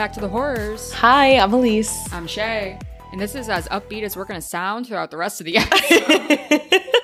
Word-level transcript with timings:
Back 0.00 0.14
to 0.14 0.20
the 0.20 0.30
horrors. 0.30 0.94
Hi, 0.94 1.36
I'm 1.36 1.52
Elise. 1.52 2.10
I'm 2.10 2.26
Shay, 2.26 2.78
and 3.12 3.20
this 3.20 3.34
is 3.34 3.50
as 3.50 3.68
upbeat 3.68 4.02
as 4.02 4.16
we're 4.16 4.24
going 4.24 4.40
to 4.40 4.46
sound 4.46 4.86
throughout 4.86 5.10
the 5.10 5.18
rest 5.18 5.42
of 5.42 5.44
the 5.44 5.58
episode. 5.58 6.80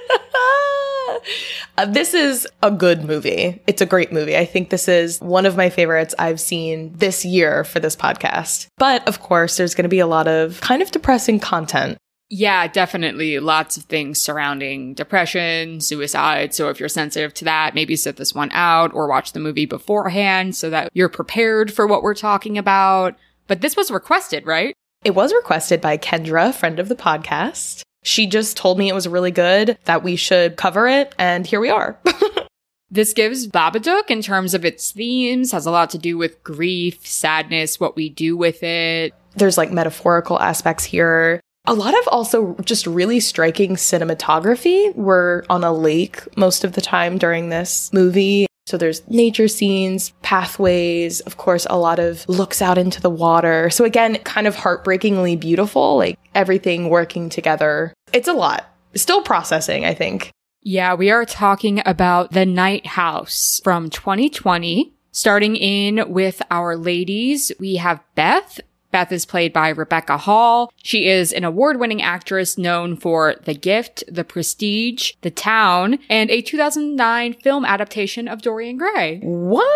Uh, 1.78 1.84
this 1.84 2.14
is 2.14 2.48
a 2.62 2.70
good 2.70 3.04
movie. 3.04 3.60
It's 3.66 3.82
a 3.82 3.86
great 3.86 4.10
movie. 4.10 4.34
I 4.34 4.46
think 4.46 4.70
this 4.70 4.88
is 4.88 5.20
one 5.20 5.44
of 5.44 5.58
my 5.58 5.68
favorites 5.68 6.14
I've 6.18 6.40
seen 6.40 6.94
this 6.94 7.22
year 7.22 7.64
for 7.64 7.80
this 7.80 7.94
podcast. 7.94 8.68
But 8.78 9.06
of 9.06 9.20
course, 9.20 9.58
there's 9.58 9.74
going 9.74 9.84
to 9.84 9.90
be 9.90 9.98
a 9.98 10.06
lot 10.06 10.26
of 10.26 10.58
kind 10.62 10.80
of 10.80 10.90
depressing 10.90 11.38
content. 11.38 11.98
Yeah, 12.28 12.66
definitely 12.66 13.38
lots 13.38 13.76
of 13.76 13.84
things 13.84 14.20
surrounding 14.20 14.94
depression, 14.94 15.80
suicide. 15.80 16.54
So 16.54 16.68
if 16.68 16.80
you're 16.80 16.88
sensitive 16.88 17.32
to 17.34 17.44
that, 17.44 17.74
maybe 17.74 17.96
sit 17.96 18.16
this 18.16 18.34
one 18.34 18.50
out 18.52 18.92
or 18.94 19.08
watch 19.08 19.32
the 19.32 19.40
movie 19.40 19.66
beforehand 19.66 20.56
so 20.56 20.70
that 20.70 20.90
you're 20.92 21.08
prepared 21.08 21.72
for 21.72 21.86
what 21.86 22.02
we're 22.02 22.14
talking 22.14 22.58
about. 22.58 23.16
But 23.46 23.60
this 23.60 23.76
was 23.76 23.90
requested, 23.90 24.46
right? 24.46 24.74
It 25.04 25.14
was 25.14 25.32
requested 25.32 25.80
by 25.80 25.98
Kendra, 25.98 26.52
friend 26.52 26.80
of 26.80 26.88
the 26.88 26.96
podcast. 26.96 27.82
She 28.02 28.26
just 28.26 28.56
told 28.56 28.78
me 28.78 28.88
it 28.88 28.94
was 28.94 29.08
really 29.08 29.30
good, 29.30 29.78
that 29.84 30.02
we 30.02 30.16
should 30.16 30.56
cover 30.56 30.88
it, 30.88 31.14
and 31.18 31.46
here 31.46 31.60
we 31.60 31.70
are. 31.70 31.98
This 32.90 33.12
gives 33.12 33.48
Babadook, 33.48 34.10
in 34.10 34.22
terms 34.22 34.54
of 34.54 34.64
its 34.64 34.92
themes, 34.92 35.50
has 35.52 35.66
a 35.66 35.70
lot 35.70 35.90
to 35.90 35.98
do 35.98 36.16
with 36.16 36.42
grief, 36.44 37.04
sadness, 37.04 37.80
what 37.80 37.96
we 37.96 38.08
do 38.08 38.36
with 38.36 38.62
it. 38.62 39.12
There's 39.34 39.58
like 39.58 39.72
metaphorical 39.72 40.40
aspects 40.40 40.84
here. 40.84 41.40
A 41.68 41.74
lot 41.74 41.98
of 41.98 42.08
also 42.08 42.54
just 42.64 42.86
really 42.86 43.18
striking 43.18 43.74
cinematography. 43.74 44.94
We're 44.94 45.42
on 45.50 45.64
a 45.64 45.72
lake 45.72 46.22
most 46.36 46.62
of 46.62 46.72
the 46.72 46.80
time 46.80 47.18
during 47.18 47.48
this 47.48 47.92
movie. 47.92 48.46
So 48.66 48.76
there's 48.76 49.08
nature 49.08 49.48
scenes, 49.48 50.12
pathways, 50.22 51.20
of 51.20 51.36
course, 51.36 51.66
a 51.68 51.78
lot 51.78 51.98
of 51.98 52.28
looks 52.28 52.62
out 52.62 52.78
into 52.78 53.00
the 53.00 53.10
water. 53.10 53.70
So 53.70 53.84
again, 53.84 54.16
kind 54.18 54.46
of 54.46 54.56
heartbreakingly 54.56 55.36
beautiful, 55.36 55.96
like 55.96 56.18
everything 56.34 56.88
working 56.88 57.28
together. 57.28 57.92
It's 58.12 58.28
a 58.28 58.32
lot. 58.32 58.68
Still 58.94 59.22
processing, 59.22 59.84
I 59.84 59.94
think. 59.94 60.32
Yeah, 60.62 60.94
we 60.94 61.10
are 61.10 61.24
talking 61.24 61.80
about 61.86 62.32
The 62.32 62.46
Night 62.46 62.86
House 62.86 63.60
from 63.62 63.90
2020. 63.90 64.92
Starting 65.12 65.56
in 65.56 66.12
with 66.12 66.42
our 66.50 66.76
ladies, 66.76 67.52
we 67.58 67.76
have 67.76 68.02
Beth. 68.16 68.60
Beth 68.96 69.12
is 69.12 69.26
played 69.26 69.52
by 69.52 69.68
Rebecca 69.68 70.16
Hall. 70.16 70.72
She 70.82 71.06
is 71.06 71.30
an 71.30 71.44
award 71.44 71.78
winning 71.78 72.00
actress 72.00 72.56
known 72.56 72.96
for 72.96 73.34
The 73.44 73.52
Gift, 73.52 74.02
The 74.08 74.24
Prestige, 74.24 75.12
The 75.20 75.30
Town, 75.30 75.98
and 76.08 76.30
a 76.30 76.40
2009 76.40 77.34
film 77.34 77.66
adaptation 77.66 78.26
of 78.26 78.40
Dorian 78.40 78.78
Gray. 78.78 79.20
What? 79.22 79.66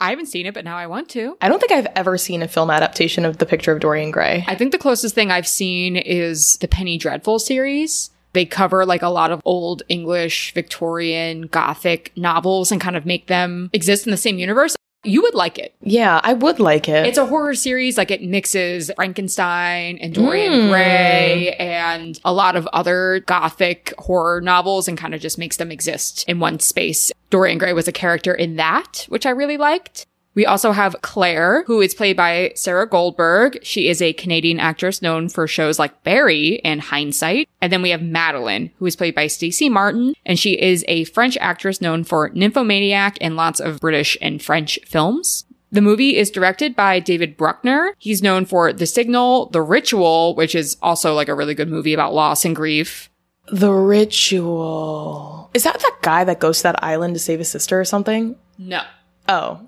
I 0.00 0.10
haven't 0.10 0.26
seen 0.26 0.46
it, 0.46 0.54
but 0.54 0.64
now 0.64 0.76
I 0.76 0.88
want 0.88 1.08
to. 1.10 1.36
I 1.40 1.48
don't 1.48 1.60
think 1.60 1.70
I've 1.70 1.86
ever 1.94 2.18
seen 2.18 2.42
a 2.42 2.48
film 2.48 2.72
adaptation 2.72 3.24
of 3.24 3.38
The 3.38 3.46
Picture 3.46 3.70
of 3.70 3.78
Dorian 3.78 4.10
Gray. 4.10 4.44
I 4.48 4.56
think 4.56 4.72
the 4.72 4.78
closest 4.78 5.14
thing 5.14 5.30
I've 5.30 5.46
seen 5.46 5.94
is 5.94 6.56
the 6.56 6.66
Penny 6.66 6.98
Dreadful 6.98 7.38
series. 7.38 8.10
They 8.32 8.46
cover 8.46 8.84
like 8.84 9.02
a 9.02 9.10
lot 9.10 9.30
of 9.30 9.40
old 9.44 9.84
English, 9.88 10.54
Victorian, 10.54 11.42
Gothic 11.42 12.10
novels 12.16 12.72
and 12.72 12.80
kind 12.80 12.96
of 12.96 13.06
make 13.06 13.28
them 13.28 13.70
exist 13.72 14.08
in 14.08 14.10
the 14.10 14.16
same 14.16 14.40
universe. 14.40 14.74
You 15.02 15.22
would 15.22 15.34
like 15.34 15.58
it. 15.58 15.74
Yeah, 15.80 16.20
I 16.22 16.34
would 16.34 16.60
like 16.60 16.88
it. 16.88 17.06
It's 17.06 17.16
a 17.16 17.24
horror 17.24 17.54
series, 17.54 17.96
like 17.96 18.10
it 18.10 18.22
mixes 18.22 18.90
Frankenstein 18.96 19.96
and 19.98 20.12
Dorian 20.12 20.52
Mm. 20.52 20.68
Gray 20.70 21.54
and 21.58 22.20
a 22.24 22.32
lot 22.32 22.54
of 22.54 22.66
other 22.68 23.20
gothic 23.26 23.94
horror 23.98 24.40
novels 24.42 24.88
and 24.88 24.98
kind 24.98 25.14
of 25.14 25.20
just 25.20 25.38
makes 25.38 25.56
them 25.56 25.72
exist 25.72 26.24
in 26.28 26.38
one 26.38 26.60
space. 26.60 27.10
Dorian 27.30 27.58
Gray 27.58 27.72
was 27.72 27.88
a 27.88 27.92
character 27.92 28.34
in 28.34 28.56
that, 28.56 29.06
which 29.08 29.24
I 29.24 29.30
really 29.30 29.56
liked. 29.56 30.06
We 30.34 30.46
also 30.46 30.70
have 30.72 30.94
Claire, 31.02 31.64
who 31.66 31.80
is 31.80 31.92
played 31.94 32.16
by 32.16 32.52
Sarah 32.54 32.88
Goldberg. 32.88 33.58
She 33.64 33.88
is 33.88 34.00
a 34.00 34.12
Canadian 34.12 34.60
actress 34.60 35.02
known 35.02 35.28
for 35.28 35.48
shows 35.48 35.78
like 35.78 36.04
Barry 36.04 36.64
and 36.64 36.80
Hindsight. 36.80 37.48
And 37.60 37.72
then 37.72 37.82
we 37.82 37.90
have 37.90 38.00
Madeline, 38.02 38.70
who 38.78 38.86
is 38.86 38.94
played 38.94 39.14
by 39.16 39.26
Stacy 39.26 39.68
Martin, 39.68 40.14
and 40.24 40.38
she 40.38 40.52
is 40.52 40.84
a 40.86 41.04
French 41.04 41.36
actress 41.38 41.80
known 41.80 42.04
for 42.04 42.30
Nymphomaniac 42.30 43.18
and 43.20 43.34
lots 43.34 43.58
of 43.58 43.80
British 43.80 44.16
and 44.22 44.40
French 44.40 44.78
films. 44.86 45.44
The 45.72 45.80
movie 45.80 46.16
is 46.16 46.30
directed 46.30 46.74
by 46.74 47.00
David 47.00 47.36
Bruckner. 47.36 47.94
He's 47.98 48.22
known 48.22 48.44
for 48.44 48.72
The 48.72 48.86
Signal, 48.86 49.46
The 49.50 49.62
Ritual, 49.62 50.34
which 50.34 50.54
is 50.54 50.76
also 50.82 51.14
like 51.14 51.28
a 51.28 51.34
really 51.34 51.54
good 51.54 51.68
movie 51.68 51.92
about 51.92 52.14
loss 52.14 52.44
and 52.44 52.54
grief. 52.56 53.08
the 53.52 53.72
Ritual. 53.72 55.50
Is 55.54 55.64
that 55.64 55.78
that 55.80 55.98
guy 56.02 56.24
that 56.24 56.40
goes 56.40 56.58
to 56.58 56.62
that 56.64 56.82
island 56.84 57.14
to 57.14 57.20
save 57.20 57.40
his 57.40 57.48
sister 57.48 57.80
or 57.80 57.84
something? 57.84 58.36
No. 58.58 58.82
Oh. 59.28 59.60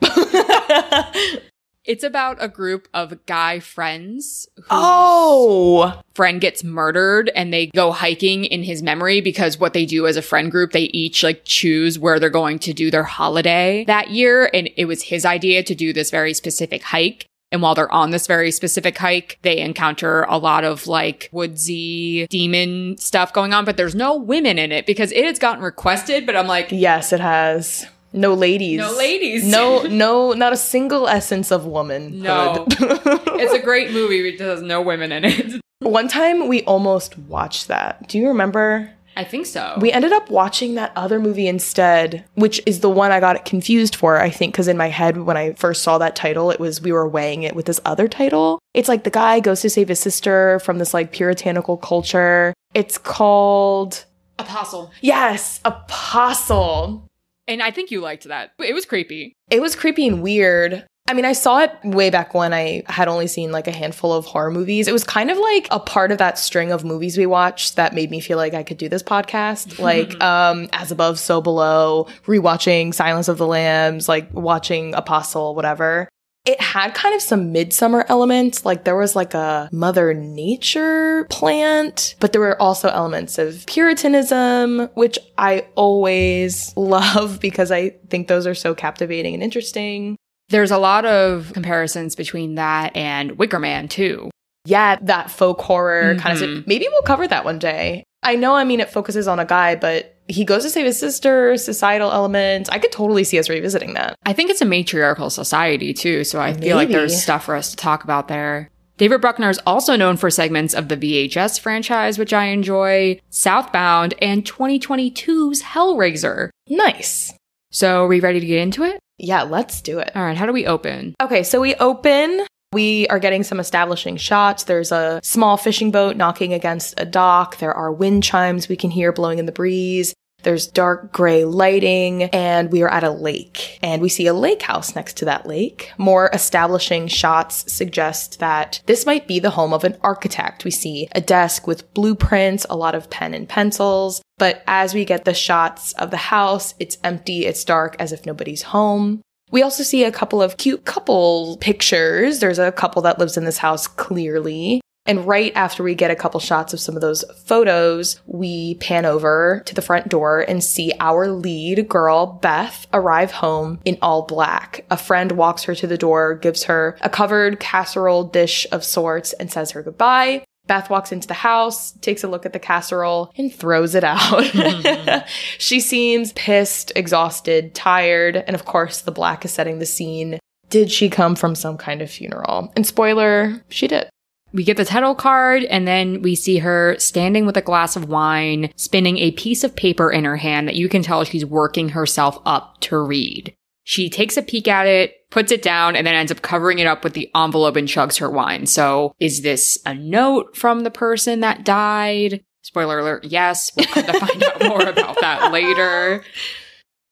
It's 1.88 2.04
about 2.04 2.36
a 2.38 2.48
group 2.48 2.86
of 2.92 3.24
guy 3.24 3.60
friends 3.60 4.46
oh, 4.70 5.98
friend 6.14 6.38
gets 6.38 6.62
murdered 6.62 7.30
and 7.34 7.50
they 7.50 7.68
go 7.68 7.92
hiking 7.92 8.44
in 8.44 8.62
his 8.62 8.82
memory 8.82 9.22
because 9.22 9.58
what 9.58 9.72
they 9.72 9.86
do 9.86 10.06
as 10.06 10.18
a 10.18 10.22
friend 10.22 10.50
group, 10.50 10.72
they 10.72 10.90
each 10.92 11.22
like 11.22 11.46
choose 11.46 11.98
where 11.98 12.20
they're 12.20 12.28
going 12.28 12.58
to 12.58 12.74
do 12.74 12.90
their 12.90 13.04
holiday 13.04 13.86
that 13.86 14.10
year. 14.10 14.50
And 14.52 14.68
it 14.76 14.84
was 14.84 15.04
his 15.04 15.24
idea 15.24 15.62
to 15.62 15.74
do 15.74 15.94
this 15.94 16.10
very 16.10 16.34
specific 16.34 16.82
hike. 16.82 17.24
And 17.50 17.62
while 17.62 17.74
they're 17.74 17.90
on 17.90 18.10
this 18.10 18.26
very 18.26 18.50
specific 18.50 18.98
hike, 18.98 19.38
they 19.40 19.56
encounter 19.56 20.24
a 20.24 20.36
lot 20.36 20.64
of 20.64 20.86
like 20.86 21.30
woodsy 21.32 22.26
demon 22.26 22.98
stuff 22.98 23.32
going 23.32 23.54
on, 23.54 23.64
but 23.64 23.78
there's 23.78 23.94
no 23.94 24.14
women 24.14 24.58
in 24.58 24.72
it 24.72 24.84
because 24.84 25.10
it 25.12 25.24
has 25.24 25.38
gotten 25.38 25.64
requested, 25.64 26.26
but 26.26 26.36
I'm 26.36 26.48
like, 26.48 26.68
yes, 26.70 27.14
it 27.14 27.20
has. 27.20 27.86
No 28.12 28.34
ladies. 28.34 28.78
No 28.78 28.92
ladies. 28.92 29.44
No, 29.44 29.82
no, 29.90 30.32
not 30.32 30.52
a 30.52 30.56
single 30.56 31.08
essence 31.08 31.50
of 31.50 31.66
woman. 31.66 32.20
No. 32.20 32.66
it's 32.70 33.52
a 33.52 33.58
great 33.58 33.92
movie, 33.92 34.22
but 34.22 34.40
it 34.40 34.44
has 34.48 34.62
no 34.62 34.80
women 34.80 35.12
in 35.12 35.24
it. 35.24 35.60
One 35.80 36.08
time 36.08 36.48
we 36.48 36.62
almost 36.64 37.16
watched 37.18 37.68
that. 37.68 38.08
Do 38.08 38.18
you 38.18 38.28
remember? 38.28 38.90
I 39.16 39.24
think 39.24 39.46
so. 39.46 39.76
We 39.80 39.90
ended 39.90 40.12
up 40.12 40.30
watching 40.30 40.74
that 40.74 40.92
other 40.94 41.18
movie 41.18 41.48
instead, 41.48 42.24
which 42.34 42.60
is 42.66 42.80
the 42.80 42.90
one 42.90 43.10
I 43.10 43.18
got 43.18 43.44
confused 43.44 43.96
for, 43.96 44.20
I 44.20 44.30
think, 44.30 44.52
because 44.52 44.68
in 44.68 44.76
my 44.76 44.88
head, 44.88 45.16
when 45.18 45.36
I 45.36 45.54
first 45.54 45.82
saw 45.82 45.98
that 45.98 46.14
title, 46.14 46.52
it 46.52 46.60
was 46.60 46.80
we 46.80 46.92
were 46.92 47.08
weighing 47.08 47.42
it 47.42 47.56
with 47.56 47.66
this 47.66 47.80
other 47.84 48.06
title. 48.06 48.60
It's 48.74 48.88
like 48.88 49.02
the 49.02 49.10
guy 49.10 49.40
goes 49.40 49.60
to 49.62 49.70
save 49.70 49.88
his 49.88 49.98
sister 49.98 50.60
from 50.60 50.78
this 50.78 50.94
like 50.94 51.10
puritanical 51.12 51.76
culture. 51.76 52.54
It's 52.74 52.96
called, 52.96 54.04
Apostle. 54.38 54.92
yes, 55.00 55.58
Apostle. 55.64 57.04
And 57.48 57.62
I 57.62 57.70
think 57.70 57.90
you 57.90 58.00
liked 58.00 58.24
that. 58.24 58.52
It 58.58 58.74
was 58.74 58.84
creepy. 58.84 59.32
It 59.50 59.60
was 59.60 59.74
creepy 59.74 60.06
and 60.06 60.22
weird. 60.22 60.84
I 61.08 61.14
mean, 61.14 61.24
I 61.24 61.32
saw 61.32 61.60
it 61.60 61.72
way 61.84 62.10
back 62.10 62.34
when 62.34 62.52
I 62.52 62.82
had 62.86 63.08
only 63.08 63.26
seen 63.28 63.50
like 63.50 63.66
a 63.66 63.72
handful 63.72 64.12
of 64.12 64.26
horror 64.26 64.50
movies. 64.50 64.86
It 64.86 64.92
was 64.92 65.04
kind 65.04 65.30
of 65.30 65.38
like 65.38 65.66
a 65.70 65.80
part 65.80 66.12
of 66.12 66.18
that 66.18 66.38
string 66.38 66.70
of 66.70 66.84
movies 66.84 67.16
we 67.16 67.24
watched 67.24 67.76
that 67.76 67.94
made 67.94 68.10
me 68.10 68.20
feel 68.20 68.36
like 68.36 68.52
I 68.52 68.62
could 68.62 68.76
do 68.76 68.90
this 68.90 69.02
podcast. 69.02 69.78
like 69.82 70.22
um 70.22 70.68
As 70.74 70.92
Above, 70.92 71.18
So 71.18 71.40
Below, 71.40 72.08
rewatching 72.26 72.92
Silence 72.92 73.28
of 73.28 73.38
the 73.38 73.46
Lambs, 73.46 74.06
like 74.06 74.28
watching 74.34 74.94
Apostle, 74.94 75.54
whatever. 75.54 76.10
It 76.48 76.58
had 76.62 76.94
kind 76.94 77.14
of 77.14 77.20
some 77.20 77.52
midsummer 77.52 78.06
elements, 78.08 78.64
like 78.64 78.84
there 78.84 78.96
was 78.96 79.14
like 79.14 79.34
a 79.34 79.68
mother 79.70 80.14
nature 80.14 81.26
plant, 81.28 82.14
but 82.20 82.32
there 82.32 82.40
were 82.40 82.60
also 82.60 82.88
elements 82.88 83.36
of 83.36 83.66
puritanism, 83.66 84.88
which 84.94 85.18
I 85.36 85.66
always 85.74 86.72
love 86.76 87.38
because 87.40 87.70
I 87.70 87.90
think 88.08 88.28
those 88.28 88.46
are 88.46 88.54
so 88.54 88.74
captivating 88.74 89.34
and 89.34 89.42
interesting. 89.42 90.16
There's 90.48 90.70
a 90.70 90.78
lot 90.78 91.04
of 91.04 91.52
comparisons 91.52 92.16
between 92.16 92.54
that 92.54 92.96
and 92.96 93.32
Wicker 93.38 93.58
Man, 93.58 93.86
too. 93.88 94.30
yeah, 94.64 94.96
that 95.02 95.30
folk 95.30 95.60
horror 95.60 96.14
kind 96.16 96.38
Mhm. 96.38 96.58
of. 96.60 96.66
Maybe 96.66 96.86
we'll 96.90 97.02
cover 97.02 97.28
that 97.28 97.44
one 97.44 97.58
day. 97.58 98.04
I 98.22 98.36
know, 98.36 98.54
I 98.54 98.64
mean, 98.64 98.80
it 98.80 98.90
focuses 98.90 99.28
on 99.28 99.38
a 99.38 99.44
guy, 99.44 99.74
but 99.76 100.14
he 100.28 100.44
goes 100.44 100.62
to 100.62 100.70
save 100.70 100.86
his 100.86 100.98
sister, 100.98 101.56
societal 101.56 102.12
elements. 102.12 102.68
I 102.70 102.78
could 102.78 102.92
totally 102.92 103.24
see 103.24 103.38
us 103.38 103.48
revisiting 103.48 103.94
that. 103.94 104.14
I 104.24 104.32
think 104.34 104.50
it's 104.50 104.60
a 104.60 104.66
matriarchal 104.66 105.30
society, 105.30 105.94
too, 105.94 106.22
so 106.24 106.40
I 106.40 106.52
feel 106.52 106.76
like 106.76 106.90
there's 106.90 107.20
stuff 107.20 107.44
for 107.44 107.56
us 107.56 107.70
to 107.70 107.76
talk 107.76 108.04
about 108.04 108.28
there. 108.28 108.70
David 108.98 109.20
Bruckner 109.20 109.48
is 109.48 109.60
also 109.64 109.96
known 109.96 110.16
for 110.16 110.28
segments 110.28 110.74
of 110.74 110.88
the 110.88 110.96
VHS 110.96 111.60
franchise, 111.60 112.18
which 112.18 112.32
I 112.32 112.46
enjoy, 112.46 113.20
Southbound, 113.30 114.14
and 114.20 114.44
2022's 114.44 115.62
Hellraiser. 115.62 116.50
Nice. 116.68 117.32
So, 117.70 118.04
are 118.04 118.08
we 118.08 118.20
ready 118.20 118.40
to 118.40 118.46
get 118.46 118.58
into 118.58 118.82
it? 118.82 118.98
Yeah, 119.16 119.42
let's 119.42 119.80
do 119.80 119.98
it. 119.98 120.10
All 120.14 120.22
right, 120.22 120.36
how 120.36 120.46
do 120.46 120.52
we 120.52 120.66
open? 120.66 121.14
Okay, 121.22 121.42
so 121.42 121.60
we 121.60 121.74
open. 121.76 122.44
We 122.72 123.06
are 123.08 123.18
getting 123.18 123.44
some 123.44 123.60
establishing 123.60 124.16
shots. 124.16 124.64
There's 124.64 124.92
a 124.92 125.20
small 125.22 125.56
fishing 125.56 125.90
boat 125.90 126.16
knocking 126.16 126.52
against 126.52 126.94
a 126.98 127.06
dock. 127.06 127.58
There 127.58 127.72
are 127.72 127.90
wind 127.90 128.24
chimes 128.24 128.68
we 128.68 128.76
can 128.76 128.90
hear 128.90 129.12
blowing 129.12 129.38
in 129.38 129.46
the 129.46 129.52
breeze. 129.52 130.12
There's 130.44 130.68
dark 130.68 131.12
gray 131.12 131.44
lighting, 131.44 132.24
and 132.24 132.70
we 132.70 132.82
are 132.82 132.88
at 132.88 133.02
a 133.02 133.10
lake. 133.10 133.78
And 133.82 134.00
we 134.00 134.08
see 134.08 134.26
a 134.28 134.32
lake 134.32 134.62
house 134.62 134.94
next 134.94 135.16
to 135.18 135.24
that 135.24 135.46
lake. 135.46 135.92
More 135.98 136.30
establishing 136.32 137.08
shots 137.08 137.70
suggest 137.72 138.38
that 138.38 138.80
this 138.86 139.04
might 139.04 139.26
be 139.26 139.40
the 139.40 139.50
home 139.50 139.72
of 139.72 139.82
an 139.82 139.96
architect. 140.02 140.64
We 140.64 140.70
see 140.70 141.08
a 141.12 141.20
desk 141.20 141.66
with 141.66 141.92
blueprints, 141.92 142.64
a 142.70 142.76
lot 142.76 142.94
of 142.94 143.10
pen 143.10 143.34
and 143.34 143.48
pencils. 143.48 144.22
But 144.38 144.62
as 144.68 144.94
we 144.94 145.04
get 145.04 145.24
the 145.24 145.34
shots 145.34 145.92
of 145.94 146.12
the 146.12 146.16
house, 146.16 146.74
it's 146.78 146.98
empty, 147.02 147.44
it's 147.44 147.64
dark, 147.64 147.96
as 147.98 148.12
if 148.12 148.24
nobody's 148.24 148.62
home. 148.62 149.22
We 149.50 149.62
also 149.62 149.82
see 149.82 150.04
a 150.04 150.12
couple 150.12 150.40
of 150.40 150.56
cute 150.56 150.84
couple 150.84 151.56
pictures. 151.60 152.38
There's 152.38 152.58
a 152.58 152.70
couple 152.70 153.02
that 153.02 153.18
lives 153.18 153.36
in 153.36 153.44
this 153.44 153.58
house 153.58 153.86
clearly. 153.86 154.80
And 155.08 155.26
right 155.26 155.52
after 155.56 155.82
we 155.82 155.94
get 155.94 156.10
a 156.10 156.16
couple 156.16 156.38
shots 156.38 156.74
of 156.74 156.80
some 156.80 156.94
of 156.94 157.00
those 157.00 157.24
photos, 157.46 158.20
we 158.26 158.74
pan 158.74 159.06
over 159.06 159.62
to 159.64 159.74
the 159.74 159.80
front 159.80 160.10
door 160.10 160.44
and 160.46 160.62
see 160.62 160.92
our 161.00 161.26
lead 161.28 161.88
girl, 161.88 162.26
Beth, 162.26 162.86
arrive 162.92 163.32
home 163.32 163.80
in 163.86 163.96
all 164.02 164.26
black. 164.26 164.84
A 164.90 164.98
friend 164.98 165.32
walks 165.32 165.64
her 165.64 165.74
to 165.74 165.86
the 165.86 165.96
door, 165.96 166.34
gives 166.34 166.64
her 166.64 166.98
a 167.00 167.08
covered 167.08 167.58
casserole 167.58 168.24
dish 168.24 168.66
of 168.70 168.84
sorts, 168.84 169.32
and 169.32 169.50
says 169.50 169.70
her 169.70 169.82
goodbye. 169.82 170.44
Beth 170.66 170.90
walks 170.90 171.10
into 171.12 171.26
the 171.26 171.32
house, 171.32 171.92
takes 171.92 172.22
a 172.22 172.28
look 172.28 172.44
at 172.44 172.52
the 172.52 172.58
casserole, 172.58 173.32
and 173.38 173.50
throws 173.52 173.94
it 173.94 174.04
out. 174.04 174.44
Hmm. 174.52 175.26
she 175.58 175.80
seems 175.80 176.34
pissed, 176.34 176.92
exhausted, 176.94 177.74
tired, 177.74 178.36
and 178.36 178.54
of 178.54 178.66
course, 178.66 179.00
the 179.00 179.10
black 179.10 179.46
is 179.46 179.52
setting 179.52 179.78
the 179.78 179.86
scene. 179.86 180.38
Did 180.68 180.92
she 180.92 181.08
come 181.08 181.34
from 181.34 181.54
some 181.54 181.78
kind 181.78 182.02
of 182.02 182.10
funeral? 182.10 182.70
And 182.76 182.86
spoiler, 182.86 183.64
she 183.70 183.88
did. 183.88 184.10
We 184.58 184.64
get 184.64 184.76
the 184.76 184.84
title 184.84 185.14
card, 185.14 185.62
and 185.62 185.86
then 185.86 186.20
we 186.20 186.34
see 186.34 186.58
her 186.58 186.96
standing 186.98 187.46
with 187.46 187.56
a 187.56 187.62
glass 187.62 187.94
of 187.94 188.08
wine, 188.08 188.72
spinning 188.74 189.16
a 189.18 189.30
piece 189.30 189.62
of 189.62 189.76
paper 189.76 190.10
in 190.10 190.24
her 190.24 190.36
hand 190.36 190.66
that 190.66 190.74
you 190.74 190.88
can 190.88 191.00
tell 191.00 191.22
she's 191.22 191.46
working 191.46 191.90
herself 191.90 192.40
up 192.44 192.80
to 192.80 192.98
read. 192.98 193.54
She 193.84 194.10
takes 194.10 194.36
a 194.36 194.42
peek 194.42 194.66
at 194.66 194.88
it, 194.88 195.14
puts 195.30 195.52
it 195.52 195.62
down, 195.62 195.94
and 195.94 196.04
then 196.04 196.14
ends 196.14 196.32
up 196.32 196.42
covering 196.42 196.80
it 196.80 196.88
up 196.88 197.04
with 197.04 197.12
the 197.12 197.30
envelope 197.36 197.76
and 197.76 197.86
chugs 197.86 198.18
her 198.18 198.28
wine. 198.28 198.66
So, 198.66 199.14
is 199.20 199.42
this 199.42 199.78
a 199.86 199.94
note 199.94 200.56
from 200.56 200.80
the 200.80 200.90
person 200.90 201.38
that 201.38 201.64
died? 201.64 202.44
Spoiler 202.62 202.98
alert, 202.98 203.26
yes. 203.26 203.70
We'll 203.76 203.86
come 203.86 204.06
to 204.06 204.12
find 204.18 204.42
out 204.42 204.62
more 204.64 204.82
about 204.82 205.20
that 205.20 205.52
later. 205.52 206.24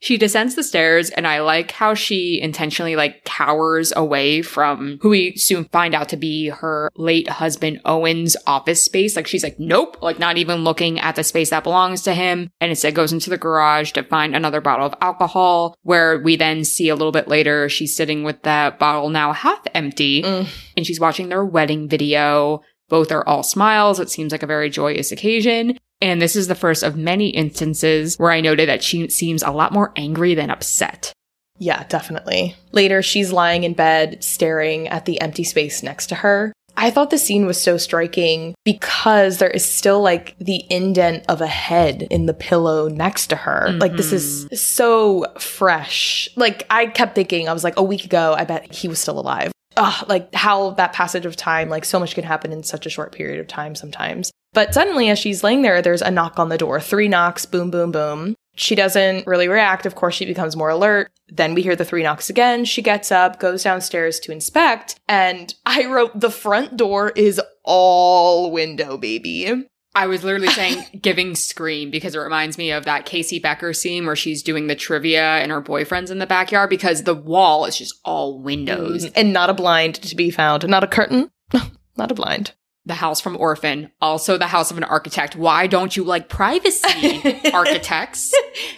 She 0.01 0.19
descends 0.19 0.55
the 0.55 0.63
stairs, 0.63 1.09
and 1.11 1.27
I 1.27 1.41
like 1.41 1.71
how 1.71 1.95
she 1.95 2.39
intentionally 2.41 2.97
like 2.97 3.25
cowers 3.25 3.95
away 3.97 4.43
from 4.43 4.99
who 5.01 5.09
we 5.09 5.35
soon 5.37 5.65
find 5.67 5.95
out 5.95 6.11
to 6.11 6.19
be 6.19 6.49
her 6.49 6.91
late 6.97 7.29
husband 7.29 7.81
Owen's 7.87 8.37
office 8.47 8.83
space. 8.83 9.17
Like 9.17 9.27
she's 9.27 9.43
like, 9.43 9.59
nope, 9.59 9.97
like 10.03 10.19
not 10.19 10.37
even 10.37 10.65
looking 10.65 11.01
at 11.01 11.17
the 11.17 11.25
space 11.25 11.49
that 11.51 11.65
belongs 11.65 12.03
to 12.03 12.13
him, 12.15 12.51
and 12.61 12.71
instead 12.71 12.95
goes 12.95 13.13
into 13.13 13.31
the 13.31 13.39
garage 13.39 13.93
to 13.93 14.03
find 14.03 14.37
another 14.37 14.61
bottle 14.61 14.87
of 14.87 14.95
alcohol. 15.01 15.75
Where 15.83 16.19
we 16.19 16.37
then 16.37 16.65
see 16.65 16.91
a 16.91 16.95
little 16.95 17.13
bit 17.13 17.27
later, 17.29 17.69
she's 17.71 17.97
sitting 17.97 18.23
with 18.23 18.43
that 18.43 18.79
bottle 18.79 19.09
now 19.09 19.33
half 19.33 19.61
empty, 19.75 20.23
Mm. 20.23 20.47
and 20.77 20.87
she's 20.87 21.01
watching 21.01 21.31
their 21.31 21.45
wedding 21.45 21.89
video. 21.89 22.61
Both 22.89 23.11
are 23.11 23.27
all 23.27 23.43
smiles. 23.43 23.99
It 23.99 24.11
seems 24.11 24.31
like 24.31 24.43
a 24.45 24.47
very 24.47 24.71
joyous 24.71 25.11
occasion. 25.11 25.79
And 26.01 26.21
this 26.21 26.37
is 26.37 26.49
the 26.49 26.55
first 26.55 26.83
of 26.83 26.97
many 26.97 27.31
instances 27.31 28.17
where 28.17 28.31
I 28.31 28.41
noted 28.41 28.69
that 28.69 28.83
she 28.83 29.09
seems 29.09 29.43
a 29.43 29.51
lot 29.51 29.73
more 29.73 29.93
angry 29.97 30.35
than 30.35 30.51
upset. 30.51 31.13
Yeah, 31.59 31.85
definitely. 31.89 32.55
Later, 32.73 33.03
she's 33.03 33.33
lying 33.33 33.65
in 33.65 33.73
bed, 33.73 34.23
staring 34.23 34.89
at 34.89 35.07
the 35.07 35.21
empty 35.21 35.45
space 35.45 35.83
next 35.83 36.09
to 36.09 36.17
her. 36.17 36.53
I 36.79 36.91
thought 36.91 37.09
the 37.09 37.17
scene 37.17 37.47
was 37.47 37.59
so 37.59 37.79
striking 37.79 38.55
because 38.63 39.39
there 39.39 39.51
is 39.51 39.65
still 39.65 40.03
like 40.03 40.37
the 40.39 40.63
indent 40.69 41.25
of 41.29 41.41
a 41.41 41.47
head 41.47 42.07
in 42.11 42.27
the 42.27 42.35
pillow 42.35 42.89
next 42.89 43.29
to 43.29 43.37
her. 43.37 43.71
Like, 43.73 43.97
this 43.97 44.13
is 44.13 44.45
mm-hmm. 44.45 44.57
so 44.57 45.27
fresh. 45.39 46.29
Like, 46.37 46.67
I 46.69 46.87
kept 46.87 47.15
thinking, 47.15 47.49
I 47.49 47.55
was 47.55 47.65
like, 47.65 47.79
a 47.79 47.83
week 47.83 48.05
ago, 48.05 48.35
I 48.37 48.45
bet 48.45 48.71
he 48.71 48.89
was 48.89 48.99
still 48.99 49.19
alive. 49.19 49.53
Ugh, 49.79 50.09
like 50.09 50.35
how 50.35 50.71
that 50.73 50.93
passage 50.93 51.25
of 51.27 51.37
time, 51.37 51.69
like 51.69 51.85
so 51.85 51.99
much 51.99 52.15
can 52.15 52.25
happen 52.25 52.53
in 52.53 52.63
such 52.63 52.87
a 52.87 52.91
short 52.91 53.13
period 53.13 53.41
of 53.41 53.47
time 53.47 53.75
sometimes. 53.75 54.31
But 54.57 54.73
suddenly, 54.73 55.11
as 55.11 55.19
she's 55.19 55.45
laying 55.45 55.61
there, 55.61 55.83
there's 55.83 56.01
a 56.01 56.11
knock 56.11 56.39
on 56.39 56.49
the 56.49 56.57
door. 56.57 56.81
Three 56.81 57.09
knocks, 57.09 57.45
boom, 57.45 57.71
boom, 57.71 57.93
boom. 57.93 58.35
She 58.55 58.75
doesn't 58.75 59.27
really 59.27 59.49
react. 59.49 59.85
Of 59.85 59.97
course, 59.97 60.15
she 60.15 60.25
becomes 60.25 60.57
more 60.57 60.71
alert. 60.71 61.11
Then 61.29 61.53
we 61.53 61.61
hear 61.61 61.77
the 61.77 61.85
three 61.85 62.03
knocks 62.03 62.31
again. 62.31 62.65
She 62.65 62.81
gets 62.81 63.13
up, 63.13 63.39
goes 63.39 63.63
downstairs 63.63 64.19
to 64.21 64.33
inspect. 64.33 64.99
And 65.09 65.55
I 65.67 65.85
wrote, 65.85 66.19
the 66.19 66.31
front 66.31 66.79
door 66.79 67.11
is 67.11 67.39
all 67.65 68.51
window, 68.51 68.97
baby. 68.97 69.69
I 69.95 70.07
was 70.07 70.25
literally 70.25 70.49
saying 70.55 70.87
giving 71.03 71.35
scream 71.35 71.91
because 71.91 72.15
it 72.15 72.19
reminds 72.19 72.57
me 72.57 72.71
of 72.71 72.87
that 72.87 73.05
Casey 73.05 73.39
Becker 73.39 73.75
scene 73.75 74.07
where 74.07 74.17
she's 74.17 74.43
doing 74.43 74.69
the 74.69 74.75
trivia 74.75 75.37
and 75.37 75.53
her 75.53 75.61
boyfriend's 75.61 76.11
in 76.11 76.19
the 76.19 76.27
backyard 76.27 76.71
because 76.71 77.03
the 77.03 77.15
wall 77.15 77.67
is 77.67 77.77
just 77.77 78.01
all 78.07 78.41
windows. 78.41 79.05
Mm, 79.05 79.13
and 79.17 79.33
not 79.35 79.51
a 79.51 79.55
blind 79.55 79.97
to 79.97 80.17
be 80.17 80.31
found. 80.31 80.67
Not 80.67 80.83
a 80.83 80.87
curtain. 80.87 81.31
not 81.99 82.11
a 82.11 82.15
blind. 82.15 82.53
The 82.87 82.95
house 82.95 83.21
from 83.21 83.37
Orphan, 83.37 83.91
also 84.01 84.39
the 84.39 84.47
house 84.47 84.71
of 84.71 84.79
an 84.79 84.85
architect. 84.85 85.35
Why 85.35 85.67
don't 85.67 85.97
you 85.97 86.05
like 86.05 86.29
privacy, 86.29 87.21
architects? 87.53 88.33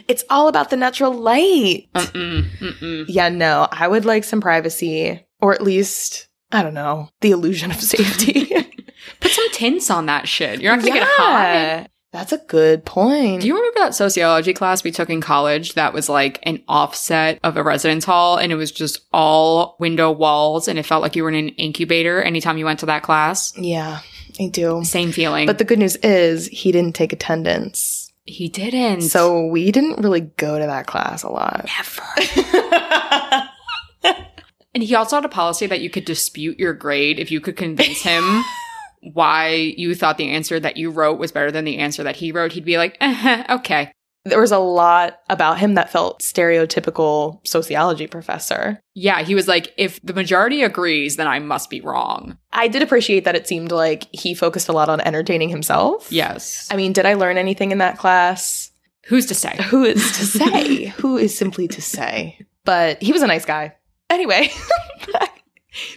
It's 0.09 0.25
all 0.31 0.49
about 0.49 0.71
the 0.71 0.77
natural 0.79 1.13
light. 1.13 1.89
Mm-mm, 1.95 2.49
mm-mm. 2.59 3.05
Yeah, 3.07 3.29
no, 3.29 3.69
I 3.71 3.87
would 3.87 4.07
like 4.07 4.25
some 4.25 4.41
privacy, 4.41 5.27
or 5.41 5.53
at 5.53 5.63
least, 5.63 6.29
I 6.51 6.63
don't 6.63 6.73
know, 6.73 7.11
the 7.21 7.33
illusion 7.33 7.71
of 7.71 7.83
safety. 7.83 8.47
Put 9.21 9.31
some 9.31 9.51
tints 9.53 9.91
on 9.91 10.07
that 10.07 10.27
shit. 10.27 10.63
You're 10.63 10.75
not 10.75 10.85
gonna 10.85 11.01
get 11.01 11.07
hot. 11.09 11.91
That's 12.11 12.33
a 12.33 12.39
good 12.39 12.87
point. 12.87 13.43
Do 13.43 13.47
you 13.47 13.55
remember 13.55 13.81
that 13.81 13.95
sociology 13.95 14.55
class 14.55 14.83
we 14.83 14.91
took 14.91 15.11
in 15.11 15.21
college 15.21 15.75
that 15.75 15.93
was 15.93 16.09
like 16.09 16.39
an 16.45 16.63
offset 16.67 17.39
of 17.43 17.57
a 17.59 17.63
residence 17.63 18.07
hall 18.07 18.39
and 18.39 18.51
it 18.51 18.55
was 18.55 18.73
just 18.73 19.01
all 19.13 19.77
window 19.79 20.11
walls 20.11 20.69
and 20.69 20.79
it 20.79 20.87
felt 20.87 21.03
like 21.03 21.15
you 21.17 21.23
were 21.23 21.29
in 21.29 21.35
an 21.35 21.49
incubator 21.51 22.23
anytime 22.23 22.57
you 22.57 22.65
went 22.65 22.81
to 22.81 22.87
that 22.87 23.03
class? 23.03 23.53
yeah, 23.59 24.01
I 24.41 24.49
do. 24.49 24.83
Same 24.85 25.13
feeling. 25.13 25.47
But 25.47 25.59
the 25.59 25.65
good 25.65 25.79
news 25.79 25.97
is 25.97 26.47
he 26.47 26.73
didn't 26.73 26.95
take 26.95 27.13
attendance. 27.13 28.11
he 28.25 28.49
didn't. 28.49 29.03
So 29.03 29.47
we 29.47 29.71
didn't 29.71 29.99
really 30.03 30.21
go 30.23 30.59
to 30.59 30.65
that 30.67 30.87
class 30.87 31.23
a 31.23 31.29
lot. 31.29 31.67
Never. 31.77 33.49
And 34.75 34.83
he 34.85 34.95
also 34.95 35.17
had 35.17 35.25
a 35.25 35.29
policy 35.31 35.67
that 35.67 35.81
you 35.81 35.91
could 35.91 36.05
dispute 36.05 36.59
your 36.59 36.73
grade 36.75 37.19
if 37.19 37.33
you 37.33 37.41
could 37.41 37.57
convince 37.57 38.03
him 38.03 38.23
why 39.03 39.75
you 39.77 39.95
thought 39.95 40.19
the 40.19 40.31
answer 40.31 40.59
that 40.61 40.77
you 40.77 40.91
wrote 40.91 41.19
was 41.19 41.33
better 41.33 41.51
than 41.51 41.65
the 41.65 41.79
answer 41.79 42.03
that 42.03 42.17
he 42.17 42.33
wrote. 42.33 42.53
He'd 42.53 42.65
be 42.65 42.79
like, 42.79 42.97
eh, 43.01 43.45
okay. 43.51 43.93
there 44.25 44.41
was 44.41 44.53
a 44.53 44.59
lot 44.59 45.21
about 45.29 45.59
him 45.59 45.75
that 45.75 45.91
felt 45.91 46.21
stereotypical 46.21 47.47
sociology 47.47 48.07
professor. 48.07 48.81
Yeah, 48.95 49.23
he 49.23 49.35
was 49.35 49.49
like, 49.49 49.73
if 49.77 50.01
the 50.03 50.15
majority 50.15 50.63
agrees, 50.63 51.17
then 51.17 51.27
I 51.27 51.39
must 51.39 51.71
be 51.71 51.81
wrong. 51.81 52.39
I 52.53 52.69
did 52.69 52.83
appreciate 52.83 53.25
that 53.25 53.37
it 53.37 53.49
seemed 53.49 53.73
like 53.73 54.07
he 54.13 54.35
focused 54.35 54.69
a 54.69 54.73
lot 54.73 54.89
on 54.89 55.01
entertaining 55.01 55.49
himself. 55.49 56.11
Yes. 56.11 56.69
I 56.71 56.77
mean, 56.77 56.93
did 56.93 57.07
I 57.07 57.15
learn 57.15 57.39
anything 57.39 57.73
in 57.73 57.79
that 57.79 57.99
class? 57.99 58.71
Who's 59.07 59.27
to 59.27 59.35
say? 59.35 59.57
Who 59.71 59.85
is 59.85 60.13
to 60.19 60.27
say? 60.27 60.85
Who 60.99 61.17
is 61.17 61.37
simply 61.37 61.67
to 61.69 61.81
say? 61.81 62.39
But 62.65 63.03
he 63.03 63.13
was 63.13 63.23
a 63.23 63.27
nice 63.27 63.47
guy. 63.47 63.75
Anyway, 64.11 64.51
back, 65.13 65.43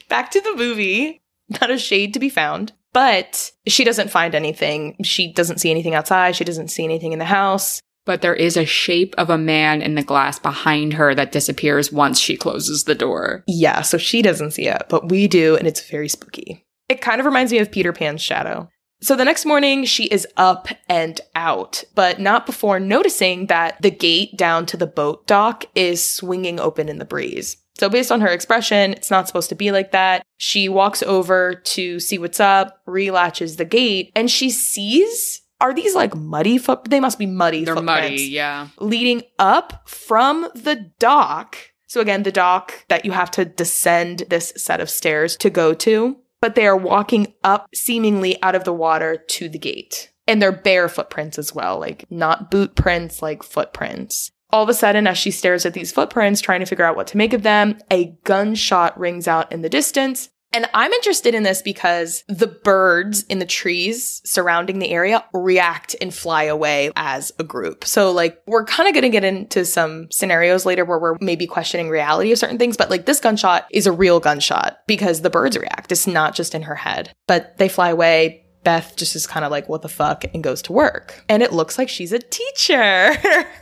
back 0.08 0.32
to 0.32 0.42
the 0.42 0.56
movie. 0.56 1.22
Not 1.60 1.70
a 1.70 1.78
shade 1.78 2.14
to 2.14 2.20
be 2.20 2.30
found. 2.30 2.72
But 2.94 3.52
she 3.68 3.84
doesn't 3.84 4.12
find 4.12 4.36
anything. 4.36 4.98
She 5.04 5.32
doesn't 5.32 5.60
see 5.60 5.72
anything 5.72 5.96
outside. 5.96 6.36
She 6.36 6.44
doesn't 6.44 6.70
see 6.70 6.84
anything 6.84 7.14
in 7.14 7.20
the 7.20 7.26
house. 7.26 7.80
But 8.06 8.22
there 8.22 8.36
is 8.36 8.58
a 8.58 8.66
shape 8.66 9.14
of 9.18 9.30
a 9.30 9.38
man 9.38 9.82
in 9.82 9.96
the 9.96 10.04
glass 10.04 10.40
behind 10.40 10.94
her 10.94 11.14
that 11.14 11.32
disappears 11.32 11.92
once 11.92 12.20
she 12.20 12.36
closes 12.36 12.84
the 12.84 12.96
door. 12.96 13.44
Yeah, 13.48 13.82
so 13.84 13.98
she 13.98 14.22
doesn't 14.22 14.52
see 14.52 14.68
it, 14.68 14.84
but 14.90 15.10
we 15.10 15.28
do, 15.28 15.56
and 15.56 15.68
it's 15.68 15.88
very 15.88 16.10
spooky. 16.10 16.66
It 16.90 17.00
kind 17.00 17.20
of 17.20 17.26
reminds 17.26 17.52
me 17.52 17.60
of 17.60 17.72
Peter 17.72 17.94
Pan's 17.94 18.22
shadow. 18.22 18.70
So 19.04 19.16
the 19.16 19.26
next 19.26 19.46
morning, 19.46 19.86
she 19.86 20.06
is 20.06 20.28
up 20.36 20.68
and 20.90 21.22
out, 21.36 21.84
but 21.96 22.20
not 22.20 22.46
before 22.46 22.80
noticing 22.80 23.48
that 23.48 23.82
the 23.82 23.90
gate 23.92 24.36
down 24.36 24.66
to 24.68 24.78
the 24.78 24.88
boat 24.88 25.26
dock 25.26 25.66
is 25.74 26.04
swinging 26.04 26.60
open 26.60 26.90
in 26.90 27.00
the 27.00 27.06
breeze. 27.06 27.58
So, 27.82 27.90
based 27.90 28.12
on 28.12 28.22
her 28.22 28.28
expression, 28.28 28.94
it's 28.94 29.10
not 29.10 29.26
supposed 29.26 29.50
to 29.50 29.56
be 29.56 29.72
like 29.72 29.90
that. 29.90 30.24
She 30.38 30.70
walks 30.70 31.02
over 31.02 31.56
to 31.56 32.00
see 32.00 32.20
what's 32.20 32.40
up, 32.40 32.86
relatches 32.86 33.58
the 33.58 33.66
gate, 33.66 34.12
and 34.16 34.30
she 34.30 34.52
sees 34.52 35.42
are 35.60 35.74
these 35.74 35.96
like 35.96 36.16
muddy 36.16 36.60
foot? 36.60 36.84
They 36.92 37.00
must 37.00 37.18
be 37.18 37.26
muddy 37.26 37.66
They're 37.66 37.82
muddy, 37.82 38.22
yeah. 38.22 38.68
leading 38.80 39.24
up 39.40 39.90
from 39.90 40.48
the 40.54 40.92
dock. 41.00 41.58
So 41.88 42.02
again, 42.02 42.22
the 42.22 42.32
dock 42.32 42.86
that 42.90 43.04
you 43.04 43.14
have 43.14 43.32
to 43.32 43.46
descend 43.46 44.26
this 44.30 44.54
set 44.58 44.80
of 44.80 44.88
stairs 44.88 45.36
to 45.38 45.50
go 45.50 45.74
to, 45.74 46.18
but 46.40 46.54
they 46.54 46.68
are 46.68 46.78
walking 46.78 47.34
up 47.44 47.68
seemingly 47.74 48.40
out 48.44 48.54
of 48.54 48.64
the 48.64 48.74
water 48.74 49.18
to 49.18 49.50
the 49.50 49.58
gate. 49.58 50.12
And 50.28 50.40
they're 50.40 50.52
bare 50.52 50.88
footprints 50.88 51.40
as 51.40 51.56
well, 51.56 51.80
like 51.80 52.06
not 52.12 52.52
boot 52.52 52.76
prints, 52.76 53.24
like 53.24 53.42
footprints. 53.42 54.32
All 54.52 54.64
of 54.64 54.70
a 54.70 54.74
sudden, 54.74 55.08
as 55.08 55.18
she 55.18 55.32
stares 55.32 55.66
at 55.66 55.74
these 55.74 55.92
footprints, 55.92 56.42
trying 56.42 56.60
to 56.60 56.66
figure 56.66 56.86
out 56.86 56.96
what 56.96 57.08
to 57.08 57.18
make 57.18 57.34
of 57.34 57.44
them, 57.44 57.78
a 57.92 58.18
gunshot 58.24 59.00
rings 59.00 59.28
out 59.28 59.52
in 59.52 59.62
the 59.62 59.70
distance. 59.70 60.30
And 60.54 60.70
I'm 60.74 60.92
interested 60.92 61.34
in 61.34 61.44
this 61.44 61.62
because 61.62 62.26
the 62.28 62.48
birds 62.48 63.24
in 63.24 63.40
the 63.40 63.46
trees 63.46 64.22
surrounding 64.26 64.80
the 64.80 64.90
area 64.90 65.24
react 65.34 65.96
and 66.02 66.14
fly 66.14 66.44
away 66.44 66.92
as 66.98 67.32
a 67.40 67.44
group. 67.44 67.86
So, 67.86 68.12
like, 68.12 68.42
we're 68.48 68.66
kind 68.66 68.90
of 68.90 68.94
going 68.94 69.04
to 69.04 69.10
get 69.10 69.24
into 69.24 69.64
some 69.64 70.12
scenarios 70.12 70.66
later 70.66 70.84
where 70.84 71.00
we're 71.00 71.18
maybe 71.22 71.48
questioning 71.48 71.90
reality 71.90 72.34
of 72.34 72.38
certain 72.38 72.58
things, 72.58 72.76
but 72.76 72.90
like 72.90 73.06
this 73.06 73.22
gunshot 73.22 73.66
is 73.72 73.88
a 73.88 73.94
real 73.94 74.20
gunshot 74.20 74.80
because 74.88 75.22
the 75.22 75.30
birds 75.30 75.58
react. 75.58 75.92
It's 75.92 76.08
not 76.08 76.36
just 76.36 76.54
in 76.54 76.64
her 76.64 76.76
head, 76.76 77.14
but 77.28 77.58
they 77.58 77.70
fly 77.70 77.90
away. 77.90 78.46
Beth 78.64 78.96
just 78.96 79.16
is 79.16 79.26
kind 79.26 79.44
of 79.44 79.52
like, 79.52 79.68
what 79.68 79.82
the 79.82 79.90
fuck, 79.90 80.24
and 80.34 80.44
goes 80.44 80.62
to 80.64 80.74
work. 80.74 81.24
And 81.30 81.42
it 81.42 81.52
looks 81.52 81.78
like 81.78 81.90
she's 81.90 82.12
a 82.12 82.20
teacher. 82.20 83.14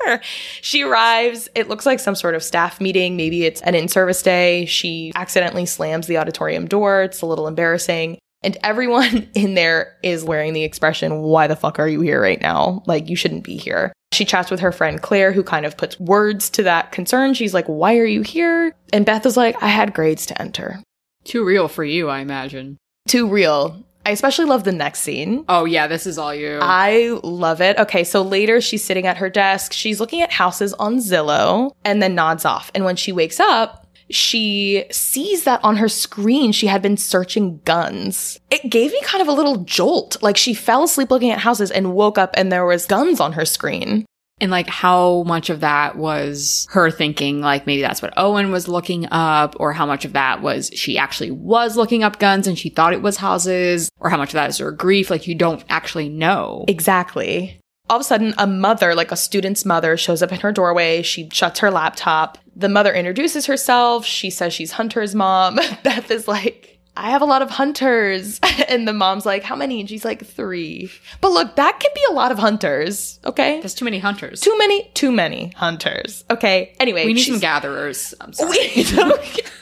she 0.61 0.83
arrives, 0.83 1.49
it 1.55 1.69
looks 1.69 1.85
like 1.85 1.99
some 1.99 2.15
sort 2.15 2.35
of 2.35 2.43
staff 2.43 2.81
meeting. 2.81 3.15
Maybe 3.15 3.45
it's 3.45 3.61
an 3.61 3.75
in 3.75 3.87
service 3.87 4.21
day. 4.21 4.65
She 4.65 5.11
accidentally 5.15 5.65
slams 5.65 6.07
the 6.07 6.17
auditorium 6.17 6.67
door. 6.67 7.03
It's 7.03 7.21
a 7.21 7.25
little 7.25 7.47
embarrassing. 7.47 8.17
And 8.41 8.57
everyone 8.63 9.29
in 9.35 9.55
there 9.55 9.97
is 10.03 10.23
wearing 10.23 10.53
the 10.53 10.63
expression, 10.63 11.21
why 11.21 11.47
the 11.47 11.55
fuck 11.55 11.79
are 11.79 11.87
you 11.87 12.01
here 12.01 12.21
right 12.21 12.41
now? 12.41 12.83
Like, 12.85 13.09
you 13.09 13.15
shouldn't 13.15 13.43
be 13.43 13.57
here. 13.57 13.93
She 14.11 14.25
chats 14.25 14.49
with 14.49 14.59
her 14.59 14.71
friend 14.71 15.01
Claire, 15.01 15.31
who 15.31 15.43
kind 15.43 15.65
of 15.65 15.77
puts 15.77 15.99
words 15.99 16.49
to 16.51 16.63
that 16.63 16.91
concern. 16.91 17.33
She's 17.33 17.53
like, 17.53 17.67
why 17.67 17.97
are 17.97 18.05
you 18.05 18.21
here? 18.21 18.73
And 18.91 19.05
Beth 19.05 19.25
is 19.25 19.37
like, 19.37 19.61
I 19.61 19.67
had 19.67 19.93
grades 19.93 20.25
to 20.27 20.41
enter. 20.41 20.81
Too 21.25 21.45
real 21.45 21.67
for 21.67 21.83
you, 21.83 22.09
I 22.09 22.19
imagine. 22.19 22.77
Too 23.07 23.27
real. 23.27 23.85
I 24.05 24.11
especially 24.11 24.45
love 24.45 24.63
the 24.63 24.71
next 24.71 25.01
scene. 25.01 25.45
Oh, 25.49 25.65
yeah, 25.65 25.87
this 25.87 26.07
is 26.07 26.17
all 26.17 26.33
you. 26.33 26.59
I 26.61 27.19
love 27.23 27.61
it. 27.61 27.77
Okay, 27.77 28.03
so 28.03 28.21
later 28.21 28.61
she's 28.61 28.83
sitting 28.83 29.05
at 29.05 29.17
her 29.17 29.29
desk. 29.29 29.73
She's 29.73 29.99
looking 29.99 30.21
at 30.21 30.31
houses 30.31 30.73
on 30.73 30.97
Zillow 30.97 31.71
and 31.85 32.01
then 32.01 32.15
nods 32.15 32.45
off. 32.45 32.71
And 32.73 32.85
when 32.85 32.95
she 32.95 33.11
wakes 33.11 33.39
up, 33.39 33.85
she 34.09 34.85
sees 34.91 35.43
that 35.43 35.63
on 35.63 35.77
her 35.77 35.89
screen 35.89 36.51
she 36.51 36.67
had 36.67 36.81
been 36.81 36.97
searching 36.97 37.61
guns. 37.65 38.39
It 38.49 38.69
gave 38.69 38.91
me 38.91 39.01
kind 39.03 39.21
of 39.21 39.27
a 39.27 39.33
little 39.33 39.57
jolt. 39.57 40.17
Like 40.23 40.37
she 40.37 40.53
fell 40.53 40.83
asleep 40.83 41.11
looking 41.11 41.29
at 41.29 41.39
houses 41.39 41.69
and 41.69 41.93
woke 41.93 42.17
up 42.17 42.31
and 42.35 42.51
there 42.51 42.65
was 42.65 42.85
guns 42.87 43.19
on 43.19 43.33
her 43.33 43.45
screen. 43.45 44.05
And 44.41 44.51
like 44.51 44.67
how 44.67 45.23
much 45.23 45.49
of 45.49 45.59
that 45.59 45.97
was 45.97 46.67
her 46.71 46.89
thinking 46.89 47.41
like 47.41 47.67
maybe 47.67 47.81
that's 47.81 48.01
what 48.01 48.13
Owen 48.17 48.51
was 48.51 48.67
looking 48.67 49.07
up 49.11 49.55
or 49.59 49.73
how 49.73 49.85
much 49.85 50.05
of 50.05 50.13
that 50.13 50.41
was 50.41 50.71
she 50.73 50.97
actually 50.97 51.31
was 51.31 51.75
looking 51.75 52.03
up 52.03 52.19
guns 52.19 52.47
and 52.47 52.57
she 52.57 52.69
thought 52.69 52.93
it 52.93 53.01
was 53.01 53.17
houses 53.17 53.89
or 53.99 54.09
how 54.09 54.17
much 54.17 54.29
of 54.29 54.33
that 54.33 54.49
is 54.49 54.57
her 54.59 54.71
grief 54.71 55.09
like 55.09 55.27
you 55.27 55.35
don't 55.35 55.63
actually 55.69 56.09
know. 56.09 56.63
Exactly. 56.67 57.59
All 57.89 57.97
of 57.97 58.01
a 58.01 58.03
sudden 58.05 58.33
a 58.37 58.47
mother 58.47 58.95
like 58.95 59.11
a 59.11 59.17
student's 59.17 59.65
mother 59.65 59.97
shows 59.97 60.21
up 60.21 60.31
in 60.31 60.39
her 60.39 60.51
doorway. 60.51 61.01
She 61.01 61.29
shuts 61.33 61.59
her 61.59 61.71
laptop. 61.71 62.37
The 62.55 62.69
mother 62.69 62.93
introduces 62.93 63.45
herself. 63.45 64.05
She 64.05 64.29
says 64.29 64.53
she's 64.53 64.73
Hunter's 64.73 65.15
mom. 65.15 65.55
Beth 65.83 66.09
is 66.11 66.27
like 66.27 66.78
I 66.99 67.11
have 67.11 67.21
a 67.21 67.25
lot 67.25 67.41
of 67.41 67.49
hunters. 67.49 68.39
And 68.69 68.87
the 68.87 68.93
mom's 68.93 69.25
like, 69.25 69.41
How 69.43 69.55
many? 69.55 69.79
And 69.79 69.89
she's 69.89 70.05
like, 70.05 70.25
Three. 70.25 70.91
But 71.21 71.31
look, 71.31 71.55
that 71.55 71.79
can 71.79 71.91
be 71.95 72.01
a 72.09 72.13
lot 72.13 72.31
of 72.31 72.37
hunters. 72.37 73.19
Okay. 73.25 73.59
There's 73.59 73.73
too 73.73 73.85
many 73.85 73.99
hunters. 73.99 74.41
Too 74.41 74.55
many, 74.57 74.91
too 74.93 75.11
many 75.11 75.53
hunters. 75.55 76.23
Okay. 76.29 76.75
Anyway, 76.79 77.05
we 77.05 77.13
need 77.13 77.23
some 77.23 77.39
gatherers. 77.39 78.13
I'm 78.21 78.33
sorry. 78.33 78.85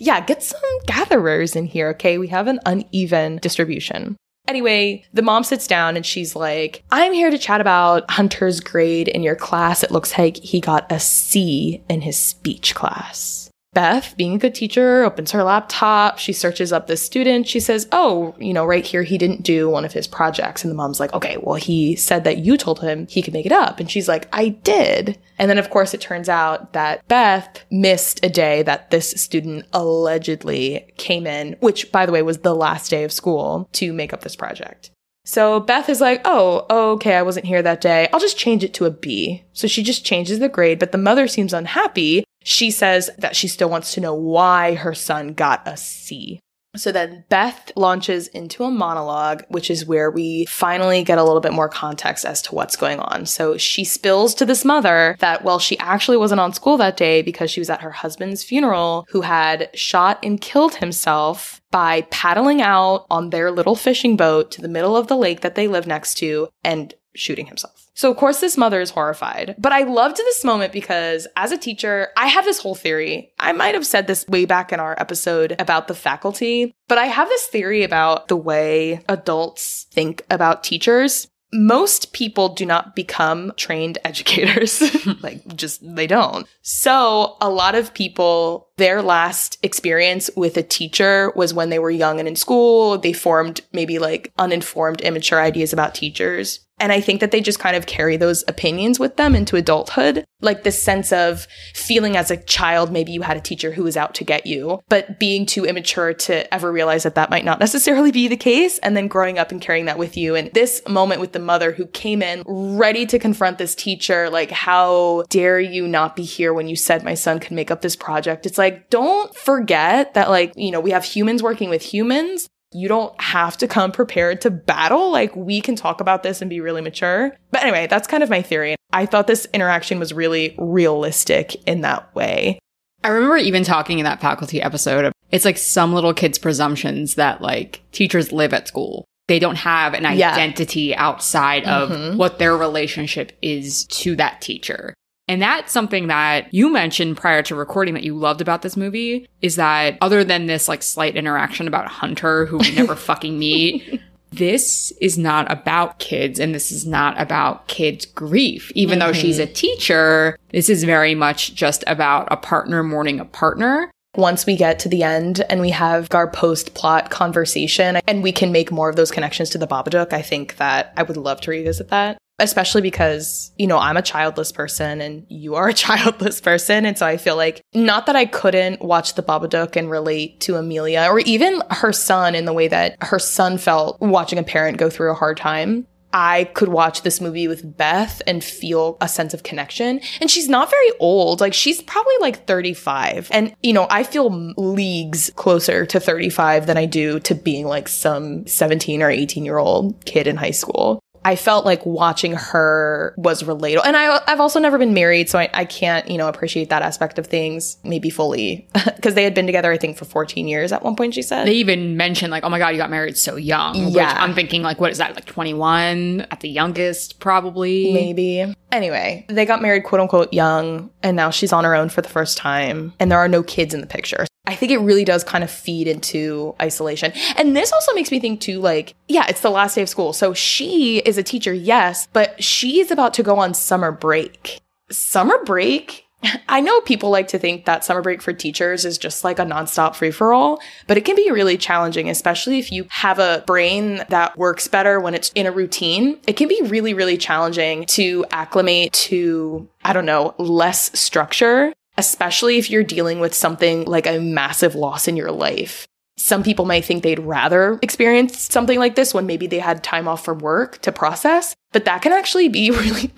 Yeah, 0.00 0.20
get 0.24 0.42
some 0.42 0.60
gatherers 0.86 1.56
in 1.56 1.66
here, 1.66 1.88
okay? 1.90 2.18
We 2.18 2.28
have 2.28 2.46
an 2.46 2.60
uneven 2.66 3.38
distribution. 3.38 4.16
Anyway, 4.48 5.04
the 5.12 5.22
mom 5.22 5.44
sits 5.44 5.66
down 5.66 5.96
and 5.96 6.06
she's 6.06 6.34
like, 6.34 6.82
I'm 6.90 7.12
here 7.12 7.30
to 7.30 7.36
chat 7.36 7.60
about 7.60 8.10
Hunter's 8.10 8.60
grade 8.60 9.08
in 9.08 9.22
your 9.22 9.36
class. 9.36 9.82
It 9.82 9.90
looks 9.90 10.16
like 10.16 10.38
he 10.38 10.60
got 10.60 10.90
a 10.90 10.98
C 10.98 11.82
in 11.90 12.00
his 12.00 12.16
speech 12.16 12.74
class. 12.74 13.37
Beth, 13.74 14.16
being 14.16 14.34
a 14.34 14.38
good 14.38 14.54
teacher, 14.54 15.04
opens 15.04 15.30
her 15.32 15.44
laptop. 15.44 16.18
She 16.18 16.32
searches 16.32 16.72
up 16.72 16.86
this 16.86 17.02
student. 17.02 17.46
She 17.46 17.60
says, 17.60 17.86
Oh, 17.92 18.34
you 18.38 18.52
know, 18.54 18.64
right 18.64 18.84
here, 18.84 19.02
he 19.02 19.18
didn't 19.18 19.42
do 19.42 19.68
one 19.68 19.84
of 19.84 19.92
his 19.92 20.06
projects. 20.06 20.64
And 20.64 20.70
the 20.70 20.76
mom's 20.76 20.98
like, 20.98 21.12
Okay, 21.12 21.36
well, 21.40 21.56
he 21.56 21.94
said 21.94 22.24
that 22.24 22.38
you 22.38 22.56
told 22.56 22.80
him 22.80 23.06
he 23.08 23.22
could 23.22 23.34
make 23.34 23.46
it 23.46 23.52
up. 23.52 23.78
And 23.78 23.90
she's 23.90 24.08
like, 24.08 24.26
I 24.32 24.48
did. 24.48 25.18
And 25.38 25.50
then, 25.50 25.58
of 25.58 25.70
course, 25.70 25.92
it 25.92 26.00
turns 26.00 26.28
out 26.28 26.72
that 26.72 27.06
Beth 27.08 27.64
missed 27.70 28.24
a 28.24 28.28
day 28.30 28.62
that 28.62 28.90
this 28.90 29.10
student 29.10 29.66
allegedly 29.72 30.92
came 30.96 31.26
in, 31.26 31.56
which, 31.60 31.92
by 31.92 32.06
the 32.06 32.12
way, 32.12 32.22
was 32.22 32.38
the 32.38 32.54
last 32.54 32.90
day 32.90 33.04
of 33.04 33.12
school 33.12 33.68
to 33.74 33.92
make 33.92 34.12
up 34.12 34.22
this 34.22 34.34
project. 34.34 34.90
So 35.24 35.60
Beth 35.60 35.90
is 35.90 36.00
like, 36.00 36.22
oh, 36.24 36.94
okay, 36.94 37.14
I 37.14 37.22
wasn't 37.22 37.44
here 37.44 37.60
that 37.60 37.82
day. 37.82 38.08
I'll 38.14 38.18
just 38.18 38.38
change 38.38 38.64
it 38.64 38.72
to 38.74 38.86
a 38.86 38.90
B. 38.90 39.44
So 39.52 39.68
she 39.68 39.82
just 39.82 40.02
changes 40.02 40.38
the 40.38 40.48
grade, 40.48 40.78
but 40.78 40.90
the 40.90 40.96
mother 40.96 41.28
seems 41.28 41.52
unhappy. 41.52 42.24
She 42.44 42.70
says 42.70 43.10
that 43.18 43.36
she 43.36 43.48
still 43.48 43.68
wants 43.68 43.94
to 43.94 44.00
know 44.00 44.14
why 44.14 44.74
her 44.74 44.94
son 44.94 45.34
got 45.34 45.66
a 45.66 45.76
C. 45.76 46.40
So 46.76 46.92
then 46.92 47.24
Beth 47.28 47.72
launches 47.76 48.28
into 48.28 48.62
a 48.62 48.70
monologue, 48.70 49.42
which 49.48 49.70
is 49.70 49.86
where 49.86 50.10
we 50.10 50.44
finally 50.44 51.02
get 51.02 51.18
a 51.18 51.24
little 51.24 51.40
bit 51.40 51.52
more 51.52 51.68
context 51.68 52.24
as 52.24 52.42
to 52.42 52.54
what's 52.54 52.76
going 52.76 53.00
on. 53.00 53.26
So 53.26 53.56
she 53.56 53.84
spills 53.84 54.34
to 54.34 54.46
this 54.46 54.64
mother 54.64 55.16
that, 55.20 55.42
well, 55.44 55.58
she 55.58 55.78
actually 55.78 56.18
wasn't 56.18 56.40
on 56.40 56.52
school 56.52 56.76
that 56.76 56.96
day 56.96 57.22
because 57.22 57.50
she 57.50 57.60
was 57.60 57.70
at 57.70 57.80
her 57.80 57.90
husband's 57.90 58.44
funeral 58.44 59.06
who 59.10 59.22
had 59.22 59.70
shot 59.74 60.18
and 60.22 60.40
killed 60.40 60.76
himself 60.76 61.60
by 61.70 62.02
paddling 62.10 62.60
out 62.60 63.06
on 63.10 63.30
their 63.30 63.50
little 63.50 63.74
fishing 63.74 64.16
boat 64.16 64.50
to 64.52 64.62
the 64.62 64.68
middle 64.68 64.96
of 64.96 65.08
the 65.08 65.16
lake 65.16 65.40
that 65.40 65.54
they 65.54 65.68
live 65.68 65.86
next 65.86 66.14
to 66.16 66.48
and 66.62 66.94
shooting 67.14 67.46
himself. 67.46 67.87
So 67.98 68.12
of 68.12 68.16
course 68.16 68.38
this 68.38 68.56
mother 68.56 68.80
is 68.80 68.90
horrified. 68.90 69.56
But 69.58 69.72
I 69.72 69.82
loved 69.82 70.18
this 70.18 70.44
moment 70.44 70.72
because 70.72 71.26
as 71.34 71.50
a 71.50 71.58
teacher, 71.58 72.10
I 72.16 72.28
have 72.28 72.44
this 72.44 72.60
whole 72.60 72.76
theory. 72.76 73.32
I 73.40 73.50
might 73.50 73.74
have 73.74 73.84
said 73.84 74.06
this 74.06 74.24
way 74.28 74.44
back 74.44 74.72
in 74.72 74.78
our 74.78 74.94
episode 75.00 75.56
about 75.58 75.88
the 75.88 75.96
faculty, 75.96 76.72
but 76.86 76.96
I 76.96 77.06
have 77.06 77.28
this 77.28 77.48
theory 77.48 77.82
about 77.82 78.28
the 78.28 78.36
way 78.36 79.00
adults 79.08 79.88
think 79.90 80.24
about 80.30 80.62
teachers 80.62 81.26
most 81.50 82.12
people 82.12 82.50
do 82.50 82.66
not 82.66 82.94
become 82.94 83.52
trained 83.56 83.96
educators. 84.04 84.82
like, 85.22 85.56
just 85.56 85.80
they 85.82 86.06
don't. 86.06 86.46
So, 86.60 87.38
a 87.40 87.48
lot 87.48 87.74
of 87.74 87.94
people, 87.94 88.68
their 88.76 89.00
last 89.00 89.56
experience 89.62 90.28
with 90.36 90.58
a 90.58 90.62
teacher 90.62 91.32
was 91.34 91.54
when 91.54 91.70
they 91.70 91.78
were 91.78 91.90
young 91.90 92.18
and 92.18 92.28
in 92.28 92.36
school. 92.36 92.98
They 92.98 93.14
formed 93.14 93.62
maybe 93.72 93.98
like 93.98 94.30
uninformed, 94.36 95.00
immature 95.00 95.40
ideas 95.40 95.72
about 95.72 95.94
teachers. 95.94 96.60
And 96.80 96.92
I 96.92 97.00
think 97.00 97.20
that 97.20 97.30
they 97.30 97.40
just 97.40 97.58
kind 97.58 97.76
of 97.76 97.86
carry 97.86 98.16
those 98.16 98.44
opinions 98.48 98.98
with 98.98 99.16
them 99.16 99.34
into 99.34 99.56
adulthood. 99.56 100.24
Like 100.40 100.62
this 100.62 100.80
sense 100.80 101.12
of 101.12 101.46
feeling 101.74 102.16
as 102.16 102.30
a 102.30 102.36
child, 102.36 102.92
maybe 102.92 103.12
you 103.12 103.22
had 103.22 103.36
a 103.36 103.40
teacher 103.40 103.72
who 103.72 103.82
was 103.82 103.96
out 103.96 104.14
to 104.16 104.24
get 104.24 104.46
you, 104.46 104.80
but 104.88 105.18
being 105.18 105.46
too 105.46 105.64
immature 105.64 106.14
to 106.14 106.54
ever 106.54 106.70
realize 106.70 107.02
that 107.02 107.16
that 107.16 107.30
might 107.30 107.44
not 107.44 107.58
necessarily 107.58 108.12
be 108.12 108.28
the 108.28 108.36
case. 108.36 108.78
And 108.78 108.96
then 108.96 109.08
growing 109.08 109.38
up 109.38 109.50
and 109.50 109.60
carrying 109.60 109.86
that 109.86 109.98
with 109.98 110.16
you. 110.16 110.36
And 110.36 110.52
this 110.52 110.82
moment 110.88 111.20
with 111.20 111.32
the 111.32 111.38
mother 111.38 111.72
who 111.72 111.86
came 111.86 112.22
in 112.22 112.42
ready 112.46 113.06
to 113.06 113.18
confront 113.18 113.58
this 113.58 113.74
teacher, 113.74 114.30
like, 114.30 114.50
how 114.50 115.24
dare 115.28 115.60
you 115.60 115.88
not 115.88 116.14
be 116.14 116.22
here 116.22 116.54
when 116.54 116.68
you 116.68 116.76
said 116.76 117.02
my 117.02 117.14
son 117.14 117.40
could 117.40 117.52
make 117.52 117.70
up 117.70 117.82
this 117.82 117.96
project? 117.96 118.46
It's 118.46 118.58
like, 118.58 118.90
don't 118.90 119.34
forget 119.34 120.14
that, 120.14 120.30
like, 120.30 120.52
you 120.56 120.70
know, 120.70 120.80
we 120.80 120.92
have 120.92 121.04
humans 121.04 121.42
working 121.42 121.70
with 121.70 121.82
humans 121.82 122.48
you 122.72 122.88
don't 122.88 123.18
have 123.20 123.56
to 123.58 123.68
come 123.68 123.92
prepared 123.92 124.40
to 124.42 124.50
battle. 124.50 125.10
Like, 125.10 125.34
we 125.34 125.60
can 125.60 125.74
talk 125.76 126.00
about 126.00 126.22
this 126.22 126.40
and 126.42 126.50
be 126.50 126.60
really 126.60 126.80
mature. 126.82 127.32
But 127.50 127.62
anyway, 127.62 127.86
that's 127.86 128.06
kind 128.08 128.22
of 128.22 128.30
my 128.30 128.42
theory. 128.42 128.76
I 128.92 129.06
thought 129.06 129.26
this 129.26 129.46
interaction 129.54 129.98
was 129.98 130.12
really 130.12 130.54
realistic 130.58 131.54
in 131.66 131.82
that 131.82 132.14
way. 132.14 132.58
I 133.04 133.08
remember 133.08 133.36
even 133.36 133.62
talking 133.64 133.98
in 133.98 134.04
that 134.04 134.20
faculty 134.20 134.60
episode. 134.60 135.12
It's 135.30 135.44
like 135.44 135.58
some 135.58 135.94
little 135.94 136.12
kids' 136.14 136.38
presumptions 136.38 137.14
that 137.14 137.40
like 137.40 137.82
teachers 137.92 138.32
live 138.32 138.52
at 138.52 138.66
school. 138.68 139.04
They 139.28 139.38
don't 139.38 139.56
have 139.56 139.94
an 139.94 140.04
Yeah. 140.16 140.32
identity 140.32 140.94
outside 140.96 141.64
of 141.64 141.90
Mhm. 141.90 142.16
what 142.16 142.38
their 142.38 142.56
relationship 142.56 143.32
is 143.42 143.84
to 143.84 144.16
that 144.16 144.40
teacher. 144.40 144.94
And 145.28 145.42
that's 145.42 145.70
something 145.70 146.06
that 146.06 146.52
you 146.52 146.72
mentioned 146.72 147.18
prior 147.18 147.42
to 147.42 147.54
recording 147.54 147.94
that 147.94 148.02
you 148.02 148.14
loved 148.14 148.40
about 148.40 148.62
this 148.62 148.76
movie 148.76 149.28
is 149.42 149.56
that 149.56 149.98
other 150.00 150.24
than 150.24 150.46
this 150.46 150.68
like 150.68 150.82
slight 150.82 151.16
interaction 151.16 151.68
about 151.68 151.86
Hunter, 151.86 152.46
who 152.46 152.58
we 152.58 152.74
never 152.74 152.96
fucking 152.96 153.38
meet, 153.38 154.00
this 154.30 154.90
is 155.00 155.18
not 155.18 155.50
about 155.52 155.98
kids 155.98 156.38
and 156.38 156.54
this 156.54 156.72
is 156.72 156.86
not 156.86 157.20
about 157.20 157.68
kids' 157.68 158.06
grief. 158.06 158.72
Even 158.74 158.98
though 158.98 159.12
she's 159.12 159.38
a 159.38 159.44
mm-hmm. 159.44 159.52
teacher, 159.52 160.38
this 160.50 160.70
is 160.70 160.84
very 160.84 161.14
much 161.14 161.54
just 161.54 161.84
about 161.86 162.28
a 162.30 162.36
partner 162.36 162.82
mourning 162.82 163.20
a 163.20 163.24
partner. 163.26 163.90
Once 164.16 164.46
we 164.46 164.56
get 164.56 164.78
to 164.78 164.88
the 164.88 165.02
end 165.02 165.44
and 165.50 165.60
we 165.60 165.70
have 165.70 166.08
our 166.12 166.28
post 166.28 166.74
plot 166.74 167.10
conversation 167.10 167.96
and 168.08 168.22
we 168.22 168.32
can 168.32 168.50
make 168.50 168.72
more 168.72 168.88
of 168.88 168.96
those 168.96 169.10
connections 169.10 169.50
to 169.50 169.58
the 169.58 169.66
Babadook, 169.66 170.12
I 170.12 170.22
think 170.22 170.56
that 170.56 170.92
I 170.96 171.02
would 171.02 171.18
love 171.18 171.40
to 171.42 171.50
revisit 171.50 171.88
that. 171.88 172.18
Especially 172.38 172.82
because, 172.82 173.52
you 173.58 173.66
know, 173.66 173.78
I'm 173.78 173.96
a 173.96 174.02
childless 174.02 174.52
person 174.52 175.00
and 175.00 175.26
you 175.28 175.54
are 175.54 175.68
a 175.68 175.74
childless 175.88 176.40
person. 176.40 176.86
And 176.86 176.96
so 176.96 177.06
I 177.06 177.16
feel 177.16 177.36
like 177.36 177.62
not 177.74 178.06
that 178.06 178.16
I 178.16 178.26
couldn't 178.26 178.80
watch 178.80 179.14
the 179.14 179.22
Babadook 179.22 179.76
and 179.76 179.90
relate 179.90 180.40
to 180.40 180.56
Amelia 180.56 181.06
or 181.10 181.20
even 181.20 181.62
her 181.70 181.92
son 181.92 182.34
in 182.34 182.44
the 182.44 182.52
way 182.52 182.68
that 182.68 182.96
her 183.00 183.18
son 183.18 183.58
felt 183.58 184.00
watching 184.00 184.38
a 184.38 184.42
parent 184.42 184.78
go 184.78 184.88
through 184.90 185.10
a 185.10 185.14
hard 185.14 185.36
time. 185.36 185.86
I 186.12 186.44
could 186.54 186.68
watch 186.68 187.02
this 187.02 187.20
movie 187.20 187.48
with 187.48 187.76
Beth 187.76 188.22
and 188.26 188.42
feel 188.42 188.96
a 189.00 189.08
sense 189.08 189.34
of 189.34 189.42
connection. 189.42 190.00
And 190.20 190.30
she's 190.30 190.48
not 190.48 190.70
very 190.70 190.90
old. 191.00 191.40
Like 191.40 191.52
she's 191.52 191.82
probably 191.82 192.14
like 192.20 192.46
35. 192.46 193.28
And, 193.30 193.54
you 193.62 193.72
know, 193.72 193.86
I 193.90 194.04
feel 194.04 194.30
leagues 194.56 195.30
closer 195.36 195.84
to 195.86 196.00
35 196.00 196.66
than 196.66 196.78
I 196.78 196.86
do 196.86 197.20
to 197.20 197.34
being 197.34 197.66
like 197.66 197.88
some 197.88 198.46
17 198.46 199.02
or 199.02 199.10
18 199.10 199.44
year 199.44 199.58
old 199.58 200.04
kid 200.04 200.26
in 200.26 200.36
high 200.36 200.50
school. 200.50 201.00
I 201.28 201.36
felt 201.36 201.66
like 201.66 201.84
watching 201.84 202.32
her 202.32 203.12
was 203.18 203.42
relatable. 203.42 203.82
And 203.84 203.98
I, 203.98 204.22
I've 204.26 204.40
also 204.40 204.58
never 204.58 204.78
been 204.78 204.94
married, 204.94 205.28
so 205.28 205.38
I, 205.38 205.50
I 205.52 205.66
can't, 205.66 206.10
you 206.10 206.16
know, 206.16 206.26
appreciate 206.26 206.70
that 206.70 206.80
aspect 206.80 207.18
of 207.18 207.26
things 207.26 207.76
maybe 207.84 208.08
fully. 208.08 208.66
Because 208.98 209.14
they 209.14 209.22
had 209.22 209.34
been 209.34 209.46
together, 209.46 209.70
I 209.70 209.76
think, 209.76 209.96
for 209.96 210.06
14 210.06 210.48
years 210.48 210.72
at 210.72 210.82
one 210.82 210.96
point, 210.96 211.14
she 211.14 211.22
said. 211.22 211.46
They 211.46 211.52
even 211.52 211.96
mentioned 211.96 212.32
like, 212.32 212.42
oh 212.42 212.48
my 212.48 212.58
god, 212.58 212.70
you 212.70 212.78
got 212.78 212.90
married 212.90 213.16
so 213.16 213.36
young. 213.36 213.86
Which 213.86 213.94
Yeah. 213.94 214.16
I'm 214.18 214.34
thinking 214.34 214.62
like, 214.62 214.80
what 214.80 214.90
is 214.90 214.98
that? 214.98 215.14
Like 215.14 215.26
21 215.26 216.26
at 216.30 216.40
the 216.40 216.48
youngest, 216.48 217.20
probably. 217.20 217.92
Maybe. 217.92 218.52
Anyway, 218.72 219.24
they 219.28 219.44
got 219.44 219.62
married 219.62 219.84
quote 219.84 220.00
unquote 220.00 220.32
young, 220.32 220.90
and 221.02 221.16
now 221.16 221.30
she's 221.30 221.52
on 221.52 221.64
her 221.64 221.76
own 221.76 221.90
for 221.90 222.00
the 222.02 222.08
first 222.08 222.38
time, 222.38 222.92
and 222.98 223.12
there 223.12 223.18
are 223.18 223.28
no 223.28 223.42
kids 223.42 223.72
in 223.72 223.82
the 223.82 223.86
picture. 223.86 224.26
I 224.48 224.54
think 224.54 224.72
it 224.72 224.78
really 224.78 225.04
does 225.04 225.22
kind 225.24 225.44
of 225.44 225.50
feed 225.50 225.86
into 225.86 226.54
isolation. 226.60 227.12
And 227.36 227.54
this 227.54 227.70
also 227.70 227.92
makes 227.92 228.10
me 228.10 228.18
think 228.18 228.40
too, 228.40 228.60
like, 228.60 228.94
yeah, 229.06 229.26
it's 229.28 229.42
the 229.42 229.50
last 229.50 229.74
day 229.74 229.82
of 229.82 229.90
school. 229.90 230.14
So 230.14 230.32
she 230.32 231.00
is 231.00 231.18
a 231.18 231.22
teacher, 231.22 231.52
yes, 231.52 232.08
but 232.14 232.42
she's 232.42 232.90
about 232.90 233.12
to 233.14 233.22
go 233.22 233.38
on 233.38 233.52
summer 233.52 233.92
break. 233.92 234.60
Summer 234.90 235.44
break? 235.44 236.06
I 236.48 236.62
know 236.62 236.80
people 236.80 237.10
like 237.10 237.28
to 237.28 237.38
think 237.38 237.66
that 237.66 237.84
summer 237.84 238.00
break 238.00 238.22
for 238.22 238.32
teachers 238.32 238.86
is 238.86 238.96
just 238.96 239.22
like 239.22 239.38
a 239.38 239.44
nonstop 239.44 239.94
free 239.94 240.10
for 240.10 240.32
all, 240.32 240.60
but 240.86 240.96
it 240.96 241.04
can 241.04 241.14
be 241.14 241.30
really 241.30 241.58
challenging, 241.58 242.08
especially 242.08 242.58
if 242.58 242.72
you 242.72 242.86
have 242.88 243.18
a 243.18 243.44
brain 243.46 244.02
that 244.08 244.36
works 244.38 244.66
better 244.66 244.98
when 244.98 245.14
it's 245.14 245.30
in 245.34 245.46
a 245.46 245.52
routine. 245.52 246.18
It 246.26 246.38
can 246.38 246.48
be 246.48 246.60
really, 246.64 246.94
really 246.94 247.18
challenging 247.18 247.84
to 247.86 248.24
acclimate 248.30 248.94
to, 248.94 249.68
I 249.84 249.92
don't 249.92 250.06
know, 250.06 250.34
less 250.38 250.98
structure, 250.98 251.74
especially 251.98 252.56
if 252.56 252.70
you're 252.70 252.84
dealing 252.84 253.18
with 253.20 253.34
something 253.34 253.84
like 253.84 254.06
a 254.06 254.20
massive 254.20 254.74
loss 254.74 255.08
in 255.08 255.16
your 255.16 255.32
life. 255.32 255.86
Some 256.16 256.42
people 256.42 256.64
might 256.64 256.84
think 256.84 257.02
they'd 257.02 257.18
rather 257.18 257.78
experience 257.82 258.40
something 258.40 258.78
like 258.78 258.94
this 258.94 259.12
when 259.12 259.26
maybe 259.26 259.46
they 259.46 259.58
had 259.58 259.84
time 259.84 260.08
off 260.08 260.24
from 260.24 260.38
work 260.38 260.80
to 260.82 260.92
process, 260.92 261.54
but 261.72 261.84
that 261.84 262.00
can 262.00 262.12
actually 262.12 262.48
be 262.48 262.70
really 262.72 263.12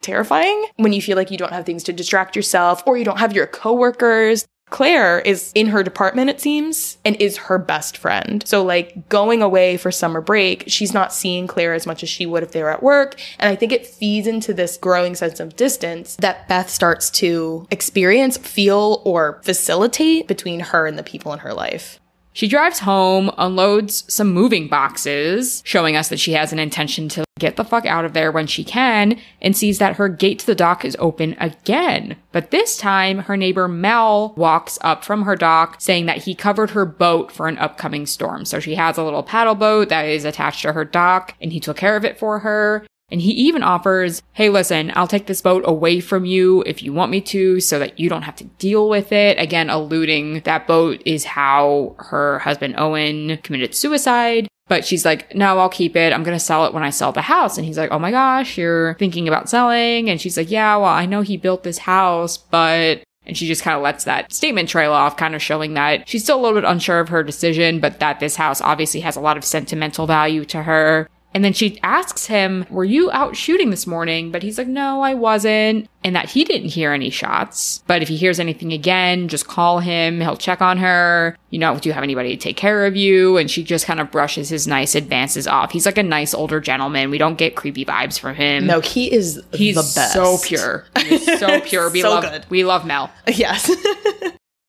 terrifying 0.00 0.66
when 0.76 0.92
you 0.92 1.00
feel 1.00 1.16
like 1.16 1.30
you 1.30 1.38
don't 1.38 1.52
have 1.52 1.64
things 1.64 1.84
to 1.84 1.92
distract 1.92 2.34
yourself 2.34 2.82
or 2.86 2.96
you 2.96 3.04
don't 3.04 3.20
have 3.20 3.34
your 3.34 3.46
coworkers. 3.46 4.46
Claire 4.72 5.20
is 5.20 5.52
in 5.54 5.66
her 5.68 5.82
department, 5.82 6.30
it 6.30 6.40
seems, 6.40 6.96
and 7.04 7.14
is 7.16 7.36
her 7.36 7.58
best 7.58 7.98
friend. 7.98 8.42
So, 8.46 8.64
like, 8.64 9.08
going 9.10 9.42
away 9.42 9.76
for 9.76 9.92
summer 9.92 10.22
break, 10.22 10.64
she's 10.66 10.94
not 10.94 11.12
seeing 11.12 11.46
Claire 11.46 11.74
as 11.74 11.86
much 11.86 12.02
as 12.02 12.08
she 12.08 12.24
would 12.24 12.42
if 12.42 12.52
they 12.52 12.62
were 12.62 12.70
at 12.70 12.82
work. 12.82 13.20
And 13.38 13.50
I 13.50 13.54
think 13.54 13.70
it 13.70 13.86
feeds 13.86 14.26
into 14.26 14.54
this 14.54 14.78
growing 14.78 15.14
sense 15.14 15.40
of 15.40 15.56
distance 15.56 16.16
that 16.16 16.48
Beth 16.48 16.70
starts 16.70 17.10
to 17.10 17.66
experience, 17.70 18.38
feel, 18.38 19.02
or 19.04 19.40
facilitate 19.44 20.26
between 20.26 20.60
her 20.60 20.86
and 20.86 20.98
the 20.98 21.02
people 21.02 21.34
in 21.34 21.40
her 21.40 21.52
life. 21.52 22.00
She 22.32 22.48
drives 22.48 22.78
home, 22.78 23.30
unloads 23.36 24.04
some 24.08 24.32
moving 24.32 24.68
boxes, 24.68 25.62
showing 25.66 25.96
us 25.96 26.08
that 26.08 26.18
she 26.18 26.32
has 26.32 26.50
an 26.50 26.58
intention 26.58 27.10
to 27.10 27.24
get 27.42 27.56
the 27.56 27.64
fuck 27.64 27.84
out 27.84 28.06
of 28.06 28.14
there 28.14 28.32
when 28.32 28.46
she 28.46 28.64
can, 28.64 29.18
and 29.42 29.54
sees 29.54 29.78
that 29.78 29.96
her 29.96 30.08
gate 30.08 30.38
to 30.38 30.46
the 30.46 30.54
dock 30.54 30.84
is 30.84 30.96
open 30.98 31.36
again. 31.38 32.16
But 32.32 32.50
this 32.50 32.78
time, 32.78 33.18
her 33.18 33.36
neighbor 33.36 33.68
Mel 33.68 34.32
walks 34.36 34.78
up 34.80 35.04
from 35.04 35.24
her 35.24 35.36
dock 35.36 35.76
saying 35.78 36.06
that 36.06 36.22
he 36.24 36.34
covered 36.34 36.70
her 36.70 36.86
boat 36.86 37.30
for 37.30 37.48
an 37.48 37.58
upcoming 37.58 38.06
storm. 38.06 38.46
So 38.46 38.60
she 38.60 38.76
has 38.76 38.96
a 38.96 39.04
little 39.04 39.22
paddle 39.22 39.54
boat 39.54 39.90
that 39.90 40.06
is 40.06 40.24
attached 40.24 40.62
to 40.62 40.72
her 40.72 40.84
dock, 40.84 41.34
and 41.40 41.52
he 41.52 41.60
took 41.60 41.76
care 41.76 41.96
of 41.96 42.04
it 42.04 42.18
for 42.18 42.38
her. 42.38 42.86
And 43.10 43.20
he 43.20 43.32
even 43.32 43.62
offers, 43.62 44.22
hey, 44.32 44.48
listen, 44.48 44.90
I'll 44.94 45.06
take 45.06 45.26
this 45.26 45.42
boat 45.42 45.64
away 45.66 46.00
from 46.00 46.24
you 46.24 46.62
if 46.64 46.82
you 46.82 46.94
want 46.94 47.10
me 47.10 47.20
to 47.20 47.60
so 47.60 47.78
that 47.78 48.00
you 48.00 48.08
don't 48.08 48.22
have 48.22 48.36
to 48.36 48.44
deal 48.44 48.88
with 48.88 49.12
it. 49.12 49.38
Again, 49.38 49.68
alluding 49.68 50.40
that 50.40 50.66
boat 50.66 51.02
is 51.04 51.24
how 51.24 51.94
her 51.98 52.38
husband 52.38 52.76
Owen 52.78 53.36
committed 53.42 53.74
suicide. 53.74 54.48
But 54.68 54.84
she's 54.84 55.04
like, 55.04 55.34
no, 55.34 55.58
I'll 55.58 55.68
keep 55.68 55.96
it. 55.96 56.12
I'm 56.12 56.22
going 56.22 56.36
to 56.36 56.44
sell 56.44 56.64
it 56.66 56.72
when 56.72 56.82
I 56.82 56.90
sell 56.90 57.12
the 57.12 57.22
house. 57.22 57.58
And 57.58 57.66
he's 57.66 57.76
like, 57.76 57.90
oh 57.90 57.98
my 57.98 58.10
gosh, 58.10 58.56
you're 58.56 58.94
thinking 58.94 59.28
about 59.28 59.48
selling. 59.48 60.08
And 60.08 60.20
she's 60.20 60.36
like, 60.36 60.50
yeah, 60.50 60.76
well, 60.76 60.86
I 60.86 61.04
know 61.04 61.22
he 61.22 61.36
built 61.36 61.62
this 61.62 61.78
house, 61.78 62.36
but 62.36 63.02
and 63.24 63.36
she 63.36 63.46
just 63.46 63.62
kind 63.62 63.76
of 63.76 63.82
lets 63.82 64.04
that 64.04 64.32
statement 64.32 64.68
trail 64.68 64.92
off, 64.92 65.16
kind 65.16 65.34
of 65.34 65.42
showing 65.42 65.74
that 65.74 66.08
she's 66.08 66.24
still 66.24 66.40
a 66.40 66.42
little 66.42 66.60
bit 66.60 66.68
unsure 66.68 67.00
of 67.00 67.08
her 67.08 67.22
decision, 67.22 67.78
but 67.78 68.00
that 68.00 68.18
this 68.18 68.36
house 68.36 68.60
obviously 68.60 69.00
has 69.00 69.16
a 69.16 69.20
lot 69.20 69.36
of 69.36 69.44
sentimental 69.44 70.06
value 70.06 70.44
to 70.46 70.62
her. 70.62 71.08
And 71.34 71.42
then 71.42 71.52
she 71.54 71.78
asks 71.82 72.26
him, 72.26 72.66
Were 72.68 72.84
you 72.84 73.10
out 73.10 73.36
shooting 73.36 73.70
this 73.70 73.86
morning? 73.86 74.30
But 74.30 74.42
he's 74.42 74.58
like, 74.58 74.66
No, 74.68 75.00
I 75.00 75.14
wasn't. 75.14 75.88
And 76.04 76.14
that 76.14 76.28
he 76.30 76.44
didn't 76.44 76.68
hear 76.68 76.92
any 76.92 77.08
shots. 77.10 77.82
But 77.86 78.02
if 78.02 78.08
he 78.08 78.16
hears 78.16 78.38
anything 78.40 78.72
again, 78.72 79.28
just 79.28 79.46
call 79.46 79.78
him. 79.78 80.20
He'll 80.20 80.36
check 80.36 80.60
on 80.60 80.76
her. 80.78 81.36
You 81.50 81.58
know, 81.58 81.78
do 81.78 81.88
you 81.88 81.92
have 81.94 82.02
anybody 82.02 82.36
to 82.36 82.42
take 82.42 82.56
care 82.56 82.84
of 82.86 82.96
you? 82.96 83.36
And 83.38 83.50
she 83.50 83.62
just 83.64 83.86
kind 83.86 84.00
of 84.00 84.10
brushes 84.10 84.48
his 84.50 84.66
nice 84.66 84.94
advances 84.94 85.46
off. 85.46 85.70
He's 85.72 85.86
like 85.86 85.98
a 85.98 86.02
nice 86.02 86.34
older 86.34 86.60
gentleman. 86.60 87.10
We 87.10 87.18
don't 87.18 87.38
get 87.38 87.56
creepy 87.56 87.84
vibes 87.84 88.18
from 88.18 88.34
him. 88.34 88.66
No, 88.66 88.80
he 88.80 89.10
is 89.12 89.40
he's 89.52 89.76
the 89.76 89.82
best. 90.00 90.12
so 90.12 90.36
pure. 90.44 90.84
He's 90.98 91.24
so 91.38 91.60
pure. 91.64 91.88
We 91.90 92.02
So 92.02 92.10
love 92.10 92.24
good. 92.24 92.46
we 92.50 92.64
love 92.64 92.84
Mel. 92.84 93.10
Yes. 93.26 93.70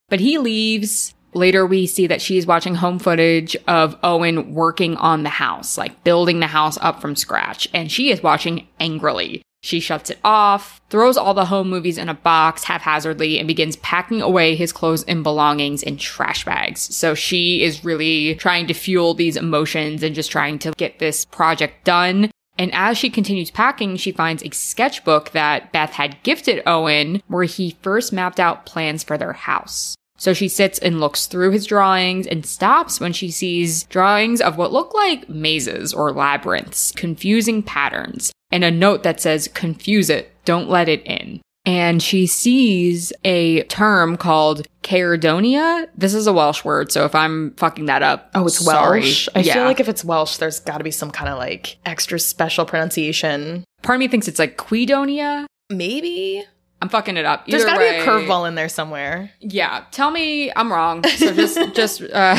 But 0.10 0.20
he 0.20 0.38
leaves. 0.38 1.16
Later, 1.34 1.66
we 1.66 1.88
see 1.88 2.08
that 2.08 2.22
she's 2.22 2.46
watching 2.46 2.76
home 2.76 3.00
footage 3.00 3.56
of 3.68 3.98
Owen 4.04 4.54
working 4.54 4.96
on 4.98 5.24
the 5.24 5.30
house, 5.30 5.78
like 5.78 6.04
building 6.04 6.40
the 6.40 6.48
house 6.48 6.78
up 6.82 7.02
from 7.02 7.16
scratch, 7.16 7.68
and 7.74 7.92
she 7.92 8.12
is 8.12 8.22
watching 8.22 8.68
angrily. 8.80 9.42
She 9.64 9.80
shuts 9.80 10.10
it 10.10 10.20
off, 10.26 10.82
throws 10.90 11.16
all 11.16 11.34
the 11.34 11.46
home 11.46 11.70
movies 11.70 11.98
in 11.98 12.10
a 12.10 12.14
box 12.14 12.66
haphazardly, 12.66 13.40
and 13.40 13.48
begins 13.48 13.78
packing 13.78 14.22
away 14.22 14.56
his 14.56 14.74
clothes 14.74 15.04
and 15.06 15.24
belongings 15.24 15.82
in 15.82 15.98
trash 15.98 16.44
bags. 16.44 16.82
So 16.94 17.16
she 17.16 17.64
is 17.64 17.86
really 17.86 18.36
trying 18.36 18.68
to 18.68 18.74
fuel 18.74 19.14
these 19.14 19.38
emotions 19.38 20.04
and 20.04 20.14
just 20.14 20.32
trying 20.32 20.60
to 20.60 20.74
get 20.78 21.00
this 21.00 21.24
project 21.24 21.86
done. 21.86 22.30
And 22.58 22.74
as 22.74 22.98
she 22.98 23.10
continues 23.10 23.52
packing, 23.52 23.96
she 23.96 24.12
finds 24.12 24.44
a 24.44 24.52
sketchbook 24.52 25.32
that 25.32 25.72
Beth 25.72 25.92
had 25.92 26.22
gifted 26.24 26.62
Owen 26.68 27.24
where 27.28 27.46
he 27.46 27.78
first 27.82 28.12
mapped 28.12 28.42
out 28.42 28.66
plans 28.66 29.02
for 29.02 29.18
their 29.18 29.34
house. 29.34 29.96
So 30.24 30.34
she 30.34 30.48
sits 30.48 30.80
and 30.80 31.02
looks 31.02 31.26
through 31.26 31.52
his 31.52 31.66
drawings 31.66 32.28
and 32.28 32.46
stops 32.46 33.02
when 33.02 33.12
she 33.12 33.30
sees 33.30 33.84
drawings 33.84 34.40
of 34.40 34.56
what 34.56 34.72
look 34.72 34.94
like 34.94 35.28
mazes 35.28 35.94
or 35.94 36.14
labyrinths, 36.14 36.94
confusing 36.94 37.62
patterns, 37.62 38.32
and 38.50 38.64
a 38.64 38.72
note 38.72 39.04
that 39.04 39.20
says, 39.20 39.50
confuse 39.54 40.10
it, 40.10 40.32
don't 40.46 40.70
let 40.70 40.88
it 40.88 41.06
in. 41.06 41.42
And 41.66 42.02
she 42.02 42.26
sees 42.26 43.12
a 43.26 43.64
term 43.64 44.16
called 44.16 44.66
Caerdonia. 44.82 45.90
This 45.98 46.14
is 46.14 46.26
a 46.26 46.32
Welsh 46.32 46.64
word, 46.64 46.90
so 46.94 47.04
if 47.04 47.14
I'm 47.16 47.52
fucking 47.56 47.88
that 47.88 48.02
up, 48.02 48.32
Oh, 48.34 48.48
it's 48.48 48.60
sorry. 48.64 49.02
Welsh. 49.02 49.28
I 49.36 49.40
Yeah. 49.40 49.56
feel 49.56 49.64
like 49.66 49.82
if 49.82 49.90
it's 49.90 50.06
Welsh, 50.06 50.38
there's 50.38 50.62
got 50.62 50.78
to 50.78 50.86
be 50.86 50.92
some 50.92 51.12
kind 51.12 51.30
of 51.30 51.38
like 51.38 51.76
extra 51.86 52.18
special 52.18 52.64
pronunciation. 52.66 53.66
part 53.82 53.98
of 53.98 54.00
me 54.00 54.08
thinks 54.08 54.30
it's 54.30 54.40
like 54.40 54.56
Quidonia. 54.58 55.48
Maybe 55.70 56.46
I'm 56.84 56.90
fucking 56.90 57.16
it 57.16 57.24
up. 57.24 57.48
There's 57.48 57.64
got 57.64 57.76
to 57.76 57.80
be 57.80 57.86
a 57.86 58.04
curveball 58.04 58.46
in 58.46 58.56
there 58.56 58.68
somewhere. 58.68 59.32
Yeah, 59.40 59.86
tell 59.92 60.12
me 60.12 60.52
I'm 60.54 60.70
wrong. 60.70 61.02
So 61.06 61.34
just 61.34 61.58
just 61.76 62.02
uh, 62.02 62.36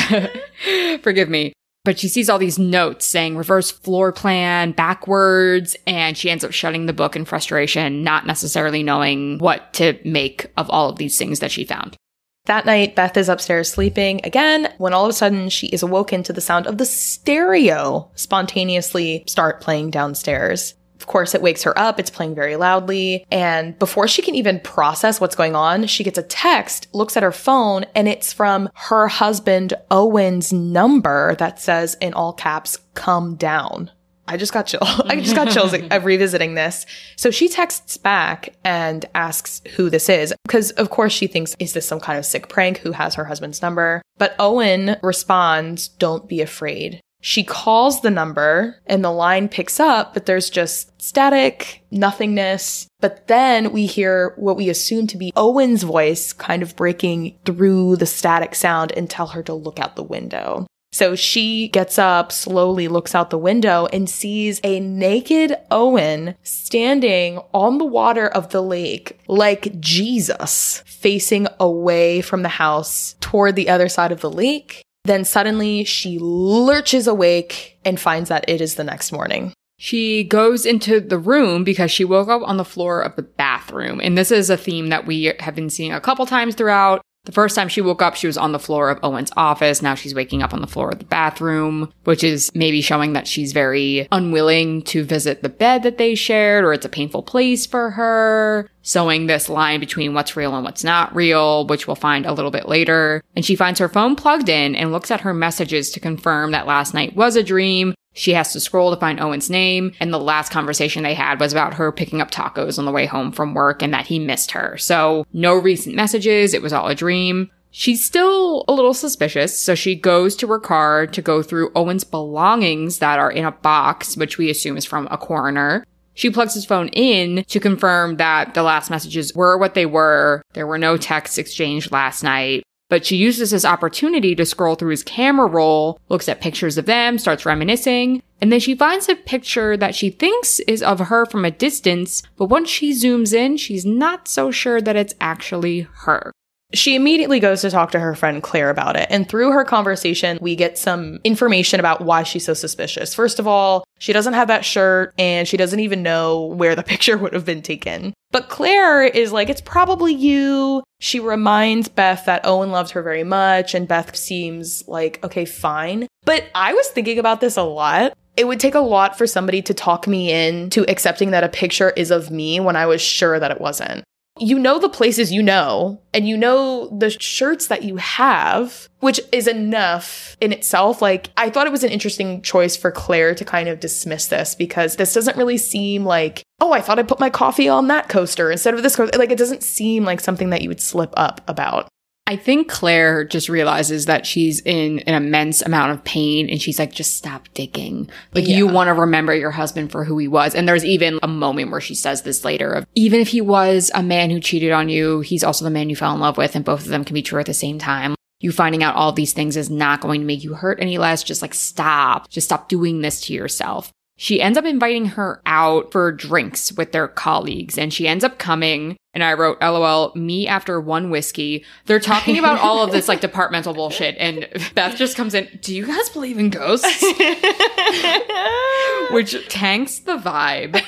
forgive 1.01 1.29
me. 1.29 1.51
But 1.83 1.97
she 1.97 2.07
sees 2.07 2.29
all 2.29 2.37
these 2.37 2.59
notes 2.59 3.07
saying 3.07 3.37
reverse 3.37 3.71
floor 3.71 4.11
plan 4.11 4.73
backwards, 4.73 5.75
and 5.87 6.15
she 6.15 6.29
ends 6.29 6.43
up 6.43 6.51
shutting 6.51 6.85
the 6.85 6.93
book 6.93 7.15
in 7.15 7.25
frustration, 7.25 8.03
not 8.03 8.27
necessarily 8.27 8.83
knowing 8.83 9.39
what 9.39 9.73
to 9.73 9.97
make 10.05 10.51
of 10.57 10.69
all 10.69 10.89
of 10.89 10.97
these 10.97 11.17
things 11.17 11.39
that 11.39 11.49
she 11.49 11.65
found. 11.65 11.97
That 12.45 12.67
night, 12.67 12.95
Beth 12.95 13.17
is 13.17 13.29
upstairs 13.29 13.71
sleeping 13.71 14.21
again 14.23 14.71
when 14.77 14.93
all 14.93 15.05
of 15.05 15.09
a 15.09 15.13
sudden 15.13 15.49
she 15.49 15.69
is 15.69 15.81
awoken 15.81 16.21
to 16.21 16.33
the 16.33 16.39
sound 16.39 16.67
of 16.67 16.77
the 16.77 16.85
stereo 16.85 18.11
spontaneously 18.13 19.23
start 19.25 19.59
playing 19.59 19.89
downstairs. 19.89 20.75
Of 20.99 21.07
course, 21.07 21.35
it 21.35 21.41
wakes 21.41 21.63
her 21.63 21.77
up. 21.77 21.99
It's 21.99 22.09
playing 22.09 22.35
very 22.35 22.55
loudly. 22.55 23.25
And 23.31 23.77
before 23.79 24.07
she 24.07 24.21
can 24.21 24.35
even 24.35 24.59
process 24.61 25.19
what's 25.19 25.35
going 25.35 25.55
on, 25.55 25.87
she 25.87 26.03
gets 26.03 26.17
a 26.17 26.23
text, 26.23 26.87
looks 26.93 27.17
at 27.17 27.23
her 27.23 27.31
phone, 27.31 27.85
and 27.95 28.07
it's 28.07 28.31
from 28.33 28.69
her 28.73 29.07
husband, 29.07 29.73
Owen's 29.91 30.53
number 30.53 31.35
that 31.35 31.59
says 31.59 31.95
in 32.01 32.13
all 32.13 32.33
caps, 32.33 32.79
come 32.93 33.35
down. 33.35 33.91
I 34.27 34.37
just 34.37 34.53
got 34.53 34.65
chill. 34.65 34.79
I 35.05 35.19
just 35.21 35.35
got 35.35 35.51
chills 35.51 35.73
of 35.73 36.05
revisiting 36.05 36.55
this. 36.55 36.85
So 37.15 37.29
she 37.31 37.47
texts 37.47 37.97
back 37.97 38.55
and 38.63 39.05
asks 39.13 39.61
who 39.75 39.89
this 39.89 40.09
is 40.09 40.33
because 40.47 40.71
of 40.71 40.89
course 40.89 41.13
she 41.13 41.27
thinks 41.27 41.55
is 41.59 41.73
this 41.73 41.87
some 41.87 41.99
kind 41.99 42.17
of 42.17 42.25
sick 42.25 42.49
prank 42.49 42.79
who 42.79 42.91
has 42.91 43.15
her 43.15 43.25
husband's 43.25 43.61
number. 43.61 44.01
But 44.17 44.35
Owen 44.39 44.97
responds, 45.03 45.89
"Don't 45.89 46.27
be 46.27 46.41
afraid." 46.41 47.01
She 47.27 47.43
calls 47.43 48.01
the 48.01 48.11
number 48.11 48.79
and 48.85 49.03
the 49.03 49.09
line 49.09 49.49
picks 49.49 49.79
up, 49.79 50.13
but 50.13 50.27
there's 50.27 50.47
just 50.47 51.01
static, 51.01 51.83
nothingness. 51.89 52.87
But 52.99 53.25
then 53.25 53.71
we 53.71 53.87
hear 53.87 54.35
what 54.35 54.57
we 54.57 54.69
assume 54.69 55.07
to 55.07 55.17
be 55.17 55.33
Owen's 55.35 55.81
voice 55.81 56.33
kind 56.33 56.61
of 56.61 56.75
breaking 56.75 57.39
through 57.43 57.95
the 57.95 58.05
static 58.05 58.53
sound 58.53 58.91
and 58.91 59.09
tell 59.09 59.25
her 59.25 59.41
to 59.41 59.55
look 59.55 59.79
out 59.79 59.95
the 59.95 60.03
window. 60.03 60.67
So 60.91 61.15
she 61.15 61.67
gets 61.69 61.97
up, 61.97 62.31
slowly 62.31 62.87
looks 62.87 63.15
out 63.15 63.31
the 63.31 63.39
window, 63.39 63.87
and 63.87 64.07
sees 64.07 64.61
a 64.63 64.79
naked 64.79 65.57
Owen 65.71 66.35
standing 66.43 67.39
on 67.55 67.79
the 67.79 67.85
water 67.85 68.27
of 68.27 68.51
the 68.51 68.61
lake 68.61 69.19
like 69.27 69.79
Jesus, 69.79 70.83
facing 70.85 71.47
away 71.59 72.21
from 72.21 72.43
the 72.43 72.49
house 72.49 73.15
toward 73.19 73.55
the 73.55 73.69
other 73.69 73.89
side 73.89 74.11
of 74.11 74.21
the 74.21 74.29
lake. 74.29 74.83
Then 75.05 75.23
suddenly 75.23 75.83
she 75.83 76.17
lurches 76.19 77.07
awake 77.07 77.79
and 77.85 77.99
finds 77.99 78.29
that 78.29 78.43
it 78.47 78.59
is 78.59 78.75
the 78.75 78.83
next 78.83 79.11
morning. 79.11 79.53
She 79.77 80.23
goes 80.23 80.65
into 80.65 80.99
the 80.99 81.19
room 81.19 81.63
because 81.63 81.91
she 81.91 82.05
woke 82.05 82.27
up 82.27 82.41
on 82.43 82.57
the 82.57 82.65
floor 82.65 83.01
of 83.01 83.15
the 83.15 83.21
bathroom. 83.21 83.99
And 84.01 84.17
this 84.17 84.31
is 84.31 84.49
a 84.49 84.57
theme 84.57 84.89
that 84.89 85.05
we 85.05 85.33
have 85.39 85.55
been 85.55 85.69
seeing 85.69 85.93
a 85.93 86.01
couple 86.01 86.25
times 86.25 86.55
throughout. 86.55 87.01
The 87.25 87.31
first 87.31 87.55
time 87.55 87.67
she 87.67 87.81
woke 87.81 88.01
up, 88.01 88.15
she 88.15 88.27
was 88.27 88.37
on 88.37 88.51
the 88.51 88.59
floor 88.59 88.89
of 88.89 88.99
Owen's 89.03 89.31
office. 89.35 89.81
Now 89.81 89.95
she's 89.95 90.15
waking 90.15 90.43
up 90.43 90.53
on 90.53 90.61
the 90.61 90.67
floor 90.67 90.91
of 90.91 90.99
the 90.99 91.05
bathroom, 91.05 91.91
which 92.03 92.23
is 92.23 92.51
maybe 92.53 92.81
showing 92.81 93.13
that 93.13 93.27
she's 93.27 93.51
very 93.51 94.07
unwilling 94.11 94.83
to 94.83 95.03
visit 95.03 95.41
the 95.41 95.49
bed 95.49 95.83
that 95.83 95.97
they 95.97 96.15
shared 96.15 96.63
or 96.63 96.73
it's 96.73 96.85
a 96.85 96.89
painful 96.89 97.23
place 97.23 97.65
for 97.65 97.91
her. 97.91 98.69
Sewing 98.83 99.25
this 99.25 99.49
line 99.49 99.79
between 99.79 100.13
what's 100.13 100.37
real 100.37 100.55
and 100.55 100.63
what's 100.63 100.83
not 100.83 101.15
real, 101.15 101.65
which 101.65 101.87
we'll 101.87 101.95
find 101.95 102.27
a 102.27 102.33
little 102.33 102.51
bit 102.51 102.69
later. 102.69 103.23
And 103.35 103.43
she 103.43 103.55
finds 103.55 103.79
her 103.79 103.89
phone 103.89 104.15
plugged 104.15 104.47
in 104.47 104.75
and 104.75 104.91
looks 104.91 105.09
at 105.09 105.21
her 105.21 105.33
messages 105.33 105.89
to 105.91 105.99
confirm 105.99 106.51
that 106.51 106.67
last 106.67 106.93
night 106.93 107.15
was 107.15 107.35
a 107.35 107.43
dream 107.43 107.95
she 108.15 108.33
has 108.33 108.53
to 108.53 108.59
scroll 108.59 108.91
to 108.91 108.99
find 108.99 109.19
Owen's 109.19 109.49
name. 109.49 109.91
And 109.99 110.11
the 110.11 110.19
last 110.19 110.51
conversation 110.51 111.03
they 111.03 111.13
had 111.13 111.39
was 111.39 111.51
about 111.51 111.75
her 111.75 111.91
picking 111.91 112.21
up 112.21 112.31
tacos 112.31 112.79
on 112.79 112.85
the 112.85 112.91
way 112.91 113.05
home 113.05 113.31
from 113.31 113.53
work 113.53 113.83
and 113.83 113.93
that 113.93 114.07
he 114.07 114.17
missed 114.17 114.51
her. 114.51 114.77
So 114.77 115.27
no 115.33 115.53
recent 115.53 115.95
messages. 115.95 116.53
It 116.53 116.61
was 116.61 116.73
all 116.73 116.87
a 116.87 116.95
dream. 116.95 117.51
She's 117.71 118.03
still 118.03 118.63
a 118.69 118.73
little 118.73 118.93
suspicious, 118.93 119.59
so 119.59 119.75
she 119.75 119.95
goes 119.95 120.37
to 120.37 120.47
her 120.47 120.59
car 120.59 121.05
to 121.07 121.21
go 121.21 121.43
through 121.43 121.73
Owen's 121.75 122.05
belongings 122.05 122.99
that 122.99 123.19
are 123.19 123.29
in 123.29 123.43
a 123.43 123.51
box, 123.51 124.15
which 124.15 124.37
we 124.37 124.49
assume 124.49 124.77
is 124.77 124.85
from 124.85 125.09
a 125.11 125.17
coroner. 125.17 125.85
She 126.13 126.29
plugs 126.29 126.53
his 126.53 126.63
phone 126.63 126.87
in 126.93 127.43
to 127.49 127.59
confirm 127.59 128.15
that 128.15 128.53
the 128.53 128.63
last 128.63 128.89
messages 128.89 129.35
were 129.35 129.57
what 129.57 129.73
they 129.73 129.85
were. 129.85 130.41
There 130.53 130.65
were 130.65 130.77
no 130.77 130.95
texts 130.95 131.37
exchanged 131.37 131.91
last 131.91 132.23
night. 132.23 132.63
But 132.89 133.05
she 133.05 133.15
uses 133.15 133.51
this 133.51 133.65
opportunity 133.65 134.35
to 134.35 134.45
scroll 134.45 134.75
through 134.75 134.91
his 134.91 135.03
camera 135.03 135.47
roll, 135.47 135.99
looks 136.09 136.29
at 136.29 136.41
pictures 136.41 136.77
of 136.77 136.85
them, 136.85 137.17
starts 137.17 137.45
reminiscing, 137.45 138.21
and 138.41 138.51
then 138.51 138.59
she 138.59 138.75
finds 138.75 139.09
a 139.09 139.15
picture 139.15 139.75
that 139.75 139.95
she 139.95 140.09
thinks 140.09 140.59
is 140.61 140.83
of 140.83 140.99
her 140.99 141.25
from 141.25 141.45
a 141.45 141.51
distance, 141.51 142.21
but 142.37 142.45
once 142.45 142.69
she 142.69 142.91
zooms 142.91 143.33
in, 143.33 143.57
she's 143.57 143.85
not 143.85 144.27
so 144.27 144.51
sure 144.51 144.81
that 144.81 144.95
it's 144.95 145.15
actually 145.19 145.87
her. 146.01 146.31
She 146.73 146.95
immediately 146.95 147.39
goes 147.39 147.61
to 147.61 147.69
talk 147.69 147.91
to 147.91 147.99
her 147.99 148.15
friend 148.15 148.41
Claire 148.41 148.69
about 148.69 148.95
it. 148.95 149.07
And 149.09 149.29
through 149.29 149.51
her 149.51 149.63
conversation, 149.63 150.37
we 150.41 150.55
get 150.55 150.77
some 150.77 151.19
information 151.23 151.79
about 151.79 152.01
why 152.01 152.23
she's 152.23 152.45
so 152.45 152.53
suspicious. 152.53 153.13
First 153.13 153.39
of 153.39 153.47
all, 153.47 153.83
she 153.99 154.13
doesn't 154.13 154.33
have 154.33 154.47
that 154.47 154.65
shirt 154.65 155.13
and 155.17 155.47
she 155.47 155.57
doesn't 155.57 155.79
even 155.79 156.03
know 156.03 156.45
where 156.45 156.75
the 156.75 156.83
picture 156.95 157.17
would 157.17 157.33
have 157.33 157.45
been 157.45 157.61
taken. 157.61 158.13
But 158.31 158.49
Claire 158.49 159.03
is 159.03 159.31
like, 159.31 159.49
it's 159.49 159.61
probably 159.61 160.13
you. 160.13 160.83
She 160.99 161.19
reminds 161.19 161.87
Beth 161.87 162.25
that 162.25 162.45
Owen 162.45 162.71
loved 162.71 162.91
her 162.91 163.01
very 163.01 163.23
much, 163.23 163.73
and 163.73 163.87
Beth 163.87 164.15
seems 164.15 164.85
like, 164.87 165.23
okay, 165.23 165.45
fine. 165.45 166.07
But 166.25 166.45
I 166.53 166.73
was 166.73 166.87
thinking 166.87 167.19
about 167.19 167.39
this 167.39 167.55
a 167.55 167.63
lot. 167.63 168.13
It 168.35 168.47
would 168.47 168.59
take 168.59 168.75
a 168.75 168.79
lot 168.79 169.17
for 169.17 169.27
somebody 169.27 169.61
to 169.61 169.73
talk 169.73 170.07
me 170.07 170.31
in 170.31 170.69
to 170.71 170.89
accepting 170.89 171.31
that 171.31 171.45
a 171.45 171.49
picture 171.49 171.91
is 171.91 172.11
of 172.11 172.31
me 172.31 172.59
when 172.59 172.75
I 172.75 172.85
was 172.87 173.01
sure 173.01 173.39
that 173.39 173.51
it 173.51 173.61
wasn't 173.61 174.03
you 174.37 174.59
know 174.59 174.79
the 174.79 174.89
places 174.89 175.31
you 175.31 175.41
know 175.41 176.01
and 176.13 176.27
you 176.27 176.35
know 176.35 176.89
the 176.97 177.09
shirts 177.09 177.67
that 177.67 177.83
you 177.83 177.95
have, 177.95 178.89
which 178.99 179.21
is 179.31 179.47
enough 179.47 180.35
in 180.41 180.51
itself. 180.51 181.01
Like, 181.01 181.29
I 181.37 181.49
thought 181.49 181.67
it 181.67 181.71
was 181.71 181.83
an 181.83 181.91
interesting 181.91 182.41
choice 182.41 182.75
for 182.75 182.91
Claire 182.91 183.33
to 183.35 183.45
kind 183.45 183.69
of 183.69 183.79
dismiss 183.79 184.27
this 184.27 184.53
because 184.53 184.97
this 184.97 185.13
doesn't 185.13 185.37
really 185.37 185.57
seem 185.57 186.03
like, 186.03 186.43
oh, 186.59 186.73
I 186.73 186.81
thought 186.81 186.99
I 186.99 187.03
put 187.03 187.19
my 187.19 187.29
coffee 187.29 187.69
on 187.69 187.87
that 187.87 188.09
coaster 188.09 188.51
instead 188.51 188.73
of 188.73 188.83
this 188.83 188.95
coaster. 188.95 189.17
Like, 189.17 189.31
it 189.31 189.37
doesn't 189.37 189.63
seem 189.63 190.03
like 190.03 190.19
something 190.19 190.49
that 190.49 190.61
you 190.61 190.69
would 190.69 190.81
slip 190.81 191.13
up 191.15 191.41
about. 191.47 191.87
I 192.27 192.37
think 192.37 192.67
Claire 192.67 193.23
just 193.23 193.49
realizes 193.49 194.07
that 194.07 194.25
she's 194.25 194.59
in 194.61 194.97
an 194.99 195.13
immense 195.13 195.61
amount 195.61 195.91
of 195.91 196.03
pain 196.03 196.49
and 196.49 196.59
she's 196.59 196.79
like, 196.79 196.91
just 196.91 197.15
stop 197.15 197.47
digging. 197.53 198.09
Like, 198.33 198.47
yeah. 198.47 198.57
you 198.57 198.67
want 198.67 198.87
to 198.87 198.93
remember 198.93 199.35
your 199.35 199.51
husband 199.51 199.91
for 199.91 200.03
who 200.03 200.17
he 200.17 200.27
was. 200.27 200.55
And 200.55 200.67
there's 200.67 200.83
even 200.83 201.19
a 201.21 201.27
moment 201.27 201.69
where 201.69 201.81
she 201.81 201.93
says 201.93 202.23
this 202.23 202.43
later 202.43 202.73
of, 202.73 202.87
even 202.95 203.19
if 203.19 203.27
he 203.27 203.41
was 203.41 203.91
a 203.93 204.01
man 204.01 204.31
who 204.31 204.39
cheated 204.39 204.71
on 204.71 204.89
you, 204.89 205.19
he's 205.19 205.43
also 205.43 205.65
the 205.65 205.71
man 205.71 205.87
you 205.87 205.95
fell 205.95 206.15
in 206.15 206.19
love 206.19 206.35
with. 206.35 206.55
And 206.55 206.65
both 206.65 206.81
of 206.81 206.87
them 206.87 207.05
can 207.05 207.13
be 207.13 207.21
true 207.21 207.39
at 207.39 207.45
the 207.45 207.53
same 207.53 207.77
time. 207.77 208.15
You 208.39 208.51
finding 208.51 208.81
out 208.81 208.95
all 208.95 209.11
these 209.11 209.33
things 209.33 209.55
is 209.55 209.69
not 209.69 210.01
going 210.01 210.21
to 210.21 210.27
make 210.27 210.43
you 210.43 210.55
hurt 210.55 210.79
any 210.81 210.97
less. 210.97 211.21
Just 211.21 211.43
like, 211.43 211.53
stop. 211.53 212.29
Just 212.29 212.47
stop 212.47 212.69
doing 212.69 213.01
this 213.01 213.21
to 213.21 213.33
yourself. 213.33 213.91
She 214.17 214.41
ends 214.41 214.57
up 214.57 214.65
inviting 214.65 215.07
her 215.07 215.41
out 215.45 215.91
for 215.91 216.11
drinks 216.11 216.71
with 216.73 216.93
their 216.93 217.07
colleagues 217.07 217.77
and 217.77 217.93
she 217.93 218.07
ends 218.07 218.23
up 218.23 218.39
coming. 218.39 218.95
And 219.13 219.23
I 219.23 219.33
wrote, 219.33 219.61
LOL, 219.61 220.13
me 220.15 220.47
after 220.47 220.79
one 220.79 221.09
whiskey. 221.09 221.65
They're 221.85 221.99
talking 221.99 222.37
about 222.37 222.59
all 222.59 222.83
of 222.83 222.91
this 222.91 223.07
like 223.07 223.21
departmental 223.21 223.73
bullshit. 223.73 224.15
And 224.17 224.47
Beth 224.73 224.95
just 224.95 225.17
comes 225.17 225.33
in, 225.33 225.47
Do 225.61 225.75
you 225.75 225.85
guys 225.85 226.09
believe 226.09 226.37
in 226.37 226.49
ghosts? 226.49 227.01
Which 229.11 229.47
tanks 229.49 229.99
the 229.99 230.17
vibe 230.17 230.81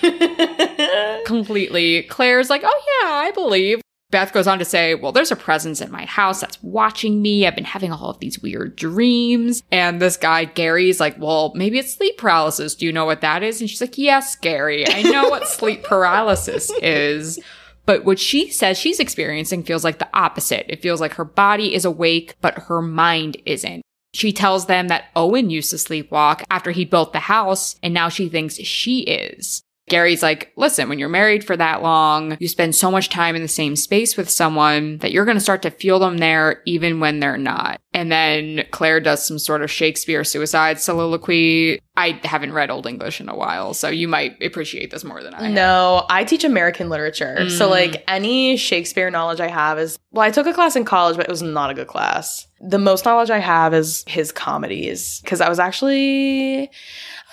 completely. 1.26 2.04
Claire's 2.04 2.50
like, 2.50 2.63
Oh 2.66 2.82
yeah, 3.02 3.10
I 3.10 3.32
believe. 3.32 3.82
Beth 4.10 4.32
goes 4.32 4.48
on 4.48 4.60
to 4.60 4.65
say, 4.65 4.96
Well, 4.96 5.12
there's 5.12 5.32
a 5.32 5.36
presence 5.36 5.82
in 5.82 5.91
my 5.91 6.06
house 6.06 6.39
that's 6.39 6.62
watching 6.63 7.22
me. 7.22 7.46
I've 7.46 7.56
been 7.56 7.65
having 7.65 7.91
all 7.91 8.10
of 8.10 8.20
these 8.20 8.39
weird 8.39 8.76
dreams. 8.76 9.63
And 9.72 10.02
this 10.02 10.15
guy, 10.15 10.46
Gary's 10.46 11.00
like, 11.00 11.20
Well, 11.20 11.52
maybe 11.56 11.78
it's 11.78 11.93
sleep 11.93 12.17
paralysis. 12.17 12.76
Do 12.76 12.86
you 12.86 12.93
know 12.93 13.06
what 13.06 13.22
that 13.22 13.43
is? 13.43 13.60
And 13.60 13.70
she's 13.70 13.82
like, 13.82 13.98
Yes, 13.98 14.36
Gary, 14.36 14.88
I 14.88 15.02
know 15.02 15.30
what 15.30 15.48
sleep 15.48 15.84
paralysis 15.84 16.72
is. 16.82 17.39
But 17.86 18.06
what 18.06 18.20
she 18.20 18.50
says 18.50 18.78
she's 18.78 19.00
experiencing 19.00 19.63
feels 19.63 19.84
like 19.84 20.00
the 20.00 20.10
opposite. 20.13 20.65
It 20.70 20.82
feels 20.82 21.02
like 21.02 21.13
her 21.13 21.26
body 21.26 21.74
is 21.74 21.86
awake, 21.86 22.36
but 22.41 22.60
her 22.60 22.82
mind 22.82 23.38
isn't. 23.46 23.82
She 24.13 24.32
tells 24.34 24.65
them 24.65 24.88
that 24.88 25.06
Owen 25.15 25.50
used 25.50 25.70
to 25.72 25.76
sleepwalk 25.76 26.43
after 26.50 26.72
he 26.72 26.86
built 26.86 27.13
the 27.13 27.20
house, 27.20 27.76
and 27.84 27.93
now 27.93 28.10
she 28.10 28.30
thinks 28.30 28.56
she 28.56 29.02
is. 29.02 29.62
Gary's 29.88 30.21
like, 30.21 30.52
listen, 30.58 30.89
when 30.89 31.00
you're 31.00 31.08
married 31.08 31.43
for 31.43 31.56
that 31.56 31.82
long, 31.82 32.36
you 32.39 32.47
spend 32.47 32.76
so 32.76 32.91
much 32.91 33.10
time 33.10 33.36
in 33.36 33.41
the 33.41 33.47
same 33.47 33.76
space 33.76 34.17
with 34.17 34.30
someone 34.30 34.97
that 34.97 35.12
you're 35.12 35.26
going 35.26 35.38
to 35.38 35.41
start 35.41 35.62
to 35.62 35.71
feel 35.71 35.97
them 36.00 36.17
there 36.17 36.62
even 36.65 37.00
when 37.00 37.19
they're 37.19 37.38
not. 37.38 37.80
And 37.93 38.12
then 38.12 38.65
Claire 38.71 39.00
does 39.00 39.26
some 39.26 39.39
sort 39.39 39.63
of 39.63 39.71
Shakespeare 39.71 40.23
suicide 40.23 40.80
soliloquy. 40.80 41.80
I 41.95 42.19
haven't 42.23 42.54
read 42.54 42.69
Old 42.69 42.86
English 42.86 43.19
in 43.19 43.30
a 43.30 43.36
while, 43.36 43.73
so 43.73 43.89
you 43.89 44.08
might 44.08 44.43
appreciate 44.43 44.91
this 44.91 45.04
more 45.04 45.23
than 45.23 45.34
I. 45.34 45.50
No, 45.50 46.06
I 46.10 46.23
teach 46.23 46.43
American 46.43 46.89
literature. 46.89 47.38
Mm. 47.39 47.58
So, 47.58 47.69
like, 47.69 48.04
any 48.08 48.56
Shakespeare 48.56 49.10
knowledge 49.10 49.39
I 49.39 49.47
have 49.47 49.80
is, 49.80 49.97
well, 50.12 50.23
I 50.23 50.30
took 50.30 50.45
a 50.45 50.54
class 50.54 50.76
in 50.76 50.86
college, 50.86 51.15
but 51.15 51.26
it 51.26 51.32
was 51.32 51.41
not 51.41 51.71
a 51.71 51.73
good 51.73 51.88
class. 51.88 52.45
The 52.60 52.78
most 52.78 53.06
knowledge 53.06 53.32
I 53.32 53.39
have 53.39 53.73
is 53.73 54.04
his 54.06 54.32
comedies, 54.32 55.21
because 55.21 55.41
I 55.41 55.50
was 55.50 55.58
actually 55.58 56.69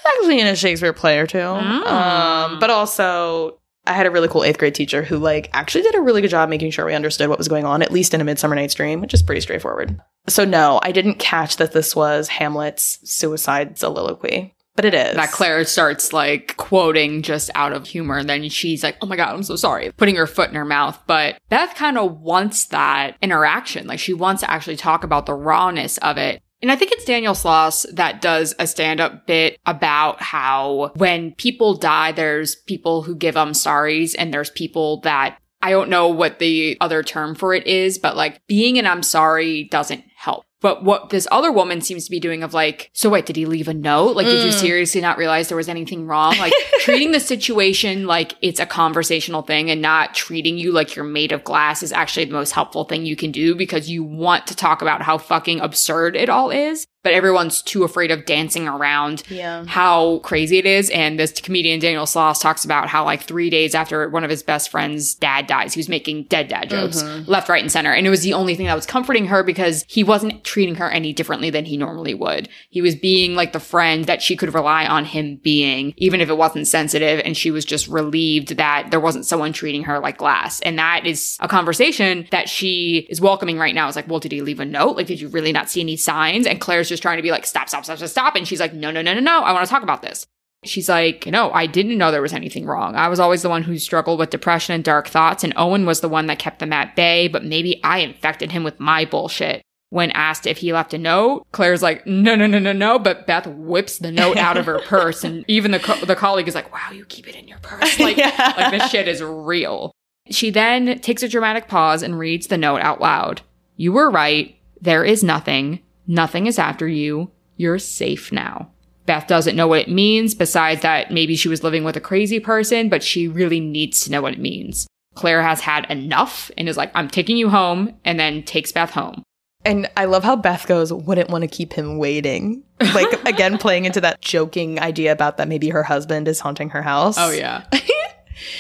actually 0.07 0.41
in 0.41 0.47
a 0.47 0.57
Shakespeare 0.57 0.93
play 0.93 1.19
or 1.19 1.27
two. 1.27 1.39
Mm. 1.39 1.87
Um, 1.87 2.59
but 2.59 2.71
also 2.71 3.59
I 3.87 3.93
had 3.93 4.07
a 4.07 4.11
really 4.11 4.29
cool 4.29 4.45
eighth 4.45 4.59
grade 4.59 4.75
teacher 4.75 5.03
who 5.03 5.19
like 5.19 5.51
actually 5.53 5.83
did 5.83 5.95
a 5.95 6.01
really 6.01 6.23
good 6.23 6.31
job 6.31 6.49
making 6.49 6.71
sure 6.71 6.87
we 6.87 6.95
understood 6.95 7.29
what 7.29 7.39
was 7.39 7.49
going 7.49 7.65
on, 7.65 7.83
at 7.83 7.93
least 7.93 8.15
in 8.15 8.21
a 8.21 8.25
Midsummer 8.25 8.55
Night's 8.55 8.75
Dream, 8.75 9.01
which 9.01 9.15
is 9.15 9.23
pretty 9.23 9.41
straightforward. 9.41 10.01
So 10.27 10.45
no, 10.45 10.81
I 10.83 10.93
didn't 10.93 11.19
catch 11.19 11.59
that 11.59 11.73
this 11.73 11.95
was 11.95 12.29
Hamlet's 12.29 12.99
suicide 13.09 13.79
soliloquy. 13.79 14.55
But 14.77 14.87
it 14.87 14.95
is. 14.95 15.15
That 15.15 15.31
Claire 15.31 15.65
starts 15.65 16.13
like 16.13 16.57
quoting 16.57 17.23
just 17.23 17.49
out 17.55 17.73
of 17.73 17.87
humor. 17.87 18.19
And 18.19 18.29
then 18.29 18.49
she's 18.49 18.83
like, 18.83 18.97
Oh 19.01 19.07
my 19.07 19.17
God, 19.17 19.33
I'm 19.33 19.45
so 19.45 19.55
sorry. 19.55 19.93
Putting 19.93 20.17
her 20.17 20.27
foot 20.27 20.49
in 20.49 20.57
her 20.57 20.65
mouth. 20.65 20.99
But 21.07 21.39
Beth 21.49 21.77
kind 21.77 21.97
of 21.97 22.21
wants 22.21 22.67
that 22.67 23.17
interaction. 23.23 23.87
Like 23.87 24.01
she 24.01 24.15
wants 24.15 24.41
to 24.41 24.51
actually 24.51 24.77
talk 24.77 25.05
about 25.05 25.27
the 25.27 25.35
rawness 25.35 25.99
of 25.99 26.17
it. 26.17 26.43
And 26.65 26.73
I 26.73 26.77
think 26.77 26.93
it's 26.93 27.05
Daniel 27.05 27.35
Sloss 27.35 27.85
that 27.93 28.23
does 28.23 28.55
a 28.59 28.67
stand 28.67 28.99
up 28.99 29.27
bit 29.27 29.59
about 29.67 30.23
how 30.23 30.93
when 30.97 31.33
people 31.33 31.75
die, 31.75 32.11
there's 32.13 32.55
people 32.57 33.03
who 33.03 33.15
give 33.15 33.35
them 33.35 33.53
sorries 33.53 34.15
and 34.19 34.33
there's 34.33 34.49
people 34.49 35.03
that 35.03 35.37
I 35.61 35.69
don't 35.69 35.91
know 35.91 36.09
what 36.09 36.39
the 36.39 36.79
other 36.81 37.03
term 37.03 37.35
for 37.35 37.53
it 37.53 37.67
is, 37.67 37.99
but 37.99 38.17
like 38.17 38.41
being 38.47 38.79
an 38.79 38.87
I'm 38.87 39.03
sorry 39.03 39.65
doesn't 39.65 40.05
help. 40.17 40.47
But 40.65 40.83
what 40.83 41.11
this 41.11 41.29
other 41.31 41.53
woman 41.53 41.83
seems 41.83 42.07
to 42.07 42.11
be 42.11 42.19
doing 42.19 42.43
of 42.43 42.55
like, 42.55 42.89
so 42.95 43.11
wait, 43.11 43.27
did 43.27 43.37
he 43.37 43.45
leave 43.45 43.69
a 43.69 43.75
note? 43.75 44.17
Like, 44.17 44.27
mm. 44.27 44.31
did 44.31 44.45
you 44.47 44.51
mm. 44.51 44.61
seriously 44.61 45.03
not 45.03 45.19
realize 45.19 45.49
there 45.49 45.59
was 45.59 45.69
anything 45.69 46.07
wrong? 46.07 46.39
Like 46.39 46.55
treating 46.81 47.13
the 47.13 47.21
situation 47.21 48.07
like 48.07 48.35
it's 48.41 48.59
a 48.59 48.65
conversational 48.65 49.43
thing 49.43 49.71
and 49.71 49.83
not 49.83 50.15
treating 50.15 50.57
you 50.57 50.73
like 50.73 50.97
you're 50.97 51.05
made 51.05 51.33
of 51.33 51.45
glass 51.45 51.83
is 51.83 51.93
actually 51.93 52.25
the 52.25 52.33
most 52.33 52.53
helpful 52.53 52.85
thing 52.85 53.05
you 53.05 53.15
can 53.15 53.31
do 53.31 53.55
because 53.55 53.91
you 53.91 54.03
want 54.03 54.47
to 54.47 54.57
talk 54.57 54.81
about 54.81 55.03
how 55.03 55.19
fucking 55.19 55.61
absurd 55.61 56.17
it 56.17 56.31
all 56.31 56.51
is 56.51 56.87
but 57.05 57.13
everyone's 57.13 57.63
too 57.63 57.85
afraid 57.85 58.11
of 58.11 58.25
dancing 58.25 58.67
around 58.67 59.23
yeah. 59.29 59.65
how 59.67 60.19
crazy 60.21 60.59
it 60.59 60.67
is. 60.67 60.91
And 60.91 61.21
this 61.21 61.33
comedian 61.41 61.79
Daniel 61.79 62.07
Sloss 62.07 62.41
talks 62.41 62.65
about 62.65 62.89
how 62.89 63.05
like 63.05 63.23
three 63.23 63.51
days 63.51 63.75
after 63.75 64.09
one 64.09 64.25
of 64.25 64.31
his 64.31 64.43
best 64.43 64.71
friends' 64.71 65.15
dad 65.15 65.47
dies, 65.47 65.75
he 65.75 65.79
was 65.79 65.89
making 65.89 66.25
dead 66.25 66.49
dad 66.49 66.71
jokes 66.71 67.03
mm-hmm. 67.03 67.31
left, 67.31 67.49
right, 67.49 67.63
and 67.63 67.71
center. 67.71 67.93
And 67.93 68.07
it 68.07 68.11
was 68.11 68.23
the 68.23 68.33
only 68.33 68.57
thing 68.57 68.67
that 68.67 68.75
was 68.75 68.87
comforting 68.87 69.27
her 69.27 69.43
because 69.43 69.85
he 69.87 70.03
wasn't 70.03 70.43
treating 70.45 70.77
her 70.77 70.91
any 70.91 71.13
differently 71.13 71.51
than 71.51 71.67
he 71.67 71.77
normally 71.77 72.15
would. 72.15 72.49
He 72.71 72.81
was 72.81 72.97
being 72.97 73.35
like 73.35 73.53
the 73.53 73.61
friend 73.61 74.07
that 74.07 74.23
she 74.23 74.35
could 74.35 74.55
rely 74.55 74.87
on 74.87 75.05
him 75.05 75.37
being, 75.37 75.93
even 75.99 76.23
if 76.23 76.31
it 76.31 76.39
wasn't 76.39 76.67
sensitive. 76.67 77.21
And 77.23 77.37
she 77.37 77.51
was 77.51 77.67
just 77.67 77.87
relieved 77.87 78.57
that 78.57 78.91
there 78.91 79.01
wasn't 79.01 79.27
someone 79.27 79.53
treating 79.53 79.85
her 79.85 79.99
like 79.99 80.17
glass. 80.17 80.61
And 80.63 80.79
that 80.79 81.07
is 81.07 81.37
a 81.41 81.49
conversation 81.49 82.27
that 82.31 82.49
she 82.49 83.07
is 83.11 83.21
welcoming 83.21 83.59
right 83.59 83.75
now. 83.75 83.87
It's 83.89 83.97
like, 83.97 84.09
well, 84.09 84.21
did 84.21 84.33
he 84.33 84.41
leave 84.41 84.61
a 84.61 84.65
note? 84.65 84.97
Like, 84.97 85.07
did 85.07 85.21
you 85.21 85.29
really 85.29 85.53
not 85.53 85.69
see 85.69 85.83
any 85.83 85.99
signs? 85.99 86.47
And 86.47 86.61
Claire's 86.61 86.94
just 86.95 87.03
trying 87.03 87.17
to 87.19 87.23
be 87.23 87.31
like, 87.31 87.45
stop, 87.47 87.69
stop, 87.69 87.85
stop, 87.85 87.99
stop, 87.99 88.09
stop. 88.09 88.37
And 88.37 88.47
she's 88.49 88.61
like, 88.61 88.73
no, 88.73 88.91
no, 88.91 89.03
no, 89.03 89.13
no, 89.15 89.21
no. 89.21 89.41
I 89.43 89.53
want 89.53 89.67
to 89.67 89.71
talk 89.71 89.83
about 89.83 90.03
this. 90.03 90.27
She's 90.65 90.89
like, 90.89 91.27
no, 91.27 91.51
I 91.53 91.67
didn't 91.67 91.99
know 91.99 92.11
there 92.11 92.23
was 92.23 92.33
anything 92.33 92.65
wrong. 92.65 92.97
I 92.97 93.09
was 93.09 93.21
always 93.21 93.43
the 93.43 93.51
one 93.51 93.63
who 93.65 93.77
struggled 93.79 94.19
with 94.19 94.31
depression 94.31 94.75
and 94.75 94.83
dark 94.83 95.09
thoughts, 95.09 95.45
and 95.45 95.53
Owen 95.57 95.85
was 95.85 96.01
the 96.01 96.09
one 96.09 96.27
that 96.29 96.39
kept 96.39 96.59
them 96.61 96.73
at 96.73 96.97
bay, 96.97 97.29
but 97.29 97.45
maybe 97.45 97.83
I 97.85 97.99
infected 97.99 98.51
him 98.53 98.65
with 98.65 98.81
my 98.81 99.05
bullshit. 99.05 99.61
When 99.91 100.11
asked 100.13 100.47
if 100.47 100.59
he 100.59 100.73
left 100.73 100.93
a 100.95 100.99
note, 100.99 101.47
Claire's 101.53 101.83
like, 101.83 102.05
no, 102.07 102.35
no, 102.35 102.47
no, 102.49 102.59
no, 102.59 102.73
no. 102.73 102.99
But 102.99 103.27
Beth 103.29 103.47
whips 103.47 103.99
the 103.99 104.11
note 104.11 104.37
out 104.39 104.57
of 104.57 104.67
her 104.67 104.81
purse. 104.87 105.23
And 105.23 105.45
even 105.47 105.71
the, 105.71 105.79
co- 105.79 106.05
the 106.05 106.17
colleague 106.17 106.49
is 106.49 106.55
like, 106.57 106.73
wow, 106.73 106.91
you 106.93 107.05
keep 107.05 107.29
it 107.29 107.37
in 107.37 107.47
your 107.47 107.59
purse. 107.59 107.97
Like, 108.01 108.17
Yeah. 108.17 108.55
like 108.57 108.73
this 108.73 108.91
shit 108.91 109.07
is 109.07 109.23
real. 109.23 109.93
She 110.31 110.51
then 110.51 110.99
takes 111.01 111.23
a 111.23 111.29
dramatic 111.29 111.69
pause 111.69 112.03
and 112.03 112.19
reads 112.19 112.49
the 112.49 112.59
note 112.59 112.81
out 112.81 113.01
loud. 113.01 113.43
You 113.77 113.93
were 113.93 114.11
right. 114.11 114.57
There 114.81 115.05
is 115.05 115.23
nothing. 115.23 115.79
Nothing 116.07 116.47
is 116.47 116.59
after 116.59 116.87
you. 116.89 117.31
You're 117.57 117.79
safe 117.79 118.33
now. 118.33 118.71
Beth 119.07 119.27
doesn't 119.27 119.57
know 119.57 119.69
what 119.69 119.81
it 119.81 119.91
means, 119.91 120.35
besides 120.35 120.83
that 120.83 121.11
maybe 121.11 121.37
she 121.37 121.49
was 121.49 121.63
living 121.63 121.85
with 121.85 121.97
a 121.97 122.01
crazy 122.01 122.41
person, 122.41 122.89
but 122.89 123.03
she 123.03 123.29
really 123.29 123.61
needs 123.61 124.03
to 124.05 124.11
know 124.11 124.23
what 124.23 124.33
it 124.33 124.39
means. 124.41 124.87
Claire 125.15 125.43
has 125.43 125.61
had 125.61 125.89
enough 125.91 126.51
and 126.57 126.69
is 126.69 126.77
like, 126.77 126.91
I'm 126.95 127.09
taking 127.09 127.37
you 127.37 127.51
home, 127.51 127.95
and 128.05 128.19
then 128.19 128.43
takes 128.43 128.73
Beth 128.73 128.91
home. 128.91 129.23
And 129.65 129.91
I 129.97 130.07
love 130.07 130.25
how 130.25 130.37
Beth 130.37 130.67
goes, 130.67 130.93
wouldn't 130.93 131.31
want 131.31 131.43
to 131.43 131.49
keep 131.49 131.73
him 131.73 131.99
waiting. 131.99 132.63
Like, 132.95 133.13
again, 133.27 133.59
playing 133.59 133.85
into 133.85 134.01
that 134.01 134.21
joking 134.21 134.81
idea 134.81 135.13
about 135.13 135.37
that 135.37 135.49
maybe 135.49 135.69
her 135.69 135.83
husband 135.83 136.27
is 136.27 136.41
haunting 136.41 136.71
her 136.71 136.83
house. 136.83 137.17
Oh, 137.19 137.31
yeah. 137.31 137.65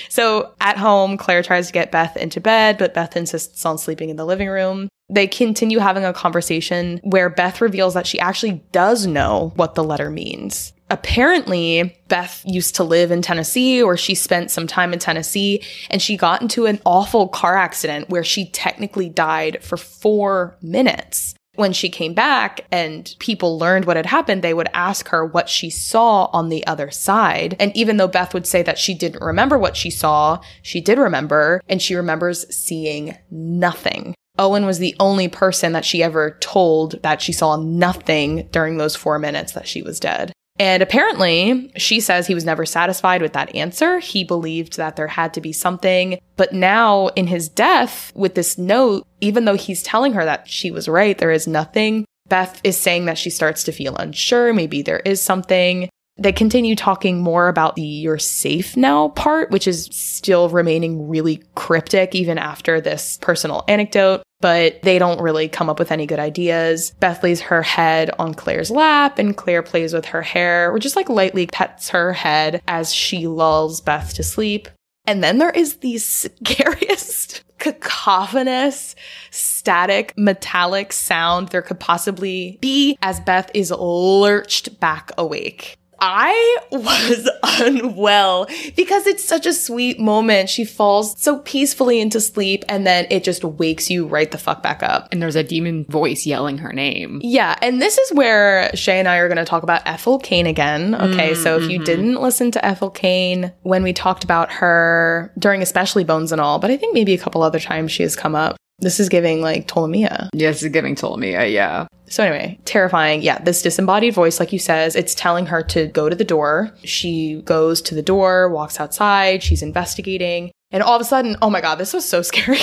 So 0.08 0.54
at 0.60 0.76
home, 0.76 1.16
Claire 1.16 1.42
tries 1.42 1.66
to 1.66 1.72
get 1.72 1.90
Beth 1.90 2.16
into 2.16 2.40
bed, 2.40 2.78
but 2.78 2.94
Beth 2.94 3.16
insists 3.16 3.64
on 3.66 3.78
sleeping 3.78 4.08
in 4.08 4.16
the 4.16 4.24
living 4.24 4.48
room. 4.48 4.88
They 5.10 5.26
continue 5.26 5.78
having 5.78 6.04
a 6.04 6.12
conversation 6.12 7.00
where 7.04 7.28
Beth 7.28 7.60
reveals 7.60 7.94
that 7.94 8.06
she 8.06 8.18
actually 8.18 8.64
does 8.72 9.06
know 9.06 9.52
what 9.56 9.74
the 9.74 9.84
letter 9.84 10.10
means. 10.10 10.72
Apparently, 10.90 11.96
Beth 12.08 12.42
used 12.46 12.74
to 12.76 12.84
live 12.84 13.10
in 13.10 13.22
Tennessee 13.22 13.82
or 13.82 13.96
she 13.96 14.14
spent 14.14 14.50
some 14.50 14.66
time 14.66 14.92
in 14.92 14.98
Tennessee 14.98 15.62
and 15.90 16.00
she 16.00 16.16
got 16.16 16.42
into 16.42 16.66
an 16.66 16.80
awful 16.84 17.28
car 17.28 17.56
accident 17.56 18.10
where 18.10 18.24
she 18.24 18.50
technically 18.50 19.08
died 19.08 19.62
for 19.62 19.76
four 19.76 20.56
minutes. 20.62 21.34
When 21.56 21.72
she 21.72 21.88
came 21.88 22.14
back 22.14 22.62
and 22.72 23.14
people 23.20 23.58
learned 23.58 23.84
what 23.84 23.96
had 23.96 24.06
happened, 24.06 24.42
they 24.42 24.54
would 24.54 24.68
ask 24.74 25.08
her 25.08 25.24
what 25.24 25.48
she 25.48 25.70
saw 25.70 26.24
on 26.32 26.48
the 26.48 26.66
other 26.66 26.90
side. 26.90 27.56
And 27.60 27.74
even 27.76 27.96
though 27.96 28.08
Beth 28.08 28.34
would 28.34 28.46
say 28.46 28.62
that 28.62 28.78
she 28.78 28.92
didn't 28.92 29.22
remember 29.22 29.56
what 29.56 29.76
she 29.76 29.90
saw, 29.90 30.40
she 30.62 30.80
did 30.80 30.98
remember, 30.98 31.60
and 31.68 31.80
she 31.80 31.94
remembers 31.94 32.52
seeing 32.54 33.16
nothing. 33.30 34.14
Owen 34.38 34.66
was 34.66 34.78
the 34.78 34.96
only 34.98 35.28
person 35.28 35.72
that 35.72 35.84
she 35.84 36.02
ever 36.02 36.36
told 36.40 37.02
that 37.02 37.22
she 37.22 37.32
saw 37.32 37.56
nothing 37.56 38.48
during 38.50 38.76
those 38.76 38.96
four 38.96 39.18
minutes 39.18 39.52
that 39.52 39.68
she 39.68 39.82
was 39.82 40.00
dead. 40.00 40.32
And 40.58 40.82
apparently, 40.82 41.72
she 41.76 41.98
says 41.98 42.26
he 42.26 42.34
was 42.34 42.44
never 42.44 42.64
satisfied 42.64 43.22
with 43.22 43.32
that 43.32 43.54
answer. 43.54 43.98
He 43.98 44.22
believed 44.22 44.76
that 44.76 44.94
there 44.94 45.08
had 45.08 45.34
to 45.34 45.40
be 45.40 45.52
something. 45.52 46.18
But 46.36 46.52
now, 46.52 47.08
in 47.08 47.26
his 47.26 47.48
death, 47.48 48.12
with 48.14 48.34
this 48.34 48.56
note, 48.56 49.04
even 49.20 49.44
though 49.44 49.56
he's 49.56 49.82
telling 49.82 50.12
her 50.12 50.24
that 50.24 50.48
she 50.48 50.70
was 50.70 50.88
right, 50.88 51.18
there 51.18 51.32
is 51.32 51.48
nothing, 51.48 52.04
Beth 52.28 52.60
is 52.64 52.76
saying 52.76 53.04
that 53.04 53.18
she 53.18 53.30
starts 53.30 53.64
to 53.64 53.72
feel 53.72 53.96
unsure. 53.96 54.52
Maybe 54.52 54.82
there 54.82 55.00
is 55.00 55.20
something. 55.20 55.88
They 56.16 56.32
continue 56.32 56.76
talking 56.76 57.20
more 57.20 57.48
about 57.48 57.74
the 57.74 57.82
you're 57.82 58.18
safe 58.18 58.76
now 58.76 59.08
part, 59.08 59.50
which 59.50 59.66
is 59.66 59.86
still 59.86 60.48
remaining 60.48 61.08
really 61.08 61.42
cryptic 61.56 62.14
even 62.14 62.38
after 62.38 62.80
this 62.80 63.18
personal 63.20 63.64
anecdote, 63.66 64.22
but 64.40 64.80
they 64.82 65.00
don't 65.00 65.20
really 65.20 65.48
come 65.48 65.68
up 65.68 65.80
with 65.80 65.90
any 65.90 66.06
good 66.06 66.20
ideas. 66.20 66.92
Beth 67.00 67.24
lays 67.24 67.40
her 67.40 67.62
head 67.62 68.10
on 68.18 68.32
Claire's 68.32 68.70
lap 68.70 69.18
and 69.18 69.36
Claire 69.36 69.62
plays 69.62 69.92
with 69.92 70.04
her 70.06 70.22
hair 70.22 70.70
or 70.72 70.78
just 70.78 70.94
like 70.94 71.08
lightly 71.08 71.48
pets 71.48 71.88
her 71.88 72.12
head 72.12 72.62
as 72.68 72.94
she 72.94 73.26
lulls 73.26 73.80
Beth 73.80 74.14
to 74.14 74.22
sleep. 74.22 74.68
And 75.06 75.22
then 75.22 75.38
there 75.38 75.50
is 75.50 75.78
the 75.78 75.98
scariest 75.98 77.42
cacophonous, 77.58 78.94
static, 79.30 80.12
metallic 80.16 80.92
sound 80.92 81.48
there 81.48 81.62
could 81.62 81.80
possibly 81.80 82.58
be 82.60 82.98
as 83.00 83.20
Beth 83.20 83.50
is 83.54 83.70
lurched 83.70 84.78
back 84.80 85.10
awake. 85.16 85.78
I 86.00 86.58
was 86.72 87.28
unwell 87.60 88.46
because 88.76 89.06
it's 89.06 89.24
such 89.24 89.46
a 89.46 89.52
sweet 89.52 89.98
moment. 89.98 90.48
She 90.48 90.64
falls 90.64 91.20
so 91.20 91.38
peacefully 91.40 92.00
into 92.00 92.20
sleep 92.20 92.64
and 92.68 92.86
then 92.86 93.06
it 93.10 93.24
just 93.24 93.44
wakes 93.44 93.90
you 93.90 94.06
right 94.06 94.30
the 94.30 94.38
fuck 94.38 94.62
back 94.62 94.82
up. 94.82 95.08
And 95.12 95.22
there's 95.22 95.36
a 95.36 95.44
demon 95.44 95.84
voice 95.84 96.26
yelling 96.26 96.58
her 96.58 96.72
name. 96.72 97.20
Yeah, 97.22 97.56
and 97.62 97.80
this 97.80 97.98
is 97.98 98.12
where 98.12 98.74
Shay 98.74 98.98
and 98.98 99.08
I 99.08 99.16
are 99.18 99.28
going 99.28 99.38
to 99.38 99.44
talk 99.44 99.62
about 99.62 99.82
Ethel 99.86 100.18
Cain 100.18 100.46
again. 100.46 100.94
Okay, 100.94 101.32
mm, 101.32 101.42
so 101.42 101.56
if 101.56 101.70
you 101.70 101.78
mm-hmm. 101.78 101.84
didn't 101.84 102.20
listen 102.20 102.50
to 102.52 102.64
Ethel 102.64 102.90
Cain 102.90 103.52
when 103.62 103.82
we 103.82 103.92
talked 103.92 104.24
about 104.24 104.50
her 104.52 105.32
during 105.38 105.62
especially 105.62 106.04
Bones 106.04 106.32
and 106.32 106.40
All, 106.40 106.58
but 106.58 106.70
I 106.70 106.76
think 106.76 106.94
maybe 106.94 107.14
a 107.14 107.18
couple 107.18 107.42
other 107.42 107.60
times 107.60 107.92
she 107.92 108.02
has 108.02 108.16
come 108.16 108.34
up. 108.34 108.56
This 108.78 109.00
is 109.00 109.08
giving 109.08 109.40
like 109.40 109.68
Ptolemy. 109.68 110.08
Yes, 110.34 110.62
it's 110.62 110.72
giving 110.72 110.94
Ptolemy, 110.94 111.30
yeah. 111.30 111.86
So 112.08 112.22
anyway, 112.22 112.58
terrifying. 112.64 113.22
Yeah, 113.22 113.38
this 113.38 113.62
disembodied 113.62 114.14
voice, 114.14 114.38
like 114.38 114.52
you 114.52 114.58
says, 114.58 114.94
it's 114.96 115.14
telling 115.14 115.46
her 115.46 115.62
to 115.64 115.86
go 115.86 116.08
to 116.08 116.16
the 116.16 116.24
door. 116.24 116.72
She 116.84 117.40
goes 117.42 117.80
to 117.82 117.94
the 117.94 118.02
door, 118.02 118.48
walks 118.48 118.80
outside, 118.80 119.42
she's 119.42 119.62
investigating, 119.62 120.50
and 120.70 120.82
all 120.82 120.96
of 120.96 121.00
a 121.00 121.04
sudden, 121.04 121.36
oh 121.40 121.50
my 121.50 121.60
god, 121.60 121.76
this 121.76 121.92
was 121.92 122.04
so 122.04 122.20
scary. 122.30 122.58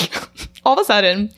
all 0.64 0.74
of 0.74 0.80
a 0.80 0.86
sudden, 0.86 1.32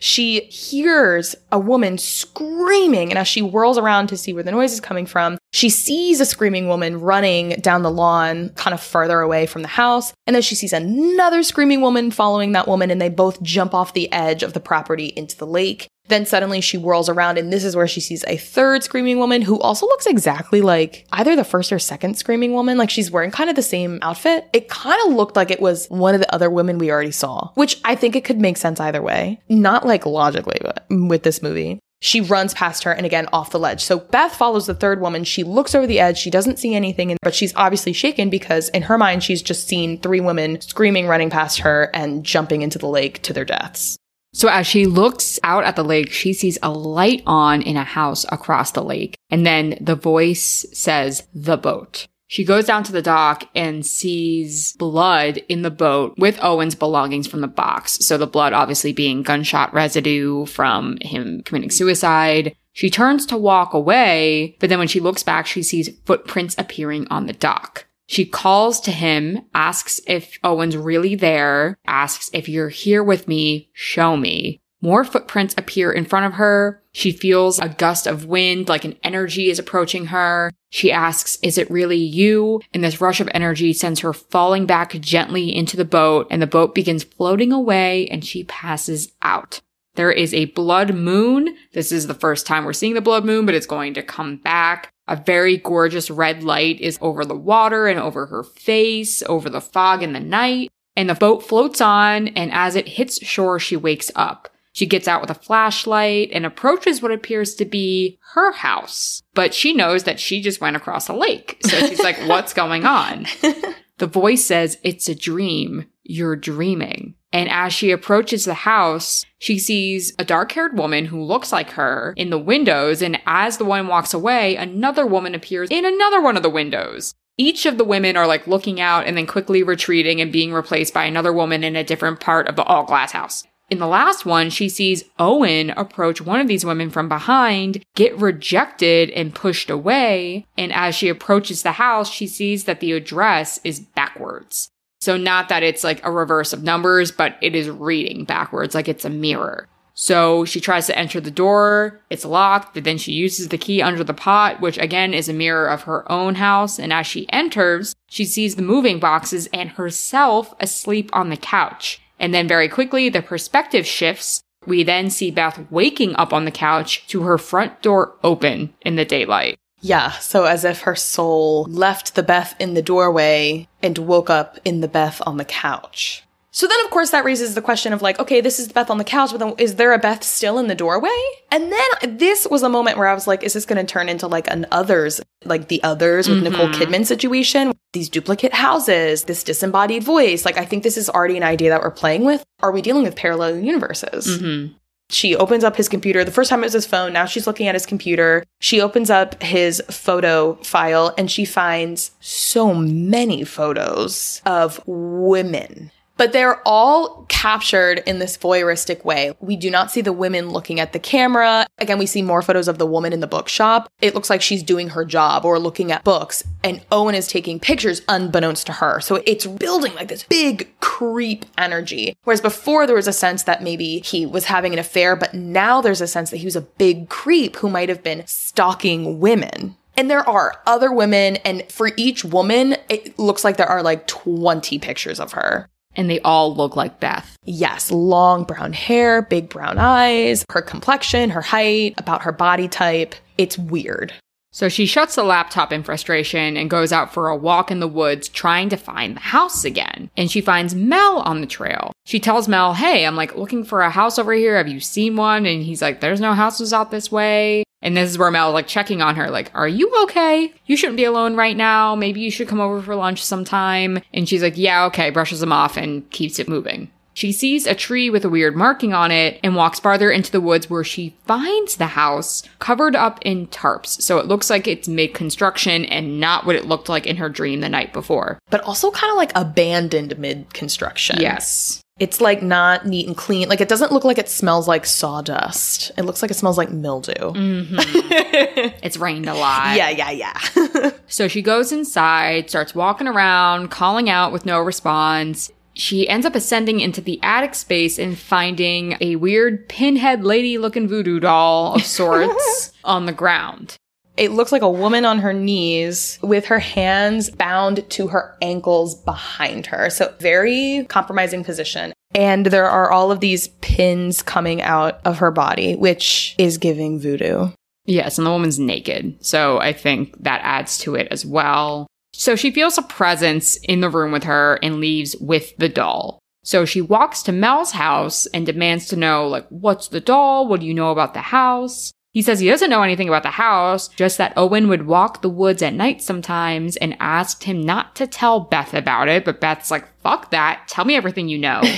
she 0.00 0.40
hears 0.42 1.34
a 1.50 1.58
woman 1.58 1.98
screaming, 1.98 3.10
and 3.10 3.18
as 3.18 3.28
she 3.28 3.40
whirls 3.40 3.78
around 3.78 4.08
to 4.08 4.16
see 4.16 4.32
where 4.32 4.42
the 4.42 4.52
noise 4.52 4.72
is 4.72 4.80
coming 4.80 5.06
from, 5.06 5.38
she 5.52 5.70
sees 5.70 6.20
a 6.20 6.26
screaming 6.26 6.68
woman 6.68 7.00
running 7.00 7.50
down 7.60 7.82
the 7.82 7.90
lawn, 7.90 8.50
kind 8.50 8.74
of 8.74 8.80
further 8.80 9.20
away 9.20 9.46
from 9.46 9.62
the 9.62 9.68
house. 9.68 10.12
And 10.26 10.34
then 10.34 10.42
she 10.42 10.54
sees 10.54 10.72
another 10.72 11.42
screaming 11.42 11.80
woman 11.80 12.10
following 12.10 12.52
that 12.52 12.68
woman, 12.68 12.90
and 12.90 13.00
they 13.00 13.08
both 13.08 13.42
jump 13.42 13.74
off 13.74 13.94
the 13.94 14.12
edge 14.12 14.42
of 14.42 14.52
the 14.52 14.60
property 14.60 15.06
into 15.16 15.36
the 15.36 15.46
lake. 15.46 15.88
Then 16.08 16.24
suddenly 16.24 16.60
she 16.60 16.78
whirls 16.78 17.08
around, 17.08 17.38
and 17.38 17.52
this 17.52 17.64
is 17.64 17.76
where 17.76 17.86
she 17.86 18.00
sees 18.00 18.24
a 18.24 18.38
third 18.38 18.82
screaming 18.82 19.18
woman 19.18 19.42
who 19.42 19.60
also 19.60 19.86
looks 19.86 20.06
exactly 20.06 20.62
like 20.62 21.06
either 21.12 21.36
the 21.36 21.44
first 21.44 21.70
or 21.70 21.78
second 21.78 22.16
screaming 22.16 22.54
woman. 22.54 22.78
Like 22.78 22.90
she's 22.90 23.10
wearing 23.10 23.30
kind 23.30 23.50
of 23.50 23.56
the 23.56 23.62
same 23.62 23.98
outfit. 24.00 24.48
It 24.52 24.68
kind 24.68 24.98
of 25.06 25.14
looked 25.14 25.36
like 25.36 25.50
it 25.50 25.60
was 25.60 25.86
one 25.88 26.14
of 26.14 26.20
the 26.20 26.34
other 26.34 26.48
women 26.48 26.78
we 26.78 26.90
already 26.90 27.10
saw, 27.10 27.50
which 27.54 27.78
I 27.84 27.94
think 27.94 28.16
it 28.16 28.24
could 28.24 28.40
make 28.40 28.56
sense 28.56 28.80
either 28.80 29.02
way. 29.02 29.40
Not 29.48 29.86
like 29.86 30.06
logically, 30.06 30.58
but 30.62 30.86
with 30.88 31.24
this 31.24 31.42
movie. 31.42 31.78
She 32.00 32.20
runs 32.20 32.54
past 32.54 32.84
her 32.84 32.92
and 32.92 33.04
again 33.04 33.28
off 33.32 33.50
the 33.50 33.58
ledge. 33.58 33.82
So 33.82 33.98
Beth 33.98 34.34
follows 34.34 34.66
the 34.66 34.74
third 34.74 35.00
woman. 35.00 35.24
She 35.24 35.42
looks 35.42 35.74
over 35.74 35.86
the 35.86 36.00
edge. 36.00 36.18
She 36.18 36.30
doesn't 36.30 36.58
see 36.58 36.74
anything, 36.74 37.16
but 37.22 37.34
she's 37.34 37.54
obviously 37.56 37.92
shaken 37.92 38.30
because 38.30 38.68
in 38.68 38.82
her 38.82 38.96
mind, 38.96 39.24
she's 39.24 39.42
just 39.42 39.66
seen 39.66 40.00
three 40.00 40.20
women 40.20 40.60
screaming, 40.60 41.06
running 41.08 41.30
past 41.30 41.58
her, 41.60 41.90
and 41.92 42.24
jumping 42.24 42.62
into 42.62 42.78
the 42.78 42.86
lake 42.86 43.22
to 43.22 43.32
their 43.32 43.44
deaths. 43.44 43.98
So 44.32 44.48
as 44.48 44.66
she 44.66 44.86
looks 44.86 45.40
out 45.42 45.64
at 45.64 45.74
the 45.74 45.82
lake, 45.82 46.12
she 46.12 46.32
sees 46.32 46.58
a 46.62 46.70
light 46.70 47.22
on 47.26 47.62
in 47.62 47.76
a 47.76 47.84
house 47.84 48.24
across 48.30 48.70
the 48.70 48.84
lake. 48.84 49.16
And 49.30 49.44
then 49.44 49.76
the 49.80 49.96
voice 49.96 50.66
says, 50.72 51.26
the 51.34 51.56
boat. 51.56 52.06
She 52.28 52.44
goes 52.44 52.66
down 52.66 52.84
to 52.84 52.92
the 52.92 53.02
dock 53.02 53.44
and 53.54 53.84
sees 53.84 54.74
blood 54.74 55.38
in 55.48 55.62
the 55.62 55.70
boat 55.70 56.14
with 56.18 56.38
Owen's 56.42 56.74
belongings 56.74 57.26
from 57.26 57.40
the 57.40 57.48
box. 57.48 58.04
So 58.04 58.18
the 58.18 58.26
blood 58.26 58.52
obviously 58.52 58.92
being 58.92 59.22
gunshot 59.22 59.72
residue 59.72 60.44
from 60.44 60.98
him 61.00 61.42
committing 61.44 61.70
suicide. 61.70 62.54
She 62.74 62.90
turns 62.90 63.24
to 63.26 63.38
walk 63.38 63.72
away, 63.72 64.56
but 64.60 64.68
then 64.68 64.78
when 64.78 64.88
she 64.88 65.00
looks 65.00 65.22
back, 65.22 65.46
she 65.46 65.62
sees 65.62 65.88
footprints 66.04 66.54
appearing 66.58 67.06
on 67.10 67.26
the 67.26 67.32
dock. 67.32 67.86
She 68.06 68.24
calls 68.24 68.80
to 68.82 68.92
him, 68.92 69.40
asks 69.54 70.00
if 70.06 70.38
Owen's 70.44 70.76
really 70.76 71.14
there, 71.14 71.78
asks 71.86 72.30
if 72.32 72.48
you're 72.48 72.68
here 72.68 73.02
with 73.02 73.26
me, 73.26 73.70
show 73.72 74.16
me. 74.16 74.60
More 74.80 75.02
footprints 75.02 75.54
appear 75.58 75.90
in 75.90 76.04
front 76.04 76.26
of 76.26 76.34
her. 76.34 76.82
She 76.98 77.12
feels 77.12 77.60
a 77.60 77.68
gust 77.68 78.08
of 78.08 78.24
wind, 78.24 78.68
like 78.68 78.84
an 78.84 78.96
energy 79.04 79.50
is 79.50 79.60
approaching 79.60 80.06
her. 80.06 80.50
She 80.70 80.90
asks, 80.90 81.38
is 81.44 81.56
it 81.56 81.70
really 81.70 81.96
you? 81.96 82.60
And 82.74 82.82
this 82.82 83.00
rush 83.00 83.20
of 83.20 83.28
energy 83.32 83.72
sends 83.72 84.00
her 84.00 84.12
falling 84.12 84.66
back 84.66 85.00
gently 85.00 85.54
into 85.54 85.76
the 85.76 85.84
boat 85.84 86.26
and 86.28 86.42
the 86.42 86.48
boat 86.48 86.74
begins 86.74 87.04
floating 87.04 87.52
away 87.52 88.08
and 88.08 88.24
she 88.24 88.42
passes 88.42 89.12
out. 89.22 89.60
There 89.94 90.10
is 90.10 90.34
a 90.34 90.46
blood 90.46 90.92
moon. 90.92 91.56
This 91.72 91.92
is 91.92 92.08
the 92.08 92.14
first 92.14 92.48
time 92.48 92.64
we're 92.64 92.72
seeing 92.72 92.94
the 92.94 93.00
blood 93.00 93.24
moon, 93.24 93.46
but 93.46 93.54
it's 93.54 93.64
going 93.64 93.94
to 93.94 94.02
come 94.02 94.38
back. 94.38 94.92
A 95.06 95.14
very 95.14 95.56
gorgeous 95.56 96.10
red 96.10 96.42
light 96.42 96.80
is 96.80 96.98
over 97.00 97.24
the 97.24 97.36
water 97.36 97.86
and 97.86 98.00
over 98.00 98.26
her 98.26 98.42
face, 98.42 99.22
over 99.22 99.48
the 99.48 99.60
fog 99.60 100.02
in 100.02 100.14
the 100.14 100.20
night. 100.20 100.68
And 100.96 101.08
the 101.08 101.14
boat 101.14 101.44
floats 101.44 101.80
on, 101.80 102.26
and 102.26 102.50
as 102.50 102.74
it 102.74 102.88
hits 102.88 103.24
shore, 103.24 103.60
she 103.60 103.76
wakes 103.76 104.10
up. 104.16 104.48
She 104.78 104.86
gets 104.86 105.08
out 105.08 105.20
with 105.20 105.30
a 105.30 105.34
flashlight 105.34 106.30
and 106.32 106.46
approaches 106.46 107.02
what 107.02 107.10
appears 107.10 107.56
to 107.56 107.64
be 107.64 108.16
her 108.34 108.52
house. 108.52 109.24
But 109.34 109.52
she 109.52 109.72
knows 109.72 110.04
that 110.04 110.20
she 110.20 110.40
just 110.40 110.60
went 110.60 110.76
across 110.76 111.08
a 111.08 111.14
lake. 111.14 111.58
So 111.62 111.80
she's 111.80 111.98
like, 111.98 112.16
what's 112.28 112.54
going 112.54 112.84
on? 112.86 113.26
The 113.98 114.06
voice 114.06 114.44
says, 114.44 114.78
it's 114.84 115.08
a 115.08 115.14
dream. 115.16 115.86
You're 116.04 116.36
dreaming. 116.36 117.16
And 117.32 117.48
as 117.48 117.72
she 117.72 117.90
approaches 117.90 118.44
the 118.44 118.54
house, 118.54 119.26
she 119.40 119.58
sees 119.58 120.14
a 120.20 120.24
dark 120.24 120.52
haired 120.52 120.78
woman 120.78 121.06
who 121.06 121.20
looks 121.20 121.50
like 121.50 121.70
her 121.70 122.14
in 122.16 122.30
the 122.30 122.38
windows. 122.38 123.02
And 123.02 123.20
as 123.26 123.58
the 123.58 123.64
woman 123.64 123.88
walks 123.88 124.14
away, 124.14 124.54
another 124.54 125.04
woman 125.04 125.34
appears 125.34 125.68
in 125.72 125.84
another 125.84 126.20
one 126.20 126.36
of 126.36 126.44
the 126.44 126.48
windows. 126.48 127.12
Each 127.36 127.66
of 127.66 127.76
the 127.76 127.82
women 127.82 128.16
are 128.16 128.28
like 128.28 128.46
looking 128.46 128.80
out 128.80 129.08
and 129.08 129.18
then 129.18 129.26
quickly 129.26 129.64
retreating 129.64 130.20
and 130.20 130.30
being 130.30 130.52
replaced 130.52 130.94
by 130.94 131.06
another 131.06 131.32
woman 131.32 131.64
in 131.64 131.74
a 131.74 131.82
different 131.82 132.20
part 132.20 132.46
of 132.46 132.54
the 132.54 132.62
all 132.62 132.84
glass 132.84 133.10
house. 133.10 133.48
In 133.68 133.78
the 133.78 133.86
last 133.86 134.24
one, 134.24 134.48
she 134.48 134.68
sees 134.68 135.04
Owen 135.18 135.70
approach 135.70 136.22
one 136.22 136.40
of 136.40 136.48
these 136.48 136.64
women 136.64 136.88
from 136.88 137.08
behind, 137.08 137.84
get 137.94 138.16
rejected 138.16 139.10
and 139.10 139.34
pushed 139.34 139.68
away. 139.68 140.46
And 140.56 140.72
as 140.72 140.94
she 140.94 141.10
approaches 141.10 141.62
the 141.62 141.72
house, 141.72 142.10
she 142.10 142.26
sees 142.26 142.64
that 142.64 142.80
the 142.80 142.92
address 142.92 143.60
is 143.64 143.80
backwards. 143.80 144.70
So 145.00 145.16
not 145.18 145.50
that 145.50 145.62
it's 145.62 145.84
like 145.84 146.04
a 146.04 146.10
reverse 146.10 146.52
of 146.52 146.62
numbers, 146.62 147.12
but 147.12 147.36
it 147.42 147.54
is 147.54 147.68
reading 147.68 148.24
backwards, 148.24 148.74
like 148.74 148.88
it's 148.88 149.04
a 149.04 149.10
mirror. 149.10 149.68
So 149.92 150.44
she 150.44 150.60
tries 150.60 150.86
to 150.86 150.96
enter 150.96 151.20
the 151.20 151.30
door. 151.30 152.00
It's 152.08 152.24
locked, 152.24 152.72
but 152.72 152.84
then 152.84 152.98
she 152.98 153.12
uses 153.12 153.48
the 153.48 153.58
key 153.58 153.82
under 153.82 154.02
the 154.02 154.14
pot, 154.14 154.60
which 154.60 154.78
again 154.78 155.12
is 155.12 155.28
a 155.28 155.32
mirror 155.32 155.66
of 155.66 155.82
her 155.82 156.10
own 156.10 156.36
house. 156.36 156.78
And 156.78 156.92
as 156.92 157.06
she 157.06 157.30
enters, 157.32 157.94
she 158.08 158.24
sees 158.24 158.54
the 158.54 158.62
moving 158.62 158.98
boxes 158.98 159.48
and 159.52 159.70
herself 159.70 160.54
asleep 160.58 161.10
on 161.12 161.30
the 161.30 161.36
couch. 161.36 162.00
And 162.18 162.34
then 162.34 162.48
very 162.48 162.68
quickly, 162.68 163.08
the 163.08 163.22
perspective 163.22 163.86
shifts. 163.86 164.42
We 164.66 164.82
then 164.82 165.08
see 165.08 165.30
Beth 165.30 165.70
waking 165.70 166.14
up 166.16 166.32
on 166.32 166.44
the 166.44 166.50
couch 166.50 167.06
to 167.08 167.22
her 167.22 167.38
front 167.38 167.80
door 167.80 168.16
open 168.22 168.74
in 168.82 168.96
the 168.96 169.04
daylight. 169.04 169.58
Yeah, 169.80 170.10
so 170.12 170.44
as 170.44 170.64
if 170.64 170.80
her 170.80 170.96
soul 170.96 171.64
left 171.64 172.14
the 172.14 172.22
Beth 172.22 172.54
in 172.58 172.74
the 172.74 172.82
doorway 172.82 173.68
and 173.82 173.96
woke 173.96 174.28
up 174.28 174.58
in 174.64 174.80
the 174.80 174.88
Beth 174.88 175.22
on 175.24 175.36
the 175.36 175.44
couch. 175.44 176.24
So 176.50 176.66
then, 176.66 176.78
of 176.84 176.90
course, 176.90 177.10
that 177.10 177.24
raises 177.24 177.54
the 177.54 177.62
question 177.62 177.92
of 177.92 178.00
like, 178.00 178.18
okay, 178.18 178.40
this 178.40 178.58
is 178.58 178.72
Beth 178.72 178.90
on 178.90 178.98
the 178.98 179.04
couch, 179.04 179.32
but 179.32 179.38
then 179.38 179.54
is 179.58 179.76
there 179.76 179.92
a 179.92 179.98
Beth 179.98 180.24
still 180.24 180.58
in 180.58 180.66
the 180.66 180.74
doorway? 180.74 181.16
And 181.52 181.70
then 181.70 182.16
this 182.16 182.46
was 182.50 182.62
a 182.62 182.68
moment 182.68 182.96
where 182.96 183.06
I 183.06 183.14
was 183.14 183.26
like, 183.26 183.42
is 183.42 183.52
this 183.52 183.66
going 183.66 183.84
to 183.84 183.90
turn 183.90 184.08
into 184.08 184.26
like 184.26 184.50
an 184.50 184.66
others, 184.70 185.20
like 185.44 185.68
the 185.68 185.82
others 185.82 186.28
with 186.28 186.42
Nicole 186.42 186.68
mm-hmm. 186.68 186.82
Kidman 186.82 187.06
situation? 187.06 187.72
These 187.92 188.08
duplicate 188.08 188.54
houses, 188.54 189.24
this 189.24 189.44
disembodied 189.44 190.02
voice. 190.02 190.44
Like, 190.44 190.56
I 190.56 190.64
think 190.64 190.82
this 190.82 190.96
is 190.96 191.10
already 191.10 191.36
an 191.36 191.42
idea 191.42 191.70
that 191.70 191.82
we're 191.82 191.90
playing 191.90 192.24
with. 192.24 192.44
Are 192.60 192.72
we 192.72 192.82
dealing 192.82 193.04
with 193.04 193.14
parallel 193.16 193.58
universes? 193.58 194.26
Mm-hmm. 194.26 194.74
She 195.10 195.34
opens 195.36 195.64
up 195.64 195.76
his 195.76 195.88
computer. 195.88 196.22
The 196.22 196.30
first 196.30 196.50
time 196.50 196.60
it 196.60 196.66
was 196.66 196.74
his 196.74 196.86
phone. 196.86 197.12
Now 197.14 197.24
she's 197.24 197.46
looking 197.46 197.66
at 197.66 197.74
his 197.74 197.86
computer. 197.86 198.44
She 198.60 198.80
opens 198.80 199.10
up 199.10 199.42
his 199.42 199.82
photo 199.90 200.54
file 200.56 201.14
and 201.16 201.30
she 201.30 201.46
finds 201.46 202.10
so 202.20 202.74
many 202.74 203.44
photos 203.44 204.42
of 204.44 204.82
women. 204.86 205.90
But 206.18 206.32
they're 206.32 206.60
all 206.66 207.24
captured 207.28 208.02
in 208.04 208.18
this 208.18 208.36
voyeuristic 208.36 209.04
way. 209.04 209.32
We 209.40 209.56
do 209.56 209.70
not 209.70 209.90
see 209.90 210.00
the 210.00 210.12
women 210.12 210.50
looking 210.50 210.80
at 210.80 210.92
the 210.92 210.98
camera. 210.98 211.66
Again, 211.78 211.96
we 211.98 212.06
see 212.06 212.22
more 212.22 212.42
photos 212.42 212.66
of 212.66 212.78
the 212.78 212.86
woman 212.86 213.12
in 213.12 213.20
the 213.20 213.28
bookshop. 213.28 213.88
It 214.00 214.14
looks 214.14 214.28
like 214.28 214.42
she's 214.42 214.64
doing 214.64 214.90
her 214.90 215.04
job 215.04 215.44
or 215.44 215.58
looking 215.60 215.92
at 215.92 216.02
books, 216.02 216.42
and 216.64 216.84
Owen 216.90 217.14
is 217.14 217.28
taking 217.28 217.60
pictures 217.60 218.02
unbeknownst 218.08 218.66
to 218.66 218.72
her. 218.72 219.00
So 219.00 219.22
it's 219.24 219.46
building 219.46 219.94
like 219.94 220.08
this 220.08 220.24
big 220.24 220.68
creep 220.80 221.46
energy. 221.56 222.16
Whereas 222.24 222.40
before 222.40 222.86
there 222.86 222.96
was 222.96 223.08
a 223.08 223.12
sense 223.12 223.44
that 223.44 223.62
maybe 223.62 224.00
he 224.00 224.26
was 224.26 224.46
having 224.46 224.72
an 224.72 224.80
affair, 224.80 225.14
but 225.14 225.34
now 225.34 225.80
there's 225.80 226.00
a 226.00 226.08
sense 226.08 226.30
that 226.30 226.38
he 226.38 226.44
was 226.44 226.56
a 226.56 226.62
big 226.62 227.08
creep 227.08 227.56
who 227.56 227.70
might 227.70 227.88
have 227.88 228.02
been 228.02 228.26
stalking 228.26 229.20
women. 229.20 229.76
And 229.96 230.10
there 230.10 230.28
are 230.28 230.60
other 230.66 230.92
women, 230.92 231.36
and 231.38 231.64
for 231.70 231.90
each 231.96 232.24
woman, 232.24 232.76
it 232.88 233.18
looks 233.18 233.44
like 233.44 233.56
there 233.56 233.68
are 233.68 233.82
like 233.82 234.08
20 234.08 234.78
pictures 234.80 235.20
of 235.20 235.32
her. 235.32 235.68
And 235.98 236.08
they 236.08 236.20
all 236.20 236.54
look 236.54 236.76
like 236.76 237.00
Beth. 237.00 237.36
Yes, 237.44 237.90
long 237.90 238.44
brown 238.44 238.72
hair, 238.72 239.20
big 239.20 239.50
brown 239.50 239.76
eyes, 239.78 240.46
her 240.50 240.62
complexion, 240.62 241.28
her 241.30 241.42
height, 241.42 241.92
about 241.98 242.22
her 242.22 242.32
body 242.32 242.68
type. 242.68 243.14
It's 243.36 243.58
weird. 243.58 244.14
So 244.50 244.68
she 244.68 244.86
shuts 244.86 245.14
the 245.14 245.22
laptop 245.22 245.72
in 245.72 245.82
frustration 245.82 246.56
and 246.56 246.70
goes 246.70 246.92
out 246.92 247.12
for 247.12 247.28
a 247.28 247.36
walk 247.36 247.70
in 247.70 247.80
the 247.80 247.88
woods 247.88 248.28
trying 248.28 248.68
to 248.70 248.76
find 248.76 249.16
the 249.16 249.20
house 249.20 249.64
again. 249.64 250.10
And 250.16 250.30
she 250.30 250.40
finds 250.40 250.74
Mel 250.74 251.18
on 251.20 251.40
the 251.40 251.46
trail. 251.46 251.92
She 252.06 252.18
tells 252.18 252.48
Mel, 252.48 252.74
Hey, 252.74 253.04
I'm 253.04 253.16
like 253.16 253.36
looking 253.36 253.62
for 253.64 253.82
a 253.82 253.90
house 253.90 254.18
over 254.18 254.32
here. 254.32 254.56
Have 254.56 254.68
you 254.68 254.80
seen 254.80 255.16
one? 255.16 255.44
And 255.44 255.62
he's 255.62 255.82
like, 255.82 256.00
There's 256.00 256.20
no 256.20 256.32
houses 256.34 256.72
out 256.72 256.90
this 256.90 257.12
way. 257.12 257.64
And 257.80 257.96
this 257.96 258.10
is 258.10 258.18
where 258.18 258.30
Mel 258.30 258.50
like 258.52 258.66
checking 258.66 259.02
on 259.02 259.16
her, 259.16 259.30
like, 259.30 259.50
Are 259.54 259.68
you 259.68 259.92
okay? 260.04 260.52
You 260.66 260.76
shouldn't 260.76 260.96
be 260.96 261.04
alone 261.04 261.36
right 261.36 261.56
now. 261.56 261.94
Maybe 261.94 262.20
you 262.20 262.30
should 262.30 262.48
come 262.48 262.60
over 262.60 262.80
for 262.80 262.94
lunch 262.94 263.22
sometime. 263.22 264.00
And 264.14 264.28
she's 264.28 264.42
like, 264.42 264.56
Yeah, 264.56 264.86
okay, 264.86 265.10
brushes 265.10 265.42
him 265.42 265.52
off 265.52 265.76
and 265.76 266.08
keeps 266.10 266.38
it 266.38 266.48
moving. 266.48 266.90
She 267.18 267.32
sees 267.32 267.66
a 267.66 267.74
tree 267.74 268.10
with 268.10 268.24
a 268.24 268.28
weird 268.28 268.54
marking 268.54 268.94
on 268.94 269.10
it 269.10 269.40
and 269.42 269.56
walks 269.56 269.80
farther 269.80 270.08
into 270.08 270.30
the 270.30 270.40
woods 270.40 270.70
where 270.70 270.84
she 270.84 271.16
finds 271.26 271.74
the 271.74 271.88
house 271.88 272.44
covered 272.60 272.94
up 272.94 273.18
in 273.22 273.48
tarps. 273.48 274.00
So 274.00 274.18
it 274.18 274.26
looks 274.26 274.48
like 274.48 274.68
it's 274.68 274.86
mid 274.86 275.14
construction 275.14 275.84
and 275.86 276.20
not 276.20 276.46
what 276.46 276.54
it 276.54 276.66
looked 276.66 276.88
like 276.88 277.08
in 277.08 277.16
her 277.16 277.28
dream 277.28 277.60
the 277.60 277.68
night 277.68 277.92
before. 277.92 278.38
But 278.50 278.60
also 278.60 278.92
kind 278.92 279.10
of 279.10 279.16
like 279.16 279.32
abandoned 279.34 280.16
mid 280.16 280.54
construction. 280.54 281.20
Yes. 281.20 281.82
It's 281.98 282.20
like 282.20 282.40
not 282.40 282.86
neat 282.86 283.08
and 283.08 283.16
clean. 283.16 283.48
Like 283.48 283.60
it 283.60 283.68
doesn't 283.68 283.90
look 283.90 284.04
like 284.04 284.18
it 284.18 284.28
smells 284.28 284.68
like 284.68 284.86
sawdust. 284.86 285.90
It 285.98 286.02
looks 286.02 286.22
like 286.22 286.30
it 286.30 286.34
smells 286.34 286.56
like 286.56 286.70
mildew. 286.70 287.14
Mm-hmm. 287.14 288.68
It's 288.80 288.96
rained 288.96 289.28
a 289.28 289.34
lot. 289.34 289.76
Yeah, 289.76 289.90
yeah, 289.90 290.10
yeah. 290.12 290.90
So 291.08 291.26
she 291.26 291.42
goes 291.42 291.72
inside, 291.72 292.48
starts 292.50 292.74
walking 292.74 293.08
around, 293.08 293.70
calling 293.70 294.08
out 294.08 294.30
with 294.30 294.46
no 294.46 294.60
response. 294.60 295.50
She 295.78 296.08
ends 296.08 296.26
up 296.26 296.34
ascending 296.34 296.80
into 296.80 297.00
the 297.00 297.20
attic 297.22 297.54
space 297.54 298.00
and 298.00 298.18
finding 298.18 298.96
a 299.00 299.14
weird 299.14 299.68
pinhead 299.68 300.24
lady 300.24 300.58
looking 300.58 300.88
voodoo 300.88 301.20
doll 301.20 301.74
of 301.74 301.82
sorts 301.86 302.72
on 302.82 303.06
the 303.06 303.12
ground. 303.12 303.76
It 304.16 304.32
looks 304.32 304.50
like 304.50 304.62
a 304.62 304.68
woman 304.68 305.04
on 305.04 305.20
her 305.20 305.32
knees 305.32 306.18
with 306.20 306.46
her 306.46 306.58
hands 306.58 307.30
bound 307.30 307.88
to 307.90 308.08
her 308.08 308.36
ankles 308.42 308.96
behind 308.96 309.66
her. 309.66 309.88
So, 309.88 310.12
very 310.18 310.84
compromising 310.88 311.44
position. 311.44 311.92
And 312.12 312.46
there 312.46 312.68
are 312.68 312.90
all 312.90 313.12
of 313.12 313.20
these 313.20 313.46
pins 313.60 314.20
coming 314.20 314.60
out 314.60 315.00
of 315.04 315.18
her 315.18 315.30
body, 315.30 315.76
which 315.76 316.34
is 316.38 316.58
giving 316.58 316.98
voodoo. 316.98 317.50
Yes, 317.84 318.18
and 318.18 318.26
the 318.26 318.30
woman's 318.30 318.58
naked. 318.58 319.24
So 319.24 319.58
I 319.60 319.72
think 319.72 320.22
that 320.24 320.40
adds 320.42 320.78
to 320.78 320.96
it 320.96 321.06
as 321.12 321.24
well. 321.24 321.86
So 322.18 322.34
she 322.34 322.50
feels 322.50 322.76
a 322.76 322.82
presence 322.82 323.56
in 323.56 323.80
the 323.80 323.88
room 323.88 324.10
with 324.10 324.24
her 324.24 324.58
and 324.60 324.80
leaves 324.80 325.16
with 325.20 325.56
the 325.56 325.68
doll. 325.68 326.18
So 326.42 326.64
she 326.64 326.80
walks 326.80 327.22
to 327.22 327.32
Mel's 327.32 327.72
house 327.72 328.26
and 328.26 328.44
demands 328.44 328.86
to 328.86 328.96
know, 328.96 329.28
like, 329.28 329.46
what's 329.50 329.88
the 329.88 330.00
doll? 330.00 330.48
What 330.48 330.60
do 330.60 330.66
you 330.66 330.74
know 330.74 330.90
about 330.90 331.14
the 331.14 331.20
house? 331.20 331.92
He 332.12 332.22
says 332.22 332.40
he 332.40 332.48
doesn't 332.48 332.70
know 332.70 332.82
anything 332.82 333.06
about 333.06 333.22
the 333.22 333.30
house, 333.30 333.86
just 333.86 334.18
that 334.18 334.32
Owen 334.36 334.68
would 334.68 334.86
walk 334.86 335.22
the 335.22 335.28
woods 335.28 335.62
at 335.62 335.74
night 335.74 336.02
sometimes 336.02 336.76
and 336.76 336.96
asked 336.98 337.44
him 337.44 337.60
not 337.60 337.94
to 337.96 338.06
tell 338.06 338.40
Beth 338.40 338.74
about 338.74 339.08
it. 339.08 339.24
But 339.24 339.40
Beth's 339.40 339.70
like, 339.70 339.86
fuck 340.02 340.30
that. 340.30 340.66
Tell 340.66 340.84
me 340.84 340.96
everything 340.96 341.28
you 341.28 341.38
know. 341.38 341.62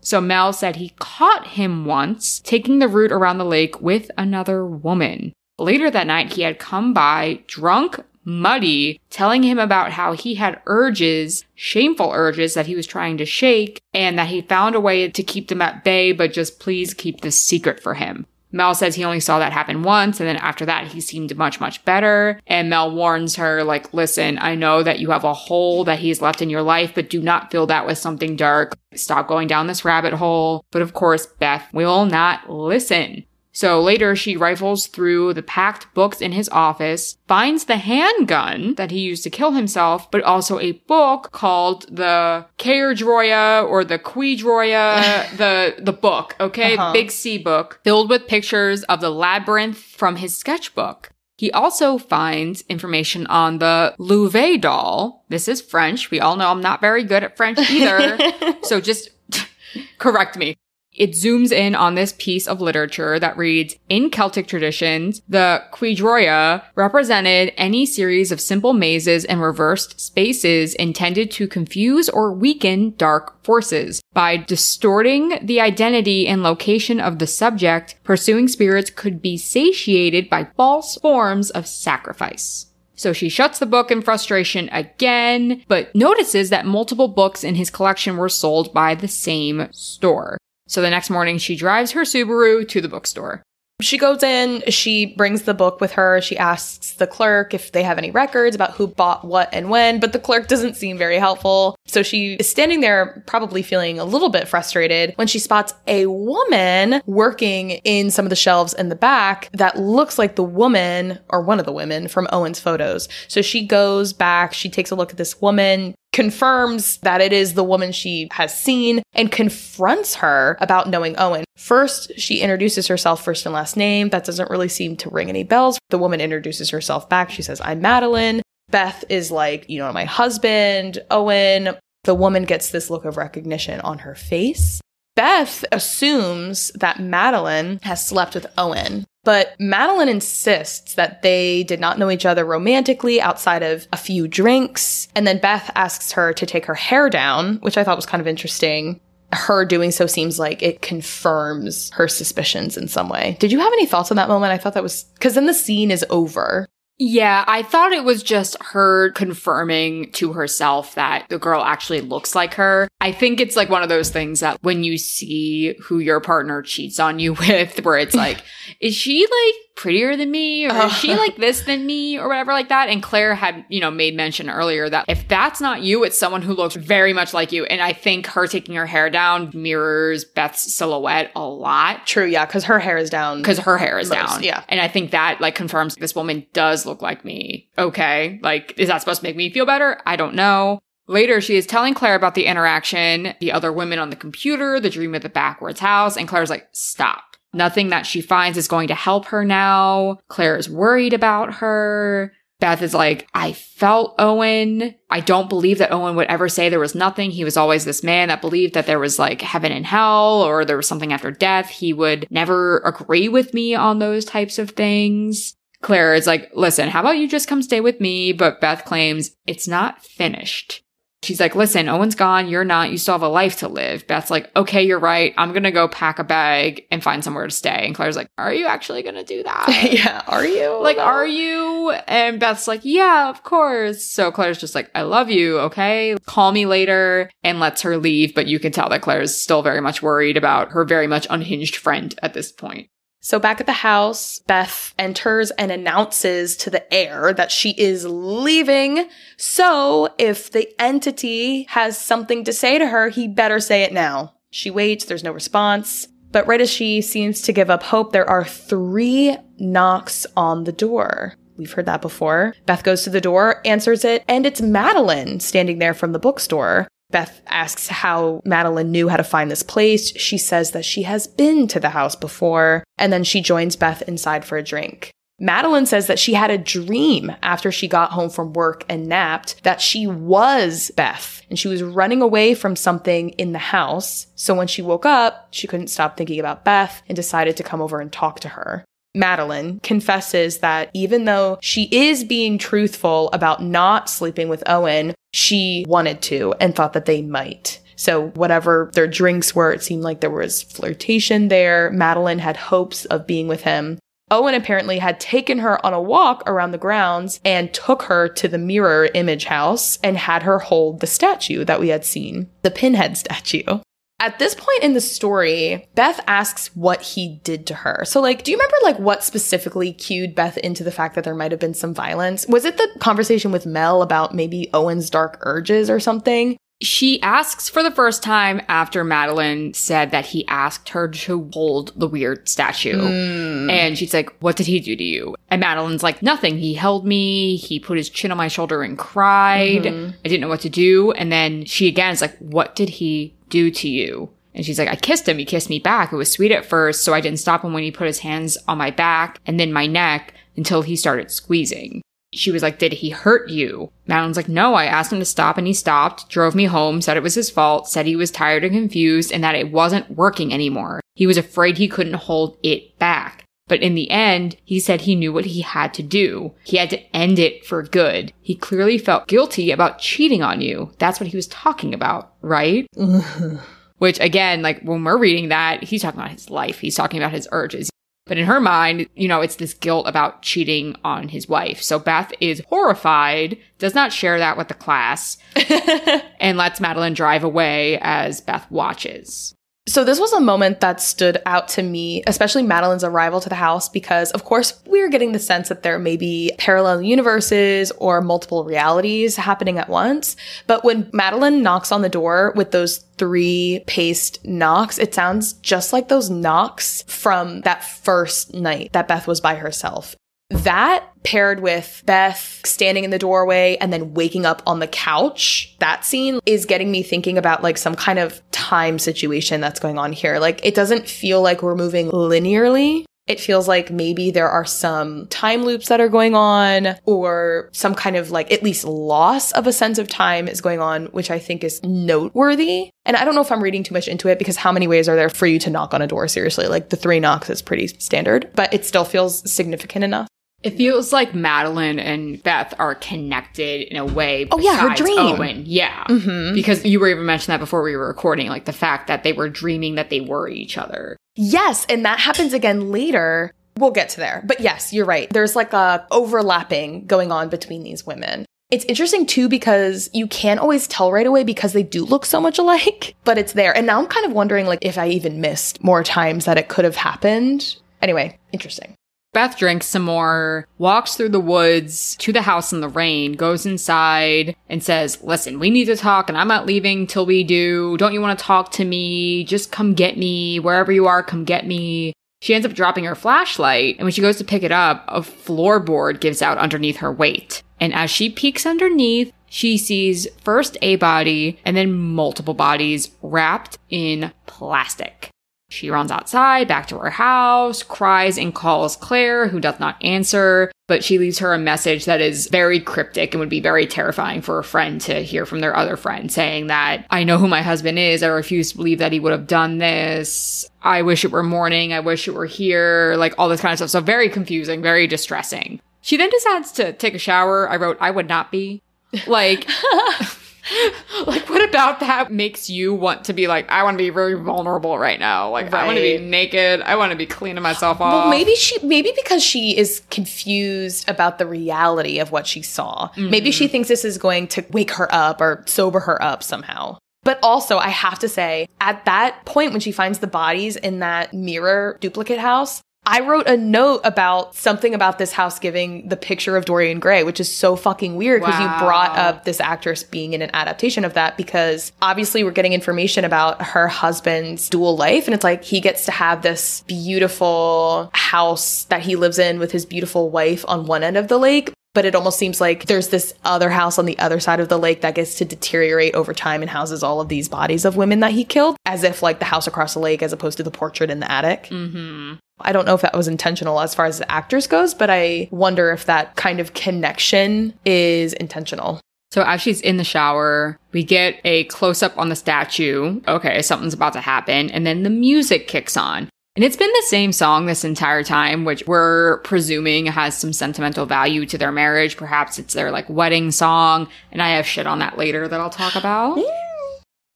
So 0.00 0.20
Mel 0.20 0.52
said 0.52 0.76
he 0.76 0.94
caught 0.98 1.46
him 1.46 1.84
once 1.84 2.40
taking 2.40 2.78
the 2.78 2.88
route 2.88 3.12
around 3.12 3.36
the 3.36 3.44
lake 3.44 3.80
with 3.80 4.10
another 4.16 4.64
woman. 4.64 5.34
Later 5.58 5.90
that 5.90 6.06
night, 6.06 6.32
he 6.32 6.42
had 6.42 6.58
come 6.58 6.94
by 6.94 7.42
drunk, 7.46 8.00
muddy, 8.30 9.00
telling 9.10 9.42
him 9.42 9.58
about 9.58 9.92
how 9.92 10.12
he 10.12 10.34
had 10.36 10.60
urges, 10.66 11.44
shameful 11.54 12.12
urges 12.12 12.54
that 12.54 12.66
he 12.66 12.76
was 12.76 12.86
trying 12.86 13.18
to 13.18 13.26
shake, 13.26 13.82
and 13.92 14.18
that 14.18 14.28
he 14.28 14.42
found 14.42 14.74
a 14.74 14.80
way 14.80 15.08
to 15.08 15.22
keep 15.22 15.48
them 15.48 15.62
at 15.62 15.84
bay, 15.84 16.12
but 16.12 16.32
just 16.32 16.60
please 16.60 16.94
keep 16.94 17.20
this 17.20 17.38
secret 17.38 17.80
for 17.80 17.94
him. 17.94 18.26
Mel 18.52 18.74
says 18.74 18.96
he 18.96 19.04
only 19.04 19.20
saw 19.20 19.38
that 19.38 19.52
happen 19.52 19.82
once, 19.82 20.18
and 20.18 20.28
then 20.28 20.36
after 20.36 20.66
that, 20.66 20.88
he 20.88 21.00
seemed 21.00 21.36
much, 21.36 21.60
much 21.60 21.84
better. 21.84 22.40
And 22.48 22.68
Mel 22.68 22.92
warns 22.92 23.36
her, 23.36 23.62
like, 23.62 23.94
listen, 23.94 24.38
I 24.40 24.56
know 24.56 24.82
that 24.82 24.98
you 24.98 25.10
have 25.10 25.22
a 25.22 25.32
hole 25.32 25.84
that 25.84 26.00
he's 26.00 26.20
left 26.20 26.42
in 26.42 26.50
your 26.50 26.62
life, 26.62 26.92
but 26.94 27.10
do 27.10 27.22
not 27.22 27.52
fill 27.52 27.66
that 27.68 27.86
with 27.86 27.98
something 27.98 28.34
dark. 28.34 28.76
Stop 28.94 29.28
going 29.28 29.46
down 29.46 29.68
this 29.68 29.84
rabbit 29.84 30.14
hole. 30.14 30.64
But 30.72 30.82
of 30.82 30.94
course, 30.94 31.26
Beth 31.26 31.72
will 31.72 32.06
not 32.06 32.50
listen. 32.50 33.24
So 33.52 33.80
later, 33.82 34.14
she 34.14 34.36
rifles 34.36 34.86
through 34.86 35.34
the 35.34 35.42
packed 35.42 35.92
books 35.94 36.20
in 36.20 36.32
his 36.32 36.48
office, 36.50 37.16
finds 37.26 37.64
the 37.64 37.76
handgun 37.76 38.74
that 38.76 38.90
he 38.90 39.00
used 39.00 39.24
to 39.24 39.30
kill 39.30 39.52
himself, 39.52 40.10
but 40.10 40.22
also 40.22 40.58
a 40.58 40.72
book 40.72 41.30
called 41.32 41.86
the 41.94 42.46
Droya 42.58 43.68
or 43.68 43.84
the 43.84 43.98
Droya, 43.98 45.30
the, 45.36 45.74
the 45.82 45.92
book, 45.92 46.36
okay? 46.38 46.76
Uh-huh. 46.76 46.92
Big 46.92 47.10
C 47.10 47.38
book, 47.38 47.80
filled 47.82 48.08
with 48.08 48.28
pictures 48.28 48.84
of 48.84 49.00
the 49.00 49.10
labyrinth 49.10 49.78
from 49.78 50.16
his 50.16 50.36
sketchbook. 50.36 51.10
He 51.40 51.50
also 51.52 51.96
finds 51.96 52.62
information 52.68 53.26
on 53.28 53.60
the 53.60 53.94
Louvet 53.98 54.60
doll. 54.60 55.24
This 55.30 55.48
is 55.48 55.62
French. 55.62 56.10
We 56.10 56.20
all 56.20 56.36
know 56.36 56.50
I'm 56.50 56.60
not 56.60 56.82
very 56.82 57.02
good 57.02 57.24
at 57.24 57.38
French 57.38 57.58
either. 57.70 58.18
so 58.62 58.78
just 58.78 59.08
correct 59.98 60.36
me. 60.36 60.58
It 61.00 61.12
zooms 61.12 61.50
in 61.50 61.74
on 61.74 61.94
this 61.94 62.14
piece 62.18 62.46
of 62.46 62.60
literature 62.60 63.18
that 63.18 63.38
reads, 63.38 63.74
in 63.88 64.10
Celtic 64.10 64.46
traditions, 64.46 65.22
the 65.26 65.62
Caerdroia 65.72 66.62
represented 66.74 67.54
any 67.56 67.86
series 67.86 68.30
of 68.30 68.38
simple 68.38 68.74
mazes 68.74 69.24
and 69.24 69.40
reversed 69.40 69.98
spaces 69.98 70.74
intended 70.74 71.30
to 71.30 71.48
confuse 71.48 72.10
or 72.10 72.34
weaken 72.34 72.92
dark 72.98 73.42
forces. 73.42 74.02
By 74.12 74.36
distorting 74.36 75.38
the 75.40 75.58
identity 75.58 76.28
and 76.28 76.42
location 76.42 77.00
of 77.00 77.18
the 77.18 77.26
subject, 77.26 77.94
pursuing 78.04 78.46
spirits 78.46 78.90
could 78.90 79.22
be 79.22 79.38
satiated 79.38 80.28
by 80.28 80.50
false 80.54 80.96
forms 80.96 81.48
of 81.48 81.66
sacrifice. 81.66 82.66
So 82.94 83.14
she 83.14 83.30
shuts 83.30 83.58
the 83.58 83.64
book 83.64 83.90
in 83.90 84.02
frustration 84.02 84.68
again, 84.70 85.62
but 85.66 85.94
notices 85.94 86.50
that 86.50 86.66
multiple 86.66 87.08
books 87.08 87.42
in 87.42 87.54
his 87.54 87.70
collection 87.70 88.18
were 88.18 88.28
sold 88.28 88.74
by 88.74 88.94
the 88.94 89.08
same 89.08 89.68
store. 89.72 90.36
So 90.70 90.80
the 90.80 90.88
next 90.88 91.10
morning, 91.10 91.38
she 91.38 91.56
drives 91.56 91.90
her 91.90 92.02
Subaru 92.02 92.66
to 92.68 92.80
the 92.80 92.88
bookstore. 92.88 93.42
She 93.80 93.98
goes 93.98 94.22
in, 94.22 94.62
she 94.68 95.06
brings 95.16 95.42
the 95.42 95.54
book 95.54 95.80
with 95.80 95.92
her. 95.92 96.20
She 96.20 96.38
asks 96.38 96.92
the 96.92 97.08
clerk 97.08 97.54
if 97.54 97.72
they 97.72 97.82
have 97.82 97.98
any 97.98 98.10
records 98.10 98.54
about 98.54 98.72
who 98.72 98.86
bought 98.86 99.24
what 99.24 99.48
and 99.52 99.68
when, 99.68 99.98
but 99.98 100.12
the 100.12 100.18
clerk 100.20 100.46
doesn't 100.46 100.76
seem 100.76 100.96
very 100.96 101.18
helpful. 101.18 101.74
So 101.86 102.04
she 102.04 102.34
is 102.34 102.48
standing 102.48 102.82
there, 102.82 103.24
probably 103.26 103.62
feeling 103.62 103.98
a 103.98 104.04
little 104.04 104.28
bit 104.28 104.46
frustrated 104.46 105.12
when 105.16 105.26
she 105.26 105.40
spots 105.40 105.74
a 105.88 106.06
woman 106.06 107.00
working 107.06 107.70
in 107.70 108.10
some 108.10 108.24
of 108.24 108.30
the 108.30 108.36
shelves 108.36 108.74
in 108.74 108.90
the 108.90 108.94
back 108.94 109.48
that 109.54 109.78
looks 109.78 110.18
like 110.18 110.36
the 110.36 110.44
woman 110.44 111.18
or 111.30 111.40
one 111.40 111.58
of 111.58 111.66
the 111.66 111.72
women 111.72 112.06
from 112.06 112.28
Owen's 112.32 112.60
photos. 112.60 113.08
So 113.26 113.42
she 113.42 113.66
goes 113.66 114.12
back, 114.12 114.52
she 114.52 114.68
takes 114.68 114.90
a 114.90 114.94
look 114.94 115.10
at 115.10 115.16
this 115.16 115.40
woman, 115.40 115.94
confirms 116.12 116.98
that 116.98 117.20
it 117.20 117.32
is 117.32 117.54
the 117.54 117.64
woman 117.64 117.92
she 117.92 118.28
has 118.32 118.58
seen 118.58 119.02
and 119.12 119.30
confronts 119.30 120.16
her 120.16 120.56
about 120.60 120.88
knowing 120.88 121.14
Owen. 121.18 121.44
First, 121.56 122.18
she 122.18 122.40
introduces 122.40 122.88
herself 122.88 123.24
first 123.24 123.46
and 123.46 123.54
last 123.54 123.76
name. 123.76 124.08
That 124.10 124.24
doesn't 124.24 124.50
really 124.50 124.68
seem 124.68 124.96
to 124.98 125.10
ring 125.10 125.28
any 125.28 125.44
bells. 125.44 125.78
The 125.90 125.98
woman 125.98 126.20
introduces 126.20 126.70
herself 126.70 127.08
back. 127.08 127.30
She 127.30 127.42
says, 127.42 127.60
I'm 127.62 127.80
Madeline. 127.80 128.42
Beth 128.70 129.04
is 129.08 129.30
like, 129.30 129.68
you 129.68 129.78
know, 129.78 129.92
my 129.92 130.04
husband, 130.04 130.98
Owen. 131.10 131.76
The 132.04 132.14
woman 132.14 132.44
gets 132.44 132.70
this 132.70 132.88
look 132.88 133.04
of 133.04 133.16
recognition 133.16 133.80
on 133.80 133.98
her 133.98 134.14
face. 134.14 134.80
Beth 135.16 135.64
assumes 135.70 136.70
that 136.76 137.00
Madeline 137.00 137.78
has 137.82 138.06
slept 138.06 138.34
with 138.34 138.46
Owen. 138.56 139.04
But 139.24 139.54
Madeline 139.58 140.08
insists 140.08 140.94
that 140.94 141.22
they 141.22 141.62
did 141.64 141.80
not 141.80 141.98
know 141.98 142.10
each 142.10 142.24
other 142.24 142.44
romantically 142.44 143.20
outside 143.20 143.62
of 143.62 143.86
a 143.92 143.96
few 143.96 144.26
drinks. 144.26 145.08
And 145.14 145.26
then 145.26 145.38
Beth 145.38 145.70
asks 145.74 146.12
her 146.12 146.32
to 146.32 146.46
take 146.46 146.66
her 146.66 146.74
hair 146.74 147.10
down, 147.10 147.56
which 147.56 147.76
I 147.76 147.84
thought 147.84 147.96
was 147.96 148.06
kind 148.06 148.20
of 148.20 148.26
interesting. 148.26 149.00
Her 149.32 149.64
doing 149.64 149.90
so 149.90 150.06
seems 150.06 150.38
like 150.38 150.62
it 150.62 150.82
confirms 150.82 151.90
her 151.92 152.08
suspicions 152.08 152.76
in 152.76 152.88
some 152.88 153.08
way. 153.08 153.36
Did 153.38 153.52
you 153.52 153.60
have 153.60 153.72
any 153.72 153.86
thoughts 153.86 154.10
on 154.10 154.16
that 154.16 154.28
moment? 154.28 154.52
I 154.52 154.58
thought 154.58 154.74
that 154.74 154.82
was 154.82 155.04
because 155.14 155.34
then 155.34 155.46
the 155.46 155.54
scene 155.54 155.90
is 155.90 156.04
over. 156.10 156.66
Yeah, 157.02 157.46
I 157.48 157.62
thought 157.62 157.92
it 157.92 158.04
was 158.04 158.22
just 158.22 158.62
her 158.62 159.10
confirming 159.12 160.12
to 160.12 160.34
herself 160.34 160.96
that 160.96 161.24
the 161.30 161.38
girl 161.38 161.62
actually 161.62 162.02
looks 162.02 162.34
like 162.34 162.52
her. 162.54 162.88
I 163.00 163.10
think 163.10 163.40
it's 163.40 163.56
like 163.56 163.70
one 163.70 163.82
of 163.82 163.88
those 163.88 164.10
things 164.10 164.40
that 164.40 164.62
when 164.62 164.84
you 164.84 164.98
see 164.98 165.76
who 165.80 165.98
your 165.98 166.20
partner 166.20 166.60
cheats 166.60 167.00
on 167.00 167.18
you 167.18 167.32
with, 167.40 167.82
where 167.86 167.96
it's 167.96 168.14
like, 168.14 168.42
is 168.80 168.94
she 168.94 169.22
like 169.22 169.54
prettier 169.80 170.14
than 170.14 170.30
me 170.30 170.66
or 170.66 170.76
is 170.84 170.92
she 170.92 171.10
oh. 171.10 171.16
like 171.16 171.36
this 171.36 171.62
than 171.62 171.86
me 171.86 172.18
or 172.18 172.28
whatever 172.28 172.52
like 172.52 172.68
that. 172.68 172.90
And 172.90 173.02
claire 173.02 173.34
had 173.34 173.64
you 173.70 173.80
know 173.80 173.90
made 173.90 174.14
mention 174.14 174.50
earlier 174.50 174.90
that 174.90 175.06
if 175.08 175.26
that's 175.26 175.58
not 175.58 175.80
you 175.80 176.04
it's 176.04 176.18
someone 176.18 176.42
who 176.42 176.52
looks 176.52 176.74
very 176.74 177.14
much 177.14 177.32
like 177.32 177.50
you. 177.50 177.64
And 177.64 177.80
i 177.80 177.94
think 177.94 178.26
her 178.26 178.46
taking 178.46 178.74
her 178.74 178.84
hair 178.84 179.08
down 179.08 179.50
mirrors 179.54 180.26
beth's 180.26 180.74
silhouette 180.74 181.30
a 181.34 181.40
lot. 181.40 182.06
True, 182.06 182.26
yeah, 182.26 182.44
because 182.44 182.64
her 182.64 182.78
hair 182.78 182.98
is 182.98 183.08
down. 183.08 183.38
because 183.38 183.58
her 183.60 183.78
hair 183.78 183.98
is 183.98 184.10
Most, 184.10 184.34
down. 184.34 184.42
yeah. 184.42 184.64
and 184.68 184.80
i 184.80 184.86
think 184.86 185.12
that 185.12 185.40
like 185.40 185.54
confirms 185.54 185.94
this 185.94 186.14
woman 186.14 186.46
does 186.52 186.84
look 186.84 187.00
like 187.00 187.24
me. 187.24 187.70
Okay 187.78 188.38
like 188.42 188.74
is 188.76 188.88
that 188.88 188.98
supposed 188.98 189.22
to 189.22 189.26
make 189.26 189.36
me 189.36 189.50
feel 189.50 189.64
better? 189.64 189.98
I 190.04 190.16
don't 190.16 190.34
know. 190.34 190.82
Later, 191.06 191.40
she 191.40 191.56
is 191.56 191.66
telling 191.66 191.94
Claire 191.94 192.14
about 192.14 192.36
the 192.36 192.46
interaction, 192.46 193.34
the 193.40 193.50
other 193.50 193.72
women 193.72 193.98
on 193.98 194.10
the 194.10 194.16
computer, 194.16 194.78
the 194.78 194.90
dream 194.90 195.12
of 195.16 195.22
the 195.22 195.28
backwards 195.28 195.80
house, 195.80 196.16
and 196.16 196.28
Claire's 196.28 196.50
like, 196.50 196.68
stop. 196.70 197.29
Nothing 197.52 197.88
that 197.88 198.06
she 198.06 198.20
finds 198.20 198.56
is 198.56 198.68
going 198.68 198.88
to 198.88 198.94
help 198.94 199.26
her 199.26 199.44
now. 199.44 200.18
Claire 200.28 200.56
is 200.56 200.70
worried 200.70 201.12
about 201.12 201.54
her. 201.54 202.32
Beth 202.60 202.82
is 202.82 202.94
like, 202.94 203.26
I 203.34 203.54
felt 203.54 204.14
Owen. 204.18 204.94
I 205.08 205.20
don't 205.20 205.48
believe 205.48 205.78
that 205.78 205.92
Owen 205.92 206.14
would 206.16 206.26
ever 206.26 206.48
say 206.48 206.68
there 206.68 206.78
was 206.78 206.94
nothing. 206.94 207.30
He 207.30 207.42
was 207.42 207.56
always 207.56 207.84
this 207.84 208.04
man 208.04 208.28
that 208.28 208.42
believed 208.42 208.74
that 208.74 208.86
there 208.86 208.98
was 208.98 209.18
like 209.18 209.40
heaven 209.40 209.72
and 209.72 209.86
hell 209.86 210.42
or 210.42 210.64
there 210.64 210.76
was 210.76 210.86
something 210.86 211.12
after 211.12 211.30
death. 211.30 211.70
He 211.70 211.92
would 211.94 212.26
never 212.30 212.78
agree 212.80 213.28
with 213.28 213.54
me 213.54 213.74
on 213.74 213.98
those 213.98 214.26
types 214.26 214.58
of 214.58 214.70
things. 214.70 215.56
Claire 215.82 216.14
is 216.14 216.26
like, 216.26 216.50
listen, 216.54 216.90
how 216.90 217.00
about 217.00 217.16
you 217.16 217.26
just 217.26 217.48
come 217.48 217.62
stay 217.62 217.80
with 217.80 218.00
me? 218.00 218.32
But 218.32 218.60
Beth 218.60 218.84
claims 218.84 219.30
it's 219.46 219.66
not 219.66 220.04
finished. 220.04 220.84
She's 221.22 221.38
like, 221.38 221.54
listen, 221.54 221.88
Owen's 221.88 222.14
gone. 222.14 222.48
You're 222.48 222.64
not. 222.64 222.90
You 222.90 222.96
still 222.96 223.12
have 223.14 223.22
a 223.22 223.28
life 223.28 223.58
to 223.58 223.68
live. 223.68 224.06
Beth's 224.06 224.30
like, 224.30 224.50
okay, 224.56 224.82
you're 224.82 224.98
right. 224.98 225.34
I'm 225.36 225.50
going 225.50 225.64
to 225.64 225.70
go 225.70 225.86
pack 225.86 226.18
a 226.18 226.24
bag 226.24 226.86
and 226.90 227.02
find 227.02 227.22
somewhere 227.22 227.46
to 227.46 227.50
stay. 227.50 227.84
And 227.84 227.94
Claire's 227.94 228.16
like, 228.16 228.30
are 228.38 228.52
you 228.52 228.66
actually 228.66 229.02
going 229.02 229.16
to 229.16 229.24
do 229.24 229.42
that? 229.42 229.88
yeah, 229.92 230.22
are 230.26 230.46
you? 230.46 230.80
like, 230.82 230.96
are 230.96 231.26
you? 231.26 231.90
And 232.08 232.40
Beth's 232.40 232.66
like, 232.66 232.80
yeah, 232.84 233.28
of 233.28 233.42
course. 233.42 234.04
So 234.04 234.32
Claire's 234.32 234.58
just 234.58 234.74
like, 234.74 234.90
I 234.94 235.02
love 235.02 235.30
you. 235.30 235.58
Okay. 235.60 236.16
Call 236.24 236.52
me 236.52 236.64
later 236.64 237.30
and 237.44 237.60
lets 237.60 237.82
her 237.82 237.98
leave. 237.98 238.34
But 238.34 238.46
you 238.46 238.58
can 238.58 238.72
tell 238.72 238.88
that 238.88 239.02
Claire 239.02 239.20
is 239.20 239.40
still 239.40 239.62
very 239.62 239.82
much 239.82 240.02
worried 240.02 240.38
about 240.38 240.70
her 240.72 240.84
very 240.84 241.06
much 241.06 241.26
unhinged 241.28 241.76
friend 241.76 242.14
at 242.22 242.32
this 242.32 242.50
point. 242.50 242.88
So 243.20 243.38
back 243.38 243.60
at 243.60 243.66
the 243.66 243.72
house, 243.72 244.38
Beth 244.40 244.94
enters 244.98 245.50
and 245.52 245.70
announces 245.70 246.56
to 246.58 246.70
the 246.70 246.92
air 246.92 247.34
that 247.34 247.52
she 247.52 247.70
is 247.72 248.06
leaving. 248.06 249.08
So 249.36 250.08
if 250.18 250.50
the 250.50 250.68
entity 250.80 251.64
has 251.70 251.98
something 251.98 252.44
to 252.44 252.52
say 252.52 252.78
to 252.78 252.86
her, 252.86 253.10
he 253.10 253.28
better 253.28 253.60
say 253.60 253.82
it 253.82 253.92
now. 253.92 254.34
She 254.50 254.70
waits, 254.70 255.04
there's 255.04 255.22
no 255.22 255.32
response. 255.32 256.08
But 256.32 256.46
right 256.46 256.60
as 256.60 256.70
she 256.70 257.02
seems 257.02 257.42
to 257.42 257.52
give 257.52 257.70
up 257.70 257.82
hope, 257.82 258.12
there 258.12 258.28
are 258.28 258.44
three 258.44 259.36
knocks 259.58 260.26
on 260.36 260.64
the 260.64 260.72
door. 260.72 261.34
We've 261.56 261.72
heard 261.72 261.86
that 261.86 262.00
before. 262.00 262.54
Beth 262.64 262.84
goes 262.84 263.02
to 263.02 263.10
the 263.10 263.20
door, 263.20 263.60
answers 263.66 264.04
it, 264.04 264.24
and 264.28 264.46
it's 264.46 264.62
Madeline 264.62 265.40
standing 265.40 265.78
there 265.78 265.92
from 265.92 266.12
the 266.12 266.18
bookstore. 266.18 266.88
Beth 267.10 267.40
asks 267.46 267.88
how 267.88 268.40
Madeline 268.44 268.90
knew 268.90 269.08
how 269.08 269.16
to 269.16 269.24
find 269.24 269.50
this 269.50 269.62
place. 269.62 270.16
She 270.16 270.38
says 270.38 270.70
that 270.72 270.84
she 270.84 271.02
has 271.02 271.26
been 271.26 271.66
to 271.68 271.80
the 271.80 271.90
house 271.90 272.16
before, 272.16 272.84
and 272.98 273.12
then 273.12 273.24
she 273.24 273.40
joins 273.40 273.76
Beth 273.76 274.02
inside 274.02 274.44
for 274.44 274.56
a 274.56 274.62
drink. 274.62 275.10
Madeline 275.42 275.86
says 275.86 276.06
that 276.06 276.18
she 276.18 276.34
had 276.34 276.50
a 276.50 276.58
dream 276.58 277.32
after 277.42 277.72
she 277.72 277.88
got 277.88 278.10
home 278.10 278.28
from 278.28 278.52
work 278.52 278.84
and 278.90 279.06
napped 279.08 279.62
that 279.62 279.80
she 279.80 280.06
was 280.06 280.90
Beth 280.96 281.40
and 281.48 281.58
she 281.58 281.66
was 281.66 281.82
running 281.82 282.20
away 282.20 282.54
from 282.54 282.76
something 282.76 283.30
in 283.30 283.52
the 283.52 283.58
house. 283.58 284.26
So 284.34 284.54
when 284.54 284.66
she 284.66 284.82
woke 284.82 285.06
up, 285.06 285.48
she 285.50 285.66
couldn't 285.66 285.88
stop 285.88 286.18
thinking 286.18 286.38
about 286.38 286.66
Beth 286.66 287.02
and 287.08 287.16
decided 287.16 287.56
to 287.56 287.62
come 287.62 287.80
over 287.80 288.00
and 288.00 288.12
talk 288.12 288.40
to 288.40 288.50
her. 288.50 288.84
Madeline 289.14 289.80
confesses 289.80 290.58
that 290.58 290.90
even 290.92 291.24
though 291.24 291.58
she 291.62 291.88
is 291.90 292.22
being 292.22 292.58
truthful 292.58 293.30
about 293.32 293.62
not 293.62 294.10
sleeping 294.10 294.48
with 294.48 294.62
Owen, 294.68 295.14
she 295.32 295.84
wanted 295.88 296.22
to 296.22 296.54
and 296.60 296.74
thought 296.74 296.92
that 296.92 297.06
they 297.06 297.22
might. 297.22 297.80
So 297.96 298.28
whatever 298.28 298.90
their 298.94 299.06
drinks 299.06 299.54
were, 299.54 299.72
it 299.72 299.82
seemed 299.82 300.02
like 300.02 300.20
there 300.20 300.30
was 300.30 300.62
flirtation 300.62 301.48
there. 301.48 301.90
Madeline 301.90 302.38
had 302.38 302.56
hopes 302.56 303.04
of 303.04 303.26
being 303.26 303.46
with 303.46 303.62
him. 303.62 303.98
Owen 304.30 304.54
apparently 304.54 304.98
had 304.98 305.18
taken 305.18 305.58
her 305.58 305.84
on 305.84 305.92
a 305.92 306.00
walk 306.00 306.42
around 306.46 306.70
the 306.70 306.78
grounds 306.78 307.40
and 307.44 307.74
took 307.74 308.02
her 308.04 308.28
to 308.28 308.46
the 308.48 308.58
mirror 308.58 309.08
image 309.12 309.44
house 309.44 309.98
and 310.04 310.16
had 310.16 310.44
her 310.44 310.60
hold 310.60 311.00
the 311.00 311.06
statue 311.06 311.64
that 311.64 311.80
we 311.80 311.88
had 311.88 312.04
seen, 312.04 312.48
the 312.62 312.70
pinhead 312.70 313.18
statue. 313.18 313.80
At 314.20 314.38
this 314.38 314.54
point 314.54 314.82
in 314.82 314.92
the 314.92 315.00
story, 315.00 315.88
Beth 315.94 316.20
asks 316.26 316.68
what 316.76 317.00
he 317.00 317.40
did 317.42 317.66
to 317.68 317.74
her. 317.74 318.04
So 318.04 318.20
like, 318.20 318.44
do 318.44 318.50
you 318.50 318.58
remember 318.58 318.76
like 318.82 318.98
what 318.98 319.24
specifically 319.24 319.94
cued 319.94 320.34
Beth 320.34 320.58
into 320.58 320.84
the 320.84 320.92
fact 320.92 321.14
that 321.14 321.24
there 321.24 321.34
might 321.34 321.52
have 321.52 321.60
been 321.60 321.74
some 321.74 321.94
violence? 321.94 322.46
Was 322.46 322.66
it 322.66 322.76
the 322.76 322.88
conversation 323.00 323.50
with 323.50 323.64
Mel 323.64 324.02
about 324.02 324.34
maybe 324.34 324.68
Owen's 324.74 325.08
dark 325.08 325.38
urges 325.40 325.88
or 325.88 325.98
something? 325.98 326.58
She 326.82 327.20
asks 327.20 327.68
for 327.68 327.82
the 327.82 327.90
first 327.90 328.22
time 328.22 328.62
after 328.68 329.04
Madeline 329.04 329.74
said 329.74 330.12
that 330.12 330.24
he 330.24 330.46
asked 330.48 330.90
her 330.90 331.08
to 331.08 331.50
hold 331.52 331.92
the 331.94 332.08
weird 332.08 332.48
statue. 332.48 332.98
Hmm. 332.98 333.68
And 333.68 333.98
she's 333.98 334.14
like, 334.14 334.34
What 334.40 334.56
did 334.56 334.66
he 334.66 334.80
do 334.80 334.96
to 334.96 335.04
you? 335.04 335.34
And 335.50 335.60
Madeline's 335.60 336.02
like, 336.02 336.22
Nothing. 336.22 336.56
He 336.56 336.72
held 336.72 337.06
me. 337.06 337.56
He 337.56 337.80
put 337.80 337.98
his 337.98 338.08
chin 338.08 338.30
on 338.30 338.38
my 338.38 338.48
shoulder 338.48 338.82
and 338.82 338.96
cried. 338.96 339.82
Mm-hmm. 339.82 340.12
I 340.24 340.28
didn't 340.28 340.40
know 340.40 340.48
what 340.48 340.62
to 340.62 340.70
do. 340.70 341.12
And 341.12 341.30
then 341.30 341.66
she 341.66 341.86
again 341.86 342.12
is 342.12 342.22
like, 342.22 342.36
What 342.38 342.74
did 342.76 342.88
he 342.88 343.34
do 343.50 343.70
to 343.70 343.88
you? 343.88 344.30
And 344.54 344.64
she's 344.64 344.78
like, 344.78 344.88
I 344.88 344.96
kissed 344.96 345.28
him. 345.28 345.38
He 345.38 345.44
kissed 345.44 345.70
me 345.70 345.78
back. 345.78 346.12
It 346.12 346.16
was 346.16 346.30
sweet 346.30 346.52
at 346.52 346.64
first. 346.64 347.04
So 347.04 347.14
I 347.14 347.20
didn't 347.20 347.38
stop 347.38 347.64
him 347.64 347.72
when 347.72 347.82
he 347.82 347.90
put 347.90 348.06
his 348.06 348.20
hands 348.20 348.58
on 348.66 348.78
my 348.78 348.90
back 348.90 349.38
and 349.46 349.60
then 349.60 349.72
my 349.72 349.86
neck 349.86 350.34
until 350.56 350.82
he 350.82 350.96
started 350.96 351.30
squeezing. 351.30 352.02
She 352.32 352.50
was 352.50 352.62
like, 352.62 352.78
Did 352.78 352.94
he 352.94 353.10
hurt 353.10 353.48
you? 353.48 353.90
Madeline's 354.06 354.36
like, 354.36 354.48
No, 354.48 354.74
I 354.74 354.86
asked 354.86 355.12
him 355.12 355.18
to 355.18 355.24
stop 355.24 355.58
and 355.58 355.66
he 355.66 355.72
stopped, 355.72 356.28
drove 356.28 356.54
me 356.54 356.64
home, 356.64 357.00
said 357.00 357.16
it 357.16 357.22
was 357.22 357.34
his 357.34 357.50
fault, 357.50 357.88
said 357.88 358.06
he 358.06 358.16
was 358.16 358.30
tired 358.30 358.64
and 358.64 358.72
confused 358.72 359.32
and 359.32 359.42
that 359.42 359.54
it 359.54 359.72
wasn't 359.72 360.10
working 360.10 360.52
anymore. 360.52 361.00
He 361.14 361.26
was 361.26 361.36
afraid 361.36 361.76
he 361.76 361.88
couldn't 361.88 362.14
hold 362.14 362.56
it 362.62 362.98
back. 362.98 363.44
But 363.70 363.82
in 363.82 363.94
the 363.94 364.10
end, 364.10 364.56
he 364.64 364.80
said 364.80 365.02
he 365.02 365.14
knew 365.14 365.32
what 365.32 365.44
he 365.44 365.60
had 365.60 365.94
to 365.94 366.02
do. 366.02 366.52
He 366.64 366.76
had 366.76 366.90
to 366.90 367.16
end 367.16 367.38
it 367.38 367.64
for 367.64 367.84
good. 367.84 368.32
He 368.42 368.56
clearly 368.56 368.98
felt 368.98 369.28
guilty 369.28 369.70
about 369.70 370.00
cheating 370.00 370.42
on 370.42 370.60
you. 370.60 370.90
That's 370.98 371.20
what 371.20 371.28
he 371.28 371.36
was 371.36 371.46
talking 371.46 371.94
about, 371.94 372.32
right? 372.42 372.88
Which 373.98 374.18
again, 374.18 374.62
like 374.62 374.82
when 374.82 375.04
we're 375.04 375.16
reading 375.16 375.50
that, 375.50 375.84
he's 375.84 376.02
talking 376.02 376.18
about 376.18 376.32
his 376.32 376.50
life. 376.50 376.80
He's 376.80 376.96
talking 376.96 377.20
about 377.20 377.30
his 377.30 377.46
urges. 377.52 377.90
But 378.26 378.38
in 378.38 378.46
her 378.46 378.58
mind, 378.58 379.08
you 379.14 379.28
know, 379.28 379.40
it's 379.40 379.56
this 379.56 379.74
guilt 379.74 380.08
about 380.08 380.42
cheating 380.42 380.96
on 381.04 381.28
his 381.28 381.48
wife. 381.48 381.80
So 381.80 382.00
Beth 382.00 382.32
is 382.40 382.62
horrified, 382.70 383.56
does 383.78 383.94
not 383.94 384.12
share 384.12 384.38
that 384.38 384.58
with 384.58 384.66
the 384.66 384.74
class, 384.74 385.38
and 386.40 386.58
lets 386.58 386.80
Madeline 386.80 387.14
drive 387.14 387.44
away 387.44 388.00
as 388.02 388.40
Beth 388.40 388.68
watches. 388.68 389.54
So 389.90 390.04
this 390.04 390.20
was 390.20 390.32
a 390.32 390.38
moment 390.38 390.78
that 390.82 391.00
stood 391.00 391.42
out 391.46 391.66
to 391.70 391.82
me, 391.82 392.22
especially 392.28 392.62
Madeline's 392.62 393.02
arrival 393.02 393.40
to 393.40 393.48
the 393.48 393.56
house, 393.56 393.88
because 393.88 394.30
of 394.30 394.44
course 394.44 394.80
we 394.86 395.00
are 395.00 395.08
getting 395.08 395.32
the 395.32 395.40
sense 395.40 395.68
that 395.68 395.82
there 395.82 395.98
may 395.98 396.16
be 396.16 396.52
parallel 396.58 397.02
universes 397.02 397.90
or 397.98 398.20
multiple 398.20 398.62
realities 398.62 399.34
happening 399.34 399.78
at 399.78 399.88
once. 399.88 400.36
But 400.68 400.84
when 400.84 401.10
Madeline 401.12 401.64
knocks 401.64 401.90
on 401.90 402.02
the 402.02 402.08
door 402.08 402.52
with 402.54 402.70
those 402.70 402.98
three 403.18 403.82
paced 403.88 404.44
knocks, 404.46 404.96
it 404.96 405.12
sounds 405.12 405.54
just 405.54 405.92
like 405.92 406.06
those 406.06 406.30
knocks 406.30 407.02
from 407.08 407.62
that 407.62 407.82
first 407.82 408.54
night 408.54 408.92
that 408.92 409.08
Beth 409.08 409.26
was 409.26 409.40
by 409.40 409.56
herself. 409.56 410.14
That 410.50 411.04
paired 411.22 411.60
with 411.60 412.02
Beth 412.06 412.60
standing 412.64 413.04
in 413.04 413.10
the 413.10 413.18
doorway 413.18 413.76
and 413.80 413.92
then 413.92 414.14
waking 414.14 414.44
up 414.44 414.62
on 414.66 414.80
the 414.80 414.88
couch, 414.88 415.76
that 415.78 416.04
scene 416.04 416.40
is 416.44 416.66
getting 416.66 416.90
me 416.90 417.02
thinking 417.02 417.38
about 417.38 417.62
like 417.62 417.78
some 417.78 417.94
kind 417.94 418.18
of 418.18 418.42
time 418.50 418.98
situation 418.98 419.60
that's 419.60 419.80
going 419.80 419.98
on 419.98 420.12
here. 420.12 420.38
Like 420.38 420.64
it 420.64 420.74
doesn't 420.74 421.08
feel 421.08 421.40
like 421.40 421.62
we're 421.62 421.76
moving 421.76 422.10
linearly. 422.10 423.04
It 423.26 423.38
feels 423.38 423.68
like 423.68 423.92
maybe 423.92 424.32
there 424.32 424.48
are 424.48 424.64
some 424.64 425.28
time 425.28 425.62
loops 425.62 425.86
that 425.86 426.00
are 426.00 426.08
going 426.08 426.34
on 426.34 426.96
or 427.04 427.68
some 427.72 427.94
kind 427.94 428.16
of 428.16 428.32
like 428.32 428.50
at 428.50 428.64
least 428.64 428.84
loss 428.84 429.52
of 429.52 429.68
a 429.68 429.72
sense 429.72 429.98
of 429.98 430.08
time 430.08 430.48
is 430.48 430.60
going 430.60 430.80
on, 430.80 431.06
which 431.06 431.30
I 431.30 431.38
think 431.38 431.62
is 431.62 431.80
noteworthy. 431.84 432.90
And 433.04 433.16
I 433.16 433.24
don't 433.24 433.36
know 433.36 433.40
if 433.40 433.52
I'm 433.52 433.62
reading 433.62 433.84
too 433.84 433.94
much 433.94 434.08
into 434.08 434.26
it 434.28 434.40
because 434.40 434.56
how 434.56 434.72
many 434.72 434.88
ways 434.88 435.08
are 435.08 435.14
there 435.14 435.28
for 435.28 435.46
you 435.46 435.60
to 435.60 435.70
knock 435.70 435.94
on 435.94 436.02
a 436.02 436.08
door? 436.08 436.26
Seriously, 436.26 436.66
like 436.66 436.88
the 436.88 436.96
three 436.96 437.20
knocks 437.20 437.48
is 437.48 437.62
pretty 437.62 437.86
standard, 437.86 438.50
but 438.56 438.74
it 438.74 438.84
still 438.84 439.04
feels 439.04 439.48
significant 439.48 440.04
enough. 440.04 440.26
It 440.62 440.76
feels 440.76 441.12
like 441.12 441.34
Madeline 441.34 441.98
and 441.98 442.42
Beth 442.42 442.74
are 442.78 442.94
connected 442.94 443.88
in 443.88 443.96
a 443.96 444.04
way. 444.04 444.46
Oh, 444.50 444.58
yeah, 444.58 444.76
her 444.76 444.94
dream. 444.94 445.18
Owen. 445.18 445.62
Yeah. 445.66 446.04
Mm-hmm. 446.04 446.54
Because 446.54 446.84
you 446.84 447.00
were 447.00 447.08
even 447.08 447.24
mentioning 447.24 447.54
that 447.54 447.64
before 447.64 447.82
we 447.82 447.96
were 447.96 448.06
recording, 448.06 448.48
like 448.48 448.66
the 448.66 448.72
fact 448.72 449.06
that 449.06 449.22
they 449.22 449.32
were 449.32 449.48
dreaming 449.48 449.94
that 449.94 450.10
they 450.10 450.20
were 450.20 450.48
each 450.48 450.76
other. 450.76 451.16
Yes, 451.34 451.86
and 451.88 452.04
that 452.04 452.20
happens 452.20 452.52
again 452.52 452.90
later. 452.90 453.52
We'll 453.78 453.92
get 453.92 454.10
to 454.10 454.16
there. 454.18 454.42
But 454.46 454.60
yes, 454.60 454.92
you're 454.92 455.06
right. 455.06 455.30
There's 455.30 455.56
like 455.56 455.72
a 455.72 456.06
overlapping 456.10 457.06
going 457.06 457.32
on 457.32 457.48
between 457.48 457.82
these 457.82 458.06
women. 458.06 458.44
It's 458.70 458.84
interesting 458.84 459.26
too 459.26 459.48
because 459.48 460.10
you 460.12 460.26
can't 460.26 460.60
always 460.60 460.86
tell 460.86 461.10
right 461.10 461.26
away 461.26 461.42
because 461.42 461.72
they 461.72 461.82
do 461.82 462.04
look 462.04 462.24
so 462.26 462.40
much 462.40 462.58
alike, 462.58 463.16
but 463.24 463.38
it's 463.38 463.54
there. 463.54 463.74
And 463.74 463.86
now 463.86 463.98
I'm 463.98 464.06
kind 464.06 464.26
of 464.26 464.32
wondering 464.32 464.66
like 464.66 464.80
if 464.82 464.98
I 464.98 465.08
even 465.08 465.40
missed 465.40 465.82
more 465.82 466.04
times 466.04 466.44
that 466.44 466.58
it 466.58 466.68
could 466.68 466.84
have 466.84 466.96
happened. 466.96 467.76
Anyway, 468.02 468.38
interesting. 468.52 468.94
Beth 469.32 469.56
drinks 469.56 469.86
some 469.86 470.02
more, 470.02 470.66
walks 470.78 471.14
through 471.14 471.28
the 471.28 471.38
woods 471.38 472.16
to 472.16 472.32
the 472.32 472.42
house 472.42 472.72
in 472.72 472.80
the 472.80 472.88
rain, 472.88 473.34
goes 473.34 473.64
inside 473.64 474.56
and 474.68 474.82
says, 474.82 475.22
Listen, 475.22 475.60
we 475.60 475.70
need 475.70 475.84
to 475.84 475.94
talk 475.94 476.28
and 476.28 476.36
I'm 476.36 476.48
not 476.48 476.66
leaving 476.66 477.06
till 477.06 477.26
we 477.26 477.44
do. 477.44 477.96
Don't 477.96 478.12
you 478.12 478.20
want 478.20 478.36
to 478.36 478.44
talk 478.44 478.72
to 478.72 478.84
me? 478.84 479.44
Just 479.44 479.70
come 479.70 479.94
get 479.94 480.18
me. 480.18 480.58
Wherever 480.58 480.90
you 480.90 481.06
are, 481.06 481.22
come 481.22 481.44
get 481.44 481.64
me. 481.64 482.12
She 482.42 482.54
ends 482.54 482.66
up 482.66 482.72
dropping 482.72 483.04
her 483.04 483.14
flashlight, 483.14 483.96
and 483.98 484.04
when 484.04 484.12
she 484.12 484.22
goes 484.22 484.38
to 484.38 484.44
pick 484.44 484.62
it 484.62 484.72
up, 484.72 485.04
a 485.08 485.20
floorboard 485.20 486.20
gives 486.20 486.40
out 486.40 486.56
underneath 486.56 486.96
her 486.96 487.12
weight. 487.12 487.62
And 487.78 487.92
as 487.92 488.10
she 488.10 488.30
peeks 488.30 488.64
underneath, 488.64 489.30
she 489.46 489.76
sees 489.76 490.26
first 490.42 490.78
a 490.80 490.96
body 490.96 491.60
and 491.66 491.76
then 491.76 491.92
multiple 491.92 492.54
bodies 492.54 493.10
wrapped 493.20 493.78
in 493.90 494.32
plastic. 494.46 495.30
She 495.70 495.88
runs 495.88 496.10
outside, 496.10 496.66
back 496.66 496.88
to 496.88 496.98
her 496.98 497.10
house, 497.10 497.84
cries 497.84 498.36
and 498.36 498.52
calls 498.52 498.96
Claire, 498.96 499.46
who 499.46 499.60
does 499.60 499.78
not 499.78 500.02
answer, 500.02 500.72
but 500.88 501.04
she 501.04 501.16
leaves 501.16 501.38
her 501.38 501.54
a 501.54 501.58
message 501.58 502.06
that 502.06 502.20
is 502.20 502.48
very 502.48 502.80
cryptic 502.80 503.32
and 503.32 503.38
would 503.38 503.48
be 503.48 503.60
very 503.60 503.86
terrifying 503.86 504.42
for 504.42 504.58
a 504.58 504.64
friend 504.64 505.00
to 505.02 505.22
hear 505.22 505.46
from 505.46 505.60
their 505.60 505.76
other 505.76 505.96
friend 505.96 506.32
saying 506.32 506.66
that, 506.66 507.06
I 507.08 507.22
know 507.22 507.38
who 507.38 507.46
my 507.46 507.62
husband 507.62 508.00
is. 508.00 508.24
I 508.24 508.26
refuse 508.26 508.72
to 508.72 508.78
believe 508.78 508.98
that 508.98 509.12
he 509.12 509.20
would 509.20 509.30
have 509.30 509.46
done 509.46 509.78
this. 509.78 510.68
I 510.82 511.02
wish 511.02 511.24
it 511.24 511.30
were 511.30 511.44
morning. 511.44 511.92
I 511.92 512.00
wish 512.00 512.26
it 512.26 512.34
were 512.34 512.46
here. 512.46 513.14
Like 513.16 513.34
all 513.38 513.48
this 513.48 513.60
kind 513.60 513.72
of 513.72 513.78
stuff. 513.78 513.90
So 513.90 514.00
very 514.00 514.28
confusing, 514.28 514.82
very 514.82 515.06
distressing. 515.06 515.80
She 516.00 516.16
then 516.16 516.30
decides 516.30 516.72
to 516.72 516.92
take 516.94 517.14
a 517.14 517.18
shower. 517.18 517.70
I 517.70 517.76
wrote, 517.76 517.96
I 518.00 518.10
would 518.10 518.28
not 518.28 518.50
be. 518.50 518.82
Like, 519.28 519.68
like 521.26 521.48
what 521.48 521.68
about 521.68 522.00
that 522.00 522.30
makes 522.30 522.70
you 522.70 522.94
want 522.94 523.24
to 523.24 523.32
be 523.32 523.46
like 523.46 523.68
i 523.70 523.82
want 523.82 523.94
to 523.94 524.02
be 524.02 524.10
very 524.10 524.34
vulnerable 524.34 524.98
right 524.98 525.18
now. 525.18 525.50
Like 525.50 525.72
i 525.72 525.84
want 525.84 525.96
to 525.96 526.02
be 526.02 526.18
naked. 526.18 526.80
I 526.82 526.96
want 526.96 527.12
to 527.12 527.16
be 527.16 527.26
cleaning 527.26 527.62
myself 527.62 528.00
off. 528.00 528.24
Well, 528.24 528.30
maybe 528.30 528.54
she, 528.54 528.78
maybe 528.84 529.12
because 529.16 529.42
she 529.42 529.76
is 529.76 530.02
confused 530.10 531.08
about 531.08 531.38
the 531.38 531.46
reality 531.46 532.18
of 532.18 532.30
what 532.32 532.46
she 532.46 532.62
saw. 532.62 533.10
Maybe 533.16 533.50
she 533.50 533.64
mm-hmm. 533.64 533.72
thinks 533.72 533.88
this 533.88 534.04
is 534.04 534.18
going 534.18 534.48
to 534.48 534.64
wake 534.70 534.92
her 534.92 535.12
up 535.12 535.40
or 535.40 535.64
sober 535.66 536.00
her 536.00 536.22
up 536.22 536.42
somehow. 536.42 536.98
But 537.22 537.38
also, 537.42 537.76
I 537.76 537.88
have 537.88 538.18
to 538.20 538.28
say, 538.28 538.66
at 538.80 539.04
that 539.04 539.44
point 539.44 539.72
when 539.72 539.80
she 539.80 539.92
finds 539.92 540.20
the 540.20 540.26
bodies 540.26 540.76
in 540.76 541.00
that 541.00 541.34
mirror 541.34 541.98
duplicate 542.00 542.38
house, 542.38 542.80
I 543.06 543.20
wrote 543.20 543.48
a 543.48 543.56
note 543.56 544.02
about 544.04 544.54
something 544.54 544.94
about 544.94 545.18
this 545.18 545.32
house 545.32 545.58
giving 545.58 546.06
the 546.08 546.16
picture 546.16 546.56
of 546.56 546.64
Dorian 546.64 547.00
Gray, 547.00 547.24
which 547.24 547.40
is 547.40 547.52
so 547.52 547.74
fucking 547.74 548.14
weird 548.14 548.42
because 548.42 548.58
Wow. 548.60 548.74
you 548.78 548.84
brought 548.84 549.18
up 549.18 549.44
this 549.44 549.58
actress 549.58 550.02
being 550.04 550.32
in 550.32 550.42
an 550.42 550.50
adaptation 550.52 551.04
of 551.04 551.14
that 551.14 551.36
because 551.36 551.92
obviously 552.02 552.44
we're 552.44 552.50
getting 552.50 552.72
information 552.72 553.24
about 553.24 553.62
her 553.62 553.88
husband's 553.88 554.68
dual 554.68 554.96
life. 554.96 555.26
And 555.26 555.34
it's 555.34 555.42
like 555.42 555.64
he 555.64 555.80
gets 555.80 556.04
to 556.04 556.12
have 556.12 556.42
this 556.42 556.82
beautiful 556.86 558.10
house 558.12 558.84
that 558.84 559.00
he 559.02 559.16
lives 559.16 559.38
in 559.38 559.58
with 559.58 559.72
his 559.72 559.86
beautiful 559.86 560.30
wife 560.30 560.64
on 560.68 560.86
one 560.86 561.02
end 561.02 561.16
of 561.16 561.28
the 561.28 561.38
lake. 561.38 561.72
But 561.92 562.04
it 562.04 562.14
almost 562.14 562.38
seems 562.38 562.60
like 562.60 562.86
there's 562.86 563.08
this 563.08 563.34
other 563.44 563.68
house 563.70 563.98
on 563.98 564.04
the 564.06 564.16
other 564.20 564.38
side 564.38 564.60
of 564.60 564.68
the 564.68 564.78
lake 564.78 565.00
that 565.00 565.16
gets 565.16 565.34
to 565.36 565.44
deteriorate 565.44 566.14
over 566.14 566.32
time 566.32 566.62
and 566.62 566.70
houses 566.70 567.02
all 567.02 567.20
of 567.20 567.28
these 567.28 567.48
bodies 567.48 567.84
of 567.84 567.96
women 567.96 568.20
that 568.20 568.30
he 568.30 568.44
killed, 568.44 568.76
as 568.86 569.02
if 569.02 569.24
like 569.24 569.40
the 569.40 569.44
house 569.44 569.66
across 569.66 569.94
the 569.94 569.98
lake, 570.00 570.22
as 570.22 570.32
opposed 570.32 570.58
to 570.58 570.62
the 570.62 570.70
portrait 570.70 571.10
in 571.10 571.18
the 571.18 571.28
attic. 571.28 571.64
mm-hmm. 571.64 572.34
I 572.62 572.72
don't 572.72 572.86
know 572.86 572.94
if 572.94 573.02
that 573.02 573.16
was 573.16 573.28
intentional 573.28 573.80
as 573.80 573.94
far 573.94 574.06
as 574.06 574.18
the 574.18 574.30
actors 574.30 574.66
goes, 574.66 574.94
but 574.94 575.10
I 575.10 575.48
wonder 575.50 575.90
if 575.90 576.06
that 576.06 576.36
kind 576.36 576.60
of 576.60 576.74
connection 576.74 577.74
is 577.84 578.32
intentional. 578.34 579.00
so 579.32 579.42
as 579.42 579.60
she's 579.60 579.80
in 579.80 579.96
the 579.96 580.04
shower 580.04 580.78
we 580.92 581.04
get 581.04 581.40
a 581.44 581.64
close-up 581.64 582.18
on 582.18 582.28
the 582.30 582.36
statue 582.36 583.20
okay 583.28 583.62
something's 583.62 583.94
about 583.94 584.12
to 584.12 584.20
happen 584.20 584.70
and 584.70 584.84
then 584.84 585.04
the 585.04 585.10
music 585.10 585.68
kicks 585.68 585.96
on 585.96 586.28
and 586.56 586.64
it's 586.64 586.76
been 586.76 586.92
the 586.92 587.06
same 587.06 587.32
song 587.32 587.66
this 587.66 587.84
entire 587.84 588.24
time, 588.24 588.64
which 588.64 588.86
we're 588.86 589.38
presuming 589.38 590.06
has 590.06 590.36
some 590.36 590.52
sentimental 590.52 591.06
value 591.06 591.46
to 591.46 591.56
their 591.56 591.70
marriage. 591.70 592.16
Perhaps 592.16 592.58
it's 592.58 592.74
their 592.74 592.90
like 592.90 593.08
wedding 593.08 593.52
song. 593.52 594.08
And 594.32 594.42
I 594.42 594.56
have 594.56 594.66
shit 594.66 594.86
on 594.86 594.98
that 594.98 595.16
later 595.16 595.46
that 595.46 595.60
I'll 595.60 595.70
talk 595.70 595.94
about. 595.94 596.38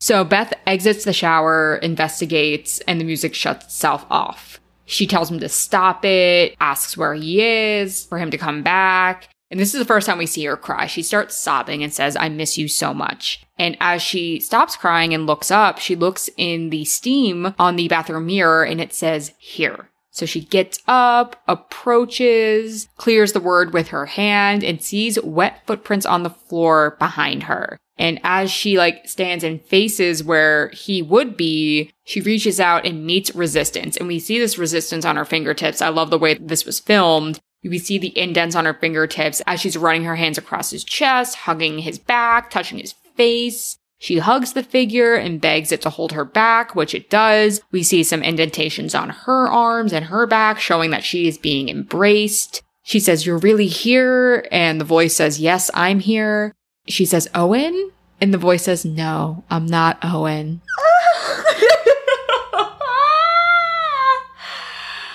So 0.01 0.25
Beth 0.25 0.53
exits 0.66 1.05
the 1.05 1.12
shower, 1.12 1.77
investigates, 1.77 2.81
and 2.81 3.01
the 3.01 3.05
music 3.05 3.35
shuts 3.35 3.66
itself 3.66 4.05
off. 4.11 4.61
She 4.87 5.07
tells 5.07 5.30
him 5.30 5.41
to 5.41 5.49
stop 5.49 6.05
it, 6.05 6.57
asks 6.61 6.97
where 6.97 7.14
he 7.14 7.43
is, 7.43 8.05
for 8.05 8.18
him 8.18 8.30
to 8.30 8.39
come 8.39 8.62
back. 8.62 9.28
And 9.51 9.61
this 9.61 9.74
is 9.74 9.78
the 9.78 9.85
first 9.85 10.07
time 10.07 10.18
we 10.18 10.26
see 10.26 10.45
her 10.47 10.57
cry. 10.57 10.87
She 10.87 11.03
starts 11.03 11.37
sobbing 11.37 11.85
and 11.85 11.93
says, 11.93 12.16
I 12.16 12.28
miss 12.28 12.59
you 12.59 12.66
so 12.66 12.93
much. 12.93 13.45
And 13.59 13.76
as 13.80 14.03
she 14.03 14.41
stops 14.41 14.76
crying 14.76 15.14
and 15.14 15.26
looks 15.26 15.51
up, 15.51 15.78
she 15.78 15.95
looks 15.95 16.28
in 16.37 16.70
the 16.70 16.85
steam 16.85 17.55
on 17.59 17.76
the 17.76 17.89
bathroom 17.89 18.26
mirror 18.26 18.64
and 18.64 18.80
it 18.80 18.93
says, 18.93 19.32
here. 19.39 19.91
So 20.15 20.27
she 20.27 20.43
gets 20.43 20.79
up, 20.87 21.43
approaches, 21.49 22.89
clears 22.97 23.33
the 23.33 23.41
word 23.41 23.73
with 23.73 23.89
her 23.89 24.07
hand, 24.07 24.62
and 24.62 24.81
sees 24.81 25.21
wet 25.21 25.67
footprints 25.67 26.07
on 26.07 26.23
the 26.23 26.31
floor 26.31 26.97
behind 27.01 27.43
her. 27.43 27.77
And 27.99 28.21
as 28.23 28.49
she 28.53 28.79
like 28.79 29.09
stands 29.09 29.43
and 29.43 29.61
faces 29.61 30.23
where 30.23 30.69
he 30.69 31.03
would 31.03 31.37
be, 31.37 31.91
she 32.05 32.21
reaches 32.21 32.61
out 32.61 32.87
and 32.87 33.05
meets 33.05 33.35
resistance. 33.35 33.97
And 33.97 34.07
we 34.07 34.21
see 34.21 34.39
this 34.39 34.57
resistance 34.57 35.05
on 35.05 35.17
her 35.17 35.25
fingertips. 35.25 35.83
I 35.83 35.89
love 35.89 36.11
the 36.11 36.19
way 36.19 36.35
this 36.35 36.65
was 36.65 36.79
filmed. 36.79 37.41
We 37.65 37.79
see 37.79 37.99
the 37.99 38.17
indents 38.17 38.55
on 38.55 38.67
her 38.67 38.75
fingertips 38.75 39.43
as 39.49 39.61
she's 39.61 39.77
running 39.77 40.05
her 40.05 40.17
hands 40.17 40.39
across 40.39 40.71
his 40.71 40.85
chest, 40.85 41.35
hugging 41.35 41.81
his 41.81 41.99
back, 41.99 42.51
touching 42.51 42.79
his 42.79 42.95
face. 43.17 43.79
She 43.99 44.18
hugs 44.18 44.53
the 44.53 44.62
figure 44.62 45.14
and 45.14 45.40
begs 45.40 45.72
it 45.72 45.80
to 45.82 45.90
hold 45.90 46.12
her 46.12 46.24
back, 46.24 46.74
which 46.74 46.95
it 46.95 47.09
does. 47.09 47.61
We 47.70 47.82
see 47.82 48.03
some 48.03 48.22
indentations 48.22 48.95
on 48.95 49.11
her 49.11 49.47
arms 49.49 49.92
and 49.92 50.07
her 50.07 50.26
back, 50.26 50.61
showing 50.61 50.90
that 50.90 51.05
she 51.05 51.26
is 51.26 51.38
being 51.38 51.68
embraced. 51.68 52.62
She 52.82 53.01
says, 53.01 53.24
You're 53.24 53.38
really 53.38 53.66
here? 53.66 54.47
And 54.53 54.80
the 54.80 54.84
voice 54.84 55.14
says, 55.14 55.40
Yes, 55.40 55.70
I'm 55.72 56.01
here. 56.01 56.53
She 56.86 57.07
says, 57.07 57.28
Owen? 57.34 57.90
And 58.20 58.34
the 58.34 58.38
voice 58.38 58.64
says, 58.64 58.84
No, 58.84 59.45
I'm 59.49 59.66
not 59.66 59.99
Owen. 60.03 60.61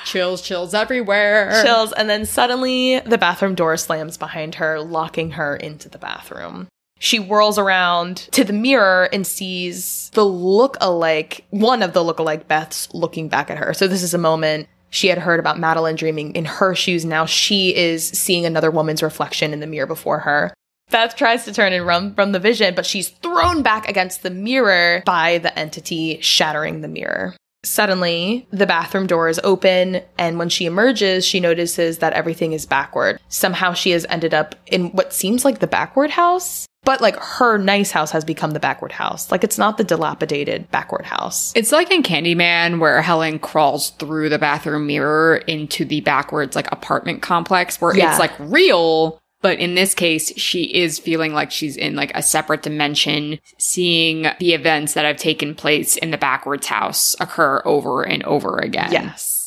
chills, 0.05 0.41
chills 0.41 0.73
everywhere. 0.73 1.61
Chills. 1.63 1.93
And 1.93 2.09
then 2.09 2.25
suddenly 2.25 2.99
the 3.01 3.17
bathroom 3.17 3.55
door 3.55 3.77
slams 3.77 4.17
behind 4.17 4.55
her, 4.55 4.81
locking 4.81 5.31
her 5.31 5.55
into 5.55 5.89
the 5.89 5.99
bathroom. 5.99 6.67
She 6.99 7.17
whirls 7.17 7.57
around 7.57 8.17
to 8.31 8.43
the 8.43 8.53
mirror 8.53 9.09
and 9.13 9.25
sees 9.25 10.11
the 10.13 10.25
look-alike, 10.25 11.45
one 11.49 11.81
of 11.81 11.93
the 11.93 12.03
look-alike 12.03 12.47
Beths 12.47 12.93
looking 12.93 13.29
back 13.29 13.49
at 13.49 13.57
her. 13.57 13.73
So 13.73 13.87
this 13.87 14.03
is 14.03 14.13
a 14.13 14.17
moment 14.17 14.67
She 14.89 15.07
had 15.07 15.19
heard 15.19 15.39
about 15.39 15.59
Madeline 15.59 15.95
dreaming 15.95 16.35
in 16.35 16.45
her 16.45 16.73
shoes. 16.75 17.05
Now 17.05 17.25
she 17.25 17.75
is 17.75 18.07
seeing 18.07 18.45
another 18.45 18.71
woman's 18.71 19.03
reflection 19.03 19.53
in 19.53 19.59
the 19.59 19.67
mirror 19.67 19.85
before 19.85 20.19
her. 20.19 20.53
Beth 20.89 21.15
tries 21.15 21.45
to 21.45 21.53
turn 21.53 21.73
and 21.73 21.85
run 21.85 22.15
from 22.15 22.31
the 22.31 22.39
vision, 22.39 22.73
but 22.73 22.85
she's 22.85 23.09
thrown 23.09 23.61
back 23.61 23.87
against 23.87 24.23
the 24.23 24.31
mirror 24.31 25.03
by 25.05 25.37
the 25.37 25.57
entity 25.57 26.19
shattering 26.21 26.81
the 26.81 26.87
mirror. 26.87 27.35
Suddenly, 27.61 28.47
the 28.51 28.65
bathroom 28.65 29.05
door 29.05 29.29
is 29.29 29.39
open, 29.43 30.01
and 30.17 30.39
when 30.39 30.49
she 30.49 30.65
emerges, 30.65 31.25
she 31.25 31.39
notices 31.39 31.99
that 31.99 32.13
everything 32.13 32.53
is 32.53 32.65
backward. 32.65 33.19
Somehow 33.27 33.73
she 33.73 33.91
has 33.91 34.05
ended 34.09 34.33
up 34.33 34.55
in 34.65 34.87
what 34.91 35.13
seems 35.13 35.45
like 35.45 35.59
the 35.59 35.67
backward 35.67 36.09
house, 36.09 36.65
but 36.89 37.01
like 37.01 37.15
her 37.17 37.59
nice 37.59 37.91
house 37.91 38.09
has 38.09 38.25
become 38.25 38.49
the 38.49 38.59
backward 38.59 38.91
house. 38.91 39.31
Like 39.31 39.43
it's 39.43 39.59
not 39.59 39.77
the 39.77 39.83
dilapidated 39.83 40.71
backward 40.71 41.05
house. 41.05 41.53
It's 41.55 41.71
like 41.71 41.91
in 41.91 42.01
Candyman 42.01 42.79
where 42.79 42.99
Helen 43.03 43.37
crawls 43.37 43.91
through 43.91 44.29
the 44.29 44.39
bathroom 44.39 44.87
mirror 44.87 45.35
into 45.45 45.85
the 45.85 46.01
backwards 46.01 46.55
like 46.55 46.65
apartment 46.71 47.21
complex 47.21 47.79
where 47.79 47.95
Yeah. 47.95 48.09
it's 48.09 48.17
like 48.17 48.31
real. 48.39 49.19
But 49.43 49.59
in 49.59 49.75
this 49.75 49.93
case, 49.93 50.33
she 50.35 50.63
is 50.63 50.97
feeling 50.97 51.31
like 51.31 51.51
she's 51.51 51.77
in 51.77 51.95
like 51.95 52.11
a 52.15 52.23
separate 52.23 52.63
dimension, 52.63 53.37
seeing 53.59 54.23
the 54.39 54.55
events 54.55 54.95
that 54.95 55.05
have 55.05 55.17
taken 55.17 55.53
place 55.53 55.95
in 55.95 56.09
the 56.09 56.17
backwards 56.17 56.65
house 56.65 57.15
occur 57.19 57.61
over 57.65 58.01
and 58.01 58.23
over 58.23 58.57
again. 58.57 58.91
Yes. 58.91 59.38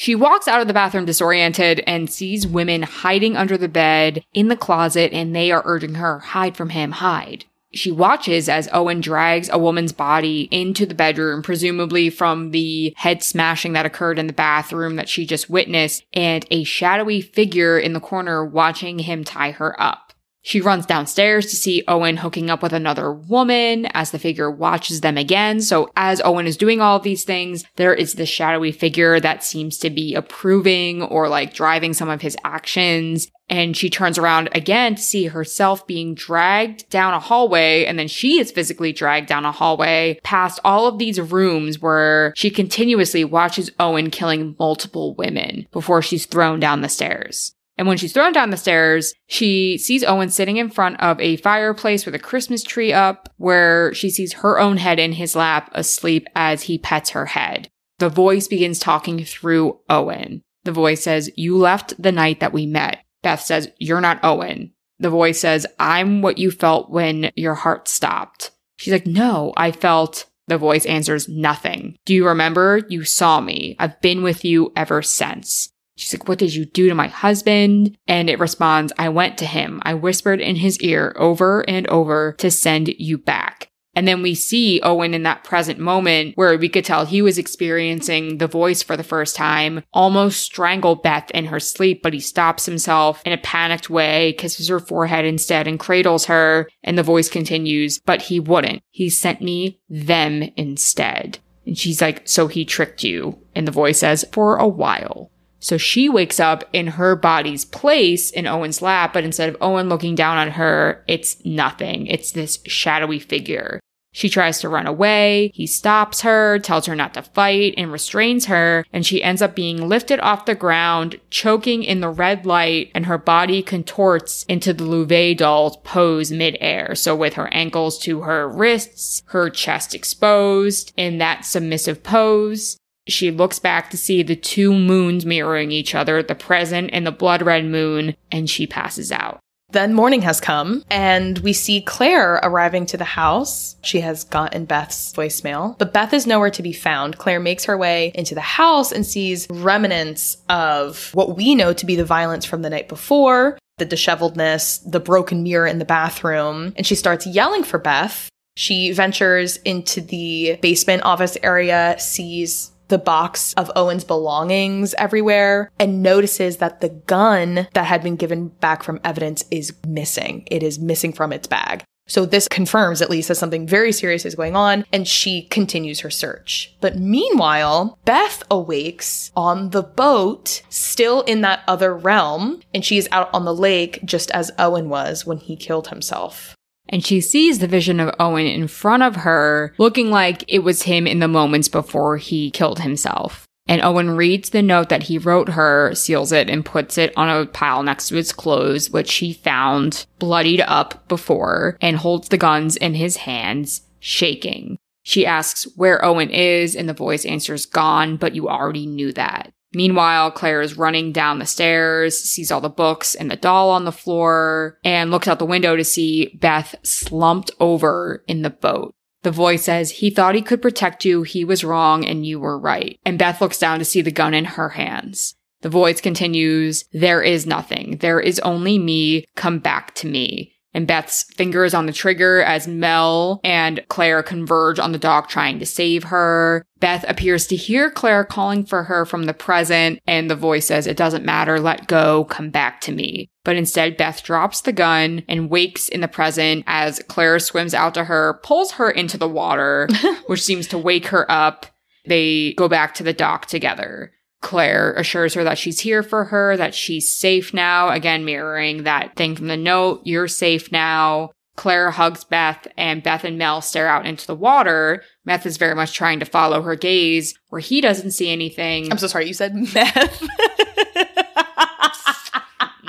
She 0.00 0.14
walks 0.14 0.48
out 0.48 0.62
of 0.62 0.66
the 0.66 0.72
bathroom 0.72 1.04
disoriented 1.04 1.84
and 1.86 2.10
sees 2.10 2.46
women 2.46 2.84
hiding 2.84 3.36
under 3.36 3.58
the 3.58 3.68
bed 3.68 4.24
in 4.32 4.48
the 4.48 4.56
closet 4.56 5.12
and 5.12 5.36
they 5.36 5.52
are 5.52 5.60
urging 5.66 5.96
her, 5.96 6.20
hide 6.20 6.56
from 6.56 6.70
him, 6.70 6.92
hide. 6.92 7.44
She 7.74 7.92
watches 7.92 8.48
as 8.48 8.66
Owen 8.72 9.02
drags 9.02 9.50
a 9.52 9.58
woman's 9.58 9.92
body 9.92 10.48
into 10.50 10.86
the 10.86 10.94
bedroom, 10.94 11.42
presumably 11.42 12.08
from 12.08 12.52
the 12.52 12.94
head 12.96 13.22
smashing 13.22 13.74
that 13.74 13.84
occurred 13.84 14.18
in 14.18 14.26
the 14.26 14.32
bathroom 14.32 14.96
that 14.96 15.10
she 15.10 15.26
just 15.26 15.50
witnessed, 15.50 16.02
and 16.14 16.46
a 16.50 16.64
shadowy 16.64 17.20
figure 17.20 17.78
in 17.78 17.92
the 17.92 18.00
corner 18.00 18.42
watching 18.42 19.00
him 19.00 19.22
tie 19.22 19.50
her 19.50 19.78
up. 19.78 20.09
She 20.42 20.60
runs 20.60 20.86
downstairs 20.86 21.46
to 21.46 21.56
see 21.56 21.84
Owen 21.86 22.16
hooking 22.16 22.48
up 22.48 22.62
with 22.62 22.72
another 22.72 23.12
woman 23.12 23.86
as 23.92 24.10
the 24.10 24.18
figure 24.18 24.50
watches 24.50 25.02
them 25.02 25.18
again. 25.18 25.60
So 25.60 25.90
as 25.96 26.22
Owen 26.24 26.46
is 26.46 26.56
doing 26.56 26.80
all 26.80 26.98
these 26.98 27.24
things, 27.24 27.64
there 27.76 27.94
is 27.94 28.14
this 28.14 28.28
shadowy 28.28 28.72
figure 28.72 29.20
that 29.20 29.44
seems 29.44 29.76
to 29.78 29.90
be 29.90 30.14
approving 30.14 31.02
or 31.02 31.28
like 31.28 31.52
driving 31.52 31.92
some 31.92 32.08
of 32.08 32.22
his 32.22 32.36
actions. 32.42 33.28
And 33.50 33.76
she 33.76 33.90
turns 33.90 34.16
around 34.16 34.48
again 34.52 34.94
to 34.94 35.02
see 35.02 35.26
herself 35.26 35.86
being 35.86 36.14
dragged 36.14 36.88
down 36.88 37.12
a 37.12 37.20
hallway. 37.20 37.84
And 37.84 37.98
then 37.98 38.08
she 38.08 38.38
is 38.38 38.52
physically 38.52 38.92
dragged 38.92 39.28
down 39.28 39.44
a 39.44 39.52
hallway 39.52 40.20
past 40.22 40.60
all 40.64 40.86
of 40.86 40.98
these 40.98 41.20
rooms 41.20 41.80
where 41.80 42.32
she 42.36 42.48
continuously 42.48 43.24
watches 43.24 43.70
Owen 43.78 44.10
killing 44.10 44.56
multiple 44.58 45.14
women 45.16 45.66
before 45.72 46.00
she's 46.00 46.26
thrown 46.26 46.60
down 46.60 46.80
the 46.80 46.88
stairs. 46.88 47.54
And 47.80 47.88
when 47.88 47.96
she's 47.96 48.12
thrown 48.12 48.34
down 48.34 48.50
the 48.50 48.58
stairs, 48.58 49.14
she 49.26 49.78
sees 49.78 50.04
Owen 50.04 50.28
sitting 50.28 50.58
in 50.58 50.68
front 50.68 51.00
of 51.00 51.18
a 51.18 51.38
fireplace 51.38 52.04
with 52.04 52.14
a 52.14 52.18
Christmas 52.18 52.62
tree 52.62 52.92
up, 52.92 53.32
where 53.38 53.94
she 53.94 54.10
sees 54.10 54.34
her 54.34 54.60
own 54.60 54.76
head 54.76 54.98
in 54.98 55.12
his 55.12 55.34
lap, 55.34 55.70
asleep 55.72 56.28
as 56.36 56.64
he 56.64 56.76
pets 56.76 57.08
her 57.10 57.24
head. 57.24 57.70
The 57.98 58.10
voice 58.10 58.48
begins 58.48 58.80
talking 58.80 59.24
through 59.24 59.78
Owen. 59.88 60.42
The 60.64 60.72
voice 60.72 61.02
says, 61.02 61.30
You 61.36 61.56
left 61.56 61.94
the 62.00 62.12
night 62.12 62.40
that 62.40 62.52
we 62.52 62.66
met. 62.66 62.98
Beth 63.22 63.40
says, 63.40 63.70
You're 63.78 64.02
not 64.02 64.22
Owen. 64.22 64.74
The 64.98 65.08
voice 65.08 65.40
says, 65.40 65.66
I'm 65.78 66.20
what 66.20 66.36
you 66.36 66.50
felt 66.50 66.90
when 66.90 67.30
your 67.34 67.54
heart 67.54 67.88
stopped. 67.88 68.50
She's 68.76 68.92
like, 68.92 69.06
No, 69.06 69.54
I 69.56 69.72
felt. 69.72 70.26
The 70.48 70.58
voice 70.58 70.84
answers, 70.84 71.30
Nothing. 71.30 71.96
Do 72.04 72.12
you 72.12 72.28
remember? 72.28 72.82
You 72.90 73.04
saw 73.04 73.40
me. 73.40 73.74
I've 73.78 73.98
been 74.02 74.22
with 74.22 74.44
you 74.44 74.70
ever 74.76 75.00
since. 75.00 75.72
She's 76.00 76.14
like, 76.14 76.28
What 76.28 76.38
did 76.38 76.54
you 76.54 76.64
do 76.64 76.88
to 76.88 76.94
my 76.94 77.08
husband? 77.08 77.96
And 78.08 78.30
it 78.30 78.38
responds, 78.38 78.92
I 78.98 79.10
went 79.10 79.36
to 79.38 79.46
him. 79.46 79.82
I 79.84 79.94
whispered 79.94 80.40
in 80.40 80.56
his 80.56 80.80
ear 80.80 81.14
over 81.16 81.60
and 81.68 81.86
over 81.88 82.34
to 82.38 82.50
send 82.50 82.88
you 82.88 83.18
back. 83.18 83.70
And 83.94 84.06
then 84.06 84.22
we 84.22 84.34
see 84.34 84.80
Owen 84.82 85.14
in 85.14 85.24
that 85.24 85.44
present 85.44 85.78
moment 85.78 86.36
where 86.36 86.56
we 86.56 86.68
could 86.68 86.84
tell 86.84 87.04
he 87.04 87.22
was 87.22 87.38
experiencing 87.38 88.38
the 88.38 88.46
voice 88.46 88.82
for 88.82 88.96
the 88.96 89.02
first 89.02 89.34
time, 89.34 89.82
almost 89.92 90.40
strangle 90.42 90.94
Beth 90.94 91.30
in 91.32 91.46
her 91.46 91.58
sleep, 91.58 92.02
but 92.02 92.14
he 92.14 92.20
stops 92.20 92.66
himself 92.66 93.20
in 93.26 93.32
a 93.32 93.38
panicked 93.38 93.90
way, 93.90 94.32
kisses 94.34 94.68
her 94.68 94.78
forehead 94.78 95.24
instead, 95.24 95.66
and 95.66 95.78
cradles 95.78 96.26
her. 96.26 96.68
And 96.84 96.96
the 96.96 97.02
voice 97.02 97.28
continues, 97.28 97.98
but 97.98 98.22
he 98.22 98.38
wouldn't. 98.38 98.82
He 98.90 99.10
sent 99.10 99.42
me 99.42 99.80
them 99.88 100.44
instead. 100.56 101.40
And 101.66 101.76
she's 101.76 102.00
like, 102.00 102.22
So 102.24 102.46
he 102.46 102.64
tricked 102.64 103.02
you. 103.02 103.38
And 103.54 103.66
the 103.66 103.72
voice 103.72 103.98
says, 103.98 104.24
For 104.32 104.56
a 104.56 104.68
while. 104.68 105.30
So 105.60 105.76
she 105.76 106.08
wakes 106.08 106.40
up 106.40 106.64
in 106.72 106.88
her 106.88 107.14
body's 107.14 107.64
place 107.64 108.30
in 108.30 108.46
Owen's 108.46 108.82
lap, 108.82 109.12
but 109.12 109.24
instead 109.24 109.48
of 109.48 109.56
Owen 109.60 109.88
looking 109.88 110.14
down 110.14 110.38
on 110.38 110.52
her, 110.52 111.04
it's 111.06 111.36
nothing. 111.44 112.06
It's 112.06 112.32
this 112.32 112.60
shadowy 112.66 113.18
figure. 113.18 113.78
She 114.12 114.28
tries 114.28 114.58
to 114.60 114.68
run 114.68 114.88
away. 114.88 115.52
He 115.54 115.66
stops 115.68 116.22
her, 116.22 116.58
tells 116.58 116.86
her 116.86 116.96
not 116.96 117.14
to 117.14 117.22
fight, 117.22 117.74
and 117.76 117.92
restrains 117.92 118.46
her. 118.46 118.84
And 118.92 119.06
she 119.06 119.22
ends 119.22 119.40
up 119.40 119.54
being 119.54 119.88
lifted 119.88 120.18
off 120.18 120.46
the 120.46 120.56
ground, 120.56 121.20
choking 121.30 121.84
in 121.84 122.00
the 122.00 122.08
red 122.08 122.44
light, 122.44 122.90
and 122.92 123.06
her 123.06 123.18
body 123.18 123.62
contorts 123.62 124.44
into 124.48 124.72
the 124.72 124.82
Louvet 124.82 125.38
doll 125.38 125.76
pose 125.84 126.32
midair. 126.32 126.96
So 126.96 127.14
with 127.14 127.34
her 127.34 127.52
ankles 127.54 127.98
to 128.00 128.22
her 128.22 128.48
wrists, 128.48 129.22
her 129.26 129.48
chest 129.48 129.94
exposed 129.94 130.92
in 130.96 131.18
that 131.18 131.44
submissive 131.44 132.02
pose. 132.02 132.78
She 133.10 133.30
looks 133.30 133.58
back 133.58 133.90
to 133.90 133.96
see 133.96 134.22
the 134.22 134.36
two 134.36 134.72
moons 134.72 135.26
mirroring 135.26 135.72
each 135.72 135.94
other, 135.94 136.22
the 136.22 136.34
present 136.34 136.90
and 136.92 137.06
the 137.06 137.12
blood 137.12 137.42
red 137.42 137.64
moon, 137.64 138.16
and 138.30 138.48
she 138.48 138.66
passes 138.66 139.12
out. 139.12 139.40
Then 139.72 139.94
morning 139.94 140.22
has 140.22 140.40
come, 140.40 140.84
and 140.90 141.38
we 141.38 141.52
see 141.52 141.80
Claire 141.80 142.40
arriving 142.42 142.86
to 142.86 142.96
the 142.96 143.04
house. 143.04 143.76
She 143.82 144.00
has 144.00 144.24
gotten 144.24 144.64
Beth's 144.64 145.12
voicemail, 145.12 145.78
but 145.78 145.92
Beth 145.92 146.12
is 146.12 146.26
nowhere 146.26 146.50
to 146.50 146.62
be 146.62 146.72
found. 146.72 147.18
Claire 147.18 147.38
makes 147.38 147.66
her 147.66 147.78
way 147.78 148.10
into 148.16 148.34
the 148.34 148.40
house 148.40 148.90
and 148.90 149.06
sees 149.06 149.46
remnants 149.48 150.38
of 150.48 151.10
what 151.14 151.36
we 151.36 151.54
know 151.54 151.72
to 151.72 151.86
be 151.86 151.94
the 151.94 152.04
violence 152.04 152.44
from 152.44 152.62
the 152.62 152.70
night 152.70 152.88
before, 152.88 153.58
the 153.78 153.86
disheveledness, 153.86 154.78
the 154.90 155.00
broken 155.00 155.44
mirror 155.44 155.68
in 155.68 155.78
the 155.78 155.84
bathroom, 155.84 156.72
and 156.76 156.84
she 156.84 156.96
starts 156.96 157.26
yelling 157.26 157.62
for 157.62 157.78
Beth. 157.78 158.28
She 158.56 158.90
ventures 158.90 159.56
into 159.58 160.00
the 160.00 160.58
basement 160.60 161.04
office 161.04 161.38
area, 161.44 161.94
sees 161.98 162.69
the 162.90 162.98
box 162.98 163.54
of 163.54 163.70
Owen's 163.74 164.04
belongings 164.04 164.94
everywhere 164.98 165.70
and 165.78 166.02
notices 166.02 166.58
that 166.58 166.80
the 166.80 166.90
gun 166.90 167.68
that 167.72 167.86
had 167.86 168.02
been 168.02 168.16
given 168.16 168.48
back 168.48 168.82
from 168.82 169.00
evidence 169.02 169.44
is 169.50 169.72
missing. 169.86 170.46
It 170.50 170.62
is 170.62 170.78
missing 170.78 171.12
from 171.12 171.32
its 171.32 171.46
bag. 171.46 171.84
So 172.06 172.26
this 172.26 172.48
confirms 172.48 173.00
at 173.00 173.08
least 173.08 173.28
that 173.28 173.36
something 173.36 173.68
very 173.68 173.92
serious 173.92 174.26
is 174.26 174.34
going 174.34 174.56
on 174.56 174.84
and 174.92 175.06
she 175.06 175.42
continues 175.42 176.00
her 176.00 176.10
search. 176.10 176.74
But 176.80 176.98
meanwhile, 176.98 178.00
Beth 178.04 178.42
awakes 178.50 179.30
on 179.36 179.70
the 179.70 179.84
boat, 179.84 180.62
still 180.70 181.22
in 181.22 181.42
that 181.42 181.62
other 181.68 181.96
realm, 181.96 182.62
and 182.74 182.84
she 182.84 182.98
is 182.98 183.08
out 183.12 183.30
on 183.32 183.44
the 183.44 183.54
lake 183.54 184.00
just 184.04 184.32
as 184.32 184.50
Owen 184.58 184.88
was 184.88 185.24
when 185.24 185.38
he 185.38 185.54
killed 185.54 185.88
himself. 185.88 186.56
And 186.88 187.04
she 187.04 187.20
sees 187.20 187.58
the 187.58 187.68
vision 187.68 188.00
of 188.00 188.14
Owen 188.18 188.46
in 188.46 188.66
front 188.66 189.02
of 189.02 189.16
her, 189.16 189.74
looking 189.78 190.10
like 190.10 190.44
it 190.48 190.60
was 190.60 190.82
him 190.82 191.06
in 191.06 191.20
the 191.20 191.28
moments 191.28 191.68
before 191.68 192.16
he 192.16 192.50
killed 192.50 192.80
himself. 192.80 193.46
And 193.68 193.82
Owen 193.82 194.10
reads 194.16 194.50
the 194.50 194.62
note 194.62 194.88
that 194.88 195.04
he 195.04 195.16
wrote 195.16 195.50
her, 195.50 195.94
seals 195.94 196.32
it, 196.32 196.50
and 196.50 196.64
puts 196.64 196.98
it 196.98 197.12
on 197.16 197.30
a 197.30 197.46
pile 197.46 197.84
next 197.84 198.08
to 198.08 198.16
his 198.16 198.32
clothes, 198.32 198.90
which 198.90 199.14
he 199.14 199.32
found 199.32 200.06
bloodied 200.18 200.62
up 200.62 201.06
before, 201.06 201.78
and 201.80 201.96
holds 201.96 202.28
the 202.28 202.36
guns 202.36 202.76
in 202.76 202.94
his 202.94 203.18
hands, 203.18 203.82
shaking. 204.00 204.76
She 205.04 205.24
asks 205.24 205.68
where 205.76 206.04
Owen 206.04 206.30
is, 206.30 206.74
and 206.74 206.88
the 206.88 206.94
voice 206.94 207.24
answers, 207.24 207.64
Gone, 207.64 208.16
but 208.16 208.34
you 208.34 208.48
already 208.48 208.86
knew 208.86 209.12
that. 209.12 209.52
Meanwhile, 209.72 210.32
Claire 210.32 210.62
is 210.62 210.76
running 210.76 211.12
down 211.12 211.38
the 211.38 211.46
stairs, 211.46 212.18
sees 212.18 212.50
all 212.50 212.60
the 212.60 212.68
books 212.68 213.14
and 213.14 213.30
the 213.30 213.36
doll 213.36 213.70
on 213.70 213.84
the 213.84 213.92
floor, 213.92 214.78
and 214.84 215.10
looks 215.10 215.28
out 215.28 215.38
the 215.38 215.46
window 215.46 215.76
to 215.76 215.84
see 215.84 216.36
Beth 216.40 216.74
slumped 216.82 217.50
over 217.60 218.24
in 218.26 218.42
the 218.42 218.50
boat. 218.50 218.94
The 219.22 219.30
voice 219.30 219.64
says, 219.64 219.90
He 219.90 220.10
thought 220.10 220.34
he 220.34 220.42
could 220.42 220.62
protect 220.62 221.04
you. 221.04 221.22
He 221.22 221.44
was 221.44 221.62
wrong 221.62 222.04
and 222.04 222.24
you 222.24 222.40
were 222.40 222.58
right. 222.58 222.98
And 223.04 223.18
Beth 223.18 223.40
looks 223.40 223.58
down 223.58 223.78
to 223.78 223.84
see 223.84 224.00
the 224.00 224.10
gun 224.10 224.34
in 224.34 224.44
her 224.46 224.70
hands. 224.70 225.34
The 225.60 225.68
voice 225.68 226.00
continues, 226.00 226.84
There 226.92 227.22
is 227.22 227.46
nothing. 227.46 227.98
There 227.98 228.20
is 228.20 228.40
only 228.40 228.78
me. 228.78 229.26
Come 229.36 229.58
back 229.58 229.94
to 229.96 230.06
me. 230.06 230.54
And 230.72 230.86
Beth's 230.86 231.24
fingers 231.24 231.74
on 231.74 231.86
the 231.86 231.92
trigger 231.92 232.42
as 232.42 232.68
Mel 232.68 233.40
and 233.42 233.84
Claire 233.88 234.22
converge 234.22 234.78
on 234.78 234.92
the 234.92 234.98
dock 234.98 235.28
trying 235.28 235.58
to 235.58 235.66
save 235.66 236.04
her. 236.04 236.64
Beth 236.78 237.04
appears 237.08 237.46
to 237.48 237.56
hear 237.56 237.90
Claire 237.90 238.24
calling 238.24 238.64
for 238.64 238.84
her 238.84 239.04
from 239.04 239.24
the 239.24 239.34
present, 239.34 240.00
and 240.06 240.30
the 240.30 240.36
voice 240.36 240.66
says, 240.66 240.86
It 240.86 240.96
doesn't 240.96 241.24
matter, 241.24 241.58
let 241.58 241.88
go, 241.88 242.24
come 242.24 242.50
back 242.50 242.80
to 242.82 242.92
me. 242.92 243.28
But 243.44 243.56
instead, 243.56 243.96
Beth 243.96 244.22
drops 244.22 244.60
the 244.60 244.72
gun 244.72 245.24
and 245.28 245.50
wakes 245.50 245.88
in 245.88 246.00
the 246.00 246.08
present 246.08 246.64
as 246.66 247.02
Claire 247.08 247.38
swims 247.38 247.74
out 247.74 247.94
to 247.94 248.04
her, 248.04 248.40
pulls 248.42 248.72
her 248.72 248.90
into 248.90 249.18
the 249.18 249.28
water, 249.28 249.88
which 250.26 250.42
seems 250.42 250.66
to 250.68 250.78
wake 250.78 251.06
her 251.06 251.30
up. 251.30 251.66
They 252.06 252.54
go 252.54 252.68
back 252.68 252.94
to 252.94 253.02
the 253.02 253.12
dock 253.12 253.46
together. 253.46 254.12
Claire 254.40 254.94
assures 254.94 255.34
her 255.34 255.44
that 255.44 255.58
she's 255.58 255.80
here 255.80 256.02
for 256.02 256.24
her, 256.26 256.56
that 256.56 256.74
she's 256.74 257.12
safe 257.12 257.52
now. 257.52 257.90
Again, 257.90 258.24
mirroring 258.24 258.84
that 258.84 259.14
thing 259.16 259.36
from 259.36 259.48
the 259.48 259.56
note. 259.56 260.00
You're 260.04 260.28
safe 260.28 260.72
now. 260.72 261.30
Claire 261.56 261.90
hugs 261.90 262.24
Beth 262.24 262.66
and 262.78 263.02
Beth 263.02 263.22
and 263.24 263.36
Mel 263.36 263.60
stare 263.60 263.86
out 263.88 264.06
into 264.06 264.26
the 264.26 264.34
water. 264.34 265.02
Beth 265.26 265.44
is 265.44 265.58
very 265.58 265.74
much 265.74 265.92
trying 265.92 266.18
to 266.20 266.24
follow 266.24 266.62
her 266.62 266.74
gaze 266.74 267.34
where 267.50 267.60
he 267.60 267.82
doesn't 267.82 268.12
see 268.12 268.30
anything. 268.30 268.90
I'm 268.90 268.96
so 268.96 269.08
sorry. 269.08 269.26
You 269.26 269.34
said 269.34 269.54
meth. 269.54 269.74
no. 270.22 270.28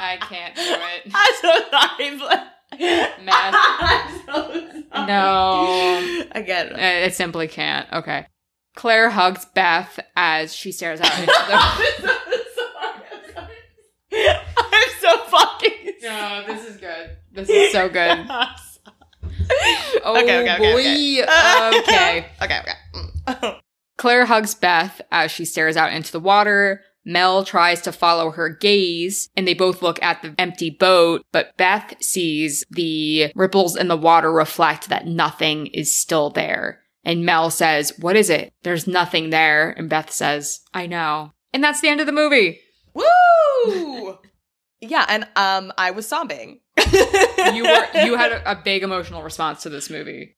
I 0.01 0.19
can't 0.21 0.55
do 0.55 0.63
it. 0.63 1.13
I'm 1.15 1.35
so 1.41 1.71
sorry. 1.71 2.19
But- 2.19 2.58
Meth. 3.25 3.55
I'm 3.55 4.21
so. 4.27 5.07
No. 5.07 6.25
Again. 6.33 6.73
It 6.79 7.15
simply 7.15 7.49
can't. 7.49 7.91
Okay. 7.93 8.27
Claire 8.77 9.11
hugs 9.11 9.45
Beth 9.55 9.99
as 10.17 10.55
she 10.55 10.71
stares 10.73 11.01
out 11.01 11.19
into 11.19 11.27
the. 11.27 11.35
I'm 11.55 11.81
so 12.55 12.63
sorry. 12.75 13.03
I'm 13.13 13.35
sorry. 13.35 14.39
I'm 14.73 14.91
so 15.01 15.19
fucking 15.25 15.79
no, 16.03 16.45
this 16.47 16.67
is 16.67 16.77
good. 16.79 17.17
This 17.33 17.49
is 17.49 17.73
so 17.73 17.89
good. 17.89 18.27
Oh 20.05 20.17
Okay, 20.21 20.41
okay, 20.41 20.55
okay, 20.55 20.73
boy. 20.73 21.23
okay. 21.23 21.79
okay. 21.81 22.27
okay, 22.43 22.61
okay. 22.61 22.75
Mm. 23.27 23.61
Claire 23.97 24.27
hugs 24.27 24.55
Beth 24.55 25.01
as 25.11 25.31
she 25.31 25.45
stares 25.45 25.77
out 25.77 25.93
into 25.93 26.13
the 26.13 26.21
water. 26.21 26.83
Mel 27.09 27.43
tries 27.43 27.81
to 27.83 27.93
follow 27.93 28.31
her 28.33 28.51
gaze, 28.51 29.31
and 29.35 29.49
they 29.49 29.55
both 29.55 29.81
look 29.81 30.01
at 30.03 30.21
the 30.21 30.35
empty 30.39 30.69
boat, 30.69 31.25
but 31.33 31.57
Beth 31.57 31.95
sees 32.01 32.65
the 32.71 33.33
ripples 33.35 33.77
in 33.77 33.89
the 33.89 33.97
water 33.97 34.31
reflect 34.31 34.91
that 34.91 35.07
nothing 35.07 35.69
is 35.69 35.93
still 35.93 36.29
there. 36.29 36.83
And 37.05 37.25
Mel 37.25 37.49
says, 37.51 37.99
What 37.99 38.17
is 38.17 38.29
it? 38.29 38.53
There's 38.63 38.87
nothing 38.87 39.31
there. 39.31 39.71
And 39.71 39.89
Beth 39.89 40.11
says, 40.11 40.61
I 40.75 40.87
know. 40.87 41.33
And 41.55 41.65
that's 41.65 41.81
the 41.81 41.89
end 41.89 42.01
of 42.01 42.07
the 42.07 42.13
movie. 42.13 42.61
Woo! 42.93 44.19
yeah, 44.81 45.07
and 45.09 45.27
um, 45.35 45.73
I 45.79 45.91
was 45.91 46.07
sobbing. 46.07 46.61
You 47.55 47.63
were 47.63 47.87
you 48.05 48.17
had 48.17 48.33
a, 48.33 48.53
a 48.53 48.57
big 48.57 48.83
emotional 48.83 49.23
response 49.23 49.63
to 49.63 49.71
this 49.71 49.89
movie. 49.89 50.37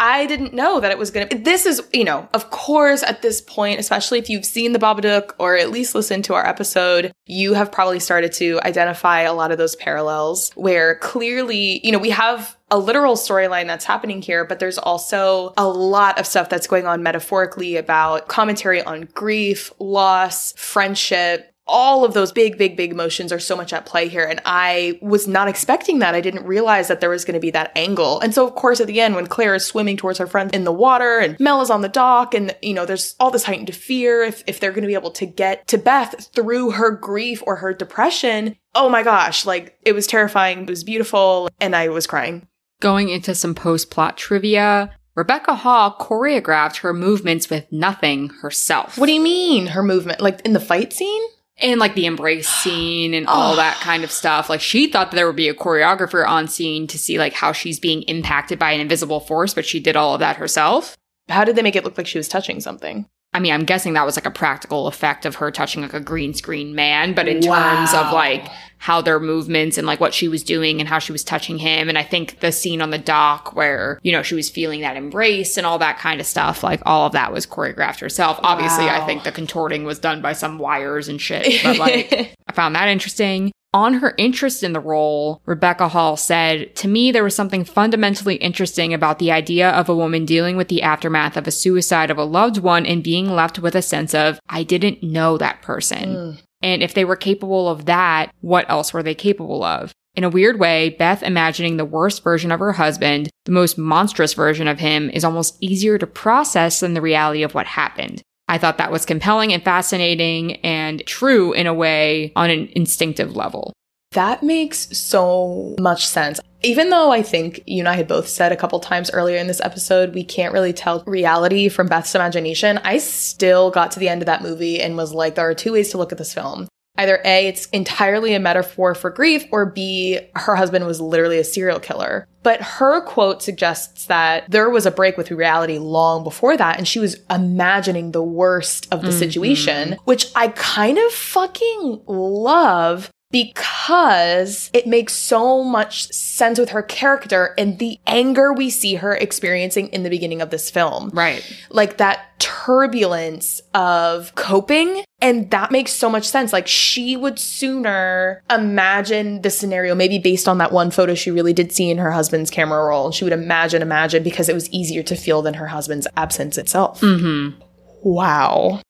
I 0.00 0.26
didn't 0.26 0.54
know 0.54 0.80
that 0.80 0.90
it 0.90 0.98
was 0.98 1.10
gonna. 1.10 1.28
This 1.28 1.66
is, 1.66 1.82
you 1.92 2.04
know, 2.04 2.28
of 2.34 2.50
course, 2.50 3.02
at 3.02 3.22
this 3.22 3.40
point, 3.40 3.80
especially 3.80 4.18
if 4.18 4.28
you've 4.28 4.44
seen 4.44 4.72
the 4.72 4.78
Babadook 4.78 5.32
or 5.38 5.56
at 5.56 5.70
least 5.70 5.94
listened 5.94 6.24
to 6.26 6.34
our 6.34 6.46
episode, 6.46 7.12
you 7.26 7.54
have 7.54 7.72
probably 7.72 8.00
started 8.00 8.32
to 8.34 8.60
identify 8.64 9.22
a 9.22 9.34
lot 9.34 9.50
of 9.50 9.58
those 9.58 9.76
parallels 9.76 10.52
where 10.54 10.96
clearly, 10.96 11.80
you 11.84 11.92
know, 11.92 11.98
we 11.98 12.10
have 12.10 12.56
a 12.70 12.78
literal 12.78 13.14
storyline 13.14 13.66
that's 13.66 13.84
happening 13.84 14.20
here, 14.20 14.44
but 14.44 14.58
there's 14.58 14.78
also 14.78 15.54
a 15.56 15.66
lot 15.66 16.18
of 16.18 16.26
stuff 16.26 16.48
that's 16.48 16.66
going 16.66 16.86
on 16.86 17.02
metaphorically 17.02 17.76
about 17.76 18.28
commentary 18.28 18.82
on 18.82 19.08
grief, 19.14 19.72
loss, 19.78 20.52
friendship, 20.52 21.54
all 21.68 22.04
of 22.04 22.14
those 22.14 22.32
big, 22.32 22.58
big, 22.58 22.76
big 22.76 22.92
emotions 22.92 23.32
are 23.32 23.38
so 23.38 23.56
much 23.56 23.72
at 23.72 23.86
play 23.86 24.08
here. 24.08 24.24
And 24.24 24.40
I 24.44 24.98
was 25.02 25.28
not 25.28 25.48
expecting 25.48 25.98
that. 25.98 26.14
I 26.14 26.20
didn't 26.20 26.46
realize 26.46 26.88
that 26.88 27.00
there 27.00 27.10
was 27.10 27.24
going 27.24 27.34
to 27.34 27.40
be 27.40 27.50
that 27.50 27.72
angle. 27.76 28.20
And 28.20 28.34
so, 28.34 28.46
of 28.46 28.54
course, 28.54 28.80
at 28.80 28.86
the 28.86 29.00
end, 29.00 29.14
when 29.14 29.26
Claire 29.26 29.54
is 29.54 29.64
swimming 29.64 29.96
towards 29.96 30.18
her 30.18 30.26
friend 30.26 30.54
in 30.54 30.64
the 30.64 30.72
water 30.72 31.18
and 31.18 31.38
Mel 31.38 31.60
is 31.60 31.70
on 31.70 31.82
the 31.82 31.88
dock 31.88 32.34
and, 32.34 32.56
you 32.62 32.74
know, 32.74 32.86
there's 32.86 33.14
all 33.20 33.30
this 33.30 33.44
heightened 33.44 33.74
fear 33.74 34.22
if, 34.22 34.42
if 34.46 34.60
they're 34.60 34.72
going 34.72 34.82
to 34.82 34.88
be 34.88 34.94
able 34.94 35.10
to 35.12 35.26
get 35.26 35.66
to 35.68 35.78
Beth 35.78 36.28
through 36.34 36.72
her 36.72 36.90
grief 36.90 37.42
or 37.46 37.56
her 37.56 37.72
depression. 37.72 38.56
Oh 38.74 38.88
my 38.88 39.02
gosh. 39.02 39.44
Like 39.46 39.78
it 39.82 39.92
was 39.92 40.06
terrifying. 40.06 40.62
It 40.62 40.70
was 40.70 40.84
beautiful. 40.84 41.48
And 41.60 41.76
I 41.76 41.88
was 41.88 42.06
crying. 42.06 42.46
Going 42.80 43.08
into 43.08 43.34
some 43.34 43.54
post 43.54 43.90
plot 43.90 44.16
trivia, 44.16 44.92
Rebecca 45.18 45.56
Hall 45.56 45.96
choreographed 45.98 46.76
her 46.78 46.94
movements 46.94 47.50
with 47.50 47.66
nothing 47.72 48.28
herself. 48.40 48.96
What 48.96 49.06
do 49.06 49.12
you 49.12 49.20
mean 49.20 49.66
her 49.66 49.82
movement? 49.82 50.20
Like 50.20 50.40
in 50.42 50.52
the 50.52 50.60
fight 50.60 50.92
scene? 50.92 51.22
And 51.60 51.80
like 51.80 51.94
the 51.94 52.06
embrace 52.06 52.48
scene 52.62 53.14
and 53.14 53.26
all 53.26 53.52
Oh. 53.52 53.56
that 53.56 53.76
kind 53.80 54.04
of 54.04 54.10
stuff. 54.10 54.48
Like 54.48 54.60
she 54.60 54.90
thought 54.90 55.10
that 55.10 55.16
there 55.16 55.26
would 55.26 55.36
be 55.36 55.48
a 55.48 55.54
choreographer 55.54 56.26
on 56.26 56.48
scene 56.48 56.86
to 56.88 56.98
see 56.98 57.18
like 57.18 57.32
how 57.32 57.52
she's 57.52 57.78
being 57.80 58.02
impacted 58.02 58.58
by 58.58 58.72
an 58.72 58.80
invisible 58.80 59.20
force, 59.20 59.54
but 59.54 59.66
she 59.66 59.80
did 59.80 59.96
all 59.96 60.14
of 60.14 60.20
that 60.20 60.36
herself. 60.36 60.96
How 61.28 61.44
did 61.44 61.56
they 61.56 61.62
make 61.62 61.76
it 61.76 61.84
look 61.84 61.98
like 61.98 62.06
she 62.06 62.18
was 62.18 62.28
touching 62.28 62.60
something? 62.60 63.06
I 63.34 63.40
mean, 63.40 63.52
I'm 63.52 63.64
guessing 63.64 63.92
that 63.92 64.06
was 64.06 64.16
like 64.16 64.26
a 64.26 64.30
practical 64.30 64.86
effect 64.86 65.26
of 65.26 65.36
her 65.36 65.50
touching 65.50 65.82
like 65.82 65.92
a 65.92 66.00
green 66.00 66.32
screen 66.32 66.74
man, 66.74 67.14
but 67.14 67.28
in 67.28 67.42
terms 67.42 67.92
of 67.92 68.12
like 68.12 68.48
how 68.78 69.00
their 69.00 69.20
movements 69.20 69.76
and 69.76 69.86
like 69.86 70.00
what 70.00 70.14
she 70.14 70.28
was 70.28 70.42
doing 70.42 70.80
and 70.80 70.88
how 70.88 70.98
she 70.98 71.12
was 71.12 71.22
touching 71.22 71.58
him. 71.58 71.88
And 71.88 71.98
I 71.98 72.04
think 72.04 72.40
the 72.40 72.52
scene 72.52 72.80
on 72.80 72.90
the 72.90 72.98
dock 72.98 73.54
where, 73.54 73.98
you 74.02 74.12
know, 74.12 74.22
she 74.22 74.34
was 74.34 74.48
feeling 74.48 74.80
that 74.80 74.96
embrace 74.96 75.56
and 75.56 75.66
all 75.66 75.78
that 75.78 75.98
kind 75.98 76.20
of 76.20 76.26
stuff, 76.26 76.62
like 76.62 76.80
all 76.86 77.06
of 77.06 77.12
that 77.12 77.32
was 77.32 77.46
choreographed 77.46 78.00
herself. 78.00 78.38
Obviously, 78.42 78.88
I 78.88 79.04
think 79.04 79.24
the 79.24 79.32
contorting 79.32 79.84
was 79.84 79.98
done 79.98 80.22
by 80.22 80.32
some 80.32 80.58
wires 80.58 81.08
and 81.08 81.20
shit, 81.20 81.62
but 81.62 81.76
like 81.76 82.34
I 82.46 82.52
found 82.52 82.76
that 82.76 82.88
interesting. 82.88 83.52
On 83.74 83.94
her 83.94 84.14
interest 84.16 84.62
in 84.62 84.72
the 84.72 84.80
role, 84.80 85.42
Rebecca 85.44 85.88
Hall 85.88 86.16
said, 86.16 86.74
To 86.76 86.88
me, 86.88 87.12
there 87.12 87.24
was 87.24 87.34
something 87.34 87.64
fundamentally 87.64 88.36
interesting 88.36 88.94
about 88.94 89.18
the 89.18 89.30
idea 89.30 89.68
of 89.70 89.88
a 89.88 89.96
woman 89.96 90.24
dealing 90.24 90.56
with 90.56 90.68
the 90.68 90.82
aftermath 90.82 91.36
of 91.36 91.46
a 91.46 91.50
suicide 91.50 92.10
of 92.10 92.16
a 92.16 92.24
loved 92.24 92.58
one 92.58 92.86
and 92.86 93.04
being 93.04 93.30
left 93.30 93.58
with 93.58 93.74
a 93.74 93.82
sense 93.82 94.14
of, 94.14 94.40
I 94.48 94.62
didn't 94.62 95.02
know 95.02 95.36
that 95.36 95.60
person. 95.60 96.14
Mm. 96.14 96.42
And 96.62 96.82
if 96.82 96.94
they 96.94 97.04
were 97.04 97.16
capable 97.16 97.68
of 97.68 97.84
that, 97.84 98.32
what 98.40 98.68
else 98.70 98.92
were 98.92 99.02
they 99.02 99.14
capable 99.14 99.62
of? 99.62 99.92
In 100.14 100.24
a 100.24 100.30
weird 100.30 100.58
way, 100.58 100.96
Beth 100.98 101.22
imagining 101.22 101.76
the 101.76 101.84
worst 101.84 102.24
version 102.24 102.50
of 102.50 102.58
her 102.60 102.72
husband, 102.72 103.30
the 103.44 103.52
most 103.52 103.78
monstrous 103.78 104.34
version 104.34 104.66
of 104.66 104.80
him, 104.80 105.10
is 105.10 105.24
almost 105.24 105.56
easier 105.60 105.98
to 105.98 106.06
process 106.06 106.80
than 106.80 106.94
the 106.94 107.00
reality 107.00 107.42
of 107.42 107.54
what 107.54 107.66
happened. 107.66 108.22
I 108.48 108.58
thought 108.58 108.78
that 108.78 108.92
was 108.92 109.04
compelling 109.04 109.52
and 109.52 109.62
fascinating 109.62 110.56
and 110.56 111.04
true 111.06 111.52
in 111.52 111.66
a 111.66 111.74
way 111.74 112.32
on 112.34 112.50
an 112.50 112.68
instinctive 112.72 113.36
level. 113.36 113.72
That 114.12 114.42
makes 114.42 114.96
so 114.96 115.76
much 115.78 116.06
sense. 116.06 116.40
Even 116.62 116.90
though 116.90 117.12
I 117.12 117.22
think 117.22 117.62
you 117.66 117.80
and 117.80 117.88
I 117.88 117.94
had 117.94 118.08
both 118.08 118.26
said 118.26 118.50
a 118.50 118.56
couple 118.56 118.80
times 118.80 119.10
earlier 119.12 119.36
in 119.36 119.46
this 119.46 119.60
episode, 119.60 120.14
we 120.14 120.24
can't 120.24 120.52
really 120.52 120.72
tell 120.72 121.04
reality 121.06 121.68
from 121.68 121.86
Beth's 121.86 122.14
imagination, 122.14 122.78
I 122.78 122.98
still 122.98 123.70
got 123.70 123.92
to 123.92 124.00
the 124.00 124.08
end 124.08 124.22
of 124.22 124.26
that 124.26 124.42
movie 124.42 124.80
and 124.80 124.96
was 124.96 125.12
like, 125.12 125.34
there 125.34 125.48
are 125.48 125.54
two 125.54 125.72
ways 125.72 125.90
to 125.90 125.98
look 125.98 126.10
at 126.10 126.18
this 126.18 126.34
film. 126.34 126.66
Either 126.98 127.20
A, 127.24 127.46
it's 127.46 127.66
entirely 127.66 128.34
a 128.34 128.40
metaphor 128.40 128.94
for 128.94 129.08
grief, 129.08 129.44
or 129.52 129.64
B, 129.64 130.18
her 130.34 130.56
husband 130.56 130.84
was 130.84 131.00
literally 131.00 131.38
a 131.38 131.44
serial 131.44 131.78
killer. 131.78 132.26
But 132.42 132.60
her 132.60 133.00
quote 133.02 133.42
suggests 133.42 134.06
that 134.06 134.50
there 134.50 134.68
was 134.68 134.84
a 134.84 134.90
break 134.90 135.16
with 135.16 135.30
reality 135.30 135.78
long 135.78 136.24
before 136.24 136.56
that, 136.56 136.76
and 136.76 136.88
she 136.88 136.98
was 136.98 137.16
imagining 137.30 138.10
the 138.10 138.22
worst 138.22 138.92
of 138.92 139.02
the 139.02 139.08
mm-hmm. 139.08 139.18
situation, 139.18 139.96
which 140.04 140.26
I 140.34 140.48
kind 140.48 140.98
of 140.98 141.12
fucking 141.12 142.02
love 142.06 143.10
because 143.30 144.70
it 144.72 144.86
makes 144.86 145.12
so 145.14 145.62
much 145.62 146.10
sense 146.12 146.58
with 146.58 146.70
her 146.70 146.82
character 146.82 147.54
and 147.58 147.78
the 147.78 147.98
anger 148.06 148.52
we 148.52 148.70
see 148.70 148.94
her 148.96 149.14
experiencing 149.14 149.88
in 149.88 150.02
the 150.02 150.10
beginning 150.10 150.40
of 150.40 150.50
this 150.50 150.70
film 150.70 151.10
Right. 151.12 151.44
like 151.70 151.98
that 151.98 152.38
turbulence 152.38 153.60
of 153.74 154.34
coping. 154.34 155.02
And 155.20 155.50
that 155.50 155.72
makes 155.72 155.92
so 155.92 156.08
much 156.08 156.26
sense. 156.28 156.52
Like 156.52 156.68
she 156.68 157.16
would 157.16 157.38
sooner 157.38 158.42
imagine 158.48 159.42
the 159.42 159.50
scenario, 159.50 159.94
maybe 159.94 160.18
based 160.18 160.46
on 160.46 160.58
that 160.58 160.70
one 160.70 160.90
photo 160.92 161.14
she 161.14 161.30
really 161.32 161.52
did 161.52 161.72
see 161.72 161.90
in 161.90 161.98
her 161.98 162.12
husband's 162.12 162.50
camera 162.50 162.84
roll. 162.84 163.06
And 163.06 163.14
she 163.14 163.24
would 163.24 163.32
imagine, 163.32 163.82
imagine 163.82 164.22
because 164.22 164.48
it 164.48 164.54
was 164.54 164.70
easier 164.70 165.02
to 165.02 165.16
feel 165.16 165.42
than 165.42 165.54
her 165.54 165.66
husband's 165.66 166.06
absence 166.16 166.56
itself. 166.56 167.00
Mm-hmm. 167.00 167.60
Wow. 168.02 168.80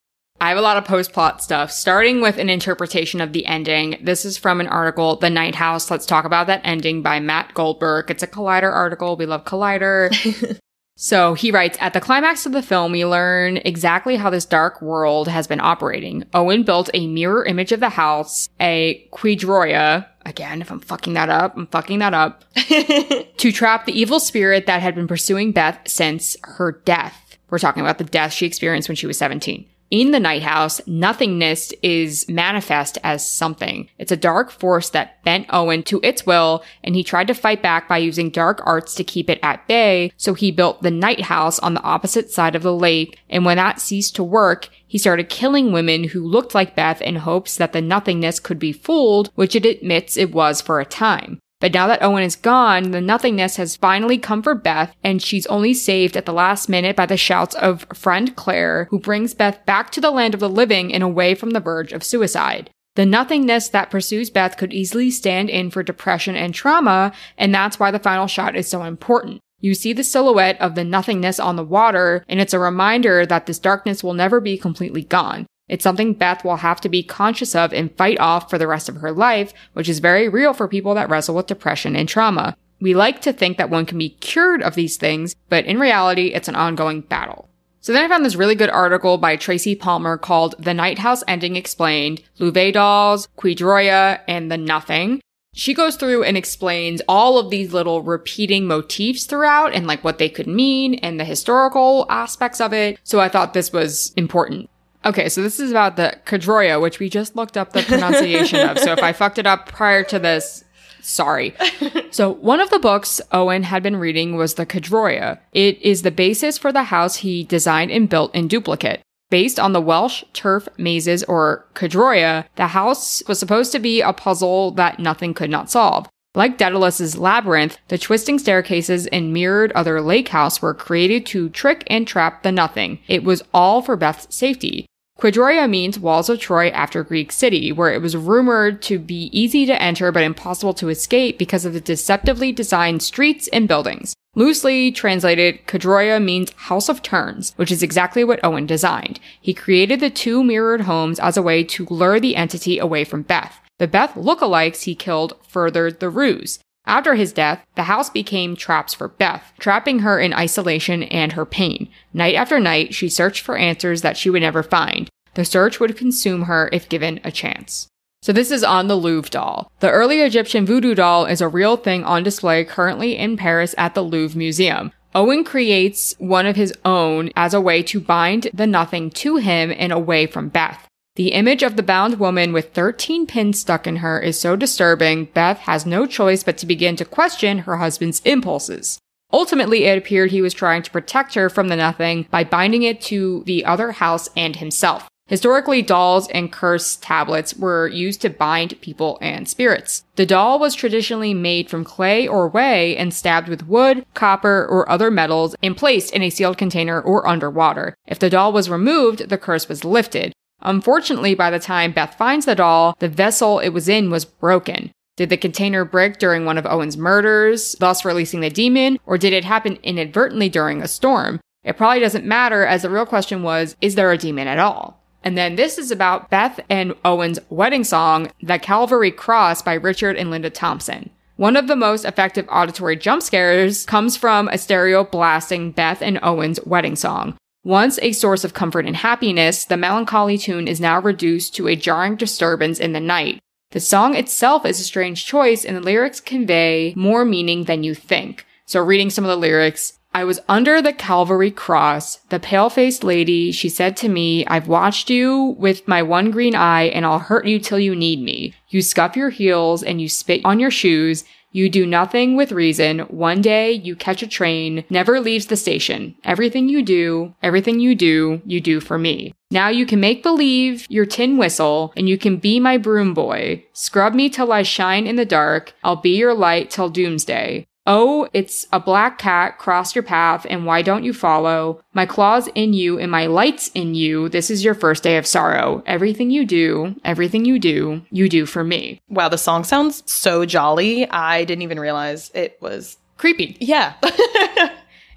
I 0.40 0.50
have 0.50 0.58
a 0.58 0.62
lot 0.62 0.76
of 0.76 0.84
post 0.84 1.12
plot 1.12 1.42
stuff, 1.42 1.72
starting 1.72 2.20
with 2.20 2.38
an 2.38 2.48
interpretation 2.48 3.20
of 3.20 3.32
the 3.32 3.44
ending. 3.46 3.98
This 4.00 4.24
is 4.24 4.38
from 4.38 4.60
an 4.60 4.68
article, 4.68 5.16
The 5.16 5.30
Night 5.30 5.56
House. 5.56 5.90
Let's 5.90 6.06
talk 6.06 6.24
about 6.24 6.46
that 6.46 6.60
ending 6.62 7.02
by 7.02 7.18
Matt 7.18 7.54
Goldberg. 7.54 8.08
It's 8.08 8.22
a 8.22 8.28
Collider 8.28 8.72
article. 8.72 9.16
We 9.16 9.26
love 9.26 9.44
Collider. 9.44 10.60
so 10.96 11.34
he 11.34 11.50
writes 11.50 11.76
At 11.80 11.92
the 11.92 12.00
climax 12.00 12.46
of 12.46 12.52
the 12.52 12.62
film, 12.62 12.92
we 12.92 13.04
learn 13.04 13.56
exactly 13.58 14.14
how 14.14 14.30
this 14.30 14.44
dark 14.44 14.80
world 14.80 15.26
has 15.26 15.48
been 15.48 15.60
operating. 15.60 16.24
Owen 16.32 16.62
built 16.62 16.88
a 16.94 17.08
mirror 17.08 17.44
image 17.44 17.72
of 17.72 17.80
the 17.80 17.90
house, 17.90 18.48
a 18.60 19.08
Caerdroia. 19.12 20.06
Again, 20.24 20.62
if 20.62 20.70
I'm 20.70 20.80
fucking 20.80 21.14
that 21.14 21.30
up, 21.30 21.56
I'm 21.56 21.66
fucking 21.66 21.98
that 21.98 22.14
up. 22.14 22.44
to 22.54 23.50
trap 23.50 23.86
the 23.86 23.98
evil 23.98 24.20
spirit 24.20 24.66
that 24.66 24.82
had 24.82 24.94
been 24.94 25.08
pursuing 25.08 25.50
Beth 25.50 25.80
since 25.88 26.36
her 26.44 26.80
death. 26.84 27.38
We're 27.50 27.58
talking 27.58 27.80
about 27.80 27.98
the 27.98 28.04
death 28.04 28.32
she 28.32 28.46
experienced 28.46 28.88
when 28.88 28.94
she 28.94 29.08
was 29.08 29.18
17. 29.18 29.66
In 29.90 30.10
the 30.10 30.20
night 30.20 30.42
house, 30.42 30.82
nothingness 30.86 31.72
is 31.82 32.28
manifest 32.28 32.98
as 33.02 33.26
something. 33.26 33.88
It's 33.96 34.12
a 34.12 34.18
dark 34.18 34.50
force 34.50 34.90
that 34.90 35.24
bent 35.24 35.46
Owen 35.48 35.82
to 35.84 35.98
its 36.02 36.26
will, 36.26 36.62
and 36.84 36.94
he 36.94 37.02
tried 37.02 37.28
to 37.28 37.34
fight 37.34 37.62
back 37.62 37.88
by 37.88 37.96
using 37.96 38.28
dark 38.28 38.60
arts 38.66 38.94
to 38.96 39.04
keep 39.04 39.30
it 39.30 39.40
at 39.42 39.66
bay, 39.66 40.12
so 40.18 40.34
he 40.34 40.50
built 40.50 40.82
the 40.82 40.90
night 40.90 41.22
house 41.22 41.58
on 41.60 41.72
the 41.72 41.82
opposite 41.82 42.30
side 42.30 42.54
of 42.54 42.62
the 42.62 42.74
lake, 42.74 43.18
and 43.30 43.46
when 43.46 43.56
that 43.56 43.80
ceased 43.80 44.14
to 44.16 44.22
work, 44.22 44.68
he 44.86 44.98
started 44.98 45.30
killing 45.30 45.72
women 45.72 46.04
who 46.04 46.22
looked 46.22 46.54
like 46.54 46.76
Beth 46.76 47.00
in 47.00 47.16
hopes 47.16 47.56
that 47.56 47.72
the 47.72 47.80
nothingness 47.80 48.40
could 48.40 48.58
be 48.58 48.72
fooled, 48.72 49.30
which 49.36 49.56
it 49.56 49.64
admits 49.64 50.18
it 50.18 50.32
was 50.32 50.60
for 50.60 50.80
a 50.80 50.84
time. 50.84 51.40
But 51.60 51.74
now 51.74 51.88
that 51.88 52.02
Owen 52.02 52.22
is 52.22 52.36
gone, 52.36 52.92
the 52.92 53.00
nothingness 53.00 53.56
has 53.56 53.74
finally 53.74 54.16
come 54.16 54.42
for 54.42 54.54
Beth, 54.54 54.94
and 55.02 55.20
she's 55.20 55.46
only 55.46 55.74
saved 55.74 56.16
at 56.16 56.24
the 56.24 56.32
last 56.32 56.68
minute 56.68 56.94
by 56.94 57.06
the 57.06 57.16
shouts 57.16 57.56
of 57.56 57.86
friend 57.92 58.36
Claire, 58.36 58.86
who 58.90 59.00
brings 59.00 59.34
Beth 59.34 59.64
back 59.66 59.90
to 59.90 60.00
the 60.00 60.12
land 60.12 60.34
of 60.34 60.40
the 60.40 60.48
living 60.48 60.94
and 60.94 61.02
away 61.02 61.34
from 61.34 61.50
the 61.50 61.60
verge 61.60 61.92
of 61.92 62.04
suicide. 62.04 62.70
The 62.94 63.06
nothingness 63.06 63.68
that 63.70 63.90
pursues 63.90 64.30
Beth 64.30 64.56
could 64.56 64.72
easily 64.72 65.10
stand 65.10 65.50
in 65.50 65.70
for 65.70 65.82
depression 65.82 66.36
and 66.36 66.54
trauma, 66.54 67.12
and 67.36 67.54
that's 67.54 67.78
why 67.78 67.90
the 67.90 67.98
final 67.98 68.26
shot 68.26 68.56
is 68.56 68.68
so 68.68 68.84
important. 68.84 69.40
You 69.60 69.74
see 69.74 69.92
the 69.92 70.04
silhouette 70.04 70.60
of 70.60 70.76
the 70.76 70.84
nothingness 70.84 71.40
on 71.40 71.56
the 71.56 71.64
water, 71.64 72.24
and 72.28 72.40
it's 72.40 72.54
a 72.54 72.58
reminder 72.60 73.26
that 73.26 73.46
this 73.46 73.58
darkness 73.58 74.04
will 74.04 74.14
never 74.14 74.40
be 74.40 74.56
completely 74.56 75.02
gone. 75.02 75.46
It's 75.68 75.82
something 75.82 76.14
Beth 76.14 76.44
will 76.44 76.56
have 76.56 76.80
to 76.80 76.88
be 76.88 77.02
conscious 77.02 77.54
of 77.54 77.72
and 77.72 77.94
fight 77.96 78.18
off 78.18 78.48
for 78.48 78.58
the 78.58 78.66
rest 78.66 78.88
of 78.88 78.96
her 78.96 79.12
life, 79.12 79.52
which 79.74 79.88
is 79.88 79.98
very 79.98 80.28
real 80.28 80.54
for 80.54 80.66
people 80.66 80.94
that 80.94 81.08
wrestle 81.08 81.34
with 81.34 81.46
depression 81.46 81.94
and 81.94 82.08
trauma. 82.08 82.56
We 82.80 82.94
like 82.94 83.20
to 83.22 83.32
think 83.32 83.58
that 83.58 83.70
one 83.70 83.86
can 83.86 83.98
be 83.98 84.10
cured 84.10 84.62
of 84.62 84.74
these 84.74 84.96
things, 84.96 85.34
but 85.48 85.64
in 85.66 85.78
reality, 85.78 86.28
it's 86.28 86.48
an 86.48 86.56
ongoing 86.56 87.02
battle. 87.02 87.48
So 87.80 87.92
then 87.92 88.04
I 88.04 88.08
found 88.08 88.24
this 88.24 88.36
really 88.36 88.54
good 88.54 88.70
article 88.70 89.18
by 89.18 89.36
Tracy 89.36 89.74
Palmer 89.74 90.16
called 90.16 90.54
The 90.58 90.74
Night 90.74 90.98
House 90.98 91.24
Ending 91.26 91.56
Explained, 91.56 92.22
Louvet 92.38 92.74
Dolls, 92.74 93.28
Caerdroia, 93.36 94.20
and 94.28 94.50
the 94.50 94.56
Nothing. 94.56 95.20
She 95.54 95.74
goes 95.74 95.96
through 95.96 96.22
and 96.22 96.36
explains 96.36 97.02
all 97.08 97.38
of 97.38 97.50
these 97.50 97.72
little 97.72 98.02
repeating 98.02 98.66
motifs 98.66 99.24
throughout 99.24 99.74
and 99.74 99.86
like 99.86 100.04
what 100.04 100.18
they 100.18 100.28
could 100.28 100.46
mean 100.46 100.94
and 100.94 101.18
the 101.18 101.24
historical 101.24 102.06
aspects 102.08 102.60
of 102.60 102.72
it. 102.72 102.98
So 103.02 103.18
I 103.18 103.28
thought 103.28 103.54
this 103.54 103.72
was 103.72 104.12
important. 104.16 104.70
Okay, 105.08 105.30
so 105.30 105.42
this 105.42 105.58
is 105.58 105.70
about 105.70 105.96
the 105.96 106.18
Caerdroia, 106.26 106.82
which 106.82 106.98
we 106.98 107.08
just 107.08 107.34
looked 107.34 107.56
up 107.56 107.72
the 107.72 107.82
pronunciation 107.82 108.68
of. 108.68 108.78
So 108.78 108.92
if 108.92 109.02
I 109.02 109.14
fucked 109.14 109.38
it 109.38 109.46
up 109.46 109.66
prior 109.66 110.04
to 110.04 110.18
this, 110.18 110.64
sorry. 111.00 111.56
so 112.10 112.32
one 112.34 112.60
of 112.60 112.68
the 112.68 112.78
books 112.78 113.18
Owen 113.32 113.62
had 113.62 113.82
been 113.82 113.96
reading 113.96 114.36
was 114.36 114.54
the 114.54 114.66
Caerdroia. 114.66 115.38
It 115.54 115.80
is 115.80 116.02
the 116.02 116.10
basis 116.10 116.58
for 116.58 116.72
the 116.72 116.82
house 116.82 117.16
he 117.16 117.42
designed 117.42 117.90
and 117.90 118.06
built 118.06 118.34
in 118.34 118.48
duplicate. 118.48 119.00
Based 119.30 119.58
on 119.58 119.72
the 119.72 119.80
Welsh 119.80 120.24
turf 120.34 120.68
mazes 120.76 121.24
or 121.24 121.66
Caerdroia, 121.74 122.44
the 122.56 122.66
house 122.66 123.22
was 123.26 123.38
supposed 123.38 123.72
to 123.72 123.78
be 123.78 124.02
a 124.02 124.12
puzzle 124.12 124.72
that 124.72 124.98
nothing 124.98 125.32
could 125.32 125.48
not 125.48 125.70
solve. 125.70 126.06
Like 126.34 126.58
Daedalus's 126.58 127.16
labyrinth, 127.16 127.78
the 127.88 127.96
twisting 127.96 128.38
staircases 128.38 129.06
and 129.06 129.32
mirrored 129.32 129.72
other 129.72 130.02
lake 130.02 130.28
house 130.28 130.60
were 130.60 130.74
created 130.74 131.24
to 131.26 131.48
trick 131.48 131.84
and 131.86 132.06
trap 132.06 132.42
the 132.42 132.52
nothing. 132.52 133.00
It 133.08 133.24
was 133.24 133.42
all 133.54 133.80
for 133.80 133.96
Beth's 133.96 134.34
safety. 134.34 134.86
Caerdroia 135.20 135.68
means 135.68 135.98
walls 135.98 136.28
of 136.28 136.38
Troy 136.38 136.68
after 136.68 137.02
Greek 137.02 137.32
city, 137.32 137.72
where 137.72 137.92
it 137.92 138.00
was 138.00 138.16
rumored 138.16 138.80
to 138.82 139.00
be 139.00 139.28
easy 139.32 139.66
to 139.66 139.82
enter 139.82 140.12
but 140.12 140.22
impossible 140.22 140.72
to 140.74 140.90
escape 140.90 141.38
because 141.38 141.64
of 141.64 141.72
the 141.72 141.80
deceptively 141.80 142.52
designed 142.52 143.02
streets 143.02 143.48
and 143.48 143.66
buildings. 143.66 144.14
Loosely 144.36 144.92
translated, 144.92 145.66
Caerdroia 145.66 146.22
means 146.22 146.52
House 146.52 146.88
of 146.88 147.02
Turns, 147.02 147.52
which 147.56 147.72
is 147.72 147.82
exactly 147.82 148.22
what 148.22 148.38
Owen 148.44 148.66
designed. 148.66 149.18
He 149.40 149.52
created 149.52 149.98
the 149.98 150.10
two 150.10 150.44
mirrored 150.44 150.82
homes 150.82 151.18
as 151.18 151.36
a 151.36 151.42
way 151.42 151.64
to 151.64 151.86
lure 151.90 152.20
the 152.20 152.36
entity 152.36 152.78
away 152.78 153.02
from 153.02 153.22
Beth. 153.22 153.58
The 153.78 153.88
Beth 153.88 154.14
lookalikes 154.14 154.84
he 154.84 154.94
killed 154.94 155.34
furthered 155.42 155.98
the 155.98 156.10
ruse. 156.10 156.60
After 156.88 157.16
his 157.16 157.34
death, 157.34 157.64
the 157.74 157.82
house 157.82 158.08
became 158.08 158.56
traps 158.56 158.94
for 158.94 159.08
Beth, 159.08 159.52
trapping 159.58 159.98
her 159.98 160.18
in 160.18 160.32
isolation 160.32 161.02
and 161.02 161.32
her 161.32 161.44
pain. 161.44 161.90
Night 162.14 162.34
after 162.34 162.58
night, 162.58 162.94
she 162.94 163.10
searched 163.10 163.42
for 163.42 163.58
answers 163.58 164.00
that 164.00 164.16
she 164.16 164.30
would 164.30 164.40
never 164.40 164.62
find. 164.62 165.10
The 165.34 165.44
search 165.44 165.78
would 165.80 165.98
consume 165.98 166.44
her 166.44 166.70
if 166.72 166.88
given 166.88 167.20
a 167.22 167.30
chance. 167.30 167.88
So 168.22 168.32
this 168.32 168.50
is 168.50 168.64
on 168.64 168.88
the 168.88 168.96
Louvre 168.96 169.30
doll. 169.30 169.70
The 169.80 169.90
early 169.90 170.22
Egyptian 170.22 170.64
voodoo 170.64 170.94
doll 170.94 171.26
is 171.26 171.42
a 171.42 171.46
real 171.46 171.76
thing 171.76 172.04
on 172.04 172.22
display 172.22 172.64
currently 172.64 173.18
in 173.18 173.36
Paris 173.36 173.74
at 173.76 173.94
the 173.94 174.02
Louvre 174.02 174.38
Museum. 174.38 174.90
Owen 175.14 175.44
creates 175.44 176.14
one 176.18 176.46
of 176.46 176.56
his 176.56 176.72
own 176.86 177.30
as 177.36 177.52
a 177.52 177.60
way 177.60 177.82
to 177.82 178.00
bind 178.00 178.48
the 178.54 178.66
nothing 178.66 179.10
to 179.10 179.36
him 179.36 179.72
and 179.76 179.92
away 179.92 180.26
from 180.26 180.48
Beth. 180.48 180.87
The 181.18 181.32
image 181.32 181.64
of 181.64 181.74
the 181.74 181.82
bound 181.82 182.20
woman 182.20 182.52
with 182.52 182.72
13 182.74 183.26
pins 183.26 183.58
stuck 183.58 183.88
in 183.88 183.96
her 183.96 184.20
is 184.20 184.38
so 184.38 184.54
disturbing, 184.54 185.24
Beth 185.24 185.58
has 185.58 185.84
no 185.84 186.06
choice 186.06 186.44
but 186.44 186.56
to 186.58 186.64
begin 186.64 186.94
to 186.94 187.04
question 187.04 187.58
her 187.58 187.78
husband's 187.78 188.22
impulses. 188.24 189.00
Ultimately, 189.32 189.86
it 189.86 189.98
appeared 189.98 190.30
he 190.30 190.40
was 190.40 190.54
trying 190.54 190.84
to 190.84 190.92
protect 190.92 191.34
her 191.34 191.50
from 191.50 191.66
the 191.66 191.74
nothing 191.74 192.28
by 192.30 192.44
binding 192.44 192.84
it 192.84 193.00
to 193.00 193.42
the 193.46 193.64
other 193.64 193.90
house 193.90 194.28
and 194.36 194.54
himself. 194.54 195.08
Historically, 195.26 195.82
dolls 195.82 196.28
and 196.28 196.52
curse 196.52 196.94
tablets 196.94 197.52
were 197.52 197.88
used 197.88 198.20
to 198.20 198.30
bind 198.30 198.80
people 198.80 199.18
and 199.20 199.48
spirits. 199.48 200.04
The 200.14 200.24
doll 200.24 200.60
was 200.60 200.76
traditionally 200.76 201.34
made 201.34 201.68
from 201.68 201.82
clay 201.82 202.28
or 202.28 202.46
whey 202.46 202.96
and 202.96 203.12
stabbed 203.12 203.48
with 203.48 203.66
wood, 203.66 204.06
copper, 204.14 204.64
or 204.70 204.88
other 204.88 205.10
metals 205.10 205.56
and 205.64 205.76
placed 205.76 206.14
in 206.14 206.22
a 206.22 206.30
sealed 206.30 206.58
container 206.58 207.00
or 207.00 207.26
underwater. 207.26 207.96
If 208.06 208.20
the 208.20 208.30
doll 208.30 208.52
was 208.52 208.70
removed, 208.70 209.30
the 209.30 209.36
curse 209.36 209.68
was 209.68 209.84
lifted. 209.84 210.32
Unfortunately, 210.60 211.34
by 211.34 211.50
the 211.50 211.58
time 211.58 211.92
Beth 211.92 212.14
finds 212.16 212.46
the 212.46 212.54
doll, 212.54 212.96
the 212.98 213.08
vessel 213.08 213.58
it 213.58 213.70
was 213.70 213.88
in 213.88 214.10
was 214.10 214.24
broken. 214.24 214.90
Did 215.16 215.30
the 215.30 215.36
container 215.36 215.84
break 215.84 216.18
during 216.18 216.44
one 216.44 216.58
of 216.58 216.66
Owen's 216.66 216.96
murders, 216.96 217.74
thus 217.80 218.04
releasing 218.04 218.40
the 218.40 218.50
demon, 218.50 218.98
or 219.04 219.18
did 219.18 219.32
it 219.32 219.44
happen 219.44 219.78
inadvertently 219.82 220.48
during 220.48 220.80
a 220.80 220.88
storm? 220.88 221.40
It 221.64 221.76
probably 221.76 222.00
doesn't 222.00 222.24
matter, 222.24 222.64
as 222.64 222.82
the 222.82 222.90
real 222.90 223.06
question 223.06 223.42
was, 223.42 223.76
is 223.80 223.94
there 223.94 224.12
a 224.12 224.18
demon 224.18 224.46
at 224.46 224.58
all? 224.58 225.02
And 225.24 225.36
then 225.36 225.56
this 225.56 225.76
is 225.76 225.90
about 225.90 226.30
Beth 226.30 226.60
and 226.70 226.94
Owen's 227.04 227.40
wedding 227.50 227.82
song, 227.82 228.30
The 228.40 228.58
Calvary 228.58 229.10
Cross 229.10 229.62
by 229.62 229.74
Richard 229.74 230.16
and 230.16 230.30
Linda 230.30 230.50
Thompson. 230.50 231.10
One 231.36 231.56
of 231.56 231.66
the 231.66 231.76
most 231.76 232.04
effective 232.04 232.46
auditory 232.48 232.96
jump 232.96 233.22
scares 233.22 233.84
comes 233.84 234.16
from 234.16 234.48
a 234.48 234.58
stereo 234.58 235.04
blasting 235.04 235.72
Beth 235.72 236.00
and 236.00 236.18
Owen's 236.22 236.60
wedding 236.64 236.96
song. 236.96 237.36
Once 237.68 237.98
a 238.00 238.12
source 238.12 238.44
of 238.44 238.54
comfort 238.54 238.86
and 238.86 238.96
happiness, 238.96 239.66
the 239.66 239.76
melancholy 239.76 240.38
tune 240.38 240.66
is 240.66 240.80
now 240.80 240.98
reduced 240.98 241.54
to 241.54 241.68
a 241.68 241.76
jarring 241.76 242.16
disturbance 242.16 242.80
in 242.80 242.94
the 242.94 242.98
night. 242.98 243.42
The 243.72 243.78
song 243.78 244.14
itself 244.14 244.64
is 244.64 244.80
a 244.80 244.84
strange 244.84 245.26
choice, 245.26 245.66
and 245.66 245.76
the 245.76 245.82
lyrics 245.82 246.18
convey 246.18 246.94
more 246.96 247.26
meaning 247.26 247.64
than 247.64 247.82
you 247.82 247.94
think. 247.94 248.46
So, 248.64 248.80
reading 248.80 249.10
some 249.10 249.24
of 249.24 249.28
the 249.28 249.36
lyrics, 249.36 249.98
I 250.14 250.24
was 250.24 250.40
under 250.48 250.80
the 250.80 250.94
Calvary 250.94 251.50
cross. 251.50 252.16
The 252.30 252.40
pale 252.40 252.70
faced 252.70 253.04
lady, 253.04 253.52
she 253.52 253.68
said 253.68 253.98
to 253.98 254.08
me, 254.08 254.46
I've 254.46 254.66
watched 254.66 255.10
you 255.10 255.54
with 255.58 255.86
my 255.86 256.02
one 256.02 256.30
green 256.30 256.54
eye 256.54 256.84
and 256.84 257.04
I'll 257.04 257.18
hurt 257.18 257.46
you 257.46 257.58
till 257.58 257.78
you 257.78 257.94
need 257.94 258.22
me. 258.22 258.54
You 258.70 258.80
scuff 258.80 259.14
your 259.14 259.28
heels 259.28 259.82
and 259.82 260.00
you 260.00 260.08
spit 260.08 260.40
on 260.42 260.58
your 260.58 260.70
shoes 260.70 261.24
you 261.52 261.68
do 261.68 261.86
nothing 261.86 262.36
with 262.36 262.52
reason. 262.52 263.00
One 263.00 263.40
day 263.40 263.72
you 263.72 263.96
catch 263.96 264.22
a 264.22 264.26
train, 264.26 264.84
never 264.90 265.20
leaves 265.20 265.46
the 265.46 265.56
station. 265.56 266.14
Everything 266.24 266.68
you 266.68 266.82
do, 266.82 267.34
everything 267.42 267.80
you 267.80 267.94
do, 267.94 268.42
you 268.44 268.60
do 268.60 268.80
for 268.80 268.98
me. 268.98 269.34
Now 269.50 269.68
you 269.68 269.86
can 269.86 270.00
make 270.00 270.22
believe 270.22 270.86
your 270.90 271.06
tin 271.06 271.38
whistle 271.38 271.92
and 271.96 272.08
you 272.08 272.18
can 272.18 272.36
be 272.36 272.60
my 272.60 272.76
broom 272.76 273.14
boy. 273.14 273.64
Scrub 273.72 274.14
me 274.14 274.28
till 274.28 274.52
I 274.52 274.62
shine 274.62 275.06
in 275.06 275.16
the 275.16 275.24
dark. 275.24 275.72
I'll 275.82 275.96
be 275.96 276.16
your 276.16 276.34
light 276.34 276.70
till 276.70 276.90
doomsday. 276.90 277.66
Oh, 277.90 278.28
it's 278.34 278.66
a 278.70 278.78
black 278.78 279.16
cat 279.16 279.56
crossed 279.56 279.96
your 279.96 280.02
path, 280.02 280.46
and 280.50 280.66
why 280.66 280.82
don't 280.82 281.04
you 281.04 281.14
follow? 281.14 281.80
My 281.94 282.04
claws 282.04 282.46
in 282.54 282.74
you 282.74 282.98
and 282.98 283.10
my 283.10 283.24
lights 283.24 283.70
in 283.74 283.94
you. 283.94 284.28
This 284.28 284.50
is 284.50 284.62
your 284.62 284.74
first 284.74 285.02
day 285.02 285.16
of 285.16 285.26
sorrow. 285.26 285.82
Everything 285.86 286.30
you 286.30 286.44
do, 286.44 286.96
everything 287.02 287.46
you 287.46 287.58
do, 287.58 288.02
you 288.10 288.28
do 288.28 288.44
for 288.44 288.62
me. 288.62 289.00
Wow, 289.08 289.30
the 289.30 289.38
song 289.38 289.64
sounds 289.64 290.02
so 290.04 290.44
jolly. 290.44 291.10
I 291.10 291.44
didn't 291.44 291.62
even 291.62 291.80
realize 291.80 292.30
it 292.34 292.58
was 292.60 292.98
creepy. 293.16 293.56
Yeah. 293.58 293.94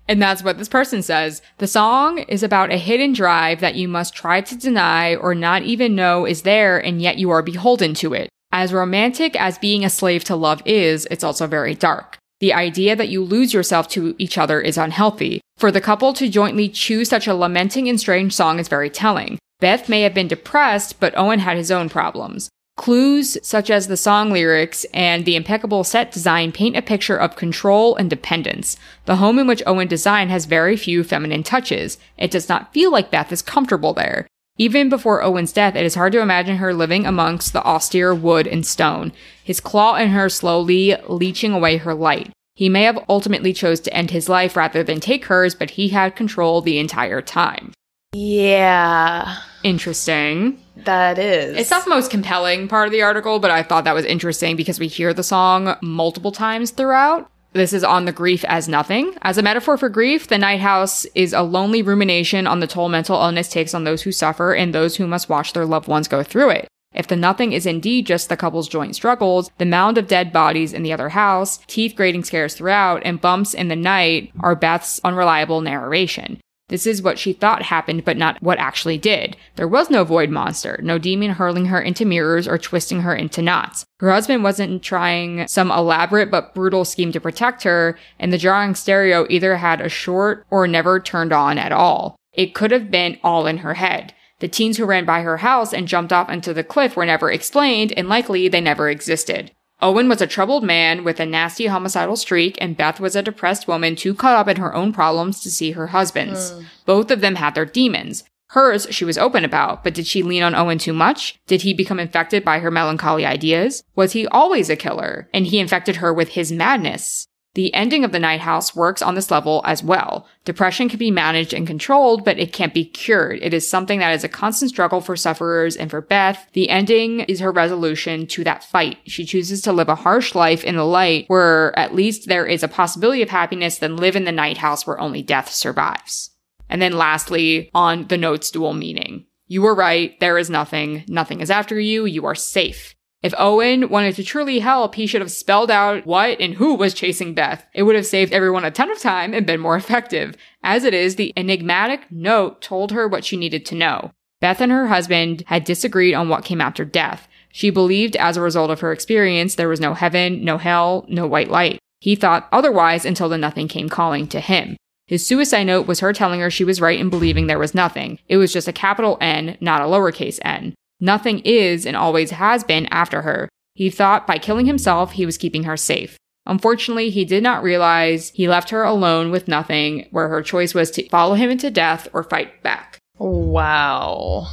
And 0.07 0.21
that's 0.21 0.43
what 0.43 0.57
this 0.57 0.67
person 0.67 1.01
says. 1.01 1.41
The 1.59 1.67
song 1.67 2.17
is 2.17 2.43
about 2.43 2.73
a 2.73 2.77
hidden 2.77 3.13
drive 3.13 3.61
that 3.61 3.75
you 3.75 3.87
must 3.87 4.13
try 4.13 4.41
to 4.41 4.57
deny 4.57 5.15
or 5.15 5.33
not 5.33 5.61
even 5.61 5.95
know 5.95 6.25
is 6.25 6.41
there, 6.41 6.79
and 6.79 7.01
yet 7.01 7.17
you 7.17 7.29
are 7.29 7.41
beholden 7.41 7.93
to 7.93 8.13
it. 8.13 8.27
As 8.51 8.73
romantic 8.73 9.39
as 9.39 9.57
being 9.57 9.85
a 9.85 9.89
slave 9.89 10.25
to 10.25 10.35
love 10.35 10.61
is, 10.65 11.07
it's 11.09 11.23
also 11.23 11.47
very 11.47 11.75
dark. 11.75 12.17
The 12.41 12.53
idea 12.53 12.95
that 12.95 13.09
you 13.09 13.23
lose 13.23 13.53
yourself 13.53 13.87
to 13.89 14.15
each 14.17 14.37
other 14.37 14.59
is 14.59 14.77
unhealthy. 14.77 15.41
For 15.57 15.71
the 15.71 15.79
couple 15.79 16.11
to 16.13 16.27
jointly 16.27 16.69
choose 16.69 17.07
such 17.07 17.27
a 17.27 17.35
lamenting 17.35 17.87
and 17.87 17.99
strange 17.99 18.33
song 18.33 18.57
is 18.57 18.67
very 18.67 18.89
telling. 18.89 19.37
Beth 19.59 19.87
may 19.87 20.01
have 20.01 20.15
been 20.15 20.27
depressed, 20.27 20.99
but 20.99 21.15
Owen 21.15 21.37
had 21.37 21.55
his 21.55 21.69
own 21.69 21.87
problems. 21.87 22.49
Clues 22.77 23.37
such 23.43 23.69
as 23.69 23.87
the 23.87 23.95
song 23.95 24.31
lyrics 24.31 24.85
and 24.85 25.23
the 25.23 25.35
impeccable 25.35 25.83
set 25.83 26.11
design 26.11 26.51
paint 26.51 26.75
a 26.75 26.81
picture 26.81 27.15
of 27.15 27.35
control 27.35 27.95
and 27.95 28.09
dependence. 28.09 28.75
The 29.05 29.17
home 29.17 29.37
in 29.37 29.45
which 29.45 29.61
Owen 29.67 29.87
designed 29.87 30.31
has 30.31 30.45
very 30.45 30.75
few 30.75 31.03
feminine 31.03 31.43
touches. 31.43 31.99
It 32.17 32.31
does 32.31 32.49
not 32.49 32.73
feel 32.73 32.91
like 32.91 33.11
Beth 33.11 33.31
is 33.31 33.43
comfortable 33.43 33.93
there. 33.93 34.25
Even 34.61 34.89
before 34.89 35.23
Owen's 35.23 35.51
death, 35.51 35.75
it 35.75 35.87
is 35.87 35.95
hard 35.95 36.13
to 36.13 36.21
imagine 36.21 36.57
her 36.57 36.71
living 36.71 37.07
amongst 37.07 37.51
the 37.51 37.63
austere 37.63 38.13
wood 38.13 38.45
and 38.45 38.63
stone, 38.63 39.11
his 39.43 39.59
claw 39.59 39.95
in 39.95 40.09
her 40.09 40.29
slowly 40.29 40.95
leeching 41.07 41.51
away 41.51 41.77
her 41.77 41.95
light. 41.95 42.29
He 42.53 42.69
may 42.69 42.83
have 42.83 43.03
ultimately 43.09 43.53
chose 43.53 43.79
to 43.79 43.91
end 43.91 44.11
his 44.11 44.29
life 44.29 44.55
rather 44.55 44.83
than 44.83 44.99
take 44.99 45.25
hers, 45.25 45.55
but 45.55 45.71
he 45.71 45.87
had 45.87 46.15
control 46.15 46.61
the 46.61 46.77
entire 46.77 47.23
time. 47.23 47.73
Yeah. 48.13 49.37
Interesting. 49.63 50.61
That 50.75 51.17
is. 51.17 51.57
It's 51.57 51.71
not 51.71 51.85
the 51.85 51.89
most 51.89 52.11
compelling 52.11 52.67
part 52.67 52.85
of 52.85 52.91
the 52.91 53.01
article, 53.01 53.39
but 53.39 53.49
I 53.49 53.63
thought 53.63 53.85
that 53.85 53.95
was 53.95 54.05
interesting 54.05 54.55
because 54.57 54.79
we 54.79 54.87
hear 54.87 55.11
the 55.11 55.23
song 55.23 55.75
multiple 55.81 56.31
times 56.31 56.69
throughout. 56.69 57.30
This 57.53 57.73
is 57.73 57.83
on 57.83 58.05
the 58.05 58.13
grief 58.13 58.45
as 58.45 58.69
nothing. 58.69 59.13
As 59.23 59.37
a 59.37 59.43
metaphor 59.43 59.77
for 59.77 59.89
grief, 59.89 60.27
the 60.27 60.37
night 60.37 60.61
house 60.61 61.05
is 61.15 61.33
a 61.33 61.41
lonely 61.41 61.81
rumination 61.81 62.47
on 62.47 62.61
the 62.61 62.67
toll 62.67 62.87
mental 62.87 63.21
illness 63.21 63.49
takes 63.49 63.73
on 63.73 63.83
those 63.83 64.03
who 64.03 64.11
suffer 64.13 64.53
and 64.53 64.73
those 64.73 64.95
who 64.95 65.05
must 65.05 65.27
watch 65.27 65.51
their 65.51 65.65
loved 65.65 65.89
ones 65.89 66.07
go 66.07 66.23
through 66.23 66.51
it. 66.51 66.67
If 66.93 67.07
the 67.07 67.17
nothing 67.17 67.51
is 67.51 67.65
indeed 67.65 68.05
just 68.05 68.29
the 68.29 68.37
couple's 68.37 68.69
joint 68.69 68.95
struggles, 68.95 69.49
the 69.57 69.65
mound 69.65 69.97
of 69.97 70.07
dead 70.07 70.31
bodies 70.31 70.71
in 70.71 70.83
the 70.83 70.93
other 70.93 71.09
house, 71.09 71.59
teeth 71.67 71.95
grating 71.95 72.23
scares 72.23 72.53
throughout, 72.53 73.01
and 73.03 73.19
bumps 73.19 73.53
in 73.53 73.67
the 73.67 73.75
night 73.75 74.31
are 74.39 74.55
Beth's 74.55 75.01
unreliable 75.03 75.59
narration. 75.59 76.39
This 76.71 76.87
is 76.87 77.01
what 77.01 77.19
she 77.19 77.33
thought 77.33 77.63
happened, 77.63 78.05
but 78.05 78.15
not 78.15 78.41
what 78.41 78.57
actually 78.57 78.97
did. 78.97 79.35
There 79.57 79.67
was 79.67 79.89
no 79.89 80.05
void 80.05 80.29
monster, 80.29 80.79
no 80.81 80.97
demon 80.97 81.31
hurling 81.31 81.65
her 81.65 81.81
into 81.81 82.05
mirrors 82.05 82.47
or 82.47 82.57
twisting 82.57 83.01
her 83.01 83.13
into 83.13 83.41
knots. 83.41 83.85
Her 83.99 84.09
husband 84.09 84.41
wasn't 84.41 84.81
trying 84.81 85.45
some 85.47 85.69
elaborate 85.69 86.31
but 86.31 86.55
brutal 86.55 86.85
scheme 86.85 87.11
to 87.11 87.19
protect 87.19 87.63
her, 87.63 87.99
and 88.17 88.31
the 88.31 88.37
jarring 88.37 88.73
stereo 88.73 89.27
either 89.29 89.57
had 89.57 89.81
a 89.81 89.89
short 89.89 90.45
or 90.49 90.65
never 90.65 91.01
turned 91.01 91.33
on 91.33 91.57
at 91.57 91.73
all. 91.73 92.15
It 92.31 92.55
could 92.55 92.71
have 92.71 92.89
been 92.89 93.19
all 93.21 93.47
in 93.47 93.57
her 93.57 93.73
head. 93.73 94.13
The 94.39 94.47
teens 94.47 94.77
who 94.77 94.85
ran 94.85 95.03
by 95.03 95.23
her 95.23 95.37
house 95.37 95.73
and 95.73 95.89
jumped 95.89 96.13
off 96.13 96.29
into 96.29 96.53
the 96.53 96.63
cliff 96.63 96.95
were 96.95 97.05
never 97.05 97.29
explained, 97.29 97.91
and 97.97 98.07
likely 98.07 98.47
they 98.47 98.61
never 98.61 98.89
existed. 98.89 99.51
Owen 99.81 100.07
was 100.07 100.21
a 100.21 100.27
troubled 100.27 100.63
man 100.63 101.03
with 101.03 101.19
a 101.19 101.25
nasty 101.25 101.65
homicidal 101.65 102.15
streak, 102.15 102.57
and 102.61 102.77
Beth 102.77 102.99
was 102.99 103.15
a 103.15 103.23
depressed 103.23 103.67
woman 103.67 103.95
too 103.95 104.13
caught 104.13 104.35
up 104.35 104.47
in 104.47 104.57
her 104.57 104.75
own 104.75 104.93
problems 104.93 105.41
to 105.41 105.49
see 105.49 105.71
her 105.71 105.87
husband's. 105.87 106.51
Mm. 106.51 106.65
Both 106.85 107.09
of 107.09 107.21
them 107.21 107.35
had 107.35 107.55
their 107.55 107.65
demons. 107.65 108.23
Hers, 108.51 108.85
she 108.91 109.05
was 109.05 109.17
open 109.17 109.45
about, 109.45 109.83
but 109.83 109.93
did 109.93 110.05
she 110.05 110.23
lean 110.23 110.43
on 110.43 110.53
Owen 110.53 110.77
too 110.77 110.91
much? 110.93 111.39
Did 111.47 111.61
he 111.61 111.73
become 111.73 111.99
infected 111.99 112.43
by 112.43 112.59
her 112.59 112.69
melancholy 112.69 113.25
ideas? 113.25 113.81
Was 113.95 114.11
he 114.11 114.27
always 114.27 114.69
a 114.69 114.75
killer? 114.75 115.29
And 115.33 115.47
he 115.47 115.57
infected 115.57 115.95
her 115.95 116.13
with 116.13 116.29
his 116.29 116.51
madness? 116.51 117.27
The 117.53 117.73
ending 117.73 118.05
of 118.05 118.13
the 118.13 118.19
night 118.19 118.39
house 118.39 118.73
works 118.75 119.01
on 119.01 119.15
this 119.15 119.29
level 119.29 119.61
as 119.65 119.83
well. 119.83 120.25
Depression 120.45 120.87
can 120.87 120.99
be 120.99 121.11
managed 121.11 121.53
and 121.53 121.67
controlled, 121.67 122.23
but 122.23 122.39
it 122.39 122.53
can't 122.53 122.73
be 122.73 122.85
cured. 122.85 123.39
It 123.41 123.53
is 123.53 123.69
something 123.69 123.99
that 123.99 124.13
is 124.13 124.23
a 124.23 124.29
constant 124.29 124.71
struggle 124.71 125.01
for 125.01 125.17
sufferers 125.17 125.75
and 125.75 125.91
for 125.91 125.99
Beth. 125.99 126.47
The 126.53 126.69
ending 126.69 127.21
is 127.21 127.41
her 127.41 127.51
resolution 127.51 128.25
to 128.27 128.45
that 128.45 128.63
fight. 128.63 128.99
She 129.05 129.25
chooses 129.25 129.61
to 129.63 129.73
live 129.73 129.89
a 129.89 129.95
harsh 129.95 130.33
life 130.33 130.63
in 130.63 130.77
the 130.77 130.85
light 130.85 131.25
where 131.27 131.77
at 131.77 131.93
least 131.93 132.29
there 132.29 132.45
is 132.45 132.63
a 132.63 132.69
possibility 132.69 133.21
of 133.21 133.29
happiness 133.29 133.79
than 133.79 133.97
live 133.97 134.15
in 134.15 134.23
the 134.23 134.31
night 134.31 134.57
house 134.57 134.87
where 134.87 134.99
only 134.99 135.21
death 135.21 135.51
survives. 135.51 136.31
And 136.69 136.81
then 136.81 136.93
lastly, 136.93 137.69
on 137.73 138.07
the 138.07 138.17
note's 138.17 138.49
dual 138.49 138.73
meaning. 138.73 139.25
You 139.47 139.61
were 139.61 139.75
right. 139.75 140.17
There 140.21 140.37
is 140.37 140.49
nothing. 140.49 141.03
Nothing 141.09 141.41
is 141.41 141.51
after 141.51 141.77
you. 141.77 142.05
You 142.05 142.25
are 142.25 142.35
safe. 142.35 142.95
If 143.23 143.35
Owen 143.37 143.89
wanted 143.89 144.15
to 144.15 144.23
truly 144.23 144.59
help, 144.59 144.95
he 144.95 145.05
should 145.05 145.21
have 145.21 145.31
spelled 145.31 145.69
out 145.69 146.07
what 146.07 146.41
and 146.41 146.55
who 146.55 146.73
was 146.73 146.95
chasing 146.95 147.35
Beth. 147.35 147.67
It 147.73 147.83
would 147.83 147.95
have 147.95 148.07
saved 148.07 148.33
everyone 148.33 148.65
a 148.65 148.71
ton 148.71 148.89
of 148.89 148.99
time 148.99 149.33
and 149.33 149.45
been 149.45 149.59
more 149.59 149.75
effective. 149.77 150.35
As 150.63 150.83
it 150.83 150.93
is, 150.93 151.15
the 151.15 151.31
enigmatic 151.37 152.11
note 152.11 152.61
told 152.61 152.91
her 152.91 153.07
what 153.07 153.23
she 153.23 153.37
needed 153.37 153.65
to 153.67 153.75
know. 153.75 154.11
Beth 154.39 154.59
and 154.59 154.71
her 154.71 154.87
husband 154.87 155.43
had 155.47 155.63
disagreed 155.63 156.15
on 156.15 156.29
what 156.29 156.45
came 156.45 156.61
after 156.61 156.83
death. 156.83 157.27
She 157.51 157.69
believed 157.69 158.15
as 158.15 158.37
a 158.37 158.41
result 158.41 158.71
of 158.71 158.79
her 158.79 158.91
experience 158.91 159.53
there 159.53 159.69
was 159.69 159.79
no 159.79 159.93
heaven, 159.93 160.43
no 160.43 160.57
hell, 160.57 161.05
no 161.07 161.27
white 161.27 161.51
light. 161.51 161.77
He 161.99 162.15
thought 162.15 162.47
otherwise 162.51 163.05
until 163.05 163.29
the 163.29 163.37
nothing 163.37 163.67
came 163.67 163.87
calling 163.87 164.25
to 164.29 164.39
him. 164.39 164.77
His 165.05 165.27
suicide 165.27 165.65
note 165.65 165.85
was 165.85 165.99
her 165.99 166.13
telling 166.13 166.39
her 166.39 166.49
she 166.49 166.63
was 166.63 166.81
right 166.81 166.99
in 166.99 167.09
believing 167.09 167.45
there 167.45 167.59
was 167.59 167.75
nothing. 167.75 168.17
It 168.27 168.37
was 168.37 168.51
just 168.51 168.67
a 168.67 168.73
capital 168.73 169.17
N, 169.21 169.57
not 169.61 169.81
a 169.81 169.85
lowercase 169.85 170.39
n. 170.43 170.73
Nothing 171.01 171.39
is 171.39 171.85
and 171.85 171.97
always 171.97 172.31
has 172.31 172.63
been 172.63 172.85
after 172.85 173.23
her. 173.23 173.49
He 173.73 173.89
thought 173.89 174.27
by 174.27 174.37
killing 174.37 174.67
himself, 174.67 175.13
he 175.13 175.25
was 175.25 175.37
keeping 175.37 175.63
her 175.63 175.75
safe. 175.75 176.17
Unfortunately, 176.45 177.09
he 177.09 177.25
did 177.25 177.43
not 177.43 177.63
realize 177.63 178.29
he 178.29 178.47
left 178.47 178.69
her 178.69 178.83
alone 178.83 179.31
with 179.31 179.47
nothing, 179.47 180.07
where 180.11 180.27
her 180.27 180.41
choice 180.41 180.73
was 180.73 180.91
to 180.91 181.09
follow 181.09 181.35
him 181.35 181.49
into 181.49 181.69
death 181.69 182.07
or 182.13 182.23
fight 182.23 182.63
back. 182.63 182.97
Wow. 183.17 184.47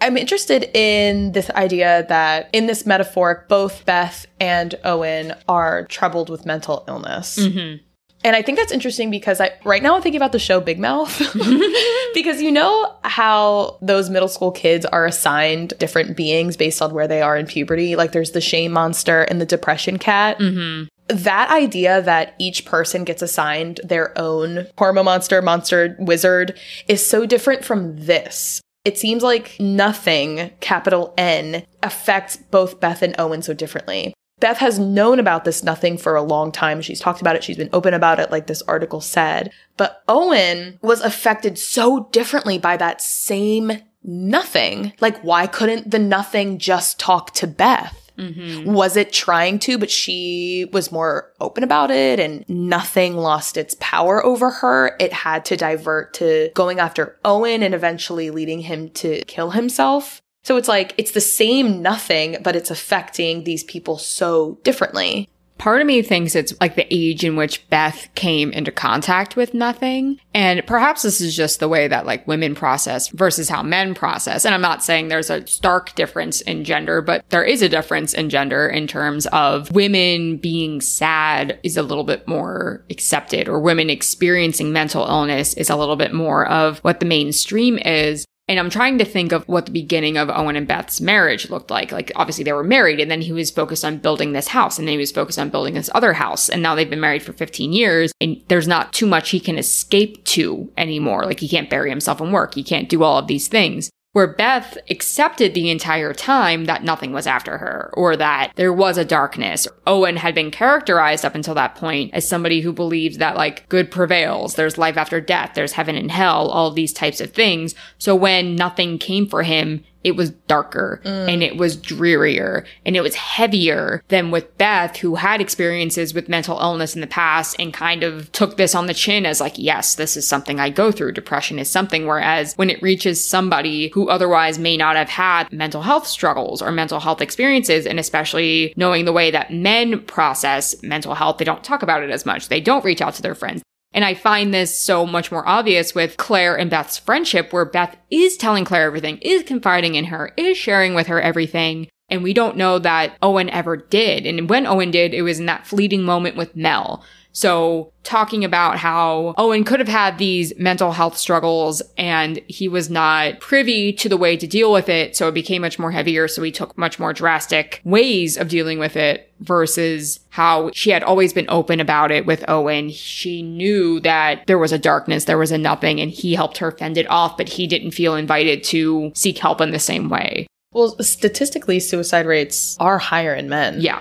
I'm 0.00 0.16
interested 0.16 0.70
in 0.74 1.32
this 1.32 1.50
idea 1.50 2.04
that 2.08 2.50
in 2.52 2.66
this 2.66 2.84
metaphor, 2.86 3.46
both 3.48 3.84
Beth 3.86 4.26
and 4.38 4.74
Owen 4.84 5.34
are 5.48 5.86
troubled 5.86 6.28
with 6.28 6.46
mental 6.46 6.84
illness. 6.86 7.38
Mm-hmm. 7.38 7.82
And 8.26 8.34
I 8.34 8.42
think 8.42 8.58
that's 8.58 8.72
interesting 8.72 9.08
because 9.08 9.40
I 9.40 9.52
right 9.62 9.80
now 9.80 9.94
I'm 9.94 10.02
thinking 10.02 10.18
about 10.18 10.32
the 10.32 10.40
show 10.40 10.60
Big 10.60 10.80
Mouth. 10.80 11.16
because 12.14 12.42
you 12.42 12.50
know 12.50 12.92
how 13.04 13.78
those 13.80 14.10
middle 14.10 14.26
school 14.26 14.50
kids 14.50 14.84
are 14.84 15.06
assigned 15.06 15.74
different 15.78 16.16
beings 16.16 16.56
based 16.56 16.82
on 16.82 16.92
where 16.92 17.06
they 17.06 17.22
are 17.22 17.36
in 17.36 17.46
puberty? 17.46 17.94
Like 17.94 18.10
there's 18.10 18.32
the 18.32 18.40
shame 18.40 18.72
monster 18.72 19.22
and 19.22 19.40
the 19.40 19.46
depression 19.46 19.96
cat. 20.00 20.40
Mm-hmm. 20.40 20.88
That 21.06 21.52
idea 21.52 22.02
that 22.02 22.34
each 22.40 22.64
person 22.64 23.04
gets 23.04 23.22
assigned 23.22 23.78
their 23.84 24.18
own 24.18 24.66
hormone 24.76 25.04
monster, 25.04 25.40
monster, 25.40 25.94
wizard 26.00 26.58
is 26.88 27.06
so 27.06 27.26
different 27.26 27.64
from 27.64 27.94
this. 28.06 28.60
It 28.84 28.98
seems 28.98 29.22
like 29.22 29.54
nothing, 29.60 30.50
capital 30.58 31.14
N, 31.16 31.64
affects 31.80 32.36
both 32.36 32.80
Beth 32.80 33.02
and 33.02 33.14
Owen 33.20 33.42
so 33.42 33.54
differently. 33.54 34.14
Beth 34.38 34.58
has 34.58 34.78
known 34.78 35.18
about 35.18 35.44
this 35.44 35.62
nothing 35.62 35.96
for 35.96 36.14
a 36.14 36.22
long 36.22 36.52
time. 36.52 36.82
She's 36.82 37.00
talked 37.00 37.22
about 37.22 37.36
it. 37.36 37.44
She's 37.44 37.56
been 37.56 37.70
open 37.72 37.94
about 37.94 38.20
it, 38.20 38.30
like 38.30 38.46
this 38.46 38.62
article 38.62 39.00
said. 39.00 39.50
But 39.76 40.02
Owen 40.08 40.78
was 40.82 41.00
affected 41.00 41.58
so 41.58 42.08
differently 42.12 42.58
by 42.58 42.76
that 42.76 43.00
same 43.00 43.72
nothing. 44.04 44.92
Like, 45.00 45.20
why 45.20 45.46
couldn't 45.46 45.90
the 45.90 45.98
nothing 45.98 46.58
just 46.58 47.00
talk 47.00 47.32
to 47.34 47.46
Beth? 47.46 48.06
Mm-hmm. 48.18 48.72
Was 48.72 48.96
it 48.96 49.12
trying 49.12 49.58
to, 49.60 49.78
but 49.78 49.90
she 49.90 50.68
was 50.72 50.92
more 50.92 51.32
open 51.40 51.62
about 51.62 51.90
it 51.90 52.18
and 52.18 52.48
nothing 52.48 53.16
lost 53.16 53.56
its 53.56 53.76
power 53.78 54.24
over 54.24 54.50
her. 54.50 54.96
It 54.98 55.12
had 55.12 55.44
to 55.46 55.56
divert 55.56 56.14
to 56.14 56.50
going 56.54 56.78
after 56.78 57.18
Owen 57.24 57.62
and 57.62 57.74
eventually 57.74 58.30
leading 58.30 58.60
him 58.60 58.88
to 58.90 59.22
kill 59.26 59.50
himself. 59.50 60.22
So 60.46 60.56
it's 60.56 60.68
like, 60.68 60.94
it's 60.96 61.10
the 61.10 61.20
same 61.20 61.82
nothing, 61.82 62.36
but 62.40 62.54
it's 62.54 62.70
affecting 62.70 63.42
these 63.42 63.64
people 63.64 63.98
so 63.98 64.60
differently. 64.62 65.28
Part 65.58 65.80
of 65.80 65.88
me 65.88 66.02
thinks 66.02 66.36
it's 66.36 66.54
like 66.60 66.76
the 66.76 66.86
age 66.88 67.24
in 67.24 67.34
which 67.34 67.68
Beth 67.68 68.08
came 68.14 68.52
into 68.52 68.70
contact 68.70 69.34
with 69.34 69.54
nothing. 69.54 70.20
And 70.34 70.64
perhaps 70.64 71.02
this 71.02 71.20
is 71.20 71.34
just 71.34 71.58
the 71.58 71.68
way 71.68 71.88
that 71.88 72.06
like 72.06 72.28
women 72.28 72.54
process 72.54 73.08
versus 73.08 73.48
how 73.48 73.64
men 73.64 73.92
process. 73.92 74.44
And 74.44 74.54
I'm 74.54 74.60
not 74.60 74.84
saying 74.84 75.08
there's 75.08 75.30
a 75.30 75.44
stark 75.48 75.96
difference 75.96 76.42
in 76.42 76.62
gender, 76.62 77.02
but 77.02 77.28
there 77.30 77.42
is 77.42 77.60
a 77.60 77.68
difference 77.68 78.14
in 78.14 78.30
gender 78.30 78.68
in 78.68 78.86
terms 78.86 79.26
of 79.32 79.72
women 79.72 80.36
being 80.36 80.80
sad 80.80 81.58
is 81.64 81.76
a 81.76 81.82
little 81.82 82.04
bit 82.04 82.28
more 82.28 82.84
accepted 82.88 83.48
or 83.48 83.58
women 83.58 83.90
experiencing 83.90 84.72
mental 84.72 85.04
illness 85.06 85.54
is 85.54 85.70
a 85.70 85.76
little 85.76 85.96
bit 85.96 86.14
more 86.14 86.46
of 86.46 86.78
what 86.84 87.00
the 87.00 87.06
mainstream 87.06 87.78
is. 87.78 88.24
And 88.48 88.60
I'm 88.60 88.70
trying 88.70 88.98
to 88.98 89.04
think 89.04 89.32
of 89.32 89.46
what 89.48 89.66
the 89.66 89.72
beginning 89.72 90.16
of 90.16 90.30
Owen 90.30 90.54
and 90.54 90.68
Beth's 90.68 91.00
marriage 91.00 91.50
looked 91.50 91.68
like. 91.68 91.90
Like, 91.90 92.12
obviously, 92.14 92.44
they 92.44 92.52
were 92.52 92.62
married, 92.62 93.00
and 93.00 93.10
then 93.10 93.22
he 93.22 93.32
was 93.32 93.50
focused 93.50 93.84
on 93.84 93.98
building 93.98 94.32
this 94.32 94.48
house, 94.48 94.78
and 94.78 94.86
then 94.86 94.92
he 94.92 94.98
was 94.98 95.10
focused 95.10 95.38
on 95.38 95.50
building 95.50 95.74
this 95.74 95.90
other 95.94 96.12
house. 96.12 96.48
And 96.48 96.62
now 96.62 96.76
they've 96.76 96.88
been 96.88 97.00
married 97.00 97.24
for 97.24 97.32
15 97.32 97.72
years, 97.72 98.12
and 98.20 98.40
there's 98.46 98.68
not 98.68 98.92
too 98.92 99.06
much 99.06 99.30
he 99.30 99.40
can 99.40 99.58
escape 99.58 100.24
to 100.26 100.70
anymore. 100.76 101.24
Like, 101.24 101.40
he 101.40 101.48
can't 101.48 101.68
bury 101.70 101.90
himself 101.90 102.20
in 102.20 102.30
work, 102.30 102.54
he 102.54 102.62
can't 102.62 102.88
do 102.88 103.02
all 103.02 103.18
of 103.18 103.26
these 103.26 103.48
things 103.48 103.90
where 104.16 104.26
Beth 104.26 104.78
accepted 104.88 105.52
the 105.52 105.68
entire 105.68 106.14
time 106.14 106.64
that 106.64 106.82
nothing 106.82 107.12
was 107.12 107.26
after 107.26 107.58
her 107.58 107.90
or 107.92 108.16
that 108.16 108.50
there 108.56 108.72
was 108.72 108.96
a 108.96 109.04
darkness. 109.04 109.68
Owen 109.86 110.16
had 110.16 110.34
been 110.34 110.50
characterized 110.50 111.22
up 111.22 111.34
until 111.34 111.52
that 111.52 111.74
point 111.74 112.14
as 112.14 112.26
somebody 112.26 112.62
who 112.62 112.72
believed 112.72 113.18
that 113.18 113.36
like 113.36 113.68
good 113.68 113.90
prevails, 113.90 114.54
there's 114.54 114.78
life 114.78 114.96
after 114.96 115.20
death, 115.20 115.52
there's 115.54 115.72
heaven 115.72 115.96
and 115.96 116.10
hell, 116.10 116.48
all 116.48 116.70
these 116.70 116.94
types 116.94 117.20
of 117.20 117.34
things. 117.34 117.74
So 117.98 118.16
when 118.16 118.56
nothing 118.56 118.96
came 118.96 119.26
for 119.26 119.42
him, 119.42 119.84
it 120.06 120.14
was 120.14 120.30
darker 120.46 121.00
mm. 121.04 121.28
and 121.28 121.42
it 121.42 121.56
was 121.56 121.76
drearier 121.76 122.64
and 122.84 122.94
it 122.94 123.00
was 123.00 123.16
heavier 123.16 124.04
than 124.06 124.30
with 124.30 124.56
Beth, 124.56 124.96
who 124.98 125.16
had 125.16 125.40
experiences 125.40 126.14
with 126.14 126.28
mental 126.28 126.60
illness 126.60 126.94
in 126.94 127.00
the 127.00 127.08
past 127.08 127.56
and 127.58 127.74
kind 127.74 128.04
of 128.04 128.30
took 128.30 128.56
this 128.56 128.76
on 128.76 128.86
the 128.86 128.94
chin 128.94 129.26
as 129.26 129.40
like, 129.40 129.54
yes, 129.56 129.96
this 129.96 130.16
is 130.16 130.24
something 130.24 130.60
I 130.60 130.70
go 130.70 130.92
through. 130.92 131.10
Depression 131.10 131.58
is 131.58 131.68
something. 131.68 132.06
Whereas 132.06 132.54
when 132.54 132.70
it 132.70 132.80
reaches 132.80 133.22
somebody 133.22 133.88
who 133.94 134.08
otherwise 134.08 134.60
may 134.60 134.76
not 134.76 134.94
have 134.94 135.08
had 135.08 135.52
mental 135.52 135.82
health 135.82 136.06
struggles 136.06 136.62
or 136.62 136.70
mental 136.70 137.00
health 137.00 137.20
experiences, 137.20 137.84
and 137.84 137.98
especially 137.98 138.72
knowing 138.76 139.06
the 139.06 139.12
way 139.12 139.32
that 139.32 139.52
men 139.52 140.00
process 140.02 140.80
mental 140.84 141.16
health, 141.16 141.38
they 141.38 141.44
don't 141.44 141.64
talk 141.64 141.82
about 141.82 142.04
it 142.04 142.10
as 142.10 142.24
much. 142.24 142.48
They 142.48 142.60
don't 142.60 142.84
reach 142.84 143.02
out 143.02 143.14
to 143.14 143.22
their 143.22 143.34
friends. 143.34 143.60
And 143.96 144.04
I 144.04 144.12
find 144.12 144.52
this 144.52 144.78
so 144.78 145.06
much 145.06 145.32
more 145.32 145.48
obvious 145.48 145.94
with 145.94 146.18
Claire 146.18 146.54
and 146.54 146.68
Beth's 146.68 146.98
friendship, 146.98 147.50
where 147.50 147.64
Beth 147.64 147.96
is 148.10 148.36
telling 148.36 148.66
Claire 148.66 148.84
everything, 148.84 149.16
is 149.22 149.42
confiding 149.42 149.94
in 149.94 150.04
her, 150.04 150.34
is 150.36 150.58
sharing 150.58 150.92
with 150.94 151.06
her 151.06 151.18
everything. 151.18 151.88
And 152.10 152.22
we 152.22 152.34
don't 152.34 152.58
know 152.58 152.78
that 152.78 153.16
Owen 153.22 153.48
ever 153.48 153.74
did. 153.74 154.26
And 154.26 154.50
when 154.50 154.66
Owen 154.66 154.90
did, 154.90 155.14
it 155.14 155.22
was 155.22 155.40
in 155.40 155.46
that 155.46 155.66
fleeting 155.66 156.02
moment 156.02 156.36
with 156.36 156.54
Mel. 156.54 157.02
So 157.36 157.92
talking 158.02 158.46
about 158.46 158.78
how 158.78 159.34
Owen 159.36 159.62
could 159.62 159.78
have 159.78 159.88
had 159.90 160.16
these 160.16 160.56
mental 160.58 160.92
health 160.92 161.18
struggles 161.18 161.82
and 161.98 162.40
he 162.48 162.66
was 162.66 162.88
not 162.88 163.40
privy 163.40 163.92
to 163.92 164.08
the 164.08 164.16
way 164.16 164.38
to 164.38 164.46
deal 164.46 164.72
with 164.72 164.88
it. 164.88 165.14
So 165.14 165.28
it 165.28 165.34
became 165.34 165.60
much 165.60 165.78
more 165.78 165.90
heavier. 165.90 166.28
So 166.28 166.42
he 166.42 166.50
took 166.50 166.78
much 166.78 166.98
more 166.98 167.12
drastic 167.12 167.82
ways 167.84 168.38
of 168.38 168.48
dealing 168.48 168.78
with 168.78 168.96
it 168.96 169.30
versus 169.40 170.20
how 170.30 170.70
she 170.72 170.88
had 170.88 171.02
always 171.02 171.34
been 171.34 171.44
open 171.50 171.78
about 171.78 172.10
it 172.10 172.24
with 172.24 172.42
Owen. 172.48 172.88
She 172.88 173.42
knew 173.42 174.00
that 174.00 174.46
there 174.46 174.58
was 174.58 174.72
a 174.72 174.78
darkness, 174.78 175.26
there 175.26 175.36
was 175.36 175.52
a 175.52 175.58
nothing, 175.58 176.00
and 176.00 176.10
he 176.10 176.34
helped 176.34 176.56
her 176.56 176.72
fend 176.72 176.96
it 176.96 177.10
off, 177.10 177.36
but 177.36 177.50
he 177.50 177.66
didn't 177.66 177.90
feel 177.90 178.14
invited 178.14 178.64
to 178.64 179.12
seek 179.14 179.36
help 179.36 179.60
in 179.60 179.72
the 179.72 179.78
same 179.78 180.08
way. 180.08 180.46
Well, 180.72 180.96
statistically, 181.02 181.80
suicide 181.80 182.24
rates 182.24 182.78
are 182.80 182.96
higher 182.96 183.34
in 183.34 183.50
men. 183.50 183.82
Yeah. 183.82 184.00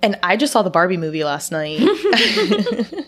And 0.00 0.18
I 0.22 0.36
just 0.36 0.52
saw 0.52 0.62
the 0.62 0.70
Barbie 0.70 0.96
movie 0.96 1.24
last 1.24 1.50
night. 1.50 1.80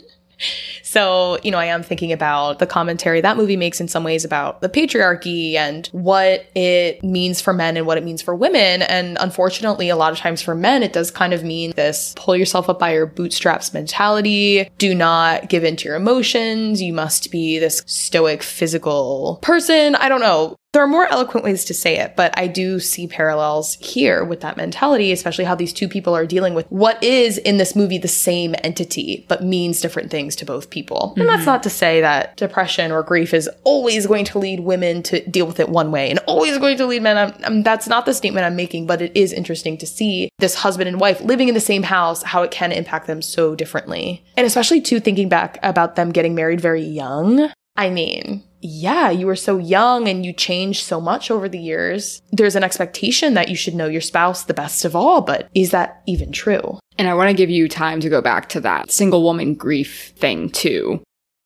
so, 0.82 1.38
you 1.42 1.50
know, 1.50 1.58
I 1.58 1.66
am 1.66 1.82
thinking 1.82 2.12
about 2.12 2.60
the 2.60 2.66
commentary 2.66 3.20
that 3.20 3.36
movie 3.36 3.58
makes 3.58 3.78
in 3.78 3.88
some 3.88 4.04
ways 4.04 4.24
about 4.24 4.62
the 4.62 4.70
patriarchy 4.70 5.54
and 5.54 5.86
what 5.88 6.48
it 6.54 7.04
means 7.04 7.42
for 7.42 7.52
men 7.52 7.76
and 7.76 7.86
what 7.86 7.98
it 7.98 8.04
means 8.04 8.22
for 8.22 8.34
women. 8.34 8.80
And 8.82 9.18
unfortunately, 9.20 9.90
a 9.90 9.96
lot 9.96 10.12
of 10.12 10.18
times 10.18 10.40
for 10.40 10.54
men, 10.54 10.82
it 10.82 10.94
does 10.94 11.10
kind 11.10 11.34
of 11.34 11.44
mean 11.44 11.72
this 11.76 12.14
pull 12.16 12.34
yourself 12.34 12.70
up 12.70 12.78
by 12.78 12.94
your 12.94 13.06
bootstraps 13.06 13.74
mentality. 13.74 14.70
Do 14.78 14.94
not 14.94 15.50
give 15.50 15.64
in 15.64 15.76
to 15.76 15.88
your 15.88 15.96
emotions. 15.96 16.80
You 16.80 16.94
must 16.94 17.30
be 17.30 17.58
this 17.58 17.82
stoic 17.84 18.42
physical 18.42 19.38
person. 19.42 19.94
I 19.94 20.08
don't 20.08 20.20
know. 20.20 20.56
There 20.74 20.82
are 20.82 20.86
more 20.88 21.06
eloquent 21.06 21.44
ways 21.44 21.64
to 21.64 21.74
say 21.74 21.98
it, 21.98 22.14
but 22.14 22.38
I 22.38 22.46
do 22.46 22.78
see 22.78 23.06
parallels 23.06 23.76
here 23.76 24.22
with 24.22 24.42
that 24.42 24.58
mentality, 24.58 25.12
especially 25.12 25.46
how 25.46 25.54
these 25.54 25.72
two 25.72 25.88
people 25.88 26.14
are 26.14 26.26
dealing 26.26 26.52
with 26.52 26.66
what 26.66 27.02
is 27.02 27.38
in 27.38 27.56
this 27.56 27.74
movie 27.74 27.96
the 27.96 28.06
same 28.06 28.54
entity, 28.62 29.24
but 29.28 29.42
means 29.42 29.80
different 29.80 30.10
things 30.10 30.36
to 30.36 30.44
both 30.44 30.68
people. 30.68 31.12
Mm-hmm. 31.12 31.20
And 31.20 31.28
that's 31.30 31.46
not 31.46 31.62
to 31.62 31.70
say 31.70 32.02
that 32.02 32.36
depression 32.36 32.92
or 32.92 33.02
grief 33.02 33.32
is 33.32 33.48
always 33.64 34.06
going 34.06 34.26
to 34.26 34.38
lead 34.38 34.60
women 34.60 35.02
to 35.04 35.26
deal 35.30 35.46
with 35.46 35.58
it 35.58 35.70
one 35.70 35.90
way 35.90 36.10
and 36.10 36.18
always 36.26 36.58
going 36.58 36.76
to 36.76 36.86
lead 36.86 37.02
men. 37.02 37.16
I'm, 37.16 37.44
I'm, 37.44 37.62
that's 37.62 37.88
not 37.88 38.04
the 38.04 38.12
statement 38.12 38.44
I'm 38.44 38.56
making, 38.56 38.86
but 38.86 39.00
it 39.00 39.12
is 39.14 39.32
interesting 39.32 39.78
to 39.78 39.86
see 39.86 40.28
this 40.38 40.54
husband 40.54 40.86
and 40.86 41.00
wife 41.00 41.22
living 41.22 41.48
in 41.48 41.54
the 41.54 41.60
same 41.60 41.82
house, 41.82 42.22
how 42.22 42.42
it 42.42 42.50
can 42.50 42.72
impact 42.72 43.06
them 43.06 43.22
so 43.22 43.54
differently. 43.54 44.22
And 44.36 44.46
especially 44.46 44.82
too 44.82 45.00
thinking 45.00 45.30
back 45.30 45.58
about 45.62 45.96
them 45.96 46.12
getting 46.12 46.34
married 46.34 46.60
very 46.60 46.82
young. 46.82 47.50
I 47.78 47.90
mean, 47.90 48.42
yeah, 48.60 49.08
you 49.10 49.26
were 49.26 49.36
so 49.36 49.56
young 49.56 50.08
and 50.08 50.26
you 50.26 50.32
changed 50.32 50.82
so 50.84 51.00
much 51.00 51.30
over 51.30 51.48
the 51.48 51.60
years. 51.60 52.20
There's 52.32 52.56
an 52.56 52.64
expectation 52.64 53.34
that 53.34 53.48
you 53.48 53.54
should 53.54 53.76
know 53.76 53.86
your 53.86 54.00
spouse 54.00 54.42
the 54.42 54.52
best 54.52 54.84
of 54.84 54.96
all, 54.96 55.20
but 55.20 55.48
is 55.54 55.70
that 55.70 56.02
even 56.06 56.32
true? 56.32 56.80
And 56.98 57.08
I 57.08 57.14
want 57.14 57.30
to 57.30 57.36
give 57.36 57.50
you 57.50 57.68
time 57.68 58.00
to 58.00 58.08
go 58.08 58.20
back 58.20 58.48
to 58.50 58.60
that 58.62 58.90
single 58.90 59.22
woman 59.22 59.54
grief 59.54 60.12
thing 60.16 60.50
too. 60.50 61.00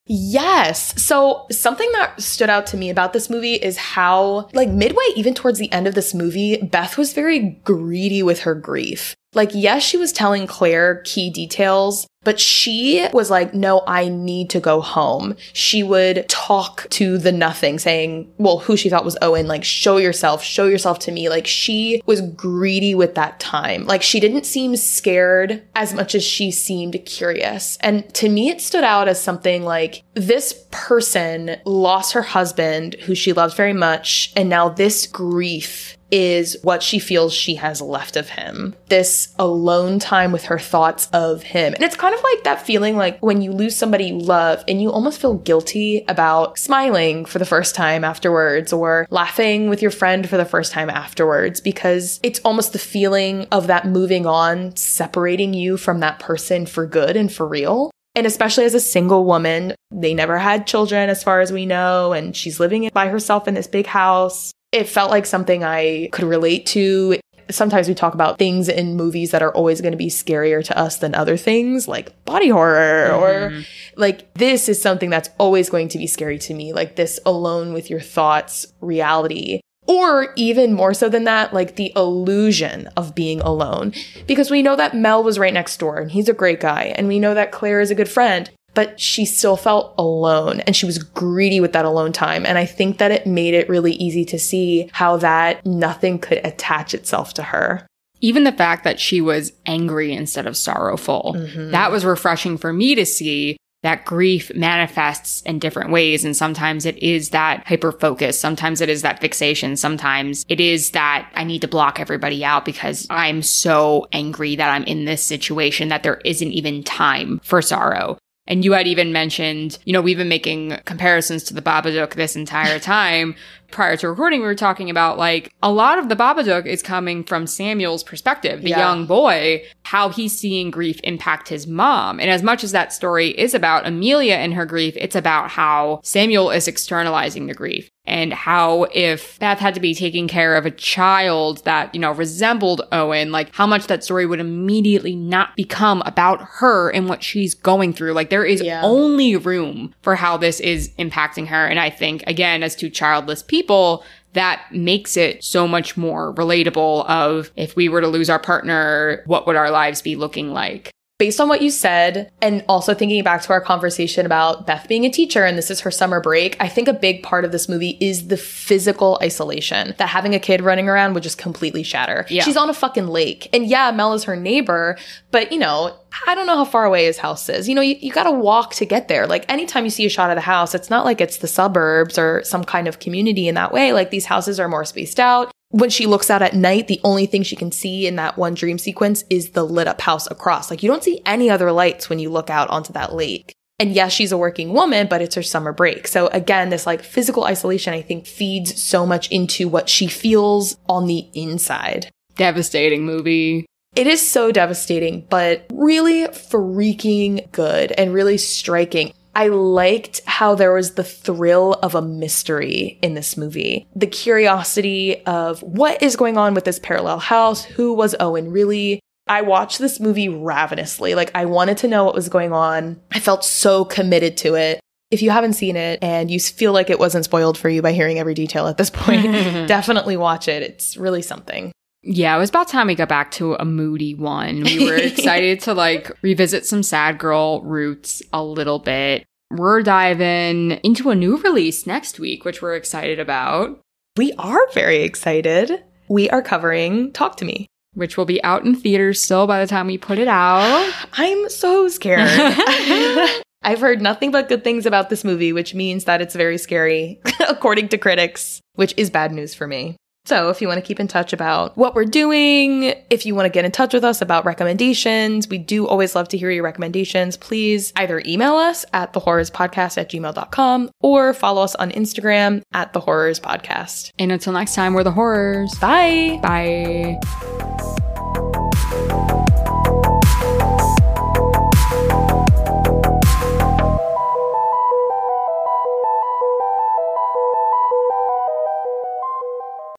Yes. 0.06 1.00
So 1.00 1.46
something 1.52 1.90
that 1.92 2.20
stood 2.20 2.48
out 2.50 2.66
to 2.68 2.78
me 2.78 2.88
about 2.88 3.12
this 3.12 3.28
movie 3.28 3.54
is 3.54 3.76
how, 3.76 4.48
like, 4.54 4.68
midway, 4.70 5.04
even 5.14 5.34
towards 5.34 5.58
the 5.58 5.70
end 5.70 5.86
of 5.86 5.94
this 5.94 6.14
movie, 6.14 6.56
Beth 6.56 6.96
was 6.96 7.12
very 7.12 7.60
greedy 7.62 8.22
with 8.22 8.40
her 8.40 8.54
grief. 8.54 9.14
Like, 9.34 9.50
yes, 9.54 9.82
she 9.82 9.96
was 9.96 10.12
telling 10.12 10.46
Claire 10.46 10.96
key 11.04 11.30
details, 11.30 12.06
but 12.24 12.38
she 12.38 13.08
was 13.12 13.30
like, 13.30 13.54
no, 13.54 13.82
I 13.86 14.08
need 14.08 14.50
to 14.50 14.60
go 14.60 14.80
home. 14.80 15.36
She 15.54 15.82
would 15.82 16.28
talk 16.28 16.86
to 16.90 17.18
the 17.18 17.32
nothing 17.32 17.78
saying, 17.78 18.32
well, 18.36 18.58
who 18.58 18.76
she 18.76 18.88
thought 18.88 19.04
was 19.04 19.16
Owen, 19.22 19.48
like, 19.48 19.64
show 19.64 19.96
yourself, 19.96 20.42
show 20.42 20.66
yourself 20.66 20.98
to 21.00 21.12
me. 21.12 21.28
Like, 21.28 21.46
she 21.46 22.02
was 22.06 22.20
greedy 22.20 22.94
with 22.94 23.14
that 23.14 23.40
time. 23.40 23.86
Like, 23.86 24.02
she 24.02 24.20
didn't 24.20 24.46
seem 24.46 24.76
scared 24.76 25.62
as 25.74 25.94
much 25.94 26.14
as 26.14 26.22
she 26.22 26.50
seemed 26.50 27.00
curious. 27.06 27.78
And 27.80 28.12
to 28.14 28.28
me, 28.28 28.50
it 28.50 28.60
stood 28.60 28.84
out 28.84 29.08
as 29.08 29.20
something 29.20 29.64
like 29.64 30.02
this 30.14 30.64
person 30.70 31.56
lost 31.64 32.12
her 32.12 32.22
husband, 32.22 32.94
who 32.94 33.14
she 33.14 33.32
loved 33.32 33.56
very 33.56 33.72
much. 33.72 34.32
And 34.36 34.48
now 34.48 34.68
this 34.68 35.06
grief 35.06 35.96
is 36.12 36.58
what 36.62 36.82
she 36.82 36.98
feels 36.98 37.32
she 37.32 37.54
has 37.56 37.80
left 37.80 38.16
of 38.16 38.28
him. 38.28 38.76
This 38.88 39.34
alone 39.38 39.98
time 39.98 40.30
with 40.30 40.44
her 40.44 40.58
thoughts 40.58 41.08
of 41.12 41.42
him. 41.42 41.72
And 41.72 41.82
it's 41.82 41.96
kind 41.96 42.14
of 42.14 42.22
like 42.22 42.44
that 42.44 42.64
feeling 42.64 42.96
like 42.96 43.18
when 43.20 43.40
you 43.40 43.50
lose 43.50 43.74
somebody 43.74 44.04
you 44.04 44.18
love 44.18 44.62
and 44.68 44.80
you 44.80 44.92
almost 44.92 45.20
feel 45.20 45.34
guilty 45.34 46.04
about 46.08 46.58
smiling 46.58 47.24
for 47.24 47.38
the 47.38 47.46
first 47.46 47.74
time 47.74 48.04
afterwards 48.04 48.72
or 48.72 49.06
laughing 49.10 49.70
with 49.70 49.80
your 49.80 49.90
friend 49.90 50.28
for 50.28 50.36
the 50.36 50.44
first 50.44 50.70
time 50.70 50.90
afterwards 50.90 51.60
because 51.60 52.20
it's 52.22 52.40
almost 52.40 52.74
the 52.74 52.78
feeling 52.78 53.46
of 53.50 53.66
that 53.68 53.86
moving 53.86 54.26
on 54.26 54.76
separating 54.76 55.54
you 55.54 55.78
from 55.78 56.00
that 56.00 56.18
person 56.18 56.66
for 56.66 56.86
good 56.86 57.16
and 57.16 57.32
for 57.32 57.48
real. 57.48 57.90
And 58.14 58.26
especially 58.26 58.66
as 58.66 58.74
a 58.74 58.80
single 58.80 59.24
woman, 59.24 59.74
they 59.90 60.12
never 60.12 60.38
had 60.38 60.66
children 60.66 61.08
as 61.08 61.22
far 61.22 61.40
as 61.40 61.50
we 61.50 61.64
know, 61.64 62.12
and 62.12 62.36
she's 62.36 62.60
living 62.60 62.90
by 62.92 63.08
herself 63.08 63.48
in 63.48 63.54
this 63.54 63.66
big 63.66 63.86
house 63.86 64.52
it 64.72 64.88
felt 64.88 65.10
like 65.10 65.26
something 65.26 65.62
I 65.62 66.08
could 66.12 66.24
relate 66.24 66.66
to. 66.66 67.18
Sometimes 67.50 67.88
we 67.88 67.94
talk 67.94 68.14
about 68.14 68.38
things 68.38 68.68
in 68.68 68.96
movies 68.96 69.30
that 69.32 69.42
are 69.42 69.52
always 69.54 69.82
going 69.82 69.92
to 69.92 69.98
be 69.98 70.08
scarier 70.08 70.64
to 70.64 70.78
us 70.78 70.96
than 70.96 71.14
other 71.14 71.36
things, 71.36 71.86
like 71.86 72.24
body 72.24 72.48
horror, 72.48 73.08
mm-hmm. 73.10 73.22
or 73.22 73.64
like 73.96 74.32
this 74.34 74.68
is 74.68 74.80
something 74.80 75.10
that's 75.10 75.28
always 75.38 75.68
going 75.68 75.88
to 75.88 75.98
be 75.98 76.06
scary 76.06 76.38
to 76.38 76.54
me, 76.54 76.72
like 76.72 76.96
this 76.96 77.20
alone 77.26 77.74
with 77.74 77.90
your 77.90 78.00
thoughts 78.00 78.66
reality. 78.80 79.60
Or 79.88 80.32
even 80.36 80.74
more 80.74 80.94
so 80.94 81.08
than 81.08 81.24
that, 81.24 81.52
like 81.52 81.74
the 81.74 81.92
illusion 81.96 82.88
of 82.96 83.16
being 83.16 83.40
alone. 83.40 83.92
Because 84.28 84.48
we 84.48 84.62
know 84.62 84.76
that 84.76 84.94
Mel 84.94 85.24
was 85.24 85.40
right 85.40 85.52
next 85.52 85.78
door 85.78 85.98
and 85.98 86.10
he's 86.10 86.28
a 86.28 86.32
great 86.32 86.60
guy. 86.60 86.94
And 86.96 87.08
we 87.08 87.18
know 87.18 87.34
that 87.34 87.50
Claire 87.50 87.80
is 87.80 87.90
a 87.90 87.96
good 87.96 88.08
friend 88.08 88.48
but 88.74 88.98
she 88.98 89.24
still 89.24 89.56
felt 89.56 89.94
alone 89.98 90.60
and 90.60 90.74
she 90.74 90.86
was 90.86 90.98
greedy 90.98 91.60
with 91.60 91.72
that 91.72 91.84
alone 91.84 92.12
time. 92.12 92.46
And 92.46 92.58
I 92.58 92.66
think 92.66 92.98
that 92.98 93.10
it 93.10 93.26
made 93.26 93.54
it 93.54 93.68
really 93.68 93.92
easy 93.92 94.24
to 94.26 94.38
see 94.38 94.90
how 94.92 95.16
that 95.18 95.64
nothing 95.66 96.18
could 96.18 96.40
attach 96.44 96.94
itself 96.94 97.34
to 97.34 97.42
her. 97.42 97.86
Even 98.20 98.44
the 98.44 98.52
fact 98.52 98.84
that 98.84 99.00
she 99.00 99.20
was 99.20 99.52
angry 99.66 100.12
instead 100.12 100.46
of 100.46 100.56
sorrowful, 100.56 101.34
mm-hmm. 101.36 101.72
that 101.72 101.90
was 101.90 102.04
refreshing 102.04 102.56
for 102.56 102.72
me 102.72 102.94
to 102.94 103.04
see 103.04 103.56
that 103.82 104.04
grief 104.04 104.54
manifests 104.54 105.42
in 105.42 105.58
different 105.58 105.90
ways. 105.90 106.24
And 106.24 106.36
sometimes 106.36 106.86
it 106.86 106.96
is 106.98 107.30
that 107.30 107.66
hyper 107.66 107.90
focus. 107.90 108.38
Sometimes 108.38 108.80
it 108.80 108.88
is 108.88 109.02
that 109.02 109.20
fixation. 109.20 109.76
Sometimes 109.76 110.46
it 110.48 110.60
is 110.60 110.92
that 110.92 111.28
I 111.34 111.42
need 111.42 111.62
to 111.62 111.68
block 111.68 111.98
everybody 111.98 112.44
out 112.44 112.64
because 112.64 113.08
I'm 113.10 113.42
so 113.42 114.06
angry 114.12 114.54
that 114.54 114.70
I'm 114.70 114.84
in 114.84 115.04
this 115.04 115.22
situation 115.22 115.88
that 115.88 116.04
there 116.04 116.20
isn't 116.24 116.52
even 116.52 116.84
time 116.84 117.40
for 117.42 117.60
sorrow. 117.60 118.18
And 118.46 118.64
you 118.64 118.72
had 118.72 118.88
even 118.88 119.12
mentioned, 119.12 119.78
you 119.84 119.92
know, 119.92 120.02
we've 120.02 120.18
been 120.18 120.28
making 120.28 120.78
comparisons 120.84 121.44
to 121.44 121.54
the 121.54 121.62
Babadook 121.62 122.14
this 122.14 122.34
entire 122.36 122.78
time. 122.80 123.34
Prior 123.72 123.96
to 123.96 124.10
recording, 124.10 124.40
we 124.40 124.46
were 124.46 124.54
talking 124.54 124.90
about 124.90 125.16
like 125.16 125.52
a 125.62 125.72
lot 125.72 125.98
of 125.98 126.10
the 126.10 126.14
Babadook 126.14 126.66
is 126.66 126.82
coming 126.82 127.24
from 127.24 127.46
Samuel's 127.46 128.04
perspective, 128.04 128.60
the 128.60 128.68
yeah. 128.68 128.78
young 128.78 129.06
boy, 129.06 129.64
how 129.84 130.10
he's 130.10 130.38
seeing 130.38 130.70
grief 130.70 131.00
impact 131.02 131.48
his 131.48 131.66
mom. 131.66 132.20
And 132.20 132.30
as 132.30 132.42
much 132.42 132.62
as 132.62 132.72
that 132.72 132.92
story 132.92 133.28
is 133.28 133.54
about 133.54 133.86
Amelia 133.86 134.34
and 134.34 134.52
her 134.54 134.66
grief, 134.66 134.94
it's 134.96 135.16
about 135.16 135.50
how 135.50 136.00
Samuel 136.04 136.50
is 136.50 136.68
externalizing 136.68 137.46
the 137.46 137.54
grief 137.54 137.90
and 138.04 138.32
how 138.32 138.84
if 138.92 139.38
Beth 139.38 139.60
had 139.60 139.74
to 139.74 139.80
be 139.80 139.94
taking 139.94 140.26
care 140.26 140.56
of 140.56 140.66
a 140.66 140.70
child 140.70 141.64
that, 141.64 141.94
you 141.94 142.00
know, 142.00 142.10
resembled 142.10 142.82
Owen, 142.90 143.30
like 143.30 143.54
how 143.54 143.66
much 143.66 143.86
that 143.86 144.02
story 144.02 144.26
would 144.26 144.40
immediately 144.40 145.14
not 145.14 145.54
become 145.54 146.02
about 146.04 146.42
her 146.54 146.90
and 146.90 147.08
what 147.08 147.22
she's 147.22 147.54
going 147.54 147.92
through. 147.92 148.12
Like 148.12 148.28
there 148.28 148.44
is 148.44 148.60
yeah. 148.60 148.82
only 148.82 149.36
room 149.36 149.94
for 150.02 150.16
how 150.16 150.36
this 150.36 150.58
is 150.58 150.90
impacting 150.98 151.46
her. 151.46 151.66
And 151.66 151.78
I 151.78 151.90
think, 151.90 152.24
again, 152.26 152.62
as 152.62 152.74
two 152.74 152.90
childless 152.90 153.42
people, 153.62 154.04
that 154.32 154.64
makes 154.72 155.16
it 155.16 155.44
so 155.44 155.68
much 155.68 155.96
more 155.96 156.34
relatable 156.34 157.06
of 157.06 157.50
if 157.56 157.76
we 157.76 157.88
were 157.88 158.00
to 158.00 158.08
lose 158.08 158.30
our 158.30 158.38
partner, 158.38 159.22
what 159.26 159.46
would 159.46 159.56
our 159.56 159.70
lives 159.70 160.02
be 160.02 160.16
looking 160.16 160.52
like? 160.52 160.90
Based 161.22 161.40
on 161.40 161.48
what 161.48 161.62
you 161.62 161.70
said, 161.70 162.32
and 162.42 162.64
also 162.68 162.94
thinking 162.94 163.22
back 163.22 163.40
to 163.42 163.52
our 163.52 163.60
conversation 163.60 164.26
about 164.26 164.66
Beth 164.66 164.88
being 164.88 165.04
a 165.04 165.08
teacher 165.08 165.44
and 165.44 165.56
this 165.56 165.70
is 165.70 165.78
her 165.78 165.90
summer 165.92 166.20
break, 166.20 166.56
I 166.58 166.66
think 166.66 166.88
a 166.88 166.92
big 166.92 167.22
part 167.22 167.44
of 167.44 167.52
this 167.52 167.68
movie 167.68 167.96
is 168.00 168.26
the 168.26 168.36
physical 168.36 169.20
isolation 169.22 169.94
that 169.98 170.08
having 170.08 170.34
a 170.34 170.40
kid 170.40 170.62
running 170.62 170.88
around 170.88 171.14
would 171.14 171.22
just 171.22 171.38
completely 171.38 171.84
shatter. 171.84 172.26
Yeah. 172.28 172.42
She's 172.42 172.56
on 172.56 172.68
a 172.68 172.74
fucking 172.74 173.06
lake. 173.06 173.48
And 173.52 173.66
yeah, 173.66 173.92
Mel 173.92 174.14
is 174.14 174.24
her 174.24 174.34
neighbor, 174.34 174.98
but 175.30 175.52
you 175.52 175.60
know, 175.60 175.96
I 176.26 176.34
don't 176.34 176.46
know 176.46 176.56
how 176.56 176.64
far 176.64 176.84
away 176.84 177.04
his 177.04 177.18
house 177.18 177.48
is. 177.48 177.68
You 177.68 177.76
know, 177.76 177.82
you, 177.82 177.94
you 178.00 178.10
got 178.10 178.24
to 178.24 178.32
walk 178.32 178.74
to 178.74 178.84
get 178.84 179.06
there. 179.06 179.28
Like 179.28 179.44
anytime 179.48 179.84
you 179.84 179.90
see 179.90 180.04
a 180.04 180.10
shot 180.10 180.30
of 180.30 180.34
the 180.34 180.40
house, 180.40 180.74
it's 180.74 180.90
not 180.90 181.04
like 181.04 181.20
it's 181.20 181.36
the 181.36 181.46
suburbs 181.46 182.18
or 182.18 182.42
some 182.42 182.64
kind 182.64 182.88
of 182.88 182.98
community 182.98 183.46
in 183.46 183.54
that 183.54 183.72
way. 183.72 183.92
Like 183.92 184.10
these 184.10 184.24
houses 184.24 184.58
are 184.58 184.66
more 184.66 184.84
spaced 184.84 185.20
out 185.20 185.52
when 185.72 185.90
she 185.90 186.06
looks 186.06 186.30
out 186.30 186.42
at 186.42 186.54
night, 186.54 186.86
the 186.86 187.00
only 187.02 187.26
thing 187.26 187.42
she 187.42 187.56
can 187.56 187.72
see 187.72 188.06
in 188.06 188.16
that 188.16 188.36
one 188.36 188.54
dream 188.54 188.78
sequence 188.78 189.24
is 189.30 189.50
the 189.50 189.64
lit 189.64 189.88
up 189.88 190.02
house 190.02 190.30
across. 190.30 190.70
Like 190.70 190.82
you 190.82 190.88
don't 190.88 191.02
see 191.02 191.22
any 191.26 191.50
other 191.50 191.72
lights 191.72 192.08
when 192.08 192.18
you 192.18 192.30
look 192.30 192.50
out 192.50 192.68
onto 192.70 192.92
that 192.92 193.14
lake. 193.14 193.54
And 193.78 193.92
yes, 193.92 194.12
she's 194.12 194.32
a 194.32 194.38
working 194.38 194.74
woman, 194.74 195.08
but 195.08 195.22
it's 195.22 195.34
her 195.34 195.42
summer 195.42 195.72
break. 195.72 196.06
So 196.06 196.28
again, 196.28 196.68
this 196.68 196.86
like 196.86 197.02
physical 197.02 197.44
isolation, 197.44 197.94
I 197.94 198.02
think 198.02 198.26
feeds 198.26 198.80
so 198.80 199.06
much 199.06 199.28
into 199.30 199.66
what 199.66 199.88
she 199.88 200.06
feels 200.06 200.76
on 200.88 201.06
the 201.06 201.26
inside. 201.32 202.10
Devastating 202.36 203.04
movie. 203.04 203.66
It 203.96 204.06
is 204.06 204.26
so 204.26 204.52
devastating, 204.52 205.26
but 205.28 205.66
really 205.72 206.24
freaking 206.28 207.50
good 207.50 207.92
and 207.92 208.12
really 208.12 208.38
striking. 208.38 209.14
I 209.34 209.48
liked 209.48 210.20
how 210.26 210.54
there 210.54 210.72
was 210.72 210.94
the 210.94 211.04
thrill 211.04 211.74
of 211.74 211.94
a 211.94 212.02
mystery 212.02 212.98
in 213.02 213.14
this 213.14 213.36
movie. 213.36 213.86
The 213.94 214.06
curiosity 214.06 215.24
of 215.24 215.62
what 215.62 216.02
is 216.02 216.16
going 216.16 216.36
on 216.36 216.54
with 216.54 216.64
this 216.64 216.78
parallel 216.78 217.18
house? 217.18 217.64
Who 217.64 217.94
was 217.94 218.14
Owen 218.20 218.50
really? 218.50 219.00
I 219.26 219.42
watched 219.42 219.78
this 219.78 220.00
movie 220.00 220.28
ravenously. 220.28 221.14
Like, 221.14 221.30
I 221.34 221.44
wanted 221.44 221.78
to 221.78 221.88
know 221.88 222.04
what 222.04 222.14
was 222.14 222.28
going 222.28 222.52
on. 222.52 223.00
I 223.12 223.20
felt 223.20 223.44
so 223.44 223.84
committed 223.84 224.36
to 224.38 224.54
it. 224.54 224.80
If 225.10 225.22
you 225.22 225.30
haven't 225.30 225.52
seen 225.54 225.76
it 225.76 225.98
and 226.02 226.30
you 226.30 226.40
feel 226.40 226.72
like 226.72 226.90
it 226.90 226.98
wasn't 226.98 227.24
spoiled 227.24 227.58
for 227.58 227.68
you 227.68 227.82
by 227.82 227.92
hearing 227.92 228.18
every 228.18 228.34
detail 228.34 228.66
at 228.66 228.78
this 228.78 228.90
point, 228.90 229.24
definitely 229.68 230.16
watch 230.16 230.48
it. 230.48 230.62
It's 230.62 230.96
really 230.96 231.22
something. 231.22 231.72
Yeah, 232.02 232.34
it 232.34 232.38
was 232.38 232.50
about 232.50 232.68
time 232.68 232.88
we 232.88 232.96
got 232.96 233.08
back 233.08 233.30
to 233.32 233.54
a 233.54 233.64
moody 233.64 234.14
one. 234.14 234.62
We 234.64 234.84
were 234.84 234.96
excited 234.96 235.60
to 235.60 235.74
like 235.74 236.10
revisit 236.22 236.66
some 236.66 236.82
sad 236.82 237.18
girl 237.18 237.62
roots 237.62 238.22
a 238.32 238.42
little 238.42 238.80
bit. 238.80 239.24
We're 239.50 239.82
diving 239.82 240.72
into 240.82 241.10
a 241.10 241.14
new 241.14 241.36
release 241.36 241.86
next 241.86 242.18
week, 242.18 242.44
which 242.44 242.60
we're 242.60 242.74
excited 242.74 243.20
about. 243.20 243.80
We 244.16 244.32
are 244.38 244.68
very 244.72 245.02
excited. 245.02 245.84
We 246.08 246.28
are 246.30 246.42
covering 246.42 247.12
Talk 247.12 247.36
to 247.36 247.44
Me, 247.44 247.66
which 247.94 248.16
will 248.16 248.24
be 248.24 248.42
out 248.42 248.64
in 248.64 248.74
theaters 248.74 249.20
still 249.22 249.46
by 249.46 249.60
the 249.60 249.68
time 249.68 249.86
we 249.86 249.98
put 249.98 250.18
it 250.18 250.28
out. 250.28 250.92
I'm 251.12 251.48
so 251.50 251.88
scared. 251.88 252.28
I've 253.64 253.80
heard 253.80 254.02
nothing 254.02 254.32
but 254.32 254.48
good 254.48 254.64
things 254.64 254.86
about 254.86 255.08
this 255.08 255.22
movie, 255.22 255.52
which 255.52 255.74
means 255.74 256.04
that 256.04 256.20
it's 256.20 256.34
very 256.34 256.58
scary, 256.58 257.20
according 257.48 257.88
to 257.90 257.98
critics, 257.98 258.60
which 258.74 258.92
is 258.96 259.08
bad 259.08 259.30
news 259.30 259.54
for 259.54 259.68
me. 259.68 259.96
So, 260.24 260.50
if 260.50 260.60
you 260.62 260.68
want 260.68 260.78
to 260.78 260.86
keep 260.86 261.00
in 261.00 261.08
touch 261.08 261.32
about 261.32 261.76
what 261.76 261.94
we're 261.94 262.04
doing, 262.04 262.94
if 263.10 263.26
you 263.26 263.34
want 263.34 263.46
to 263.46 263.50
get 263.50 263.64
in 263.64 263.72
touch 263.72 263.92
with 263.92 264.04
us 264.04 264.22
about 264.22 264.44
recommendations, 264.44 265.48
we 265.48 265.58
do 265.58 265.86
always 265.86 266.14
love 266.14 266.28
to 266.28 266.38
hear 266.38 266.50
your 266.50 266.62
recommendations. 266.62 267.36
Please 267.36 267.92
either 267.96 268.22
email 268.24 268.54
us 268.54 268.84
at 268.92 269.12
thewhorrorspodcast 269.12 269.98
at 269.98 270.10
gmail.com 270.10 270.90
or 271.00 271.34
follow 271.34 271.62
us 271.62 271.74
on 271.74 271.90
Instagram 271.90 272.62
at 272.72 272.92
the 272.92 273.00
Whorrors 273.00 273.40
podcast. 273.40 274.12
And 274.18 274.30
until 274.30 274.52
next 274.52 274.74
time, 274.74 274.94
we're 274.94 275.02
the 275.02 275.12
Whorrors. 275.12 275.78
Bye. 275.80 276.38
Bye. 276.42 277.98